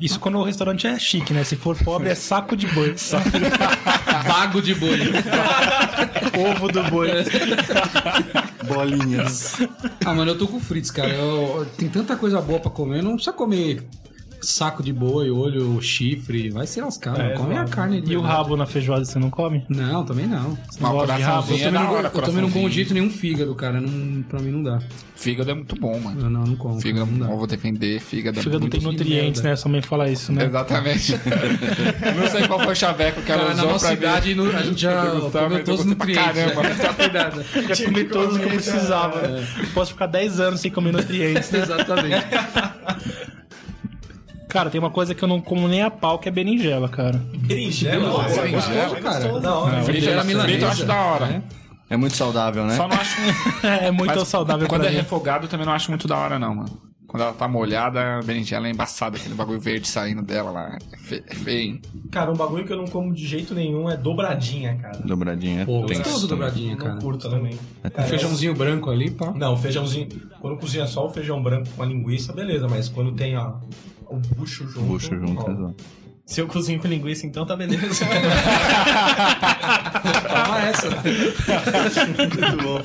Isso 0.00 0.18
quando 0.18 0.38
o 0.38 0.42
restaurante 0.42 0.86
é 0.86 0.98
chique, 0.98 1.32
né? 1.32 1.44
Se 1.44 1.54
for 1.56 1.76
pobre 1.82 2.08
é 2.10 2.14
saco 2.14 2.56
de 2.56 2.66
boi. 2.66 2.94
Saco 2.98 3.30
de... 3.30 3.38
Bago 4.28 4.60
de 4.60 4.74
boi. 4.74 4.98
Ovo 6.50 6.68
do 6.68 6.82
boi. 6.84 7.08
Bolinhas. 8.66 9.56
Ah, 10.04 10.12
mano, 10.12 10.32
eu 10.32 10.38
tô 10.38 10.48
com 10.48 10.56
o 10.56 10.60
Fritz, 10.60 10.90
cara. 10.90 11.10
Eu- 11.14 11.66
tem 11.76 11.88
tanta 11.88 12.16
coisa 12.16 12.40
boa 12.40 12.58
pra 12.60 12.70
comer. 12.70 13.02
Não 13.02 13.14
precisa 13.14 13.32
comer 13.32 13.84
saco 14.46 14.82
de 14.82 14.92
boi, 14.92 15.30
olho, 15.30 15.80
chifre. 15.82 16.50
Vai 16.50 16.66
se 16.66 16.80
lascar, 16.80 17.16
mano. 17.16 17.34
Come 17.34 17.56
a 17.58 17.64
carne 17.64 18.00
de 18.00 18.12
E 18.12 18.16
o 18.16 18.20
rabo 18.20 18.56
na 18.56 18.66
feijoada 18.66 19.04
você 19.04 19.18
não 19.18 19.30
come? 19.30 19.64
Não, 19.68 20.04
também 20.04 20.26
não. 20.26 20.56
Você 20.70 20.80
não 20.82 20.92
gosta 20.92 21.14
de 21.16 21.22
rabo? 21.22 21.50
Eu 21.50 21.56
é 21.56 21.58
também 21.58 21.72
da 21.72 21.80
não, 21.80 21.92
hora, 21.92 22.06
eu 22.14 22.22
também 22.22 22.42
não 22.42 22.50
como 22.50 22.50
de 22.50 22.50
coraçãozinho. 22.50 22.72
jeito 22.72 22.94
nenhum 22.94 23.10
fígado, 23.10 23.54
cara. 23.54 23.80
Não, 23.80 24.22
pra 24.22 24.40
mim 24.40 24.50
não 24.50 24.62
dá. 24.62 24.78
Fígado 25.16 25.50
é 25.50 25.54
muito 25.54 25.74
bom, 25.80 25.98
mano. 25.98 26.20
Eu 26.20 26.30
não, 26.30 26.42
não 26.44 26.56
como. 26.56 26.80
Fígado, 26.80 27.10
não 27.10 27.18
dá. 27.26 27.32
eu 27.32 27.38
vou 27.38 27.46
defender. 27.46 28.00
Fígado, 28.00 28.38
é 28.38 28.42
Fígado 28.42 28.60
muito 28.60 28.72
tem 28.78 28.82
nutrientes, 28.82 29.40
né? 29.42 29.56
Sua 29.56 29.70
mãe 29.70 29.80
fala 29.80 30.10
isso, 30.10 30.32
né? 30.32 30.44
Exatamente. 30.44 31.12
não 32.16 32.26
sei 32.30 32.46
qual 32.46 32.60
foi 32.60 32.72
o 32.72 32.76
chaveco 32.76 33.22
que 33.22 33.32
ela 33.32 33.42
Cara, 33.42 33.54
na 33.54 33.62
usou 33.62 33.72
nossa 33.72 33.86
pra 33.86 33.94
idade, 33.94 34.34
no- 34.34 34.50
a 34.54 34.62
gente 34.62 34.80
já 34.82 35.04
Eu 35.06 35.30
comeu 35.30 35.58
eu 35.58 35.64
todos 35.64 35.80
os 35.80 35.86
nutrientes. 35.86 36.24
caramba. 36.24 36.62
né? 36.62 36.74
Tá 36.74 36.92
cuidado. 36.94 37.44
Já 37.74 37.84
comi 37.84 38.04
todos 38.04 38.36
que 38.36 38.44
eu 38.44 38.48
precisava. 38.50 39.20
Posso 39.72 39.92
ficar 39.92 40.06
10 40.06 40.40
anos 40.40 40.60
sem 40.60 40.70
comer 40.70 40.92
nutrientes. 40.92 41.50
né? 41.50 41.60
Exatamente. 41.64 42.26
Cara, 44.54 44.70
tem 44.70 44.78
uma 44.78 44.90
coisa 44.90 45.16
que 45.16 45.22
eu 45.24 45.26
não 45.26 45.40
como 45.40 45.66
nem 45.66 45.82
a 45.82 45.90
pau, 45.90 46.16
que 46.16 46.28
é 46.28 46.32
berinjela, 46.32 46.88
cara. 46.88 47.20
Berinjela? 47.38 48.08
Nossa, 48.08 48.40
Pô, 48.40 48.48
gostoso, 48.48 48.96
cara. 49.02 49.40
Da 49.40 49.54
hora. 49.58 49.76
Não, 49.78 49.84
Frito, 49.84 50.06
Berinjela 50.06 50.22
frito 50.44 50.62
eu 50.64 50.68
acho 50.68 50.84
da 50.86 50.94
hora. 51.02 51.26
né? 51.26 51.42
É 51.90 51.96
muito 51.96 52.14
saudável, 52.16 52.64
né? 52.64 52.76
Só 52.76 52.86
não 52.86 52.96
acho. 52.96 53.16
É 53.66 53.90
muito 53.90 54.14
Mas 54.16 54.28
saudável 54.28 54.68
Quando 54.68 54.84
é 54.86 54.90
mim. 54.90 54.96
refogado, 54.96 55.46
eu 55.46 55.48
também 55.48 55.66
não 55.66 55.72
acho 55.72 55.90
muito 55.90 56.06
da 56.06 56.16
hora, 56.16 56.38
não, 56.38 56.54
mano. 56.54 56.70
Quando 57.08 57.22
ela 57.24 57.32
tá 57.32 57.46
molhada, 57.48 58.18
a 58.18 58.22
berinjela 58.22 58.66
é 58.68 58.70
embaçada, 58.70 59.16
aquele 59.16 59.34
bagulho 59.34 59.58
verde 59.60 59.86
saindo 59.88 60.22
dela 60.22 60.50
lá. 60.52 60.78
É 60.92 60.96
fe- 60.98 61.24
é 61.28 61.34
feio? 61.34 61.80
Cara, 62.12 62.30
um 62.30 62.34
bagulho 62.36 62.64
que 62.64 62.72
eu 62.72 62.76
não 62.76 62.86
como 62.86 63.12
de 63.12 63.26
jeito 63.26 63.54
nenhum 63.54 63.90
é 63.90 63.96
dobradinha, 63.96 64.76
cara. 64.76 64.98
Dobradinha. 64.98 65.66
Pô, 65.66 65.84
Tem 65.86 65.98
gostoso 65.98 66.26
dobradinha, 66.28 66.76
cara. 66.76 66.94
não 66.94 67.00
curto 67.00 67.28
também. 67.28 67.58
Um 67.98 68.02
feijãozinho 68.04 68.54
branco 68.54 68.88
ali, 68.90 69.10
pá. 69.10 69.32
Não, 69.34 69.56
feijãozinho. 69.56 70.08
Quando 70.40 70.56
cozinha 70.58 70.86
só 70.86 71.06
o 71.06 71.10
feijão 71.10 71.42
branco 71.42 71.68
com 71.76 71.82
a 71.82 71.86
linguiça, 71.86 72.32
beleza, 72.32 72.66
mas 72.68 72.88
quando 72.88 73.12
tem 73.12 73.36
ó, 73.36 73.54
o 74.08 74.16
bucho 74.16 74.66
junto. 74.68 74.86
Bucho 74.86 75.14
junto, 75.14 75.42
ó, 75.42 75.50
exato. 75.50 75.84
Se 76.26 76.40
eu 76.40 76.46
cozinho 76.46 76.80
com 76.80 76.88
linguiça, 76.88 77.26
então 77.26 77.44
tá 77.44 77.54
beleza. 77.54 78.06
Toma 80.28 80.60
essa. 80.64 80.88
Muito 82.06 82.62
bom. 82.62 82.82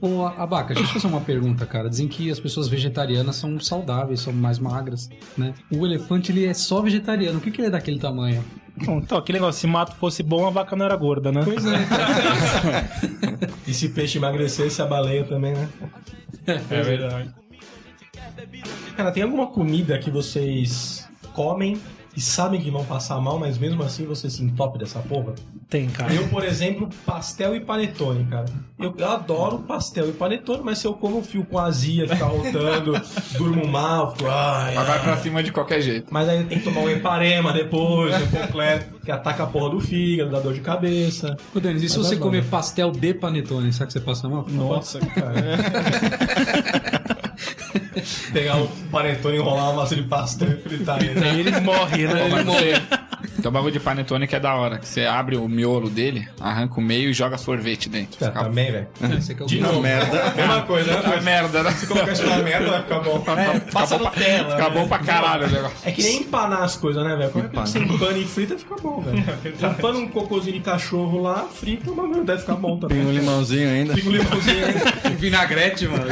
Ô, 0.00 0.24
Abaca, 0.24 0.72
deixa 0.72 0.88
eu 0.88 0.94
fazer 0.94 1.06
uma 1.08 1.20
pergunta, 1.20 1.66
cara. 1.66 1.90
Dizem 1.90 2.08
que 2.08 2.30
as 2.30 2.40
pessoas 2.40 2.68
vegetarianas 2.68 3.36
são 3.36 3.60
saudáveis, 3.60 4.20
são 4.20 4.32
mais 4.32 4.58
magras, 4.58 5.10
né? 5.36 5.52
O 5.70 5.84
elefante, 5.84 6.32
ele 6.32 6.46
é 6.46 6.54
só 6.54 6.80
vegetariano. 6.80 7.38
Por 7.38 7.44
que, 7.44 7.50
que 7.50 7.60
ele 7.60 7.68
é 7.68 7.70
daquele 7.70 7.98
tamanho? 7.98 8.42
Então, 8.80 9.18
aquele 9.18 9.38
negócio, 9.38 9.60
se 9.60 9.66
mato 9.66 9.94
fosse 9.96 10.22
bom, 10.22 10.46
a 10.46 10.50
vaca 10.50 10.74
não 10.74 10.86
era 10.86 10.96
gorda, 10.96 11.30
né? 11.30 11.42
Pois 11.44 11.66
é. 11.66 11.76
E 13.66 13.74
se 13.74 13.90
peixe 13.90 14.16
emagrecesse, 14.16 14.80
a 14.80 14.86
baleia 14.86 15.24
também, 15.24 15.52
né? 15.52 15.68
é 16.46 16.82
verdade. 16.82 17.30
Cara, 18.96 19.10
tem 19.12 19.22
alguma 19.22 19.46
comida 19.46 19.98
que 19.98 20.10
vocês 20.10 21.08
comem 21.32 21.78
e 22.16 22.20
sabem 22.20 22.60
que 22.60 22.70
vão 22.70 22.84
passar 22.84 23.20
mal, 23.20 23.38
mas 23.38 23.56
mesmo 23.56 23.82
assim 23.84 24.04
você 24.04 24.28
se 24.28 24.42
entope 24.42 24.78
dessa 24.78 24.98
porra? 24.98 25.32
Tem, 25.68 25.88
cara. 25.88 26.12
Eu, 26.12 26.26
por 26.26 26.44
exemplo, 26.44 26.88
pastel 27.06 27.54
e 27.54 27.60
panetone, 27.60 28.24
cara. 28.24 28.46
Eu, 28.76 28.92
eu 28.98 29.08
adoro 29.08 29.60
pastel 29.60 30.08
e 30.08 30.12
panetone, 30.12 30.62
mas 30.64 30.78
se 30.78 30.86
eu 30.88 30.94
como, 30.94 31.18
eu 31.18 31.22
fico 31.22 31.44
com 31.44 31.58
azia, 31.60 32.08
ficar 32.08 32.26
rotando, 32.26 33.00
durmo 33.38 33.64
mal, 33.68 34.16
fico... 34.16 34.28
Ai, 34.28 34.74
Mas 34.74 34.86
vai 34.88 34.98
ai. 34.98 35.04
pra 35.04 35.16
cima 35.18 35.42
de 35.42 35.52
qualquer 35.52 35.80
jeito. 35.80 36.08
Mas 36.12 36.28
aí 36.28 36.42
tem 36.44 36.58
que 36.58 36.64
tomar 36.64 36.80
um 36.80 36.90
eparema 36.90 37.52
depois, 37.52 38.12
um 38.20 38.26
completo, 38.26 38.98
que 39.04 39.10
ataca 39.12 39.44
a 39.44 39.46
porra 39.46 39.70
do 39.70 39.80
fígado, 39.80 40.30
dá 40.32 40.40
dor 40.40 40.52
de 40.54 40.60
cabeça. 40.60 41.36
Ô, 41.54 41.60
Denis, 41.60 41.84
e 41.84 41.88
se 41.88 41.96
Mas 41.96 42.06
você 42.08 42.14
é 42.14 42.18
bom. 42.18 42.24
comer 42.24 42.44
pastel 42.46 42.90
de 42.90 43.14
panetone, 43.14 43.72
será 43.72 43.86
que 43.86 43.92
você 43.92 44.00
passa 44.00 44.28
mal? 44.28 44.44
Nossa, 44.48 44.98
cara. 44.98 45.40
Pegar 48.32 48.56
o 48.58 48.68
panetone, 48.90 49.36
enrolar 49.36 49.64
uma 49.70 49.82
massa 49.82 49.94
de 49.96 50.02
pastel 50.02 50.50
e 50.52 50.56
fritar 50.56 51.02
ele. 51.02 51.22
Aí 51.24 51.40
ele 51.40 51.60
morre, 51.60 52.06
né? 52.06 52.28
Mas 52.30 52.44
você- 52.46 52.82
Tem 53.40 53.48
um 53.48 53.52
bagulho 53.52 53.72
de 53.72 53.80
panetone 53.80 54.26
que 54.26 54.34
é 54.36 54.40
da 54.40 54.54
hora. 54.54 54.78
Que 54.78 54.86
você 54.88 55.04
abre 55.04 55.36
o 55.36 55.48
miolo 55.48 55.88
dele, 55.90 56.28
arranca 56.40 56.78
o 56.78 56.82
meio 56.82 57.10
e 57.10 57.12
joga 57.12 57.36
sorvete 57.38 57.88
dentro. 57.88 58.12
Fica 58.24 58.30
também, 58.30 58.70
velho. 58.72 58.88
É 59.40 59.42
o 59.42 59.46
De 59.46 59.60
novo. 59.60 59.80
merda. 59.80 60.32
Mesma 60.36 60.62
coisa, 60.62 60.92
né? 61.00 61.14
É 61.16 61.20
merda, 61.20 61.62
né? 61.62 61.70
Se 61.72 61.86
colocar 61.86 62.12
isso 62.12 62.26
na 62.26 62.38
merda, 62.38 62.70
vai 62.70 62.82
ficar 62.82 63.00
bom. 63.00 63.20
Passa 63.72 63.98
bom 63.98 64.04
pra- 64.10 64.20
Nutella. 64.20 64.50
Fica 64.56 64.68
né? 64.68 64.70
bom 64.70 64.88
pra 64.88 64.98
caralho 64.98 65.46
o 65.46 65.50
negócio. 65.50 65.76
É 65.84 65.92
que 65.92 66.02
nem 66.02 66.20
empanar 66.20 66.62
as 66.62 66.76
coisas, 66.76 67.02
né, 67.04 67.16
velho? 67.16 67.30
Qualquer 67.30 67.50
coisa 67.50 67.78
que 67.78 67.86
você 67.88 67.94
empana 67.94 68.18
e 68.18 68.24
frita 68.26 68.58
fica 68.58 68.76
bom, 68.82 69.00
velho. 69.00 69.24
Empana 69.72 69.98
um 69.98 70.08
cocôzinho 70.08 70.54
de 70.54 70.60
cachorro 70.60 71.20
lá, 71.22 71.46
frita, 71.52 71.90
mas 71.92 72.24
deve 72.26 72.40
ficar 72.40 72.56
bom 72.56 72.78
também. 72.78 72.98
Tem 72.98 73.06
um 73.06 73.12
limãozinho 73.12 73.68
ainda. 73.68 73.94
Pinga 73.94 74.08
um 74.08 74.12
limãozinho 74.12 74.64
aí. 75.04 75.14
vinagrete, 75.16 75.86
mano. 75.86 76.04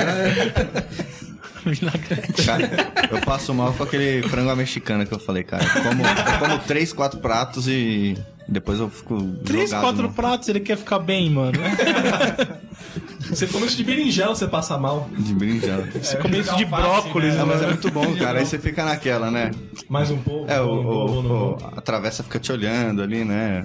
Cara, 2.45 2.93
eu 3.11 3.21
passo 3.21 3.53
mal 3.55 3.73
com 3.73 3.83
aquele 3.83 4.23
frango 4.29 4.51
à 4.51 4.57
mexicana 4.57 5.05
que 5.07 5.13
eu 5.13 5.19
falei, 5.19 5.43
cara. 5.45 5.65
Eu 5.65 5.83
como, 5.83 6.03
eu 6.05 6.39
como 6.39 6.59
três, 6.61 6.93
quatro 6.93 7.21
pratos 7.21 7.67
e 7.69 8.17
depois 8.49 8.79
eu 8.81 8.89
fico 8.89 9.21
Três, 9.45 9.71
jogado 9.71 9.83
quatro 9.85 10.03
no- 10.05 10.13
pratos, 10.13 10.49
ele 10.49 10.61
quer 10.61 10.77
ficar 10.77 10.99
bem, 10.99 11.31
mano. 11.31 11.59
Você 13.29 13.47
come 13.47 13.67
isso 13.67 13.77
de 13.77 13.85
berinjela, 13.85 14.35
você 14.35 14.49
passa 14.49 14.79
mal. 14.79 15.09
de 15.19 15.35
berinjela. 15.35 15.87
Você 15.93 16.17
come 16.17 16.39
isso 16.39 16.57
de 16.57 16.65
brócolis, 16.65 17.35
Não, 17.35 17.45
mas 17.47 17.57
é 17.57 17.67
mano. 17.67 17.73
muito 17.73 17.91
bom, 17.91 18.17
cara. 18.17 18.39
Aí 18.39 18.47
você 18.47 18.59
fica 18.59 18.85
naquela, 18.87 19.31
né? 19.31 19.51
Mais 19.89 20.11
um 20.11 20.17
pouco. 20.17 20.51
É, 20.51 20.59
o, 20.63 21.59
a 21.77 21.81
travessa 21.83 22.23
fica 22.23 22.39
te 22.39 22.51
olhando 22.51 23.03
ali, 23.03 23.25
né? 23.25 23.65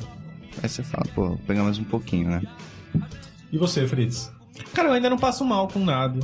Aí 0.62 0.68
você 0.68 0.84
fala, 0.84 1.06
pô, 1.16 1.30
vou 1.30 1.38
pegar 1.48 1.64
mais 1.64 1.78
um 1.78 1.84
pouquinho, 1.86 2.30
né? 2.30 2.42
E 3.54 3.58
você, 3.58 3.88
Fritz? 3.88 4.33
Cara, 4.74 4.90
eu 4.90 4.94
ainda 4.94 5.10
não 5.10 5.18
passo 5.18 5.44
mal 5.44 5.68
com 5.68 5.80
nada. 5.80 6.20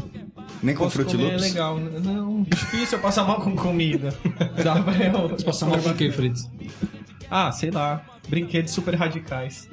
Nem 0.62 0.76
com 0.76 0.84
Posso 0.84 1.04
comer, 1.06 1.34
é 1.34 1.38
legal. 1.38 1.80
Não, 1.80 2.44
difícil 2.44 2.98
eu 2.98 3.02
passar 3.02 3.24
mal 3.24 3.42
com 3.42 3.56
comida. 3.56 4.14
Dá 4.64 4.82
pra 4.82 4.94
eu... 4.94 5.30
Você 5.30 5.46
passa 5.46 5.66
mal 5.66 5.80
com 5.80 5.90
o 5.90 5.96
quê, 5.96 6.12
Fritz? 6.12 6.50
Ah, 7.30 7.52
sei 7.52 7.72
lá. 7.72 8.02
Brinquedos 8.28 8.72
super 8.72 8.94
radicais. 8.94 9.70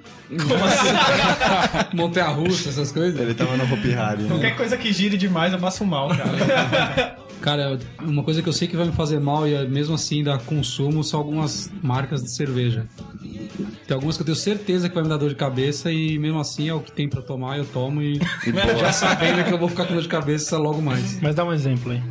Montanha-russa, 1.93 2.71
essas 2.71 2.91
coisas? 2.91 3.21
Ele 3.21 3.35
tava 3.35 3.57
no 3.57 3.65
Hopi 3.73 3.95
Hari, 3.95 4.23
né? 4.23 4.29
Qualquer 4.29 4.57
coisa 4.57 4.77
que 4.77 4.93
gire 4.93 5.17
demais 5.17 5.53
eu 5.53 5.59
passo 5.59 5.85
mal, 5.85 6.09
cara. 6.09 7.17
Cara, 7.47 7.79
uma 8.03 8.25
coisa 8.25 8.43
que 8.43 8.49
eu 8.49 8.53
sei 8.53 8.67
que 8.67 8.77
vai 8.77 8.87
me 8.87 8.93
fazer 8.93 9.21
mal 9.21 9.47
e 9.47 9.55
é 9.55 9.65
mesmo 9.65 9.95
assim 9.95 10.17
ainda 10.17 10.37
consumo 10.37 11.05
são 11.05 11.21
algumas 11.21 11.71
marcas 11.81 12.21
de 12.21 12.35
cerveja. 12.35 12.87
Tem 13.87 13.95
algumas 13.95 14.17
que 14.17 14.23
eu 14.23 14.27
tenho 14.27 14.37
certeza 14.37 14.89
que 14.89 14.95
vai 14.97 15.05
me 15.05 15.09
dar 15.09 15.17
dor 15.17 15.29
de 15.29 15.37
cabeça 15.37 15.93
e 15.93 16.19
mesmo 16.19 16.41
assim 16.41 16.69
é 16.69 16.75
o 16.75 16.81
que 16.81 16.91
tem 16.91 17.09
pra 17.09 17.23
tomar, 17.23 17.57
eu 17.57 17.65
tomo 17.65 18.03
e 18.03 18.19
já 18.81 18.93
sabendo 18.93 19.45
que 19.45 19.53
eu 19.53 19.59
vou 19.59 19.69
ficar 19.69 19.87
com 19.87 19.93
dor 19.95 20.03
de 20.03 20.09
cabeça 20.09 20.59
logo 20.59 20.83
mais. 20.83 21.21
Mas 21.23 21.37
dá 21.37 21.45
um 21.45 21.53
exemplo 21.53 21.93
aí. 21.93 22.03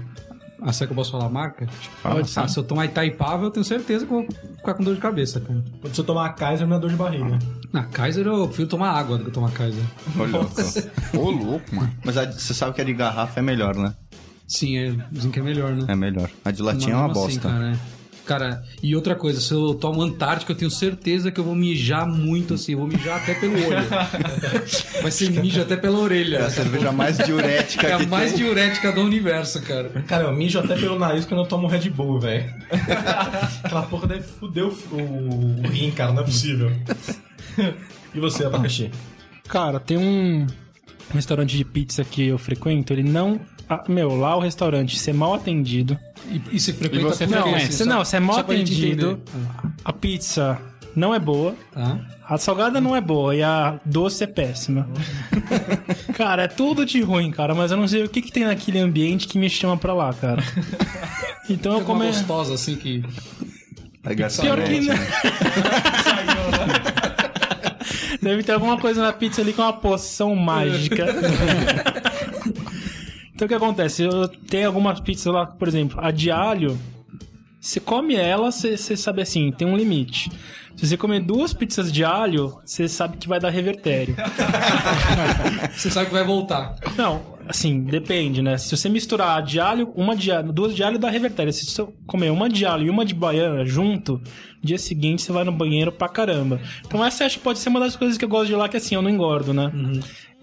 Ah, 0.61 0.71
será 0.71 0.87
que 0.87 0.93
eu 0.93 0.95
posso 0.95 1.11
falar 1.11 1.25
a 1.25 1.29
marca? 1.29 1.67
Fala, 2.01 2.15
Pode 2.15 2.29
ser. 2.29 2.49
Se 2.49 2.57
eu 2.57 2.63
tomar 2.63 2.85
Itaipava, 2.85 3.43
eu 3.43 3.51
tenho 3.51 3.63
certeza 3.65 4.05
que 4.05 4.13
eu 4.13 4.21
vou 4.21 4.27
ficar 4.57 4.73
com 4.73 4.83
dor 4.85 4.95
de 4.95 5.01
cabeça, 5.01 5.41
cara. 5.41 5.61
Quando 5.81 5.93
você 5.93 6.01
tomar 6.03 6.25
a 6.27 6.29
Kaiser, 6.29 6.65
me 6.65 6.71
dá 6.73 6.79
dor 6.79 6.89
de 6.89 6.95
barriga. 6.95 7.37
Na 7.73 7.83
Kaiser 7.83 8.25
eu 8.25 8.47
prefiro 8.47 8.69
tomar 8.69 8.91
água 8.91 9.17
do 9.17 9.25
que 9.25 9.31
tomar 9.31 9.51
Kaiser. 9.51 9.83
Ô, 10.17 10.23
louco. 10.23 10.55
Ô, 11.17 11.29
louco, 11.29 11.75
mano. 11.75 11.93
Mas 12.05 12.17
a- 12.17 12.31
você 12.31 12.53
sabe 12.53 12.73
que 12.73 12.79
a 12.81 12.85
de 12.85 12.93
garrafa 12.93 13.41
é 13.41 13.43
melhor, 13.43 13.75
né? 13.75 13.93
Sim, 14.47 14.77
é, 14.77 14.95
dizem 15.11 15.31
que 15.31 15.39
é 15.39 15.43
melhor, 15.43 15.75
né? 15.75 15.85
É 15.87 15.95
melhor. 15.95 16.29
A 16.43 16.51
de 16.51 16.61
latinha 16.61 16.93
é 16.93 16.97
uma 16.97 17.05
assim, 17.11 17.13
bosta. 17.13 17.49
cara, 17.49 17.71
é. 17.71 17.95
Cara, 18.25 18.63
e 18.81 18.95
outra 18.95 19.13
coisa, 19.13 19.39
se 19.39 19.53
eu 19.53 19.75
tomo 19.75 20.01
Antártica, 20.01 20.51
eu 20.51 20.55
tenho 20.55 20.71
certeza 20.71 21.31
que 21.31 21.39
eu 21.39 21.43
vou 21.43 21.53
mijar 21.53 22.07
muito 22.07 22.55
assim, 22.55 22.71
eu 22.71 22.79
vou 22.79 22.87
mijar 22.87 23.21
até 23.21 23.35
pelo 23.35 23.53
olho. 23.53 23.85
Vai 24.99 25.11
ser 25.11 25.29
mijo 25.29 25.61
até 25.61 25.77
pela 25.77 25.99
orelha. 25.99 26.37
É 26.37 26.45
a 26.45 26.49
cerveja 26.49 26.91
mais 26.91 27.19
diurética 27.19 27.85
É 27.87 27.97
que 27.97 28.03
a 28.03 28.07
mais 28.07 28.31
tem. 28.31 28.39
diurética 28.39 28.91
do 28.91 29.01
universo, 29.01 29.61
cara. 29.61 29.89
Cara, 30.07 30.23
eu 30.23 30.33
mijo 30.35 30.57
até 30.57 30.75
pelo 30.75 30.97
nariz 30.97 31.23
quando 31.25 31.41
eu 31.41 31.45
tomo 31.47 31.67
Red 31.67 31.87
Bull, 31.91 32.19
velho. 32.19 32.51
Aquela 33.63 33.83
porra 33.83 34.07
deve 34.07 34.23
foder 34.23 34.63
o, 34.65 34.69
o, 34.91 35.61
o 35.63 35.67
rim, 35.67 35.91
cara, 35.91 36.11
não 36.11 36.21
é 36.23 36.25
possível. 36.25 36.71
E 38.13 38.19
você, 38.19 38.43
abacaxi? 38.45 38.89
Cara, 39.47 39.79
tem 39.79 39.97
um 39.99 40.47
restaurante 41.13 41.55
de 41.55 41.63
pizza 41.63 42.03
que 42.03 42.25
eu 42.25 42.39
frequento, 42.39 42.91
ele 42.91 43.03
não. 43.03 43.39
Ah, 43.69 43.83
meu, 43.87 44.15
lá 44.15 44.35
o 44.35 44.39
restaurante, 44.39 44.97
ser 44.97 45.13
mal 45.13 45.33
atendido. 45.33 45.97
E, 46.29 46.41
e 46.55 46.59
se 46.59 46.73
frequenta 46.73 47.01
E 47.01 47.05
você 47.05 47.27
quê, 47.27 47.33
frequenta? 47.33 47.57
assim, 47.57 47.85
não, 47.85 48.05
se 48.05 48.15
é 48.15 48.19
mal 48.19 48.39
atendido, 48.39 49.21
a 49.83 49.93
pizza 49.93 50.59
não 50.95 51.13
é 51.13 51.19
boa. 51.19 51.55
Tá? 51.73 51.99
A 52.27 52.37
salgada 52.37 52.81
não 52.81 52.95
é 52.95 53.01
boa 53.01 53.35
e 53.35 53.43
a 53.43 53.79
doce 53.85 54.23
é 54.23 54.27
péssima. 54.27 54.87
cara, 56.15 56.43
é 56.43 56.47
tudo 56.47 56.85
de 56.85 57.01
ruim, 57.01 57.29
cara, 57.31 57.53
mas 57.53 57.71
eu 57.71 57.77
não 57.77 57.87
sei 57.87 58.03
o 58.03 58.09
que, 58.09 58.21
que 58.21 58.31
tem 58.31 58.45
naquele 58.45 58.79
ambiente 58.79 59.27
que 59.27 59.37
me 59.37 59.49
chama 59.49 59.77
pra 59.77 59.93
lá, 59.93 60.13
cara. 60.13 60.43
Então 61.47 61.73
eu 61.73 61.77
Tem 61.77 61.87
uma 61.87 61.93
come... 61.99 62.07
gostosa 62.07 62.55
assim 62.55 62.75
que. 62.75 63.03
É 64.03 64.09
Pior 64.09 64.09
que 64.09 64.15
garçonete, 64.15 64.79
não. 64.81 64.95
né? 64.95 65.07
Deve 68.19 68.41
ter 68.41 68.53
alguma 68.53 68.79
coisa 68.79 69.03
na 69.03 69.13
pizza 69.13 69.41
ali 69.41 69.53
com 69.53 69.61
uma 69.61 69.73
poção 69.73 70.35
mágica. 70.35 71.05
Então 73.35 73.45
o 73.45 73.49
que 73.49 73.53
acontece? 73.53 74.03
Eu 74.03 74.29
tenho 74.29 74.65
algumas 74.65 75.01
pizzas 75.01 75.31
lá, 75.31 75.45
por 75.45 75.67
exemplo, 75.67 75.99
a 76.01 76.09
de 76.09 76.31
alho. 76.31 76.79
Você 77.59 77.81
come 77.81 78.15
ela, 78.15 78.49
você, 78.49 78.77
você 78.77 78.95
sabe 78.95 79.21
assim, 79.21 79.51
tem 79.51 79.67
um 79.67 79.75
limite. 79.75 80.31
Se 80.77 80.87
você 80.87 80.95
comer 80.95 81.19
duas 81.19 81.53
pizzas 81.53 81.91
de 81.91 82.03
alho, 82.03 82.57
você 82.65 82.87
sabe 82.87 83.17
que 83.17 83.27
vai 83.27 83.39
dar 83.39 83.49
revertério. 83.49 84.15
Você 85.71 85.89
sabe 85.89 86.07
que 86.07 86.13
vai 86.13 86.23
voltar. 86.23 86.75
Não, 86.97 87.21
assim, 87.47 87.81
depende, 87.81 88.41
né? 88.41 88.57
Se 88.57 88.75
você 88.75 88.89
misturar 88.89 89.37
a 89.37 89.41
de 89.41 89.59
alho, 89.59 89.91
uma 89.95 90.15
de 90.15 90.31
alho, 90.31 90.51
duas 90.51 90.75
de 90.75 90.83
alho 90.83 90.99
dá 90.99 91.09
revertério. 91.09 91.51
Se 91.53 91.65
você 91.65 91.87
comer 92.05 92.29
uma 92.29 92.49
de 92.49 92.65
alho 92.65 92.85
e 92.85 92.89
uma 92.89 93.05
de 93.05 93.13
baiana 93.13 93.65
junto, 93.65 94.21
dia 94.61 94.77
seguinte 94.77 95.21
você 95.21 95.31
vai 95.31 95.45
no 95.45 95.51
banheiro 95.51 95.91
pra 95.93 96.09
caramba. 96.09 96.59
Então 96.85 97.03
essa 97.03 97.25
acho 97.25 97.37
que 97.37 97.43
pode 97.43 97.59
ser 97.59 97.69
uma 97.69 97.79
das 97.79 97.95
coisas 97.95 98.17
que 98.17 98.25
eu 98.25 98.29
gosto 98.29 98.47
de 98.47 98.55
lá, 98.55 98.67
que 98.67 98.77
assim, 98.77 98.95
eu 98.95 99.01
não 99.01 99.09
engordo, 99.09 99.53
né? 99.53 99.71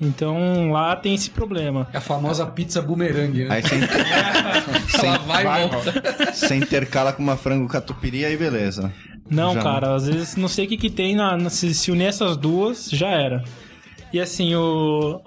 Então 0.03 0.72
lá 0.72 0.96
tem 0.96 1.14
esse 1.14 1.30
problema. 1.30 1.86
É 1.92 1.98
a 1.98 2.00
famosa 2.00 2.44
pizza 2.44 2.82
bumerangue, 2.82 3.44
né? 3.44 3.55
Aí 3.55 3.62
você, 3.62 3.76
Ela 5.07 5.18
vai 5.18 5.64
e 5.64 5.68
volta. 5.68 5.92
você 6.32 6.57
intercala 6.57 7.12
com 7.12 7.22
uma 7.22 7.36
frango 7.36 7.68
catupiry 7.68 8.24
aí 8.24 8.36
beleza. 8.36 8.92
Não, 9.30 9.55
Já 9.55 9.62
cara, 9.62 9.94
às 9.94 10.07
vezes 10.09 10.34
não 10.36 10.48
sei 10.48 10.66
o 10.66 10.68
que, 10.68 10.76
que 10.76 10.90
tem 10.90 11.14
na, 11.14 11.48
se, 11.48 11.72
se 11.72 11.90
unir 11.92 12.07
essas 12.07 12.36
duas, 12.36 12.90
já 12.90 13.09
era. 13.09 13.44
E 14.12 14.20
assim, 14.20 14.55
o. 14.55 15.20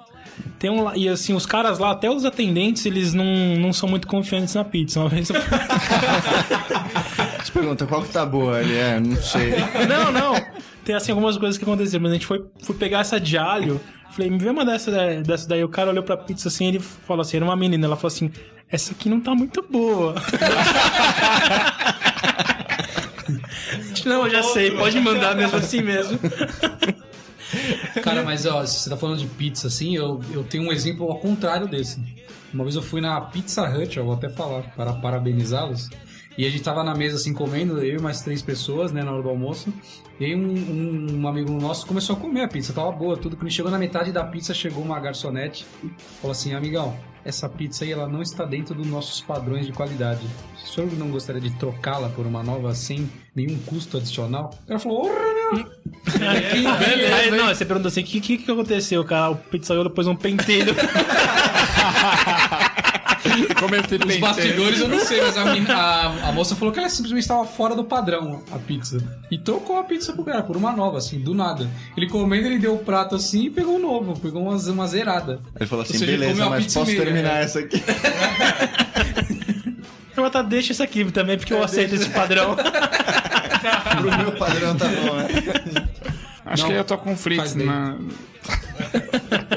Tem 0.59 0.69
um, 0.69 0.84
lá- 0.84 0.97
e 0.97 1.07
assim, 1.07 1.34
os 1.34 1.45
caras 1.45 1.80
lá, 1.80 1.91
até 1.91 2.09
os 2.09 2.26
atendentes, 2.26 2.86
eles 2.86 3.13
não, 3.13 3.26
não 3.57 3.71
são 3.71 3.88
muito 3.88 4.05
confiantes 4.07 4.53
na 4.53 4.65
pizza. 4.65 4.99
Uma 4.99 5.07
vez 5.07 5.30
eu... 5.30 5.36
Você 7.43 7.51
pergunta 7.51 7.86
qual 7.86 8.01
que 8.03 8.09
tá 8.09 8.26
boa? 8.26 8.61
Ele 8.61 8.76
é, 8.76 8.99
não 8.99 9.15
sei. 9.15 9.51
Não, 9.88 10.11
não. 10.11 10.36
Tem 10.84 10.95
assim 10.95 11.11
algumas 11.11 11.38
coisas 11.38 11.57
que 11.57 11.63
aconteceram, 11.63 12.03
mas 12.03 12.11
a 12.11 12.15
gente 12.15 12.26
foi, 12.28 12.43
foi 12.61 12.76
pegar 12.76 12.99
essa 12.99 13.19
de 13.19 13.38
alho. 13.38 13.80
Falei, 14.11 14.29
me 14.29 14.37
vê 14.37 14.49
uma 14.49 14.65
dessa, 14.65 14.91
da- 14.91 15.21
dessa 15.21 15.47
daí. 15.47 15.63
O 15.63 15.69
cara 15.69 15.89
olhou 15.89 16.03
pra 16.03 16.17
pizza 16.17 16.47
assim, 16.47 16.67
ele 16.67 16.79
falou 16.79 17.21
assim, 17.21 17.37
era 17.37 17.45
uma 17.45 17.55
menina, 17.55 17.85
ela 17.85 17.95
falou 17.95 18.07
assim, 18.07 18.31
essa 18.69 18.91
aqui 18.93 19.09
não 19.09 19.19
tá 19.19 19.35
muito 19.35 19.61
boa. 19.69 20.15
não, 24.05 24.25
eu 24.25 24.29
já 24.29 24.43
sei, 24.43 24.71
pode 24.71 24.99
mandar 24.99 25.35
mesmo 25.35 25.57
assim 25.57 25.81
mesmo. 25.81 26.19
Cara, 28.03 28.23
mas 28.23 28.45
ó, 28.45 28.65
se 28.65 28.79
você 28.79 28.89
tá 28.89 28.97
falando 28.97 29.19
de 29.19 29.27
pizza 29.27 29.67
assim, 29.67 29.95
eu, 29.95 30.21
eu 30.31 30.43
tenho 30.43 30.65
um 30.67 30.71
exemplo 30.71 31.09
ao 31.09 31.17
contrário 31.19 31.67
desse. 31.67 31.99
Uma 32.53 32.63
vez 32.63 32.75
eu 32.75 32.81
fui 32.81 33.01
na 33.01 33.19
Pizza 33.19 33.63
Hut, 33.69 33.97
eu 33.97 34.05
vou 34.05 34.13
até 34.13 34.29
falar 34.29 34.61
para 34.75 34.93
parabenizá-los. 34.93 35.89
E 36.38 36.45
a 36.45 36.49
gente 36.49 36.63
tava 36.63 36.83
na 36.83 36.93
mesa 36.93 37.15
assim 37.15 37.33
comendo, 37.33 37.79
eu 37.79 37.97
e 37.97 38.01
mais 38.01 38.21
três 38.21 38.41
pessoas, 38.41 38.91
né, 38.91 39.03
na 39.03 39.11
hora 39.11 39.23
do 39.23 39.29
almoço. 39.29 39.73
E 40.19 40.25
aí 40.25 40.36
um, 40.36 40.47
um, 40.47 41.21
um 41.21 41.27
amigo 41.27 41.51
nosso 41.53 41.86
começou 41.86 42.15
a 42.15 42.19
comer 42.19 42.41
a 42.41 42.47
pizza, 42.47 42.73
tava 42.73 42.91
boa, 42.91 43.15
tudo. 43.15 43.38
Quando 43.38 43.51
chegou 43.51 43.71
na 43.71 43.77
metade 43.77 44.11
da 44.11 44.23
pizza, 44.23 44.53
chegou 44.53 44.83
uma 44.83 44.99
garçonete 44.99 45.65
e 45.83 45.89
falou 46.19 46.31
assim: 46.31 46.53
Amigão, 46.53 46.97
essa 47.23 47.49
pizza 47.49 47.83
aí 47.83 47.91
ela 47.91 48.07
não 48.07 48.21
está 48.21 48.45
dentro 48.45 48.75
dos 48.75 48.86
nossos 48.86 49.19
padrões 49.21 49.65
de 49.65 49.71
qualidade. 49.73 50.25
O 50.63 50.67
senhor 50.67 50.91
não 50.93 51.09
gostaria 51.09 51.41
de 51.41 51.51
trocá-la 51.57 52.09
por 52.09 52.25
uma 52.25 52.43
nova 52.43 52.75
sem 52.75 53.09
nenhum 53.33 53.57
custo 53.59 53.97
adicional? 53.97 54.51
O 54.63 54.67
cara 54.67 54.79
falou! 54.79 55.11
Aí, 56.21 57.31
não, 57.36 57.47
você 57.47 57.65
perguntou 57.65 57.89
assim, 57.89 58.01
o 58.01 58.03
que, 58.03 58.21
que, 58.21 58.38
que 58.38 58.51
aconteceu? 58.51 59.01
O 59.01 59.05
cara, 59.05 59.31
o 59.31 59.36
pizzaiolo 59.36 59.89
pôs 59.89 60.05
um 60.07 60.15
pentelho. 60.15 60.75
Comecei 63.59 63.97
Os 63.97 64.17
bastidores 64.17 64.79
eu 64.79 64.87
não 64.87 64.99
sei, 64.99 65.21
mas 65.21 65.37
a, 65.37 65.43
a- 65.73 66.29
a 66.29 66.31
moça 66.31 66.55
falou 66.55 66.73
que 66.73 66.79
ela 66.79 66.89
simplesmente 66.89 67.23
estava 67.23 67.45
fora 67.45 67.73
do 67.75 67.83
padrão, 67.83 68.43
a 68.51 68.57
pizza. 68.59 68.97
E 69.31 69.37
trocou 69.37 69.77
a 69.79 69.83
pizza 69.83 70.11
pro 70.13 70.23
cara, 70.23 70.43
por 70.43 70.57
uma 70.57 70.71
nova, 70.71 70.97
assim, 70.97 71.19
do 71.19 71.33
nada. 71.33 71.69
Ele 71.95 72.07
comendo, 72.07 72.47
ele 72.47 72.59
deu 72.59 72.75
o 72.75 72.79
prato 72.79 73.15
assim 73.15 73.45
e 73.45 73.49
pegou 73.49 73.75
um 73.75 73.79
novo, 73.79 74.19
pegou 74.19 74.41
uma, 74.43 74.55
uma 74.55 74.87
zerada. 74.87 75.39
Ele 75.59 75.67
falou 75.67 75.83
Ou 75.83 75.89
assim, 75.89 75.97
seja, 75.97 76.11
ele 76.11 76.21
beleza, 76.21 76.49
mas 76.49 76.73
posso 76.73 76.85
meia, 76.91 77.01
terminar 77.03 77.37
é. 77.39 77.43
essa 77.43 77.59
aqui? 77.59 77.81
Mas 80.17 80.31
tá, 80.31 80.41
deixa 80.41 80.71
isso 80.71 80.81
aqui 80.81 81.03
também, 81.11 81.37
porque 81.37 81.51
eu 81.53 81.61
aceito 81.61 81.93
esse 81.95 82.09
padrão. 82.09 82.55
Pro 83.97 84.17
meu 84.17 84.31
padrão 84.31 84.73
tá 84.75 84.85
bom, 84.87 85.15
né? 85.17 85.27
Acho 86.45 86.63
Não, 86.63 86.69
que 86.71 86.75
eu 86.77 86.83
tô 86.85 86.97
com 86.97 87.15
bem. 87.57 87.65
na. 87.65 87.97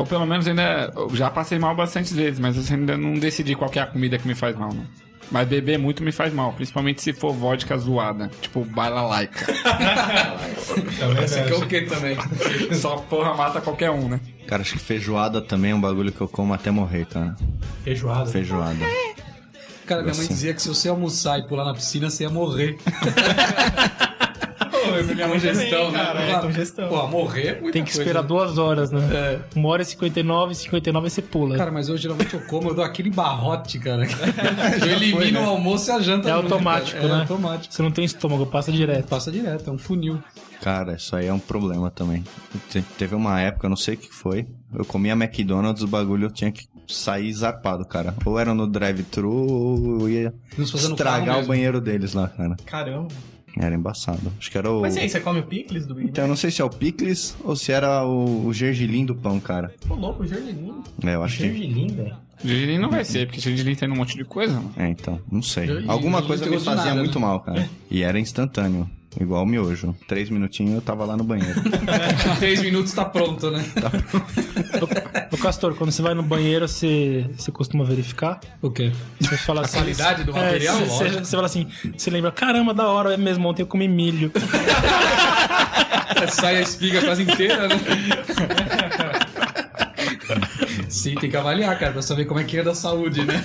Ou 0.00 0.06
pelo 0.06 0.24
menos 0.24 0.48
ainda. 0.48 0.90
eu 0.96 1.14
Já 1.14 1.30
passei 1.30 1.58
mal 1.58 1.76
bastante 1.76 2.14
vezes, 2.14 2.40
mas 2.40 2.56
eu 2.56 2.74
ainda 2.74 2.96
não 2.96 3.12
decidi 3.12 3.54
qual 3.54 3.70
que 3.70 3.78
é 3.78 3.82
a 3.82 3.86
comida 3.86 4.18
que 4.18 4.26
me 4.26 4.34
faz 4.34 4.56
mal, 4.56 4.72
não. 4.72 4.86
Mas 5.30 5.46
beber 5.46 5.78
muito 5.78 6.02
me 6.02 6.10
faz 6.10 6.32
mal, 6.32 6.54
principalmente 6.54 7.02
se 7.02 7.12
for 7.12 7.34
vodka 7.34 7.76
zoada, 7.76 8.30
tipo 8.40 8.64
baila 8.64 9.02
laica. 9.02 9.46
Esse 11.22 11.38
aqui 11.38 11.52
é 11.52 11.54
o 11.54 11.66
que 11.68 11.82
também? 11.82 12.16
Só 12.72 12.96
porra 12.96 13.34
mata 13.34 13.60
qualquer 13.60 13.90
um, 13.90 14.08
né? 14.08 14.20
Cara, 14.48 14.62
acho 14.62 14.72
que 14.72 14.78
feijoada 14.78 15.42
também 15.42 15.72
é 15.72 15.74
um 15.74 15.80
bagulho 15.80 16.10
que 16.10 16.20
eu 16.20 16.26
como 16.26 16.54
até 16.54 16.70
morrer, 16.70 17.04
cara. 17.04 17.36
Feijoada. 17.84 18.30
Feijoada. 18.30 18.86
Cara, 19.86 20.02
minha 20.02 20.14
mãe 20.14 20.26
dizia 20.26 20.54
que 20.54 20.62
se 20.62 20.68
você 20.68 20.88
almoçar 20.88 21.38
e 21.38 21.46
pular 21.46 21.66
na 21.66 21.74
piscina, 21.74 22.08
você 22.08 22.24
ia 22.24 22.30
morrer. 22.30 22.78
minha 25.14 25.28
congestão, 25.28 25.90
né? 25.90 25.98
cara, 25.98 26.20
é 26.22 26.38
congestão. 26.40 26.88
Pô, 26.88 27.06
morrer 27.08 27.46
é 27.46 27.52
muita 27.60 27.72
Tem 27.72 27.84
que 27.84 27.90
coisa, 27.90 28.02
esperar 28.02 28.22
né? 28.22 28.28
duas 28.28 28.58
horas, 28.58 28.90
né? 28.90 29.00
É. 29.12 29.58
Uma 29.58 29.68
hora 29.70 29.82
e 29.82 29.84
59, 29.84 30.54
59 30.54 31.10
você 31.10 31.22
pula. 31.22 31.56
Cara, 31.56 31.70
mas 31.70 31.88
eu 31.88 31.96
geralmente 31.96 32.34
eu 32.34 32.40
como, 32.42 32.68
eu 32.70 32.74
dou 32.74 32.84
aquele 32.84 33.10
barrote, 33.10 33.78
cara. 33.78 34.04
eu 34.80 34.86
elimino 34.92 35.40
o 35.42 35.48
almoço 35.50 35.90
e 35.90 35.92
a 35.92 36.00
janta. 36.00 36.28
É 36.28 36.32
automático, 36.32 37.00
cara. 37.00 37.08
né? 37.08 37.18
É 37.18 37.20
automático. 37.22 37.74
Você 37.74 37.82
não 37.82 37.90
tem 37.90 38.04
estômago, 38.04 38.46
passa 38.46 38.70
direto. 38.72 39.06
Passa 39.08 39.30
direto, 39.32 39.68
é 39.68 39.72
um 39.72 39.78
funil. 39.78 40.18
Cara, 40.60 40.94
isso 40.94 41.16
aí 41.16 41.26
é 41.26 41.32
um 41.32 41.38
problema 41.38 41.90
também. 41.90 42.22
Te- 42.68 42.82
Teve 42.98 43.14
uma 43.14 43.40
época, 43.40 43.64
eu 43.66 43.70
não 43.70 43.76
sei 43.78 43.94
o 43.94 43.96
que 43.96 44.12
foi, 44.12 44.46
eu 44.74 44.84
comia 44.84 45.12
McDonald's, 45.14 45.82
o 45.82 45.88
bagulho 45.88 46.26
eu 46.26 46.30
tinha 46.30 46.52
que 46.52 46.68
sair 46.86 47.32
zarpado, 47.32 47.82
cara. 47.86 48.14
Ou 48.26 48.38
era 48.38 48.52
no 48.52 48.66
drive-thru, 48.66 49.32
ou 49.32 50.00
eu 50.02 50.08
ia 50.10 50.34
estragar 50.58 51.36
o 51.36 51.38
mesmo. 51.38 51.48
banheiro 51.48 51.80
deles 51.80 52.12
lá, 52.12 52.28
cara. 52.28 52.56
Caramba. 52.66 53.08
Era 53.58 53.74
embaçado. 53.74 54.32
Acho 54.38 54.50
que 54.50 54.56
era 54.56 54.70
o... 54.70 54.80
Mas 54.80 54.96
e 54.96 55.00
aí, 55.00 55.08
você 55.08 55.20
come 55.20 55.40
o 55.40 55.42
picles 55.42 55.86
do 55.86 55.94
Big 55.94 56.08
Então, 56.08 56.24
eu 56.24 56.28
não 56.28 56.36
sei 56.36 56.50
se 56.50 56.62
é 56.62 56.64
o 56.64 56.70
picles 56.70 57.36
ou 57.44 57.56
se 57.56 57.72
era 57.72 58.04
o, 58.04 58.46
o 58.46 58.52
gergelim 58.52 59.04
do 59.04 59.14
pão, 59.14 59.40
cara. 59.40 59.74
Mac? 59.86 59.90
Ô, 59.90 60.00
louco, 60.00 60.22
o 60.22 60.26
gergelim. 60.26 60.82
É, 61.04 61.14
eu 61.14 61.22
acho 61.22 61.38
que... 61.38 61.42
Gergelim, 61.44 61.88
velho. 61.88 62.16
Gergelim 62.42 62.78
não 62.78 62.90
vai 62.90 63.04
ser, 63.04 63.26
porque 63.26 63.40
gergelim 63.40 63.74
tem 63.74 63.90
um 63.90 63.96
monte 63.96 64.16
de 64.16 64.24
coisa, 64.24 64.54
mano. 64.54 64.72
É, 64.76 64.88
então, 64.88 65.20
não 65.30 65.42
sei. 65.42 65.66
Gergelim 65.66 65.88
Alguma 65.90 66.20
não 66.20 66.26
coisa 66.26 66.42
tem 66.42 66.50
me 66.50 66.56
gosto 66.56 66.70
de 66.70 66.76
fazia 66.76 66.90
nada, 66.90 67.02
muito 67.02 67.18
né? 67.18 67.26
mal, 67.26 67.40
cara. 67.40 67.68
E 67.90 68.02
era 68.02 68.18
instantâneo. 68.20 68.88
Igual 69.18 69.42
o 69.42 69.46
miojo. 69.46 69.94
Três 70.06 70.30
minutinhos 70.30 70.74
eu 70.76 70.80
tava 70.82 71.04
lá 71.04 71.16
no 71.16 71.24
banheiro. 71.24 71.60
Três 72.38 72.60
minutos 72.62 72.92
tá 72.92 73.04
pronto, 73.04 73.50
né? 73.50 73.64
Ô 75.32 75.36
Castor, 75.36 75.74
quando 75.74 75.90
você 75.90 76.00
vai 76.02 76.14
no 76.14 76.22
banheiro, 76.22 76.68
você, 76.68 77.26
você 77.36 77.50
costuma 77.50 77.84
verificar? 77.84 78.38
O 78.62 78.70
quê? 78.70 78.92
Você 79.20 79.36
fala 79.38 79.62
assim. 79.62 79.78
qualidade 79.78 80.22
do 80.24 80.30
É, 80.36 80.42
material? 80.44 80.76
você, 80.76 81.08
você, 81.08 81.18
você 81.24 81.36
fala 81.36 81.46
assim, 81.46 81.66
você 81.96 82.10
lembra, 82.10 82.30
caramba, 82.30 82.72
da 82.72 82.86
hora, 82.88 83.14
é 83.14 83.16
mesmo, 83.16 83.48
ontem 83.48 83.62
eu 83.62 83.66
comi 83.66 83.88
milho. 83.88 84.30
Sai 86.30 86.56
a 86.58 86.60
espiga 86.60 87.00
quase 87.02 87.22
inteira, 87.22 87.66
né? 87.66 87.74
Sim, 90.90 91.14
tem 91.14 91.30
que 91.30 91.36
avaliar, 91.36 91.78
cara, 91.78 91.92
pra 91.92 92.02
saber 92.02 92.24
como 92.24 92.40
é 92.40 92.44
que 92.44 92.58
é 92.58 92.62
da 92.62 92.74
saúde, 92.74 93.24
né? 93.24 93.40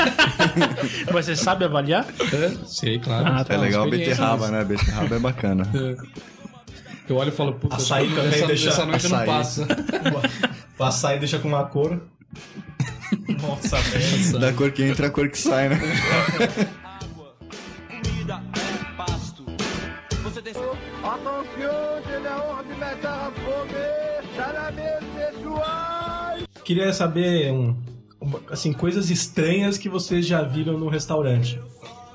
Mas 1.13 1.25
você 1.27 1.35
sabe 1.35 1.63
avaliar? 1.63 2.05
É, 2.33 2.51
sei, 2.67 2.99
claro. 2.99 3.25
Ah, 3.27 3.41
É 3.41 3.43
tá. 3.43 3.57
legal 3.57 3.83
experiência 3.85 4.15
beterraba, 4.15 4.47
né? 4.49 4.63
Beterraba 4.65 5.15
é 5.15 5.19
bacana. 5.19 5.71
Eu 7.07 7.15
olho 7.17 7.29
e 7.29 7.31
falo, 7.31 7.53
puta, 7.53 7.75
Açaí 7.75 8.09
também 8.09 8.33
essa, 8.33 8.47
deixa- 8.47 8.69
essa 8.69 8.85
noite 8.85 9.07
não 9.07 9.15
açaí. 9.17 9.27
passa. 9.27 9.67
O 10.77 10.83
açaí 10.83 11.17
deixa 11.19 11.39
com 11.39 11.47
uma 11.47 11.63
cor. 11.65 12.01
Nossa, 13.41 13.77
velho. 13.91 14.39
Da 14.39 14.51
cor 14.51 14.71
que 14.71 14.83
entra, 14.83 15.07
a 15.07 15.09
cor 15.09 15.29
que 15.29 15.37
sai, 15.37 15.69
né? 15.69 15.79
Comida 17.87 18.41
é 18.57 18.95
pasto. 18.97 19.45
Você 20.23 20.41
tem 20.41 20.53
Queria 26.65 26.91
saber, 26.91 27.51
um, 27.53 27.75
assim, 28.49 28.73
coisas 28.73 29.09
estranhas 29.11 29.77
que 29.77 29.87
vocês 29.87 30.25
já 30.25 30.41
viram 30.41 30.77
no 30.77 30.89
restaurante. 30.89 31.59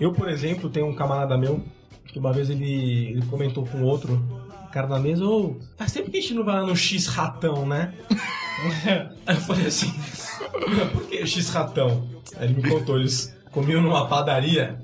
Eu, 0.01 0.13
por 0.13 0.29
exemplo, 0.29 0.69
tenho 0.69 0.87
um 0.87 0.95
camarada 0.95 1.39
meu 1.39 1.63
que 2.07 2.19
uma 2.19 2.33
vez 2.33 2.51
ele, 2.51 3.11
ele 3.13 3.23
comentou 3.27 3.65
com 3.65 3.83
outro 3.83 4.21
cara 4.73 4.89
na 4.89 4.99
mesa, 4.99 5.25
ô, 5.25 5.57
faz 5.77 5.93
tempo 5.93 6.11
que 6.11 6.19
a 6.19 6.21
gente 6.21 6.35
não 6.35 6.45
vai 6.45 6.57
lá 6.57 6.67
no 6.67 6.75
X-Ratão, 6.77 7.65
né? 7.65 7.95
Aí 9.27 9.37
eu 9.37 9.41
falei 9.41 9.67
assim, 9.67 9.93
por 10.93 11.07
que 11.07 11.25
X-Ratão? 11.27 12.09
Aí 12.37 12.49
ele 12.49 12.61
me 12.61 12.69
contou, 12.69 12.99
eles 12.99 13.35
comiam 13.53 13.81
numa 13.81 14.07
padaria 14.07 14.79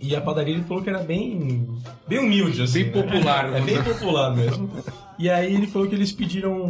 e 0.00 0.16
a 0.16 0.20
padaria 0.20 0.54
ele 0.54 0.64
falou 0.64 0.82
que 0.82 0.90
era 0.90 0.98
bem, 0.98 1.68
bem 2.08 2.18
humilde, 2.18 2.62
assim. 2.62 2.84
Bem 2.84 2.92
popular, 3.02 3.46
É 3.54 3.60
bem 3.60 3.78
dizer. 3.78 3.84
popular 3.84 4.34
mesmo. 4.34 4.68
E 5.18 5.30
aí 5.30 5.54
ele 5.54 5.68
falou 5.68 5.86
que 5.88 5.94
eles 5.94 6.10
pediram 6.10 6.68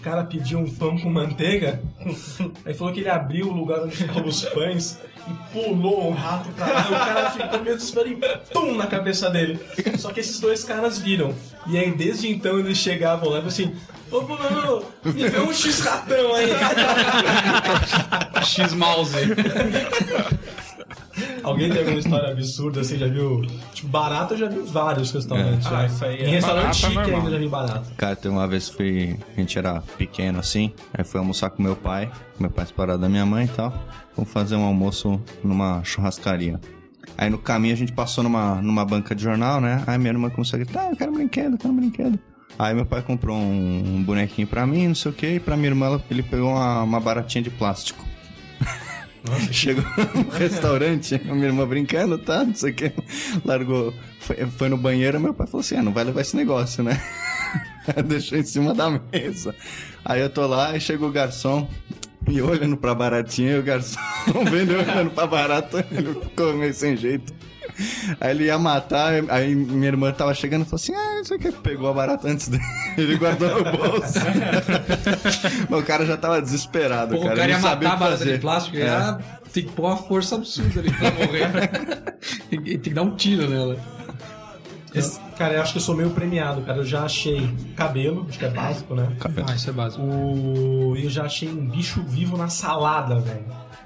cara 0.00 0.24
pediu 0.24 0.58
um 0.58 0.70
pão 0.70 0.98
com 0.98 1.10
manteiga, 1.10 1.82
aí 2.64 2.74
falou 2.74 2.92
que 2.92 3.00
ele 3.00 3.08
abriu 3.08 3.48
o 3.48 3.52
lugar 3.52 3.80
onde 3.80 3.96
ficavam 3.96 4.26
os 4.26 4.42
pães 4.44 4.98
e 5.26 5.52
pulou 5.52 6.10
um 6.10 6.12
rato 6.12 6.50
pra 6.50 6.66
lá, 6.66 6.80
e 6.82 6.92
o 6.92 6.98
cara 6.98 7.30
ficou 7.30 7.62
meio 7.62 7.76
desesperado 7.76 8.12
e 8.12 8.52
pum 8.52 8.74
na 8.74 8.86
cabeça 8.86 9.30
dele. 9.30 9.58
Só 9.98 10.12
que 10.12 10.20
esses 10.20 10.38
dois 10.38 10.64
caras 10.64 10.98
viram. 10.98 11.34
E 11.66 11.78
aí, 11.78 11.90
desde 11.90 12.28
então, 12.28 12.58
eles 12.58 12.76
chegavam 12.76 13.30
lá 13.30 13.38
e 13.38 13.42
falavam 13.42 13.48
assim: 13.48 13.74
Ô, 14.10 14.20
fulano, 14.22 14.84
me 15.04 15.28
vê 15.28 15.40
um 15.40 15.52
X-ratão 15.52 16.34
aí. 16.34 16.50
X-Mouse. 18.44 19.14
Alguém 21.44 21.68
tem 21.70 21.78
alguma 21.80 21.98
história 21.98 22.30
absurda 22.32 22.80
assim? 22.80 22.96
Já 22.98 23.06
viu? 23.06 23.42
Tipo, 23.72 23.88
barato 23.88 24.34
eu 24.34 24.38
já 24.38 24.48
vi 24.48 24.60
vários 24.60 25.12
restaurantes. 25.12 25.66
Ah, 25.66 25.70
já. 25.70 25.86
isso 25.86 26.04
aí 26.04 26.16
é 26.16 26.26
Em 26.26 26.30
restaurante 26.30 26.62
barato, 26.64 26.76
é 26.76 26.80
chique 26.80 26.94
normal. 26.94 27.16
ainda 27.18 27.30
já 27.30 27.38
vi 27.38 27.48
barato. 27.48 27.90
Cara, 27.96 28.16
tem 28.16 28.30
uma 28.30 28.48
vez 28.48 28.68
que 28.70 28.76
fui, 28.76 29.16
a 29.36 29.40
gente 29.40 29.58
era 29.58 29.80
pequeno 29.98 30.38
assim, 30.38 30.72
aí 30.92 31.04
fui 31.04 31.18
almoçar 31.20 31.50
com 31.50 31.62
meu 31.62 31.76
pai, 31.76 32.10
meu 32.40 32.50
pai 32.50 32.66
separado 32.66 33.00
da 33.00 33.08
minha 33.08 33.26
mãe 33.26 33.44
e 33.44 33.48
tal. 33.48 33.72
Vamos 34.16 34.32
fazer 34.32 34.56
um 34.56 34.64
almoço 34.64 35.20
numa 35.42 35.82
churrascaria. 35.84 36.60
Aí 37.16 37.28
no 37.30 37.38
caminho 37.38 37.74
a 37.74 37.76
gente 37.76 37.92
passou 37.92 38.24
numa, 38.24 38.56
numa 38.62 38.84
banca 38.84 39.14
de 39.14 39.22
jornal, 39.22 39.60
né? 39.60 39.82
Aí 39.86 39.98
minha 39.98 40.10
irmã 40.10 40.30
começou 40.30 40.56
a 40.58 40.62
gritar, 40.64 40.86
ah, 40.86 40.90
eu 40.90 40.96
quero 40.96 41.12
um 41.12 41.14
brinquedo, 41.14 41.52
eu 41.52 41.58
quero 41.58 41.72
um 41.72 41.76
brinquedo. 41.76 42.18
Aí 42.58 42.72
meu 42.74 42.86
pai 42.86 43.02
comprou 43.02 43.36
um, 43.36 43.96
um 43.96 44.02
bonequinho 44.02 44.46
pra 44.46 44.66
mim, 44.66 44.88
não 44.88 44.94
sei 44.94 45.10
o 45.10 45.14
que, 45.14 45.26
e 45.26 45.40
pra 45.40 45.56
minha 45.56 45.68
irmã 45.68 46.00
ele 46.10 46.22
pegou 46.22 46.50
uma, 46.50 46.82
uma 46.82 47.00
baratinha 47.00 47.42
de 47.42 47.50
plástico. 47.50 48.04
Chegou 49.50 49.84
no 50.14 50.28
restaurante, 50.36 51.14
a 51.14 51.34
minha 51.34 51.46
irmã 51.46 51.66
brincando, 51.66 52.18
tá? 52.18 52.44
Não 52.44 52.54
sei 52.54 52.72
o 52.72 52.74
que. 52.74 52.92
Largou, 53.44 53.94
foi, 54.20 54.36
foi 54.46 54.68
no 54.68 54.76
banheiro, 54.76 55.18
meu 55.18 55.32
pai 55.32 55.46
falou 55.46 55.60
assim: 55.60 55.76
ah, 55.76 55.82
não 55.82 55.92
vai 55.92 56.04
levar 56.04 56.20
esse 56.20 56.36
negócio, 56.36 56.84
né? 56.84 57.00
Deixou 58.06 58.38
em 58.38 58.42
cima 58.42 58.74
da 58.74 58.90
mesa. 58.90 59.54
Aí 60.04 60.20
eu 60.20 60.28
tô 60.28 60.46
lá 60.46 60.76
e 60.76 60.80
chega 60.80 61.04
o 61.04 61.10
garçom 61.10 61.68
e 62.28 62.40
olhando 62.40 62.76
pra 62.76 62.94
baratinha 62.94 63.52
e 63.52 63.58
o 63.58 63.62
garçom 63.62 64.00
vendo 64.50 64.74
olhando 64.74 65.10
pra 65.10 65.26
barata, 65.26 65.86
ele 65.90 66.14
ficou 66.14 66.52
meio 66.54 66.74
sem 66.74 66.96
jeito. 66.96 67.32
Aí 68.20 68.30
ele 68.30 68.44
ia 68.44 68.58
matar, 68.58 69.12
aí 69.30 69.54
minha 69.54 69.88
irmã 69.88 70.12
tava 70.12 70.32
chegando 70.34 70.62
e 70.62 70.64
falou 70.64 70.76
assim: 70.76 70.94
Ah, 70.94 71.20
isso 71.20 71.34
aqui 71.34 71.50
pegou 71.50 71.88
a 71.88 71.92
barata 71.92 72.28
antes 72.28 72.48
dele. 72.48 72.62
Ele 72.96 73.16
guardou 73.16 73.48
no 73.64 73.64
bolso. 73.72 74.14
Mas 75.68 75.80
o 75.80 75.82
cara 75.84 76.06
já 76.06 76.16
tava 76.16 76.40
desesperado, 76.40 77.14
Pô, 77.16 77.22
cara. 77.22 77.34
o 77.34 77.36
cara 77.36 77.50
ia 77.50 77.58
matar 77.58 77.72
a 77.72 77.96
barata 77.96 78.18
fazer. 78.18 78.32
de 78.34 78.38
plástico, 78.38 78.76
É. 78.76 78.80
ia 78.80 79.18
tem 79.52 79.64
que 79.64 79.72
pôr 79.72 79.86
uma 79.86 79.96
força 79.96 80.34
absurda 80.36 80.80
ali 80.80 80.90
pra 80.92 81.10
morrer. 81.12 81.50
tem, 82.50 82.60
que- 82.62 82.70
tem 82.78 82.80
que 82.80 82.94
dar 82.94 83.02
um 83.02 83.14
tiro 83.16 83.48
nela. 83.48 83.76
Esse- 84.94 85.18
cara, 85.36 85.54
eu 85.54 85.62
acho 85.62 85.72
que 85.72 85.78
eu 85.78 85.82
sou 85.82 85.96
meio 85.96 86.10
premiado, 86.10 86.62
cara. 86.62 86.78
Eu 86.78 86.84
já 86.84 87.02
achei 87.02 87.52
cabelo, 87.76 88.26
acho 88.28 88.38
que 88.38 88.44
é 88.44 88.50
básico, 88.50 88.94
né? 88.94 89.08
Ah, 89.48 89.54
isso 89.54 89.68
é 89.68 89.72
básico. 89.72 90.02
O... 90.02 90.94
Eu 90.96 91.10
já 91.10 91.24
achei 91.24 91.48
um 91.48 91.66
bicho 91.68 92.02
vivo 92.04 92.36
na 92.36 92.48
salada, 92.48 93.18
velho. 93.18 93.44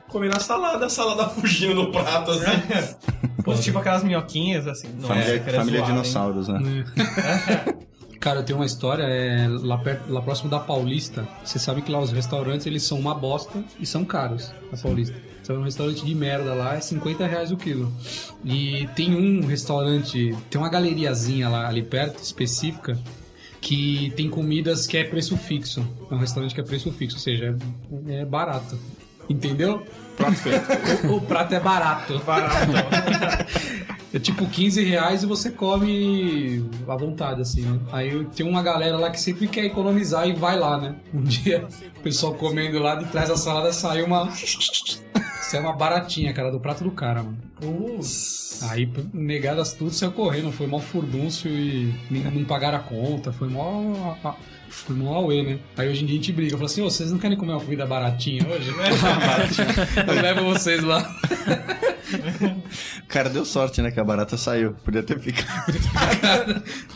Comi 0.09 0.28
na 0.28 0.40
salada, 0.40 0.86
a 0.86 0.89
salada 0.89 1.28
fugindo 1.28 1.74
no 1.74 1.93
prato, 1.93 2.30
assim. 2.30 2.97
Fosse 3.44 3.62
tipo 3.62 3.78
aquelas 3.78 4.02
minhoquinhas, 4.02 4.66
assim. 4.66 4.89
Não 4.98 5.09
Família, 5.09 5.35
é, 5.35 5.40
família 5.40 5.80
zoar, 5.80 5.90
hein? 5.90 5.97
dinossauros, 5.97 6.48
né? 6.48 6.60
Cara, 8.20 8.40
eu 8.40 8.44
tenho 8.44 8.59
uma 8.59 8.66
história, 8.66 9.05
é, 9.05 9.47
lá, 9.48 9.78
perto, 9.78 10.12
lá 10.12 10.20
próximo 10.20 10.51
da 10.51 10.59
Paulista. 10.59 11.26
Você 11.44 11.59
sabe 11.59 11.82
que 11.82 11.93
lá 11.93 12.01
os 12.01 12.10
restaurantes 12.10 12.66
eles 12.66 12.82
são 12.82 12.98
uma 12.98 13.14
bosta 13.14 13.62
e 13.78 13.86
são 13.86 14.05
caros 14.05 14.52
na 14.72 14.78
Paulista. 14.78 15.14
Você 15.40 15.52
vai 15.52 15.59
num 15.59 15.64
restaurante 15.64 16.05
de 16.05 16.14
merda 16.14 16.52
lá, 16.52 16.74
é 16.74 16.80
50 16.80 17.26
reais 17.26 17.52
o 17.52 17.56
quilo. 17.56 17.93
E 18.44 18.89
tem 18.97 19.14
um 19.14 19.47
restaurante, 19.47 20.36
tem 20.51 20.60
uma 20.60 20.68
galeriazinha 20.68 21.48
lá 21.48 21.68
ali 21.68 21.82
perto, 21.82 22.20
específica, 22.22 22.98
que 23.60 24.12
tem 24.16 24.28
comidas 24.28 24.86
que 24.86 24.97
é 24.97 25.05
preço 25.05 25.36
fixo. 25.36 25.86
É 26.10 26.14
um 26.14 26.18
restaurante 26.18 26.55
que 26.55 26.60
é 26.60 26.64
preço 26.64 26.90
fixo, 26.93 27.16
ou 27.16 27.22
seja, 27.22 27.56
é, 28.09 28.14
é 28.16 28.24
barato. 28.24 28.78
Entendeu? 29.28 29.86
Prato 30.16 30.36
feito. 30.36 31.06
O, 31.06 31.16
o 31.16 31.20
prato 31.20 31.55
é 31.55 31.60
barato. 31.60 32.18
Barato. 32.20 32.56
é 34.12 34.18
tipo 34.18 34.46
15 34.46 34.82
reais 34.82 35.22
e 35.22 35.26
você 35.26 35.50
come 35.50 36.68
à 36.88 36.96
vontade, 36.96 37.40
assim, 37.42 37.62
né? 37.62 37.78
Aí 37.92 38.24
tem 38.34 38.46
uma 38.46 38.62
galera 38.62 38.96
lá 38.96 39.10
que 39.10 39.20
sempre 39.20 39.46
quer 39.46 39.64
economizar 39.64 40.28
e 40.28 40.32
vai 40.32 40.59
lá, 40.59 40.78
né? 40.78 40.96
Um 41.14 41.22
dia, 41.22 41.66
o 41.98 42.00
pessoal 42.00 42.34
comendo 42.34 42.78
lá, 42.78 42.96
de 42.96 43.06
trás 43.06 43.28
da 43.28 43.36
salada 43.36 43.72
saiu 43.72 44.06
uma. 44.06 44.28
Isso 45.48 45.56
é 45.56 45.60
uma 45.60 45.72
baratinha, 45.72 46.32
cara, 46.34 46.50
do 46.50 46.60
prato 46.60 46.84
do 46.84 46.90
cara, 46.90 47.22
mano. 47.22 47.38
Aí, 48.70 48.90
negadas 49.14 49.72
tudo, 49.72 49.90
saiu 49.90 50.12
correndo. 50.12 50.52
Foi 50.52 50.66
mó 50.66 50.78
furdúncio 50.78 51.50
e 51.50 51.94
não 52.10 52.44
pagaram 52.44 52.78
a 52.78 52.80
conta. 52.80 53.32
Foi 53.32 53.48
mó. 53.48 54.14
Foi 54.68 54.94
mó 54.94 55.14
auê, 55.14 55.42
né? 55.42 55.58
Aí 55.76 55.88
hoje 55.88 56.02
em 56.02 56.06
dia 56.06 56.16
a 56.16 56.18
gente 56.18 56.32
briga. 56.32 56.56
Fala 56.56 56.66
assim, 56.66 56.82
ô, 56.82 56.90
vocês 56.90 57.10
não 57.10 57.18
querem 57.18 57.36
comer 57.36 57.52
uma 57.52 57.60
comida 57.60 57.86
baratinha 57.86 58.46
hoje? 58.48 58.70
Eu 60.06 60.22
levo 60.22 60.44
vocês 60.44 60.82
lá. 60.82 61.14
Cara, 63.06 63.28
deu 63.28 63.44
sorte, 63.44 63.82
né? 63.82 63.90
Que 63.90 64.00
a 64.00 64.04
barata 64.04 64.36
saiu. 64.36 64.74
Podia 64.84 65.02
ter 65.02 65.18
ficado. 65.18 65.72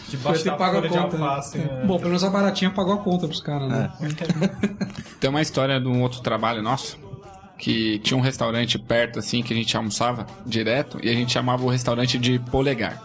Debaixo 0.09 0.45
ter 0.45 0.51
da 0.51 0.57
pago 0.57 0.79
a 0.79 0.83
conta, 0.83 1.19
né? 1.19 1.25
alface, 1.25 1.59
né? 1.59 1.85
Bom, 1.87 1.97
pelo 1.97 2.09
menos 2.09 2.25
a 2.25 2.31
baratinha 2.31 2.71
pagou 2.71 2.95
a 2.95 2.99
conta 2.99 3.27
pros 3.27 3.41
caras, 3.41 3.69
né? 3.69 3.93
Tem 5.21 5.31
uma 5.31 5.43
história 5.43 5.81
de 5.81 5.89
um 5.89 6.03
outro 6.03 6.21
trabalho 6.21 6.63
nosso 6.63 6.99
que 7.59 8.01
tinha 8.01 8.19
um 8.19 8.21
restaurante 8.21 8.79
perto 8.79 9.21
assim 9.21 9.43
que 9.43 9.53
a 9.53 9.57
gente 9.57 9.77
almoçava 9.77 10.27
direto 10.45 10.99
e 11.03 11.09
a 11.09 11.15
gente 11.15 11.33
chamava 11.33 11.65
o 11.65 11.69
restaurante 11.69 12.19
de 12.19 12.39
polegar. 12.39 13.01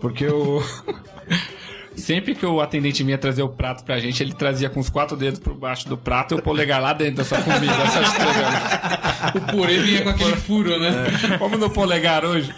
Porque 0.00 0.26
o 0.26 0.60
Sempre 1.96 2.34
que 2.34 2.44
o 2.46 2.60
atendente 2.60 3.02
vinha 3.02 3.18
trazer 3.18 3.42
o 3.42 3.48
prato 3.48 3.84
pra 3.84 3.98
gente, 3.98 4.22
ele 4.22 4.32
trazia 4.32 4.70
com 4.70 4.80
os 4.80 4.88
quatro 4.88 5.16
dedos 5.16 5.38
por 5.38 5.54
baixo 5.54 5.88
do 5.88 5.96
prato 5.96 6.34
e 6.34 6.38
o 6.38 6.42
polegar 6.42 6.80
lá 6.80 6.92
dentro 6.92 7.16
da 7.16 7.24
sua 7.24 7.38
comida. 7.42 7.72
O 9.34 9.40
purê 9.52 9.78
vinha 9.78 10.02
com 10.02 10.10
aquele 10.10 10.36
furo, 10.36 10.78
né? 10.80 11.06
Vamos 11.38 11.58
no 11.58 11.70
polegar 11.70 12.24
hoje. 12.24 12.52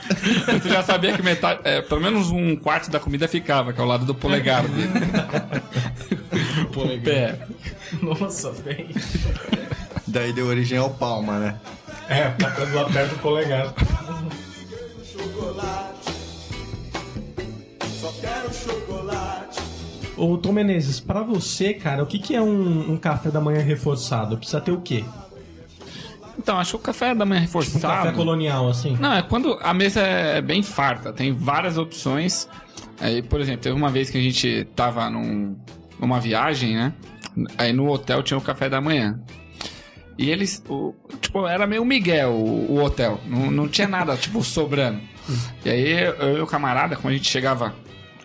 Tu 0.63 0.69
já 0.69 0.83
sabia 0.83 1.13
que 1.13 1.23
metade, 1.23 1.61
é, 1.63 1.83
pelo 1.83 2.01
menos 2.01 2.31
um 2.31 2.57
quarto 2.57 2.91
da 2.91 2.99
comida 2.99 3.29
ficava, 3.29 3.73
que 3.73 3.79
é 3.79 3.83
ao 3.83 3.89
lado 3.89 4.07
do 4.07 4.15
polegar 4.15 4.67
dele. 4.67 4.91
O 6.75 7.01
pé. 7.03 7.39
Nossa, 8.03 8.51
velho. 8.53 8.89
Daí 10.07 10.33
deu 10.33 10.47
origem 10.47 10.79
ao 10.79 10.91
palma, 10.91 11.39
né? 11.39 11.55
É, 12.09 12.29
tá 12.31 12.53
lá 12.73 12.85
perto 12.91 13.11
do 13.15 13.19
polegar. 13.21 13.73
Ô, 20.17 20.39
Tom 20.39 20.53
Menezes, 20.53 21.01
pra 21.01 21.23
você, 21.23 21.75
cara, 21.75 22.03
o 22.03 22.07
que, 22.07 22.19
que 22.19 22.35
é 22.35 22.41
um, 22.41 22.93
um 22.93 22.97
café 22.97 23.31
da 23.31 23.41
manhã 23.41 23.61
reforçado? 23.61 24.37
Precisa 24.37 24.61
ter 24.61 24.71
o 24.71 24.81
quê? 24.81 25.05
Então, 26.39 26.59
acho 26.59 26.73
que 26.73 26.77
o 26.77 26.81
café 26.81 27.15
da 27.15 27.25
manhã 27.25 27.41
Um 27.41 27.45
reforçado. 27.45 27.81
café 27.83 28.13
colonial, 28.13 28.69
assim? 28.69 28.97
Não, 29.01 29.13
é 29.13 29.23
quando 29.23 29.59
a 29.63 29.75
mesa 29.75 30.01
é 30.01 30.41
bem 30.41 30.63
farta, 30.63 31.13
tem 31.13 31.33
várias 31.33 31.79
opções. 31.79 32.49
Aí, 33.01 33.23
por 33.23 33.41
exemplo, 33.41 33.61
teve 33.63 33.75
uma 33.75 33.91
vez 33.91 34.09
que 34.09 34.19
a 34.19 34.21
gente 34.21 34.67
tava 34.77 35.11
num, 35.11 35.57
numa 35.99 36.21
viagem, 36.21 36.75
né? 36.77 36.93
Aí 37.59 37.73
no 37.73 37.91
hotel 37.91 38.23
tinha 38.23 38.39
o 38.39 38.41
café 38.41 38.69
da 38.69 38.81
manhã. 38.81 39.19
E 40.17 40.31
eles, 40.31 40.63
o, 40.69 40.95
tipo, 41.21 41.47
era 41.47 41.67
meio 41.67 41.85
Miguel 41.85 42.31
o, 42.31 42.73
o 42.73 42.83
hotel. 42.85 43.21
Não, 43.27 43.51
não 43.51 43.69
tinha 43.69 43.89
nada, 43.89 44.15
tipo, 44.17 44.43
sobrando. 44.45 45.01
E 45.65 45.71
aí 45.71 45.93
eu 46.21 46.39
e 46.39 46.41
o 46.41 46.47
camarada, 46.47 46.95
quando 46.95 47.15
a 47.15 47.17
gente 47.17 47.29
chegava 47.29 47.75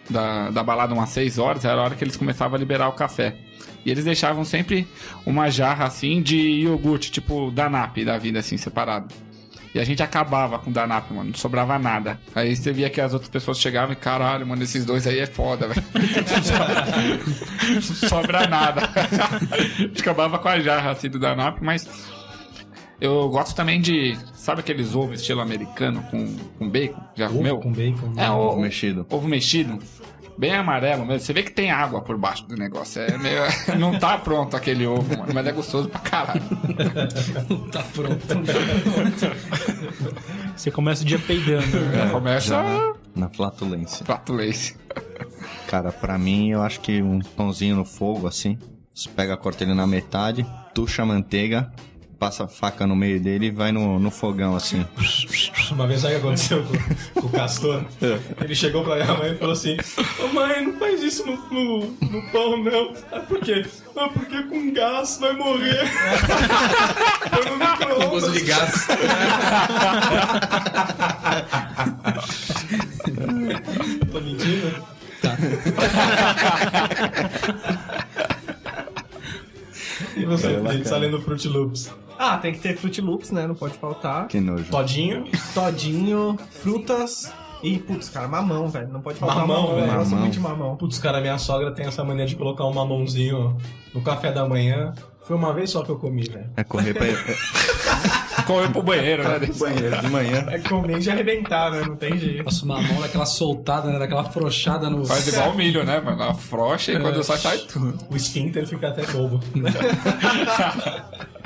da, 0.09 0.49
da 0.49 0.63
balada 0.63 0.93
umas 0.93 1.09
6 1.09 1.37
horas, 1.37 1.65
era 1.65 1.79
a 1.79 1.83
hora 1.83 1.95
que 1.95 2.03
eles 2.03 2.17
começavam 2.17 2.55
a 2.55 2.59
liberar 2.59 2.89
o 2.89 2.93
café. 2.93 3.35
E 3.85 3.91
eles 3.91 4.03
deixavam 4.03 4.43
sempre 4.43 4.87
uma 5.25 5.49
jarra 5.49 5.85
assim 5.85 6.21
de 6.21 6.37
iogurte, 6.37 7.11
tipo 7.11 7.49
Danap 7.51 8.03
da 8.03 8.17
vida, 8.17 8.39
assim, 8.39 8.57
separado. 8.57 9.13
E 9.73 9.79
a 9.79 9.83
gente 9.83 10.01
acabava 10.01 10.57
com 10.57 10.71
o 10.71 10.73
Danap, 10.73 11.11
mano. 11.13 11.29
Não 11.29 11.37
sobrava 11.37 11.77
nada. 11.77 12.19
Aí 12.33 12.55
você 12.55 12.71
via 12.71 12.89
que 12.89 12.99
as 12.99 13.13
outras 13.13 13.29
pessoas 13.29 13.59
chegavam 13.59 13.93
e, 13.93 13.95
caralho, 13.95 14.45
mano, 14.45 14.63
esses 14.63 14.83
dois 14.83 15.05
aí 15.05 15.19
é 15.19 15.27
foda, 15.27 15.67
velho. 15.67 15.83
Sobra 17.81 18.47
nada. 18.47 18.89
a 19.51 19.81
gente 19.81 20.01
acabava 20.01 20.39
com 20.39 20.47
a 20.47 20.59
jarra 20.59 20.91
assim 20.91 21.09
do 21.09 21.19
Danap, 21.19 21.59
mas. 21.61 21.87
Eu 23.01 23.29
gosto 23.29 23.55
também 23.55 23.79
de. 23.79 24.17
Sabe 24.33 24.59
aqueles 24.61 24.93
ovos 24.95 25.21
estilo 25.21 25.39
americano 25.41 26.03
com, 26.11 26.35
com 26.57 26.69
bacon? 26.69 27.01
Já 27.15 27.27
Ovo 27.27 27.37
comeu? 27.37 27.57
com 27.59 27.71
bacon? 27.71 28.13
É, 28.17 28.29
Ovo 28.29 28.57
o, 28.57 28.61
mexido. 28.61 29.05
ovo 29.09 29.27
mexido. 29.27 29.79
Bem 30.37 30.53
amarelo 30.55 31.05
mesmo. 31.05 31.19
Você 31.19 31.33
vê 31.33 31.43
que 31.43 31.51
tem 31.51 31.69
água 31.69 32.01
por 32.01 32.17
baixo 32.17 32.45
do 32.47 32.55
negócio. 32.55 33.01
É 33.01 33.17
meio... 33.17 33.41
Não 33.77 33.99
tá 33.99 34.17
pronto 34.17 34.55
aquele 34.55 34.85
ovo, 34.87 35.17
mano. 35.17 35.33
Mas 35.33 35.45
é 35.47 35.51
gostoso 35.51 35.89
pra 35.89 35.99
caralho. 35.99 36.41
Tá 37.71 37.83
pronto. 37.93 38.25
Você 40.55 40.71
começa 40.71 41.03
o 41.03 41.05
dia 41.05 41.19
peidando. 41.19 41.67
né? 41.67 42.09
Começa 42.11 42.47
Já 42.49 42.93
na 43.15 43.29
flatulência. 43.29 44.05
flatulência. 44.05 44.75
Cara, 45.67 45.91
pra 45.91 46.17
mim, 46.17 46.49
eu 46.49 46.61
acho 46.61 46.79
que 46.79 47.01
um 47.01 47.19
pãozinho 47.19 47.75
no 47.75 47.85
fogo, 47.85 48.27
assim. 48.27 48.57
Você 48.93 49.09
pega, 49.09 49.37
corta 49.37 49.63
ele 49.63 49.73
na 49.73 49.87
metade, 49.87 50.45
tucha 50.73 51.03
a 51.03 51.05
manteiga, 51.05 51.71
passa 52.19 52.43
a 52.43 52.47
faca 52.47 52.85
no 52.85 52.95
meio 52.95 53.19
dele 53.19 53.47
e 53.47 53.51
vai 53.51 53.71
no, 53.71 53.97
no 53.97 54.11
fogão, 54.11 54.55
assim. 54.55 54.85
Uma 55.71 55.87
vez 55.87 56.01
sabe 56.01 56.15
o 56.15 56.19
que 56.19 56.25
aconteceu 56.27 56.63
com, 57.13 57.21
com 57.21 57.27
o 57.27 57.29
Castor? 57.31 57.83
Ele 58.41 58.53
chegou 58.53 58.83
pra 58.83 58.95
minha 58.97 59.17
mãe 59.17 59.31
e 59.31 59.35
falou 59.37 59.53
assim: 59.53 59.77
Ô 60.23 60.27
mãe, 60.33 60.63
não 60.65 60.77
faz 60.77 61.01
isso 61.01 61.25
no, 61.25 61.37
no, 61.49 61.79
no 62.01 62.21
pão, 62.31 62.57
não. 62.61 62.93
Ah, 63.11 63.19
por 63.21 63.39
quê? 63.39 63.65
Ah, 63.95 64.09
porque 64.09 64.43
com 64.43 64.71
gás 64.73 65.17
vai 65.19 65.33
morrer. 65.33 65.79
Põe 67.31 67.45
no 67.45 67.57
Com 67.95 68.09
gosto 68.09 68.31
de 68.31 68.39
micro-ondas. 68.39 68.43
gás. 68.43 68.87
Tô 74.11 74.19
mentindo? 74.21 74.83
Tá. 75.21 75.35
E 80.15 80.25
você, 80.25 80.47
É, 80.47 80.61
Felipe, 80.61 80.89
tá 80.89 80.97
lendo 80.97 81.21
Fruit 81.21 81.47
Loops? 81.47 81.91
Ah, 82.21 82.37
tem 82.37 82.51
que 82.51 82.59
ter 82.59 82.75
Fruit 82.75 82.99
Loops, 82.99 83.31
né? 83.31 83.47
Não 83.47 83.55
pode 83.55 83.75
faltar. 83.75 84.27
Que 84.27 84.41
nojo. 84.41 84.69
Todinho? 84.69 85.23
Todinho, 85.53 86.37
frutas 86.61 87.31
e, 87.63 87.77
putz, 87.77 88.09
cara, 88.09 88.27
mamão, 88.27 88.67
velho. 88.67 88.89
Não 88.89 89.01
pode 89.01 89.17
faltar 89.19 89.37
Mamão, 89.37 89.61
mamão, 89.63 89.75
velho. 89.75 89.87
Mamão. 89.87 90.19
muito 90.19 90.33
de 90.33 90.39
mamão. 90.39 90.75
Putz, 90.75 90.99
cara, 90.99 91.21
minha 91.21 91.37
sogra 91.37 91.71
tem 91.71 91.85
essa 91.85 92.03
mania 92.03 92.25
de 92.25 92.35
colocar 92.35 92.65
um 92.65 92.73
mamãozinho 92.73 93.57
no 93.93 94.01
café 94.01 94.33
da 94.33 94.45
manhã. 94.47 94.93
Foi 95.21 95.35
uma 95.35 95.53
vez 95.53 95.69
só 95.69 95.81
que 95.83 95.89
eu 95.89 95.97
comi, 95.97 96.23
velho. 96.23 96.49
É 96.57 96.63
correr 96.63 96.93
pra 96.93 97.05
Correu 98.47 98.71
pro 98.71 98.81
banheiro, 98.81 99.23
né? 99.23 99.39
banheiro 99.59 99.97
de 99.99 100.07
manhã. 100.09 100.45
É 100.49 100.57
comer 100.59 100.99
de 100.99 101.11
arrebentar, 101.11 101.71
né? 101.71 101.83
Não 101.85 101.95
tem 101.95 102.17
jeito. 102.17 102.43
Nossa, 102.43 102.65
uma 102.65 102.81
mão 102.81 102.99
daquela 102.99 103.25
soltada, 103.25 103.91
né? 103.91 103.99
Daquela 103.99 104.23
frouxada 104.23 104.89
no. 104.89 105.05
Faz 105.05 105.27
igual 105.27 105.51
o 105.51 105.55
milho, 105.55 105.83
né? 105.85 105.99
mano? 106.01 106.23
Afrouxa 106.23 106.93
e 106.93 106.99
quando 106.99 107.23
sai, 107.23 107.37
sai 107.37 107.57
tudo. 107.59 107.97
O 108.09 108.15
esfíncter 108.15 108.65
fica 108.67 108.87
até 108.87 109.05
bobo. 109.05 109.39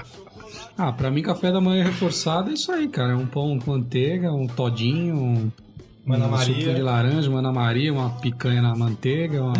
Ah, 0.78 0.92
pra 0.92 1.12
mim, 1.12 1.22
café 1.22 1.52
da 1.52 1.62
manhã 1.62 1.84
reforçado 1.84 2.50
é 2.50 2.54
isso 2.54 2.72
aí, 2.72 2.88
cara. 2.88 3.14
É 3.14 3.16
um 3.16 3.28
pão 3.28 3.60
com 3.60 3.72
manteiga, 3.72 4.32
um 4.32 4.48
todinho, 4.48 5.16
um. 5.16 5.52
Mana 6.06 6.28
um 6.28 6.32
Maria. 6.32 6.54
suquinho 6.54 6.76
de 6.76 6.82
laranja, 6.82 7.30
uma 7.30 7.40
Ana 7.40 7.54
Maria, 7.54 7.94
uma 7.94 8.10
picanha 8.10 8.62
na 8.62 8.76
manteiga, 8.76 9.42
uma... 9.42 9.54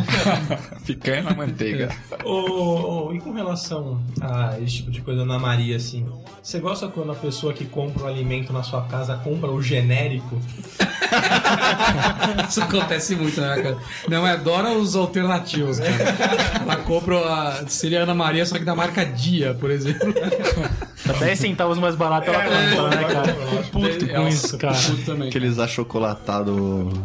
Picanha 0.86 1.24
na 1.24 1.34
manteiga. 1.34 1.96
Ô, 2.26 3.08
ô, 3.08 3.14
e 3.14 3.22
com 3.22 3.32
relação 3.32 4.02
a 4.20 4.60
esse 4.60 4.78
tipo 4.78 4.92
de 4.92 5.00
coisa 5.00 5.24
na 5.24 5.40
Maria, 5.40 5.78
assim, 5.78 6.06
você 6.42 6.60
gosta 6.60 6.90
quando 6.90 7.14
a 7.14 7.16
pessoa 7.16 7.54
que 7.54 7.64
compra 7.64 8.04
o 8.04 8.08
alimento 8.08 8.52
na 8.52 8.62
sua 8.62 8.82
casa 8.82 9.16
compra 9.16 9.50
o 9.50 9.62
genérico? 9.62 10.38
Isso 12.50 12.62
acontece 12.62 13.16
muito, 13.16 13.40
né, 13.40 13.62
cara? 13.62 13.78
Não, 14.10 14.28
é 14.28 14.32
adora 14.32 14.74
os 14.74 14.98
alternativos, 14.98 15.80
cara. 15.80 16.62
Ela 16.62 16.76
compra 16.76 17.20
a. 17.20 17.68
Seria 17.70 18.04
Ana 18.04 18.14
Maria, 18.14 18.46
só 18.46 18.58
que 18.58 18.66
da 18.66 18.76
marca 18.76 19.06
Dia, 19.06 19.54
por 19.54 19.72
exemplo. 19.72 20.14
Tá 21.06 21.14
10 21.14 21.40
centavos 21.40 21.78
mais 21.78 21.96
barato 21.96 22.30
ela 22.30 22.44
compra, 22.44 22.96
né, 22.96 23.04
cara? 23.04 23.34
Puto 23.72 24.08
com 24.08 24.28
isso, 24.28 24.58
cara. 24.58 24.74
Puto 24.74 25.02
também. 25.06 25.28
Aqueles 25.28 25.60
achocolatados 25.60 26.56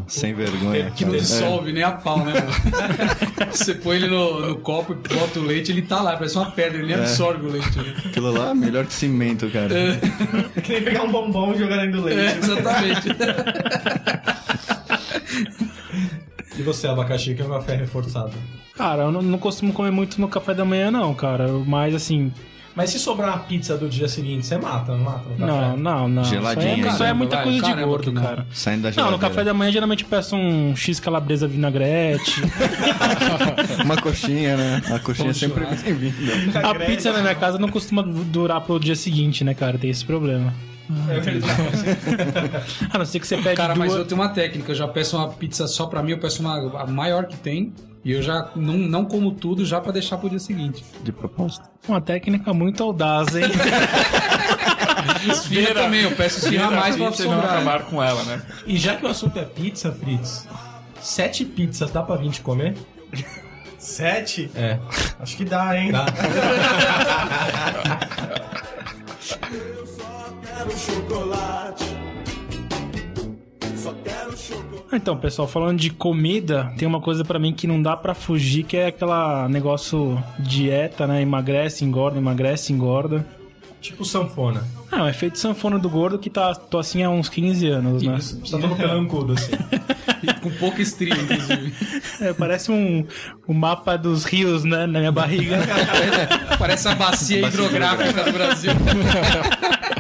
sem 0.07 0.35
vergonha. 0.35 0.91
Que 0.93 1.05
não 1.05 1.13
dissolve 1.13 1.73
nem 1.73 1.83
a 1.83 1.93
pau, 1.93 2.25
né? 2.25 2.33
Você 3.51 3.75
põe 3.75 3.97
ele 3.97 4.07
no, 4.07 4.49
no 4.49 4.57
copo 4.57 4.93
e 4.93 5.15
bota 5.15 5.41
o 5.41 5.43
leite, 5.43 5.73
ele 5.73 5.83
tá 5.83 6.01
lá, 6.01 6.17
parece 6.17 6.37
uma 6.37 6.51
pedra, 6.51 6.79
ele 6.79 6.87
nem 6.87 6.97
absorve 6.97 7.47
o 7.47 7.51
leite. 7.51 7.77
Né? 7.77 7.95
É. 8.05 8.09
Aquilo 8.09 8.31
lá 8.31 8.51
é 8.51 8.55
melhor 8.55 8.87
que 8.87 8.93
cimento, 8.93 9.51
cara. 9.51 9.75
É 9.75 9.99
que 10.63 10.73
nem 10.73 10.83
pegar 10.83 11.03
um 11.03 11.11
bombom 11.11 11.53
e 11.55 11.59
jogar 11.59 11.79
dentro 11.79 12.01
do 12.01 12.07
leite. 12.07 12.21
É, 12.21 12.39
exatamente. 12.39 13.09
E 16.59 16.63
você, 16.63 16.89
abacaxi, 16.89 17.37
que 17.37 17.43
é 17.43 17.45
um 17.45 17.51
café 17.51 17.77
reforçado? 17.77 18.33
Cara, 18.75 19.05
eu 19.05 19.13
não, 19.13 19.23
não 19.23 19.39
costumo 19.39 19.73
comer 19.73 19.93
muito 19.93 20.21
no 20.21 20.27
café 20.27 20.53
da 20.53 20.65
manhã, 20.65 20.91
não, 20.91 21.15
cara. 21.15 21.47
Mas 21.65 21.95
assim. 21.95 22.33
Mas 22.79 22.91
se 22.91 22.99
sobrar 23.01 23.35
a 23.35 23.39
pizza 23.39 23.77
do 23.77 23.89
dia 23.89 24.07
seguinte, 24.07 24.47
você 24.47 24.57
mata, 24.57 24.93
não 24.93 25.03
mata 25.03 25.29
no 25.29 25.37
café? 25.37 25.47
Não, 25.47 25.77
não, 25.77 26.09
não. 26.09 26.23
Geladinha, 26.23 26.75
Isso 26.75 26.81
aí 26.81 26.89
é, 26.89 26.93
isso 26.93 27.03
aí 27.03 27.11
é 27.11 27.13
muita 27.13 27.35
vai, 27.35 27.45
coisa 27.47 27.61
de 27.61 27.83
gordo, 27.83 28.13
não. 28.13 28.23
cara. 28.23 28.47
Saindo 28.53 28.83
da 28.83 28.89
Não, 28.91 28.95
geladeira. 28.95 29.17
no 29.17 29.19
café 29.19 29.45
da 29.45 29.53
manhã 29.53 29.73
geralmente 29.73 30.05
eu 30.05 30.09
peço 30.09 30.37
um 30.37 30.77
X 30.77 31.01
calabresa 31.01 31.49
vinagrete. 31.49 32.41
Uma 33.85 33.97
coxinha, 33.97 34.57
né? 34.57 34.83
A 34.95 35.01
coxinha 35.01 35.31
é 35.31 35.33
sempre 35.33 35.67
bem-vinda. 35.67 36.61
A 36.61 36.73
pizza 36.73 37.13
na 37.13 37.21
minha 37.21 37.35
casa 37.35 37.59
não 37.59 37.69
costuma 37.69 38.01
durar 38.01 38.61
pro 38.61 38.79
dia 38.79 38.95
seguinte, 38.95 39.43
né, 39.43 39.55
cara? 39.55 39.77
Tem 39.77 39.91
esse 39.91 40.05
problema. 40.05 40.55
É 41.11 41.19
verdade. 41.19 41.53
A 42.95 42.99
não 42.99 43.05
ser 43.05 43.19
que 43.19 43.27
você 43.27 43.39
pede 43.39 43.57
Cara, 43.57 43.75
mas 43.75 43.89
duas. 43.89 44.03
eu 44.03 44.07
tenho 44.07 44.21
uma 44.21 44.29
técnica, 44.31 44.71
eu 44.71 44.77
já 44.77 44.87
peço 44.87 45.17
uma 45.17 45.29
pizza 45.29 45.67
só 45.67 45.87
pra 45.87 46.01
mim, 46.01 46.13
eu 46.13 46.19
peço 46.19 46.41
uma 46.43 46.81
a 46.81 46.87
maior 46.87 47.27
que 47.27 47.37
tem. 47.37 47.73
E 48.05 48.13
eu 48.13 48.23
já 48.23 48.51
não, 48.55 48.75
não 48.75 49.05
como 49.05 49.33
tudo 49.33 49.65
já 49.65 49.81
pra 49.81 49.93
deixar 49.93 50.19
pro 50.19 50.31
dia 50.31 50.39
seguinte. 50.39 50.85
De 51.03 51.13
propósito. 51.13 51.69
Uma 51.87 52.01
técnica 52.01 52.53
muito 52.53 52.83
audaz, 52.83 53.35
hein? 53.35 53.45
Esfirra 55.31 55.75
também, 55.75 56.03
eu 56.03 56.13
peço 56.13 56.39
esfirra 56.39 56.71
mais 56.71 56.97
pra 56.97 57.25
e 57.25 57.29
não 57.29 57.41
acabar 57.41 57.85
com 57.85 58.03
ela, 58.03 58.23
né? 58.25 58.43
E 58.67 58.77
já 58.77 58.97
que 58.97 59.05
o 59.05 59.09
assunto 59.09 59.39
é 59.39 59.45
pizza, 59.45 59.93
Fritz, 59.93 60.47
sete 61.01 61.45
pizzas 61.45 61.91
dá 61.91 62.03
pra 62.03 62.17
20 62.17 62.41
comer? 62.43 62.77
Sete? 63.79 64.51
É. 64.55 64.79
Acho 65.19 65.37
que 65.37 65.45
dá, 65.45 65.77
hein? 65.77 65.93
Dá. 65.93 66.07
Então, 74.93 75.17
pessoal, 75.17 75.47
falando 75.47 75.79
de 75.79 75.91
comida, 75.91 76.73
tem 76.79 76.87
uma 76.89 77.01
coisa 77.01 77.25
pra 77.25 77.39
mim 77.39 77.53
que 77.53 77.67
não 77.67 77.81
dá 77.81 77.97
pra 77.97 78.15
fugir, 78.15 78.65
que 78.65 78.77
é 78.77 78.87
aquela 78.87 79.49
negócio 79.49 80.23
dieta, 80.39 81.07
né? 81.07 81.21
Emagrece, 81.23 81.85
engorda, 81.85 82.19
emagrece, 82.19 82.73
engorda. 82.73 83.27
tipo 83.81 84.05
sanfona. 84.05 84.65
Ah, 84.91 85.07
é 85.07 85.11
efeito 85.11 85.39
sanfona 85.39 85.79
do 85.79 85.89
gordo 85.91 86.19
que 86.19 86.31
tá, 86.31 86.55
tô 86.55 86.79
assim 86.79 87.03
há 87.03 87.11
uns 87.11 87.29
15 87.29 87.67
anos, 87.69 88.03
né? 88.03 88.17
Você 88.19 88.37
tá 88.51 88.59
todo 88.59 88.75
pelancudo, 88.75 89.35
assim. 89.35 89.53
Com 90.43 90.51
pouca 90.53 90.81
estria, 90.81 91.15
inclusive. 91.15 91.73
É, 92.21 92.33
parece 92.33 92.73
um, 92.73 93.07
um 93.47 93.55
mapa 93.55 93.97
dos 93.97 94.25
rios, 94.25 94.65
né? 94.65 94.87
Na 94.87 94.99
minha 94.99 95.13
barriga. 95.13 95.59
Parece 96.59 96.89
a 96.89 96.95
bacia 96.95 97.47
hidrográfica 97.47 98.25
do 98.25 98.33
Brasil. 98.33 98.73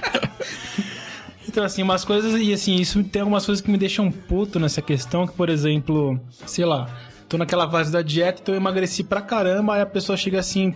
Assim, 1.64 1.82
umas 1.82 2.04
coisas, 2.04 2.40
e 2.40 2.52
assim, 2.52 2.76
isso 2.76 3.02
tem 3.04 3.20
algumas 3.20 3.44
coisas 3.44 3.62
que 3.62 3.70
me 3.70 3.78
deixam 3.78 4.10
puto 4.10 4.58
nessa 4.58 4.80
questão, 4.80 5.26
que, 5.26 5.34
por 5.34 5.48
exemplo, 5.48 6.18
sei 6.46 6.64
lá, 6.64 6.88
tô 7.28 7.36
naquela 7.36 7.70
fase 7.70 7.92
da 7.92 8.02
dieta, 8.02 8.40
então 8.42 8.54
eu 8.54 8.60
emagreci 8.60 9.04
pra 9.04 9.20
caramba, 9.20 9.74
aí 9.74 9.80
a 9.80 9.86
pessoa 9.86 10.16
chega 10.16 10.38
assim, 10.38 10.74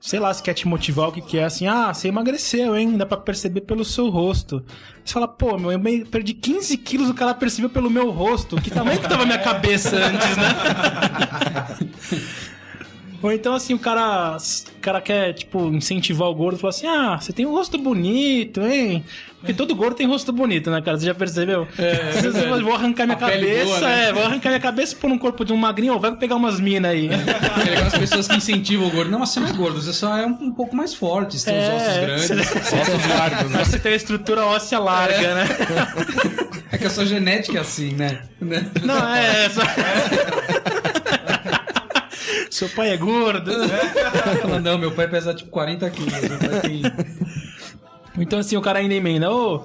sei 0.00 0.20
lá, 0.20 0.32
se 0.32 0.42
quer 0.42 0.54
te 0.54 0.68
motivar, 0.68 1.08
o 1.08 1.12
que 1.12 1.20
que 1.20 1.38
é, 1.38 1.44
assim, 1.44 1.66
ah, 1.66 1.92
você 1.92 2.08
emagreceu, 2.08 2.76
hein, 2.76 2.96
dá 2.96 3.04
pra 3.04 3.16
perceber 3.16 3.62
pelo 3.62 3.84
seu 3.84 4.08
rosto. 4.08 4.64
Você 5.04 5.12
fala, 5.14 5.26
pô, 5.26 5.58
meu, 5.58 5.72
eu 5.72 5.80
perdi 6.06 6.34
15 6.34 6.76
quilos, 6.78 7.10
o 7.10 7.14
cara 7.14 7.34
percebeu 7.34 7.70
pelo 7.70 7.90
meu 7.90 8.10
rosto, 8.10 8.60
que 8.60 8.70
tamanho 8.70 9.00
que 9.00 9.08
tava 9.08 9.26
minha 9.26 9.38
cabeça 9.38 9.96
antes, 9.96 10.36
né? 10.36 10.54
Ou 13.20 13.32
então, 13.32 13.52
assim, 13.52 13.74
o 13.74 13.78
cara, 13.78 14.36
o 14.36 14.80
cara 14.80 15.00
quer, 15.00 15.32
tipo, 15.32 15.68
incentivar 15.68 16.28
o 16.28 16.34
gordo, 16.34 16.58
falar 16.58 16.70
assim, 16.70 16.86
ah, 16.86 17.18
você 17.20 17.32
tem 17.32 17.44
um 17.44 17.50
rosto 17.50 17.76
bonito, 17.76 18.60
hein? 18.62 19.04
Porque 19.40 19.52
todo 19.54 19.74
gordo 19.74 19.94
tem 19.96 20.06
rosto 20.06 20.32
bonito, 20.32 20.68
né, 20.70 20.80
cara? 20.80 20.98
Você 20.98 21.06
já 21.06 21.14
percebeu? 21.14 21.66
É, 21.78 22.12
Você 22.12 22.32
fala, 22.32 22.60
vou 22.62 22.74
arrancar 22.74 23.06
minha 23.06 23.16
cabeça, 23.16 23.64
boa, 23.64 23.80
né? 23.80 24.08
é, 24.08 24.12
vou 24.12 24.22
arrancar 24.24 24.48
minha 24.48 24.60
cabeça 24.60 24.96
pôr 24.96 25.08
no 25.08 25.18
corpo 25.18 25.44
de 25.44 25.52
um 25.52 25.56
magrinho, 25.56 25.94
ó, 25.94 25.98
vai 25.98 26.14
pegar 26.16 26.34
umas 26.36 26.58
minas 26.60 26.90
aí. 26.90 27.08
É 27.68 27.72
aquelas 27.72 27.98
pessoas 27.98 28.28
que 28.28 28.36
incentivam 28.36 28.86
o 28.88 28.90
gordo. 28.90 29.10
Não, 29.10 29.18
mas 29.20 29.30
você 29.30 29.40
não 29.40 29.48
é 29.48 29.52
gordo, 29.52 29.80
você 29.80 29.92
só 29.92 30.16
é 30.16 30.26
um, 30.26 30.30
um 30.30 30.52
pouco 30.52 30.74
mais 30.74 30.94
forte, 30.94 31.38
você 31.38 31.50
tem 31.50 31.58
os 31.60 31.68
ossos 31.68 31.96
grandes. 31.98 32.30
ossos 32.72 33.06
largos, 33.16 33.50
né? 33.50 33.64
Você 33.64 33.78
tem 33.78 33.92
a 33.92 33.96
estrutura 33.96 34.44
óssea 34.44 34.78
larga, 34.78 35.34
né? 35.34 35.46
É 36.72 36.78
que 36.78 36.86
a 36.86 36.90
sua 36.90 37.06
genética 37.06 37.58
é 37.58 37.60
assim, 37.60 37.92
né? 37.94 38.20
Não, 38.82 39.14
é 39.14 39.44
essa. 39.46 39.62
Seu 42.58 42.68
pai 42.70 42.90
é 42.90 42.96
gordo. 42.96 43.52
Fala, 44.42 44.58
não, 44.60 44.76
meu 44.78 44.90
pai 44.92 45.06
pesa 45.08 45.32
tipo 45.34 45.50
40 45.50 45.88
quilos. 45.90 46.12
Tem... 46.62 46.82
Então, 48.20 48.40
assim, 48.40 48.56
o 48.56 48.60
cara 48.60 48.80
ainda 48.80 48.94
emenda, 48.94 49.30
ô. 49.30 49.64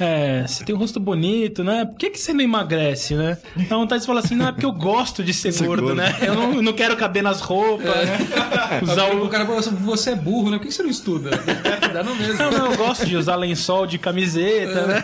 É, 0.00 0.44
você 0.46 0.62
tem 0.62 0.72
um 0.74 0.78
rosto 0.78 1.00
bonito, 1.00 1.64
né? 1.64 1.84
Por 1.84 1.96
que, 1.96 2.10
que 2.10 2.20
você 2.20 2.32
não 2.32 2.40
emagrece, 2.42 3.14
né? 3.16 3.36
Dá 3.68 3.74
vontade 3.76 4.02
de 4.02 4.06
falar 4.06 4.20
assim, 4.20 4.36
não, 4.36 4.46
é 4.46 4.52
porque 4.52 4.64
eu 4.66 4.70
gosto 4.70 5.24
de 5.24 5.34
ser 5.34 5.52
gordo, 5.54 5.82
gordo. 5.82 5.96
né? 5.96 6.16
Eu 6.20 6.34
não, 6.36 6.62
não 6.62 6.72
quero 6.72 6.96
caber 6.96 7.20
nas 7.20 7.40
roupas, 7.40 7.86
né? 8.06 8.18
Usar 8.80 9.06
O 9.12 9.24
o... 9.24 9.28
cara 9.28 9.44
fala 9.44 9.58
assim, 9.58 9.74
você 9.74 10.10
é 10.10 10.14
burro, 10.14 10.50
né? 10.50 10.58
Por 10.58 10.66
que 10.68 10.72
você 10.72 10.84
não 10.84 10.90
estuda? 10.90 11.30
Dá 11.92 12.04
no 12.04 12.14
mesmo. 12.14 12.34
Não, 12.38 12.50
não, 12.52 12.70
eu 12.70 12.76
gosto 12.76 13.06
de 13.06 13.16
usar 13.16 13.34
lençol 13.34 13.86
de 13.88 13.98
camiseta, 13.98 14.86
né? 14.86 15.02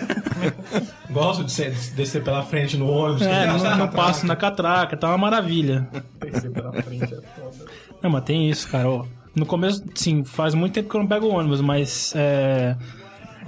Gosto 1.10 1.42
de 1.42 1.50
ser- 1.50 1.72
de 1.72 1.90
descer 1.90 2.22
pela 2.22 2.44
frente 2.44 2.76
no 2.76 2.88
ônibus. 2.88 3.22
É, 3.22 3.46
não, 3.48 3.58
não 3.78 3.88
passo 3.88 4.24
na 4.26 4.36
catraca, 4.36 4.96
tá 4.96 5.08
uma 5.08 5.18
maravilha. 5.18 5.88
Descer 6.34 6.50
pela 6.50 6.72
frente 6.82 7.14
é 7.14 7.20
foda. 7.20 7.70
Não, 8.02 8.10
mas 8.10 8.24
tem 8.24 8.50
isso, 8.50 8.68
cara. 8.68 8.88
No 9.34 9.46
começo, 9.46 9.82
sim, 9.94 10.24
faz 10.24 10.54
muito 10.54 10.74
tempo 10.74 10.88
que 10.88 10.96
eu 10.96 11.00
não 11.00 11.08
pego 11.08 11.26
o 11.26 11.34
ônibus, 11.34 11.60
mas 11.60 12.12
é. 12.16 12.76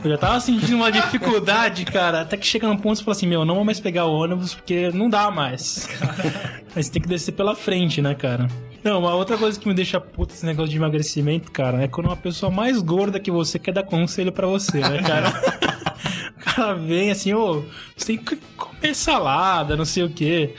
Eu 0.04 0.10
já 0.10 0.18
tava 0.18 0.40
sentindo 0.40 0.76
uma 0.76 0.92
dificuldade, 0.92 1.84
cara. 1.84 2.20
Até 2.20 2.36
que 2.36 2.46
chega 2.46 2.68
num 2.68 2.76
ponto 2.76 3.00
e 3.00 3.04
fala 3.04 3.16
assim: 3.16 3.26
Meu, 3.26 3.44
não 3.44 3.56
vou 3.56 3.64
mais 3.64 3.80
pegar 3.80 4.04
o 4.06 4.12
ônibus 4.12 4.54
porque 4.54 4.90
não 4.90 5.08
dá 5.08 5.30
mais. 5.30 5.88
Você 6.74 6.90
tem 6.90 7.00
que 7.00 7.08
descer 7.08 7.32
pela 7.32 7.54
frente, 7.54 8.02
né, 8.02 8.14
cara? 8.14 8.48
Não, 8.84 9.00
uma 9.00 9.14
outra 9.14 9.36
coisa 9.36 9.58
que 9.58 9.66
me 9.66 9.74
deixa 9.74 10.00
puto 10.00 10.32
esse 10.32 10.46
negócio 10.46 10.70
de 10.70 10.76
emagrecimento, 10.76 11.50
cara, 11.50 11.82
é 11.82 11.88
quando 11.88 12.06
uma 12.06 12.16
pessoa 12.16 12.52
mais 12.52 12.80
gorda 12.80 13.18
que 13.18 13.32
você 13.32 13.58
quer 13.58 13.72
dar 13.72 13.82
conselho 13.82 14.30
pra 14.30 14.46
você, 14.46 14.78
né, 14.78 15.02
cara? 15.02 15.28
o 16.38 16.44
cara 16.44 16.74
vem 16.74 17.10
assim, 17.10 17.34
ô, 17.34 17.64
você 17.96 18.06
tem 18.06 18.18
que 18.18 18.36
comer 18.56 18.94
salada, 18.94 19.76
não 19.76 19.84
sei 19.84 20.04
o 20.04 20.10
quê. 20.10 20.54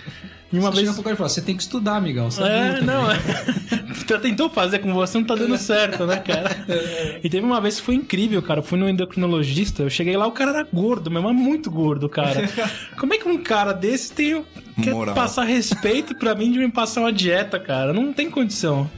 E 0.52 0.58
uma 0.58 0.72
Você 0.72 0.78
chega 0.78 0.86
vez. 0.86 0.96
pro 0.96 1.04
cara 1.04 1.14
e 1.14 1.18
fala, 1.18 1.30
você 1.30 1.42
tem 1.42 1.56
que 1.58 1.62
estudar, 1.64 1.98
amigão. 1.98 2.32
Você 2.32 2.42
tá 2.42 2.48
É, 2.50 2.82
não, 2.82 3.08
né? 3.08 3.16
é. 4.14 4.18
Tentou 4.20 4.50
fazer 4.50 4.80
com 4.80 4.94
você, 4.94 5.18
não 5.18 5.26
tá 5.26 5.36
dando 5.36 5.58
certo, 5.58 6.06
né, 6.06 6.18
cara? 6.18 6.56
E 7.24 7.30
teve 7.30 7.46
uma 7.46 7.60
vez 7.60 7.80
que 7.80 7.86
foi 7.86 7.96
incrível, 7.96 8.42
cara. 8.42 8.60
Eu 8.60 8.64
fui 8.64 8.80
no 8.80 8.88
endocrinologista, 8.88 9.84
eu 9.84 9.90
cheguei 9.90 10.16
lá, 10.16 10.26
o 10.26 10.32
cara 10.32 10.52
era 10.52 10.68
gordo 10.72 11.12
mesmo, 11.12 11.28
mas 11.28 11.36
muito 11.38 11.70
gordo, 11.70 12.08
cara. 12.08 12.48
Como 12.98 13.14
é 13.14 13.18
que 13.18 13.28
um 13.28 13.38
cara 13.38 13.74
desse 13.74 14.14
tem. 14.14 14.46
Quer 14.82 14.94
Moral. 14.94 15.16
passar 15.16 15.44
respeito 15.44 16.16
pra 16.16 16.36
mim 16.36 16.52
de 16.52 16.60
me 16.60 16.70
passar 16.72 17.02
uma 17.02 17.12
dieta, 17.12 17.60
cara? 17.60 17.92
Não 17.92 18.14
tem 18.14 18.30
condição. 18.30 18.90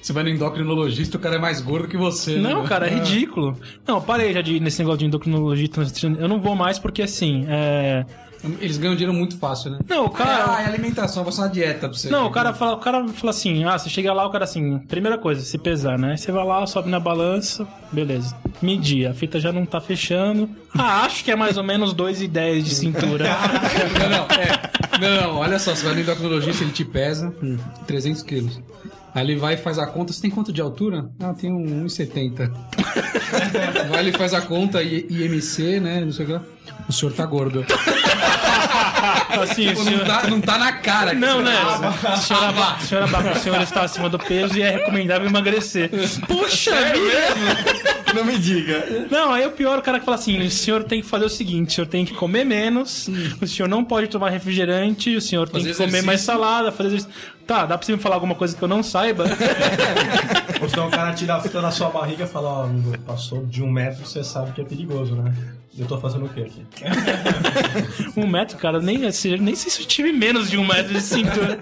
Você 0.00 0.12
vai 0.12 0.22
no 0.22 0.28
endocrinologista, 0.28 1.16
o 1.16 1.20
cara 1.20 1.36
é 1.36 1.38
mais 1.38 1.60
gordo 1.60 1.88
que 1.88 1.96
você. 1.96 2.36
Não, 2.36 2.62
né? 2.62 2.68
cara, 2.68 2.86
é 2.86 2.94
ridículo. 2.94 3.58
Não, 3.86 4.00
parei 4.00 4.32
já 4.32 4.42
de 4.42 4.56
ir 4.56 4.60
nesse 4.60 4.78
negócio 4.78 4.98
de 4.98 5.06
endocrinologista. 5.06 5.80
Eu 6.18 6.28
não 6.28 6.40
vou 6.40 6.54
mais 6.54 6.78
porque 6.78 7.02
assim. 7.02 7.44
É... 7.48 8.04
Eles 8.60 8.76
ganham 8.76 8.94
dinheiro 8.94 9.14
muito 9.14 9.38
fácil, 9.38 9.70
né? 9.70 9.78
Não, 9.88 10.06
o 10.06 10.10
cara. 10.10 10.56
Ah, 10.56 10.62
é 10.62 10.66
alimentação, 10.66 11.20
eu 11.20 11.24
vou 11.24 11.32
passar 11.32 11.42
uma 11.42 11.48
dieta 11.48 11.88
pra 11.88 11.88
você. 11.88 12.10
Não, 12.10 12.26
o 12.26 12.30
cara 12.30 12.52
fala, 12.52 12.74
o 12.74 12.78
cara 12.78 13.08
fala 13.08 13.30
assim, 13.30 13.64
ah, 13.64 13.78
você 13.78 13.88
chega 13.88 14.12
lá, 14.12 14.26
o 14.26 14.30
cara 14.30 14.44
assim, 14.44 14.78
primeira 14.80 15.16
coisa, 15.16 15.40
se 15.40 15.56
pesar, 15.56 15.98
né? 15.98 16.16
Você 16.16 16.30
vai 16.30 16.44
lá, 16.44 16.66
sobe 16.66 16.90
na 16.90 17.00
balança, 17.00 17.66
beleza. 17.90 18.36
Medir, 18.60 19.06
a 19.06 19.14
fita 19.14 19.40
já 19.40 19.52
não 19.52 19.64
tá 19.64 19.80
fechando. 19.80 20.48
Ah, 20.76 21.04
acho 21.04 21.24
que 21.24 21.30
é 21.30 21.36
mais 21.36 21.56
ou 21.56 21.64
menos 21.64 21.94
2,10 21.94 22.62
de 22.62 22.74
cintura. 22.74 23.24
Não, 23.98 24.10
não, 24.10 24.26
é. 24.36 24.74
Não, 25.00 25.22
não, 25.22 25.36
olha 25.38 25.58
só, 25.58 25.74
você 25.74 25.84
vai 25.84 25.94
no 25.94 26.00
endocrinologista, 26.00 26.62
ele 26.62 26.72
te 26.72 26.84
pesa 26.84 27.34
300 27.86 28.22
quilos. 28.22 28.60
Aí 29.14 29.22
ele 29.24 29.36
vai 29.36 29.54
e 29.54 29.56
faz 29.56 29.78
a 29.78 29.86
conta. 29.86 30.12
Você 30.12 30.20
tem 30.22 30.30
quanto 30.30 30.52
de 30.52 30.60
altura? 30.60 31.08
Ah, 31.20 31.32
tem 31.32 31.52
um 31.52 31.84
1,70. 31.86 32.50
vai, 33.88 34.00
ele 34.00 34.12
faz 34.12 34.34
a 34.34 34.40
conta, 34.40 34.82
I- 34.82 35.06
IMC, 35.08 35.78
né? 35.80 36.00
Não 36.04 36.10
sei 36.12 36.24
o 36.24 36.26
que 36.28 36.32
lá. 36.34 36.42
O 36.88 36.92
senhor 36.92 37.12
tá 37.12 37.24
gordo. 37.24 37.64
assim, 39.40 39.68
o 39.70 39.74
Pô, 39.74 39.82
senhor... 39.84 39.98
não, 40.00 40.04
tá, 40.06 40.26
não 40.28 40.40
tá 40.40 40.58
na 40.58 40.72
cara. 40.72 41.10
que 41.10 41.16
Não, 41.16 41.42
né? 41.42 41.54
tá- 42.02 42.16
Senhora, 42.16 42.52
Ba- 42.52 42.78
senhora 42.80 43.06
Baca, 43.06 43.32
o 43.32 43.36
senhor 43.38 43.60
está 43.62 43.82
acima 43.82 44.08
do 44.08 44.18
peso 44.18 44.56
e 44.58 44.62
é 44.62 44.70
recomendável 44.70 45.28
emagrecer. 45.28 45.90
Puxa 46.26 46.72
vida! 46.92 47.94
Não 48.14 48.24
me 48.24 48.38
diga. 48.38 49.06
Não, 49.10 49.32
aí 49.32 49.44
o 49.44 49.50
pior 49.50 49.74
é 49.76 49.78
o 49.78 49.82
cara 49.82 49.98
que 49.98 50.04
fala 50.04 50.16
assim: 50.16 50.40
o 50.40 50.50
senhor 50.50 50.84
tem 50.84 51.00
que 51.02 51.06
fazer 51.08 51.24
o 51.24 51.28
seguinte, 51.28 51.70
o 51.70 51.74
senhor 51.74 51.86
tem 51.88 52.04
que 52.04 52.14
comer 52.14 52.44
menos, 52.44 53.08
o 53.40 53.46
senhor 53.46 53.68
não 53.68 53.84
pode 53.84 54.06
tomar 54.06 54.30
refrigerante, 54.30 55.16
o 55.16 55.20
senhor 55.20 55.48
tem 55.48 55.60
Fazer 55.62 55.70
que 55.72 55.76
comer 55.76 55.86
exercício. 55.88 56.06
mais 56.06 56.20
salada, 56.20 56.70
fazer 56.70 56.88
exercício. 56.90 57.12
Tá, 57.46 57.66
dá 57.66 57.76
pra 57.76 57.84
você 57.86 57.92
me 57.92 57.98
falar 57.98 58.14
alguma 58.16 58.34
coisa 58.34 58.56
que 58.56 58.62
eu 58.62 58.68
não 58.68 58.82
saiba? 58.82 59.24
Ou 60.62 60.68
senão 60.68 60.88
o 60.88 60.90
cara 60.90 61.12
tira 61.12 61.34
a 61.36 61.40
fita 61.40 61.60
na 61.60 61.70
sua 61.70 61.90
barriga 61.90 62.24
e 62.24 62.26
fala, 62.26 62.48
ó, 62.48 62.64
amigo, 62.64 62.96
passou 63.00 63.44
de 63.44 63.62
um 63.62 63.70
metro, 63.70 64.04
você 64.06 64.24
sabe 64.24 64.52
que 64.52 64.60
é 64.62 64.64
perigoso, 64.64 65.14
né? 65.14 65.32
Eu 65.76 65.86
tô 65.86 65.98
fazendo 66.00 66.24
o 66.26 66.28
quê 66.28 66.42
aqui? 66.42 66.64
um 68.16 68.26
metro, 68.26 68.56
cara, 68.56 68.80
nem, 68.80 69.04
assim, 69.06 69.36
nem 69.36 69.54
sei 69.56 69.70
se 69.70 69.82
eu 69.82 69.86
tive 69.86 70.12
menos 70.12 70.48
de 70.48 70.56
um 70.56 70.64
metro 70.64 70.92
de 70.92 71.00
cintura. 71.00 71.58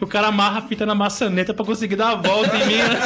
O 0.00 0.06
cara 0.06 0.28
amarra 0.28 0.58
a 0.58 0.62
fita 0.62 0.84
na 0.84 0.94
maçaneta 0.94 1.54
pra 1.54 1.64
conseguir 1.64 1.96
dar 1.96 2.10
a 2.10 2.14
volta 2.16 2.54
em 2.58 2.66
mim, 2.66 2.76
né? 2.76 3.00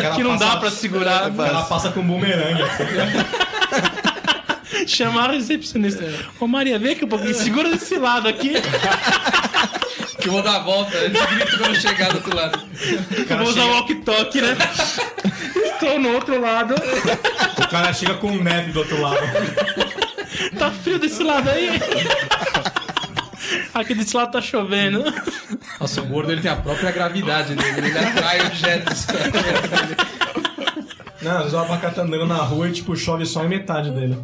que 0.16 0.22
não 0.22 0.36
dá 0.36 0.46
passa- 0.46 0.60
pra 0.60 0.70
segurar. 0.70 1.30
Ela 1.38 1.62
passa 1.64 1.90
com 1.92 2.00
um 2.00 2.06
bumerangue. 2.06 2.62
assim. 2.62 2.84
Chamar 4.86 5.28
a 5.30 5.32
recepcionista. 5.34 6.04
Ô 6.40 6.46
Maria, 6.46 6.78
vem 6.78 6.92
aqui 6.92 7.04
um 7.04 7.08
pouquinho, 7.08 7.34
segura 7.34 7.70
desse 7.70 7.96
lado 7.98 8.26
aqui. 8.28 8.54
Que 10.20 10.28
eu 10.28 10.32
vou 10.32 10.42
dar 10.42 10.56
a 10.56 10.58
volta. 10.60 10.96
Eu 10.96 11.10
grito 11.10 11.58
quando 11.58 11.74
eu 11.74 11.80
chegar 11.80 12.10
do 12.10 12.16
outro 12.16 12.36
lado. 12.36 12.60
Eu 13.28 13.38
vou 13.38 13.48
usar 13.48 13.64
o 13.64 13.70
walkie-talkie, 13.70 14.40
né? 14.42 14.56
Estou 15.56 15.98
no 15.98 16.12
outro 16.12 16.40
lado. 16.40 16.74
O 17.58 17.68
cara 17.68 17.92
chega 17.92 18.14
com 18.14 18.30
neve 18.36 18.72
do 18.72 18.80
outro 18.80 19.00
lado. 19.00 19.20
Tá 20.58 20.70
frio 20.70 20.98
desse 20.98 21.22
lado 21.22 21.48
aí? 21.48 21.80
Aqui 23.74 23.94
desse 23.94 24.16
lado 24.16 24.32
tá 24.32 24.40
chovendo. 24.40 25.02
Nossa, 25.80 26.02
o 26.02 26.06
gordo 26.06 26.32
ele 26.32 26.40
tem 26.42 26.50
a 26.50 26.56
própria 26.56 26.90
gravidade 26.90 27.54
dele. 27.54 27.88
Ele 27.88 27.98
atrai 27.98 28.40
objetos. 28.46 29.06
Não, 31.22 31.32
às 31.32 31.38
vezes 31.38 31.52
o 31.54 31.58
abacate 31.58 31.96
tá 31.96 32.02
andando 32.02 32.26
na 32.26 32.36
rua 32.36 32.68
e, 32.68 32.72
tipo, 32.72 32.96
chove 32.96 33.26
só 33.26 33.44
em 33.44 33.48
metade 33.48 33.90
dele. 33.90 34.18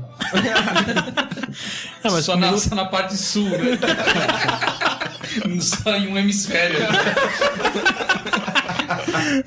É, 2.03 2.11
mas 2.11 2.25
só, 2.25 2.37
na, 2.37 2.57
só 2.57 2.75
na 2.75 2.87
parte 2.87 3.17
sul, 3.17 3.49
né? 3.51 3.79
Só 5.61 5.97
em 5.97 6.09
um 6.09 6.19
hemisfério. 6.19 6.79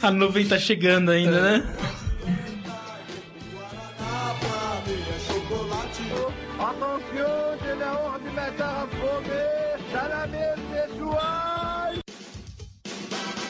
a 0.01 0.11
nuvem 0.11 0.45
tá 0.45 0.57
chegando 0.57 1.11
ainda, 1.11 1.41
né? 1.41 1.63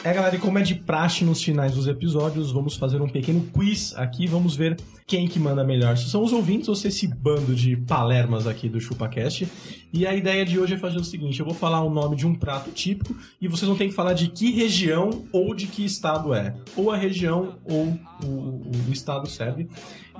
É, 0.02 0.14
galera, 0.14 0.34
e 0.34 0.38
como 0.38 0.58
é 0.58 0.62
de 0.62 0.74
praxe 0.74 1.26
nos 1.26 1.42
finais 1.42 1.74
dos 1.74 1.86
episódios, 1.86 2.50
vamos 2.50 2.74
fazer 2.74 3.02
um 3.02 3.08
pequeno 3.08 3.42
quiz 3.52 3.94
aqui. 3.96 4.26
Vamos 4.26 4.56
ver 4.56 4.80
quem 5.06 5.28
que 5.28 5.38
manda 5.38 5.62
melhor. 5.62 5.94
Se 5.98 6.08
são 6.08 6.24
os 6.24 6.32
ouvintes 6.32 6.70
ou 6.70 6.74
se 6.74 6.88
esse 6.88 7.06
bando 7.06 7.54
de 7.54 7.76
palermas 7.76 8.46
aqui 8.46 8.66
do 8.66 8.80
ChupaCast. 8.80 9.46
E 9.92 10.06
a 10.06 10.14
ideia 10.16 10.42
de 10.46 10.58
hoje 10.58 10.72
é 10.72 10.78
fazer 10.78 10.96
o 10.96 11.04
seguinte: 11.04 11.38
eu 11.38 11.44
vou 11.44 11.54
falar 11.54 11.82
o 11.82 11.90
nome 11.90 12.16
de 12.16 12.26
um 12.26 12.34
prato 12.34 12.70
típico 12.70 13.14
e 13.38 13.46
vocês 13.46 13.68
vão 13.68 13.76
ter 13.76 13.88
que 13.88 13.92
falar 13.94 14.14
de 14.14 14.28
que 14.28 14.50
região 14.50 15.26
ou 15.32 15.54
de 15.54 15.66
que 15.66 15.84
estado 15.84 16.32
é. 16.32 16.54
Ou 16.74 16.90
a 16.90 16.96
região 16.96 17.58
ou 17.66 17.88
o, 18.24 18.26
o- 18.26 18.62
o 18.88 18.92
estado 18.92 19.28
serve. 19.28 19.68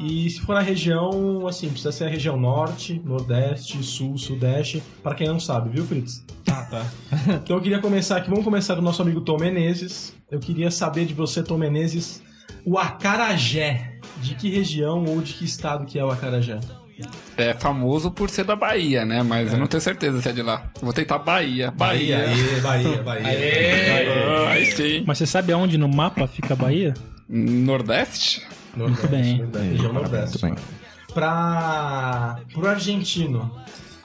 E 0.01 0.31
se 0.31 0.41
for 0.41 0.57
a 0.57 0.61
região, 0.61 1.47
assim, 1.47 1.69
precisa 1.69 1.93
ser 1.93 2.05
a 2.05 2.09
região 2.09 2.37
norte, 2.37 3.01
nordeste, 3.05 3.83
sul, 3.83 4.17
sudeste, 4.17 4.83
para 5.03 5.15
quem 5.15 5.29
não 5.29 5.39
sabe, 5.39 5.69
viu, 5.69 5.85
Fritz? 5.85 6.25
Ah, 6.51 6.63
tá. 6.63 6.87
Então 7.45 7.57
eu 7.57 7.63
queria 7.63 7.81
começar 7.81 8.17
aqui, 8.17 8.31
vamos 8.31 8.45
começar 8.45 8.75
com 8.75 8.81
o 8.81 8.85
nosso 8.85 9.03
amigo 9.03 9.21
Tom 9.21 9.37
Menezes. 9.39 10.15
Eu 10.31 10.41
queria 10.41 10.71
saber 10.71 11.05
de 11.05 11.13
você, 11.13 11.43
Tom 11.43 11.59
Menezes, 11.59 12.23
o 12.65 12.79
acarajé. 12.79 13.99
De 14.23 14.35
que 14.35 14.51
região 14.51 15.05
ou 15.05 15.21
de 15.21 15.35
que 15.35 15.45
estado 15.45 15.85
que 15.85 15.99
é 15.99 16.05
o 16.05 16.11
acarajé? 16.11 16.61
É 17.37 17.55
famoso 17.55 18.11
por 18.11 18.29
ser 18.29 18.45
da 18.45 18.55
Bahia, 18.55 19.05
né? 19.05 19.23
Mas 19.23 19.53
eu 19.53 19.59
não 19.59 19.67
tenho 19.67 19.81
certeza 19.81 20.21
se 20.21 20.29
é 20.29 20.33
de 20.33 20.43
lá. 20.43 20.71
Vou 20.83 20.93
tentar 20.93 21.19
Bahia. 21.19 21.71
Bahia. 21.71 22.19
aê, 22.29 22.61
Bahia, 22.61 23.03
Bahia. 23.03 23.27
Ah, 24.47 24.51
Aí 24.51 24.67
sim. 24.67 25.05
Mas 25.07 25.19
você 25.19 25.27
sabe 25.27 25.53
aonde 25.53 25.79
no 25.79 25.89
mapa 25.89 26.27
fica 26.27 26.53
a 26.55 26.57
Bahia? 26.57 26.93
Nordeste? 27.29 28.43
Nordeste, 28.77 29.07
bem. 29.09 29.39
Nordeste, 29.39 29.69
região 29.69 29.93
Nordeste. 29.93 30.47
Muito 30.47 30.57
bem. 30.57 30.65
Pra, 31.13 32.41
pro 32.53 32.69
argentino, 32.69 33.51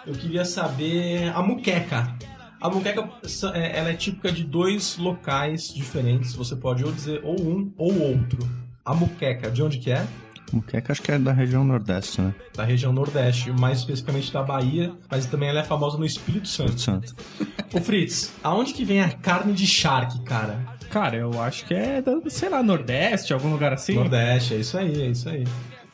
eu 0.05 0.13
queria 0.13 0.43
saber 0.43 1.31
a 1.35 1.41
muqueca. 1.41 2.15
A 2.59 2.69
muqueca, 2.69 3.07
é, 3.53 3.77
ela 3.77 3.89
é 3.89 3.93
típica 3.93 4.31
de 4.31 4.43
dois 4.43 4.97
locais 4.97 5.73
diferentes. 5.73 6.33
Você 6.33 6.55
pode 6.55 6.83
ou 6.83 6.91
dizer 6.91 7.21
ou 7.23 7.39
um 7.39 7.71
ou 7.77 7.99
outro. 7.99 8.39
A 8.83 8.93
muqueca, 8.93 9.51
de 9.51 9.61
onde 9.61 9.77
que 9.77 9.91
é? 9.91 10.05
Muqueca 10.51 10.91
acho 10.93 11.01
que 11.01 11.11
é 11.11 11.19
da 11.19 11.31
região 11.31 11.63
nordeste, 11.63 12.21
né? 12.21 12.33
Da 12.53 12.63
região 12.63 12.93
Nordeste, 12.93 13.51
mais 13.51 13.79
especificamente 13.79 14.31
da 14.31 14.43
Bahia, 14.43 14.93
mas 15.09 15.25
também 15.25 15.49
ela 15.49 15.59
é 15.59 15.63
famosa 15.63 15.97
no 15.97 16.05
Espírito 16.05 16.47
Santo. 16.47 16.77
Espírito 16.77 17.09
Santo. 17.09 17.15
Ô 17.73 17.81
Fritz, 17.81 18.31
aonde 18.43 18.73
que 18.73 18.85
vem 18.85 19.01
a 19.01 19.09
carne 19.09 19.53
de 19.53 19.65
charque, 19.65 20.21
cara? 20.21 20.74
Cara, 20.95 21.17
eu 21.17 21.41
acho 21.41 21.65
que 21.65 21.73
é, 21.73 22.01
sei 22.29 22.47
lá, 22.47 22.63
Nordeste, 22.63 23.33
algum 23.33 23.51
lugar 23.51 23.73
assim. 23.73 23.95
Nordeste, 23.95 24.53
é 24.53 24.57
isso 24.59 24.77
aí, 24.77 25.01
é 25.01 25.07
isso 25.07 25.27
aí. 25.27 25.43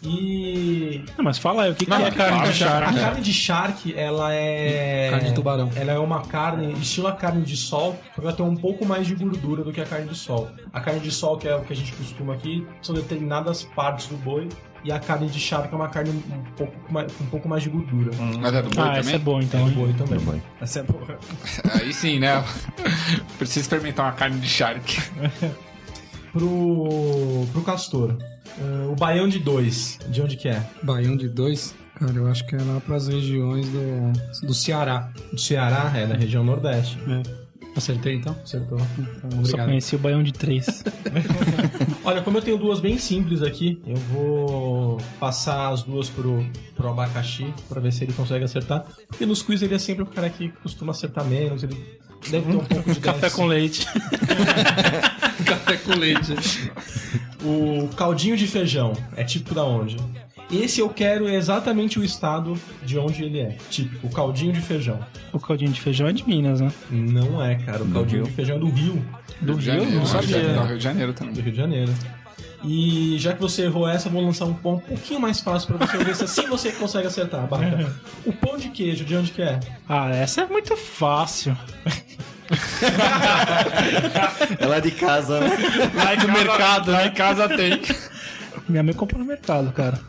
E 0.04 1.04
Não, 1.18 1.26
mas 1.26 1.40
fala 1.40 1.64
aí, 1.64 1.72
o 1.72 1.76
que, 1.76 1.88
que 1.88 1.92
é 1.92 2.12
carne 2.12 2.38
fala, 2.38 2.52
de 2.52 2.54
charque? 2.54 3.00
A 3.00 3.02
carne 3.02 3.22
de 3.22 3.34
charque, 3.34 3.94
ela 3.98 4.32
é. 4.32 5.10
Carne 5.10 5.30
de 5.30 5.34
tubarão. 5.34 5.72
Ela 5.76 5.94
é 5.94 5.98
uma 5.98 6.22
carne, 6.22 6.72
estilo 6.74 7.08
a 7.08 7.14
carne 7.14 7.42
de 7.42 7.58
sol, 7.58 8.00
só 8.16 8.22
que 8.22 8.28
ela 8.28 8.36
tem 8.36 8.46
um 8.46 8.56
pouco 8.56 8.86
mais 8.86 9.08
de 9.08 9.16
gordura 9.16 9.64
do 9.64 9.74
que 9.74 9.82
a 9.82 9.86
carne 9.88 10.08
de 10.08 10.16
sol. 10.16 10.52
A 10.72 10.80
carne 10.80 11.00
de 11.00 11.10
sol, 11.10 11.36
que 11.36 11.48
é 11.48 11.56
o 11.56 11.62
que 11.62 11.74
a 11.74 11.76
gente 11.76 11.94
costuma 11.94 12.36
aqui, 12.36 12.64
são 12.80 12.94
determinadas 12.94 13.64
partes 13.64 14.06
do 14.06 14.18
boi. 14.18 14.50
E 14.84 14.92
a 14.92 15.00
carne 15.00 15.28
de 15.30 15.40
charque 15.40 15.74
é 15.74 15.78
uma 15.78 15.90
carne 15.90 16.10
um 16.10 16.44
pouco 16.56 16.74
mais, 16.92 17.12
com 17.14 17.24
um 17.24 17.28
pouco 17.28 17.48
mais 17.48 17.62
de 17.64 17.70
gordura. 17.70 18.10
Mas 18.40 18.54
é 18.54 18.62
do 18.64 18.70
boi 18.70 18.84
Ah, 18.84 18.98
essa 18.98 19.10
é 19.10 19.12
também? 19.14 19.20
boa 19.20 19.40
É 19.40 19.44
então. 19.44 19.64
do 19.64 19.70
hein? 19.70 19.76
boi 19.76 19.94
também. 19.94 20.20
Boi. 20.20 20.42
Essa 20.60 20.80
é 20.80 20.84
boa. 20.84 21.20
Aí 21.80 21.94
sim, 21.94 22.20
né? 22.20 22.44
Preciso 23.38 23.60
experimentar 23.62 24.06
uma 24.08 24.14
carne 24.14 24.40
de 24.40 24.48
charque. 24.48 24.98
Pro, 26.32 27.46
pro 27.52 27.62
Castor, 27.62 28.16
eh, 28.58 28.88
o 28.90 28.96
Baião 28.96 29.28
de 29.28 29.38
dois, 29.38 30.00
de 30.08 30.22
onde 30.22 30.38
que 30.38 30.48
é? 30.48 30.64
Baião 30.82 31.18
de 31.18 31.28
dois. 31.28 31.76
Cara, 32.00 32.14
eu 32.14 32.26
acho 32.28 32.48
que 32.48 32.56
é 32.56 32.60
lá 32.62 32.80
pras 32.80 33.10
regiões 33.10 33.68
do, 33.68 34.48
do 34.48 34.54
Ceará. 34.54 35.12
Do 35.32 35.38
Ceará, 35.38 35.92
é 35.94 36.08
da 36.08 36.16
região 36.16 36.42
Nordeste. 36.42 36.98
Acertei 37.76 38.16
então? 38.16 38.34
Acertou. 38.44 38.80
Então, 38.98 39.44
Só 39.46 39.58
conheci 39.58 39.96
o 39.96 40.00
baião 40.00 40.24
de 40.24 40.32
três. 40.32 40.84
Olha, 42.04 42.22
como 42.22 42.38
eu 42.38 42.42
tenho 42.42 42.58
duas 42.58 42.80
bem 42.80 42.98
simples 42.98 43.42
aqui, 43.42 43.82
eu 43.86 43.96
vou 43.98 44.61
passar 45.20 45.70
as 45.72 45.84
duas 45.84 46.10
pro, 46.10 46.46
pro 46.76 46.90
abacaxi 46.90 47.54
pra 47.70 47.80
ver 47.82 47.92
se 47.92 48.04
ele 48.04 48.14
consegue 48.14 48.44
acertar. 48.46 48.86
Porque 49.08 49.26
nos 49.26 49.42
quiz 49.42 49.62
ele 49.62 49.76
é 49.76 49.80
sempre 49.80 50.04
o 50.04 50.06
cara 50.08 50.30
que 50.30 50.50
costuma 50.64 50.92
acertar 50.92 51.26
menos, 51.26 51.64
ele 51.64 51.76
deve 52.30 52.52
ter 52.52 52.56
um 52.58 52.64
pouco 52.66 52.94
de 52.94 53.00
Café 53.02 53.30
com 53.30 53.46
leite. 53.46 53.86
Café 55.46 55.78
com 55.78 55.94
leite. 55.94 56.34
O 57.44 57.88
caldinho 57.96 58.38
de 58.38 58.48
feijão 58.48 58.94
é 59.16 59.24
típico 59.24 59.56
da 59.56 59.64
onde? 59.64 59.98
Esse 60.52 60.82
eu 60.82 60.90
quero 60.90 61.30
exatamente 61.30 61.98
o 61.98 62.04
estado 62.04 62.58
de 62.86 63.00
onde 63.00 63.24
ele 63.24 63.40
é. 63.40 63.58
Típico, 63.70 64.06
o 64.06 64.10
caldinho 64.10 64.52
de 64.52 64.60
feijão. 64.60 65.00
O 65.32 65.40
caldinho 65.40 65.72
de 65.72 65.80
feijão 65.80 66.08
é 66.08 66.14
de 66.14 66.28
Minas, 66.28 66.60
né? 66.60 66.70
Não 66.92 67.42
é, 67.42 67.56
cara. 67.56 67.82
O 67.84 67.90
caldinho 67.90 68.24
de 68.24 68.32
feijão 68.32 68.58
é 68.58 68.60
do 68.60 68.70
Rio. 68.70 69.02
Do 69.40 69.54
Rio? 69.54 69.62
Janeiro, 69.62 69.92
Não 69.92 70.06
sabia. 70.06 70.38
é 70.38 70.54
do 70.54 70.64
Rio 70.66 70.78
de 70.78 70.84
Janeiro 70.84 71.14
Do 71.14 71.16
também. 71.16 71.36
Rio 71.36 71.52
de 71.52 71.58
Janeiro. 71.58 71.94
E 72.64 73.16
já 73.18 73.34
que 73.34 73.42
você 73.42 73.64
errou 73.64 73.88
essa, 73.88 74.08
eu 74.08 74.12
vou 74.12 74.22
lançar 74.24 74.46
um 74.46 74.54
pão 74.54 74.74
um 74.76 74.80
pouquinho 74.80 75.20
mais 75.20 75.40
fácil 75.40 75.76
pra 75.76 75.88
você 75.88 75.98
ver 76.04 76.16
se 76.16 76.24
assim 76.26 76.46
você 76.48 76.72
consegue 76.72 77.08
acertar, 77.08 77.48
Baca. 77.48 77.92
O 78.26 78.32
pão 78.32 78.56
de 78.58 78.70
queijo, 78.70 79.04
de 79.04 79.16
onde 79.16 79.32
que 79.32 79.42
é? 79.42 79.60
Ah, 79.90 80.10
essa 80.12 80.42
é 80.42 80.46
muito 80.46 80.78
fácil. 80.78 81.58
Ela 84.60 84.78
é 84.78 84.82
de 84.82 84.92
casa, 84.92 85.40
né? 85.40 85.50
Lá 85.96 86.16
do 86.16 86.28
mercado, 86.32 86.92
Lá 86.92 86.98
né? 87.00 87.08
em 87.08 87.12
casa 87.12 87.48
tem. 87.50 87.82
Minha 88.68 88.84
mãe 88.84 88.94
comprou 88.94 89.20
no 89.20 89.26
mercado, 89.26 89.72
cara. 89.72 90.00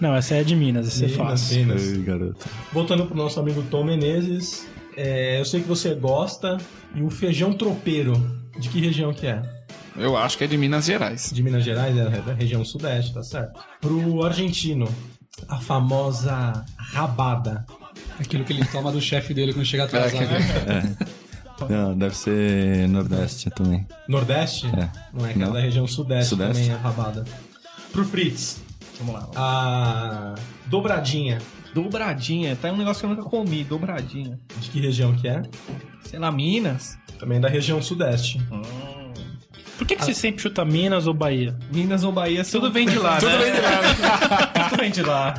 Não, 0.00 0.14
essa 0.14 0.34
é 0.34 0.42
de 0.44 0.54
Minas, 0.56 0.86
essa 0.88 1.04
é 1.04 1.08
Minas, 1.08 1.26
fácil. 1.26 1.58
Minas. 1.58 1.82
Ai, 1.92 1.98
garoto. 2.02 2.46
Voltando 2.72 3.06
pro 3.06 3.16
nosso 3.16 3.38
amigo 3.40 3.62
Tom 3.70 3.84
Menezes, 3.84 4.66
é, 4.96 5.40
eu 5.40 5.44
sei 5.44 5.60
que 5.60 5.68
você 5.68 5.94
gosta. 5.94 6.56
E 6.94 7.02
o 7.02 7.10
feijão 7.10 7.52
tropeiro, 7.52 8.12
de 8.58 8.68
que 8.68 8.80
região 8.80 9.12
que 9.12 9.26
é? 9.26 9.42
Eu 10.00 10.16
acho 10.16 10.36
que 10.38 10.44
é 10.44 10.46
de 10.46 10.56
Minas 10.56 10.84
Gerais. 10.84 11.30
De 11.32 11.42
Minas 11.42 11.64
Gerais, 11.64 11.96
é 11.96 12.20
da 12.20 12.32
região 12.32 12.64
sudeste, 12.64 13.12
tá 13.14 13.22
certo? 13.22 13.60
Pro 13.80 14.24
argentino, 14.24 14.88
a 15.48 15.58
famosa 15.58 16.64
rabada. 16.76 17.64
Aquilo 18.18 18.44
que 18.44 18.52
ele 18.52 18.64
toma 18.66 18.90
do 18.92 19.00
chefe 19.00 19.32
dele 19.34 19.52
quando 19.52 19.66
chega 19.66 19.84
atrasado. 19.84 20.22
É, 20.24 21.06
que- 21.66 21.72
Não, 21.72 21.96
deve 21.96 22.16
ser 22.16 22.88
Nordeste 22.88 23.50
também. 23.50 23.86
Nordeste? 24.08 24.66
É. 24.68 24.88
Não 25.12 25.26
é, 25.26 25.32
cara, 25.34 25.46
Não? 25.46 25.52
da 25.52 25.60
região 25.60 25.86
sudeste, 25.86 26.30
Sudeste? 26.30 26.62
também 26.62 26.70
é 26.70 26.76
rabada. 26.76 27.24
Pro 27.92 28.04
Fritz, 28.04 28.60
Vamos 28.98 29.14
lá. 29.14 29.28
a 29.36 30.34
dobradinha, 30.66 31.38
Dobradinha. 31.74 32.56
Tá 32.56 32.72
um 32.72 32.76
negócio 32.76 33.00
que 33.00 33.06
eu 33.06 33.16
nunca 33.16 33.28
comi. 33.28 33.62
Dobradinha. 33.62 34.38
de 34.58 34.70
que 34.70 34.80
região 34.80 35.14
que 35.14 35.28
é? 35.28 35.42
Sei 36.02 36.18
lá, 36.18 36.30
Minas. 36.32 36.98
Também 37.18 37.38
é 37.38 37.40
da 37.40 37.48
região 37.48 37.80
sudeste. 37.80 38.40
Por 39.80 39.86
que, 39.86 39.96
que 39.96 40.04
você 40.04 40.12
sempre 40.12 40.42
chuta 40.42 40.62
Minas 40.62 41.06
ou 41.06 41.14
Bahia? 41.14 41.56
Minas 41.72 42.04
ou 42.04 42.12
Bahia. 42.12 42.44
são- 42.44 42.60
Tudo 42.60 42.70
vem 42.70 42.86
de 42.86 42.98
lá, 42.98 43.16
Tudo 43.18 43.30
né? 43.30 43.38
vem 43.38 43.52
de 43.54 43.60
lá. 43.62 44.46
Tudo 44.68 44.76
vem 44.78 44.90
de 44.90 45.02
lá. 45.02 45.34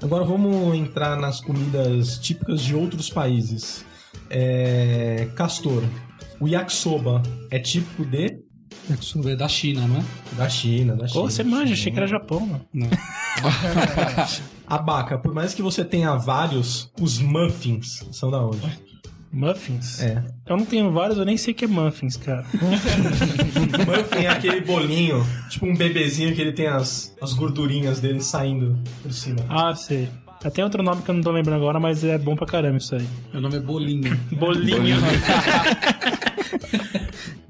Agora 0.00 0.24
vamos 0.24 0.76
entrar 0.76 1.16
nas 1.16 1.40
comidas 1.40 2.18
típicas 2.18 2.60
de 2.60 2.76
outros 2.76 3.10
países. 3.10 3.84
É... 4.30 5.28
Castor. 5.34 5.82
O 6.38 6.46
yakisoba 6.46 7.20
é 7.50 7.58
típico 7.58 8.04
de... 8.04 8.38
Isso 9.00 9.28
é 9.28 9.34
da 9.34 9.48
China, 9.48 9.88
não 9.88 9.96
é? 9.98 10.04
Da 10.36 10.48
China, 10.48 10.94
da 10.94 11.08
China. 11.08 11.20
Pô, 11.22 11.28
você 11.28 11.42
manja, 11.42 11.72
achei 11.74 11.90
que 11.90 11.98
era 11.98 12.06
Japão, 12.06 12.40
mano. 12.46 12.64
Abaca, 14.66 15.18
por 15.18 15.34
mais 15.34 15.52
que 15.52 15.62
você 15.62 15.84
tenha 15.84 16.14
vários, 16.16 16.90
os 17.00 17.18
muffins 17.18 18.06
são 18.12 18.30
da 18.30 18.38
onde? 18.44 18.60
Muffins? 19.32 20.02
É. 20.02 20.22
Eu 20.46 20.58
não 20.58 20.66
tenho 20.66 20.92
vários, 20.92 21.16
eu 21.16 21.24
nem 21.24 21.38
sei 21.38 21.52
o 21.52 21.56
que 21.56 21.64
é 21.64 21.68
muffins, 21.68 22.16
cara. 22.16 22.44
Muffin 22.52 24.24
é 24.24 24.28
aquele 24.28 24.60
bolinho, 24.60 25.26
tipo 25.48 25.64
um 25.64 25.74
bebezinho 25.74 26.34
que 26.34 26.40
ele 26.40 26.52
tem 26.52 26.66
as, 26.66 27.16
as 27.20 27.32
gordurinhas 27.32 27.98
dele 27.98 28.20
saindo 28.20 28.78
por 29.02 29.12
cima. 29.12 29.38
Ah, 29.48 29.74
sei. 29.74 30.08
Até 30.44 30.62
outro 30.62 30.82
nome 30.82 31.02
que 31.02 31.10
eu 31.10 31.14
não 31.14 31.22
tô 31.22 31.30
lembrando 31.30 31.56
agora, 31.56 31.80
mas 31.80 32.04
é 32.04 32.18
bom 32.18 32.36
pra 32.36 32.46
caramba 32.46 32.76
isso 32.76 32.94
aí. 32.94 33.06
Meu 33.32 33.40
nome 33.40 33.56
é 33.56 33.60
Bolinho. 33.60 34.20
Bolinho. 34.32 34.96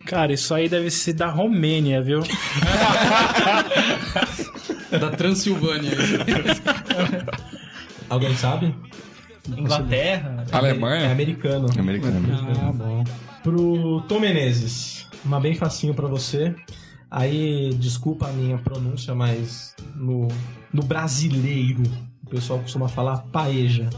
Cara, 0.06 0.32
isso 0.32 0.54
aí 0.54 0.68
deve 0.68 0.90
ser 0.90 1.14
da 1.14 1.28
Romênia, 1.30 2.02
viu? 2.02 2.20
É 4.90 4.98
da 4.98 5.10
Transilvânia. 5.10 5.92
Alguém 8.10 8.36
sabe? 8.36 8.74
Inglaterra. 9.48 10.44
É 10.50 10.56
Alemanha? 10.56 11.10
americano. 11.10 11.68
Americano. 11.78 12.28
Ah, 12.60 12.72
bom. 12.72 13.04
Pro 13.42 14.02
Tom 14.02 14.20
Menezes, 14.20 15.06
uma 15.24 15.40
bem 15.40 15.54
facinho 15.54 15.94
pra 15.94 16.06
você. 16.06 16.54
Aí, 17.10 17.74
desculpa 17.74 18.28
a 18.28 18.32
minha 18.32 18.56
pronúncia, 18.56 19.14
mas 19.14 19.74
no, 19.94 20.28
no 20.72 20.82
brasileiro, 20.82 21.82
o 22.24 22.30
pessoal 22.30 22.58
costuma 22.60 22.88
falar 22.88 23.18
paeja. 23.32 23.90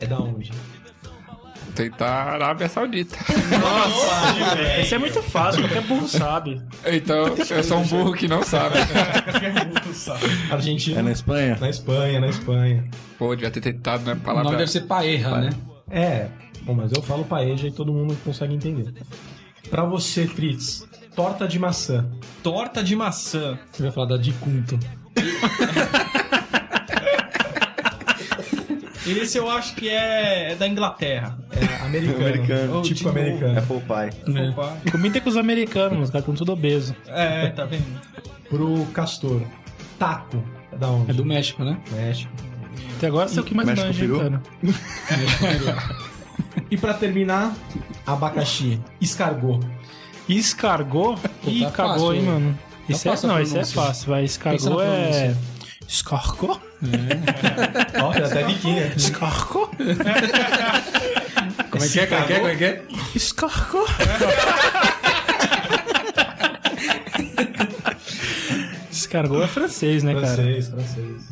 É 0.00 0.06
da 0.06 0.18
onde? 0.18 0.50
Tentar 1.78 2.32
Arábia 2.32 2.68
Saudita. 2.68 3.16
Nossa, 3.60 4.80
Isso 4.80 4.96
é 4.96 4.98
muito 4.98 5.22
fácil, 5.22 5.62
qualquer 5.62 5.82
burro 5.82 6.08
sabe. 6.08 6.60
Então, 6.84 7.36
eu 7.50 7.62
sou 7.62 7.78
um 7.78 7.86
burro 7.86 8.14
que 8.14 8.26
não 8.26 8.42
sabe. 8.42 8.78
Argentina. 10.50 10.98
É 10.98 11.02
na 11.04 11.12
Espanha? 11.12 11.56
Na 11.60 11.70
Espanha, 11.70 12.20
na 12.20 12.26
Espanha. 12.26 12.84
Pô, 13.16 13.32
devia 13.32 13.48
ter 13.52 13.60
tentado, 13.60 14.04
né? 14.04 14.14
O 14.14 14.16
Palavra. 14.16 14.42
nome 14.42 14.56
deve 14.56 14.72
ser 14.72 14.80
Paerra, 14.86 15.38
né? 15.40 15.50
É, 15.88 16.26
bom, 16.62 16.74
mas 16.74 16.90
eu 16.90 17.00
falo 17.00 17.24
paeja 17.24 17.68
e 17.68 17.70
todo 17.70 17.92
mundo 17.92 18.16
consegue 18.24 18.52
entender. 18.54 18.92
Pra 19.70 19.84
você, 19.84 20.26
Fritz, 20.26 20.84
torta 21.14 21.46
de 21.46 21.60
maçã. 21.60 22.10
Torta 22.42 22.82
de 22.82 22.96
maçã. 22.96 23.56
Você 23.70 23.84
vai 23.84 23.92
falar 23.92 24.08
da 24.08 24.16
Dicunto. 24.16 24.76
Esse 29.12 29.38
eu 29.38 29.50
acho 29.50 29.74
que 29.74 29.88
é, 29.88 30.52
é 30.52 30.54
da 30.54 30.66
Inglaterra. 30.66 31.38
É 31.50 31.84
americano. 31.84 32.26
Americano. 32.26 32.78
Oh, 32.78 32.82
Tipo 32.82 33.08
americano. 33.08 33.58
Apple 33.58 33.80
Pie. 33.80 34.48
Opa. 34.50 34.76
Comida 34.90 35.20
com 35.20 35.28
os 35.28 35.36
americanos, 35.36 36.04
os 36.04 36.10
caras 36.10 36.22
estão 36.22 36.34
tudo 36.34 36.52
obeso. 36.52 36.94
É, 37.06 37.48
tá 37.48 37.64
vendo? 37.64 37.84
Pro 38.48 38.86
Castor, 38.92 39.42
taco. 39.98 40.42
É 40.72 40.76
da 40.76 40.88
onde? 40.88 41.10
É 41.10 41.14
do 41.14 41.24
México, 41.24 41.64
né? 41.64 41.78
México. 41.92 42.32
Até 42.96 43.06
agora 43.06 43.28
você 43.28 43.38
é 43.38 43.42
o 43.42 43.44
que 43.44 43.54
mais 43.54 43.68
México 43.68 44.14
manja, 44.14 44.18
cara. 44.18 44.42
E 46.70 46.76
pra 46.76 46.94
terminar, 46.94 47.54
abacaxi. 48.06 48.80
Escargot. 49.00 49.60
Escargot? 50.28 51.18
Ih, 51.46 51.64
tá 51.64 51.70
cagou, 51.70 51.94
fácil, 51.94 52.14
hein, 52.14 52.22
mano. 52.22 52.58
Isso 52.88 53.08
é, 53.08 53.26
não, 53.26 53.40
isso 53.40 53.56
é 53.56 53.64
fácil, 53.64 54.08
vai. 54.08 54.22
Pensa 54.22 54.44
na 54.48 54.54
Escargot 54.54 54.82
é. 54.82 55.36
Pronúncia. 55.88 55.98
Escargot? 55.98 56.60
Ó, 58.00 58.10
até 58.10 58.44
biquinho. 58.44 58.92
Escargot? 58.96 59.70
Como 61.70 61.84
é 61.84 61.88
que 61.88 62.00
é? 62.00 62.06
Como 62.06 62.20
é 62.20 62.26
que 62.26 62.32
é? 62.32 62.36
Como 62.38 62.48
é 62.48 62.56
que 62.56 62.64
é? 62.64 62.82
Escargot? 63.14 63.86
Escargot 68.90 69.42
é 69.42 69.46
francês, 69.46 70.02
né, 70.02 70.14
cara? 70.14 70.26
Francês, 70.26 70.68
francês. 70.68 71.22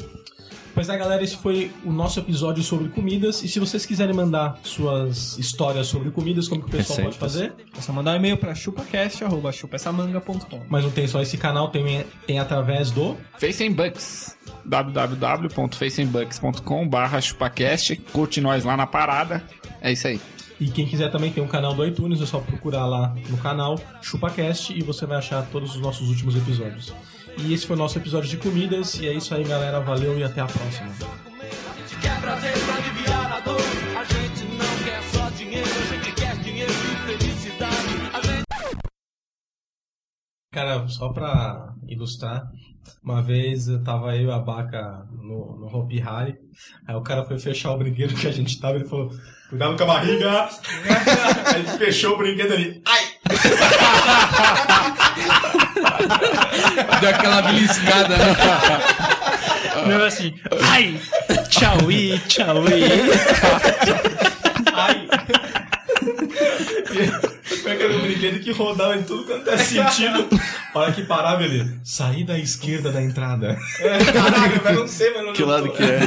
Pois 0.77 0.89
é, 0.91 0.99
galera, 0.99 1.25
esse 1.25 1.39
foi 1.39 1.73
o 1.87 1.91
nosso 1.91 2.21
episódio 2.21 2.63
sobre 2.63 2.91
comidas. 2.91 3.43
E 3.43 3.49
se 3.49 3.59
vocês 3.59 3.87
quiserem 3.87 4.15
mandar 4.15 4.59
suas 4.63 5.39
histórias 5.39 5.87
sobre 5.87 6.11
comidas, 6.11 6.49
como 6.49 6.61
que 6.61 6.69
o 6.69 6.71
pessoal 6.71 6.99
pode 6.99 7.19
Receitas. 7.19 7.33
fazer? 7.33 7.55
É 7.79 7.81
só 7.81 7.95
mandar 7.95 8.13
um 8.13 8.17
e-mail 8.17 8.37
pra 8.37 8.55
chupacast.chupessamanga.com. 8.55 10.61
Mas 10.69 10.85
não 10.85 10.91
tem 10.91 11.09
só 11.09 11.23
esse 11.23 11.39
canal, 11.39 11.69
tem, 11.69 12.05
tem 12.27 12.39
através 12.39 12.91
do. 12.91 13.17
Facebooks. 13.39 14.37
www.facebooks.com 14.67 16.87
barra 16.87 17.23
chupacast. 17.23 17.97
Curte 18.13 18.43
nós 18.43 18.63
lá 18.63 18.77
na 18.77 18.87
parada. 18.87 19.43
É 19.81 19.93
isso 19.93 20.09
aí. 20.09 20.21
E 20.61 20.69
quem 20.69 20.85
quiser 20.85 21.11
também 21.11 21.33
tem 21.33 21.43
um 21.43 21.49
canal 21.49 21.73
do 21.73 21.87
iTunes, 21.87 22.21
é 22.21 22.27
só 22.27 22.39
procurar 22.39 22.85
lá 22.85 23.17
no 23.31 23.39
canal 23.39 23.81
ChupaCast 24.03 24.79
e 24.79 24.83
você 24.83 25.07
vai 25.07 25.17
achar 25.17 25.43
todos 25.47 25.75
os 25.75 25.81
nossos 25.81 26.11
últimos 26.11 26.37
episódios. 26.37 26.93
E 27.39 27.53
esse 27.53 27.67
foi 27.67 27.77
o 27.77 27.79
nosso 27.79 27.99
episódio 27.99 28.29
de 28.29 28.37
comidas. 28.39 28.95
E 28.95 29.09
é 29.09 29.13
isso 29.13 29.35
aí, 29.35 29.45
galera. 29.45 29.81
Valeu 29.81 30.19
e 30.19 30.25
até 30.25 30.41
a 30.41 30.47
próxima. 30.47 30.89
Gente 30.89 31.97
gente 35.41 36.11
gente 36.11 37.25
gente 37.25 37.57
Cara, 40.53 40.89
só 40.89 41.11
pra 41.11 41.75
ilustrar, 41.87 42.51
uma 43.05 43.23
vez 43.23 43.69
eu 43.69 43.85
tava 43.85 44.17
eu 44.17 44.29
e 44.29 44.33
a 44.33 44.39
Baca 44.39 45.07
no, 45.13 45.59
no 45.59 45.67
Hopi 45.67 46.01
Hari, 46.01 46.35
aí 46.89 46.95
o 46.95 47.03
cara 47.03 47.27
foi 47.27 47.39
fechar 47.39 47.73
o 47.73 47.77
brinquedo 47.77 48.15
que 48.15 48.27
a 48.27 48.33
gente 48.33 48.59
tava, 48.59 48.77
ele 48.77 48.89
falou, 48.89 49.11
cuidado 49.51 49.77
com 49.77 49.83
a 49.83 49.87
barriga! 49.87 50.49
aí 51.53 51.61
ele 51.61 51.69
fechou 51.77 52.15
o 52.15 52.17
brinquedo 52.17 52.55
ali, 52.55 52.83
ai! 52.87 53.05
Deu 57.01 57.11
aquela 57.11 57.43
beliscada, 57.43 58.17
né? 58.17 58.37
Meu 59.87 60.05
assim, 60.05 60.35
ai, 60.63 61.01
tchauí, 61.49 62.19
tchauí. 62.29 62.83
Ai! 64.75 65.09
Foi 67.63 67.73
aquele 67.73 67.99
brinquedo 67.99 68.41
que 68.41 68.53
rodava 68.53 68.97
em 68.97 69.03
tudo 69.03 69.25
quanto 69.25 69.51
é 69.51 69.57
sentido. 69.57 70.29
A 70.75 70.79
hora 70.79 70.93
que 70.93 71.03
parava 71.03 71.43
ele, 71.43 71.79
saí 71.85 72.25
da 72.25 72.39
esquerda 72.39 72.91
da 72.93 73.03
entrada. 73.03 73.57
Caraca, 74.13 74.71
eu 74.71 74.81
não 74.81 74.89
sei, 74.89 75.13
mas 75.15 75.25
não 75.25 75.33
Que 75.33 75.45
lado 75.45 75.73
que 75.73 75.83
é? 75.83 76.01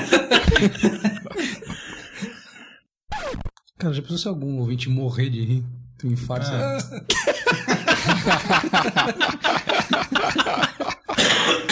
Cara, 3.78 3.94
já 3.94 4.02
pensou 4.02 4.18
se 4.18 4.28
algum 4.28 4.58
ouvinte 4.60 4.90
morrer 4.90 5.30
de 5.30 5.42
rir? 5.44 5.64
Tu 6.00 6.08
infarto. 6.08 6.50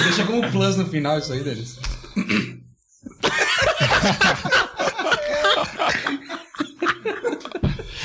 Deixa 0.04 0.26
como 0.26 0.50
plus 0.52 0.78
no 0.78 0.86
final 0.86 1.18
isso 1.18 1.34
aí 1.34 1.44
deles. 1.44 1.80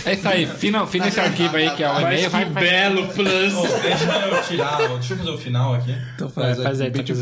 É 0.05 0.15
isso 0.15 0.29
aí, 0.29 0.47
fina, 0.47 0.87
fina 0.87 1.09
esse 1.09 1.21
arquivo 1.21 1.57
aí 1.57 1.71
que 1.77 1.83
é 1.83 1.91
o 1.91 2.01
e-mail. 2.01 2.31
Vai, 2.31 2.45
vai, 2.47 2.63
Belo 2.65 3.09
plus. 3.09 3.55
Ô, 3.55 3.63
deixa 3.81 4.05
eu 4.05 4.43
tirar, 4.43 4.77
deixa 4.89 5.15
eu 5.15 5.19
fazer 5.19 5.31
o 5.31 5.39
final 5.39 5.75
aqui. 5.75 5.95
Então 6.15 6.29
faz, 6.29 6.63
Faz 6.63 6.81
aí, 6.81 6.91
tá 6.91 7.03
que- 7.03 7.13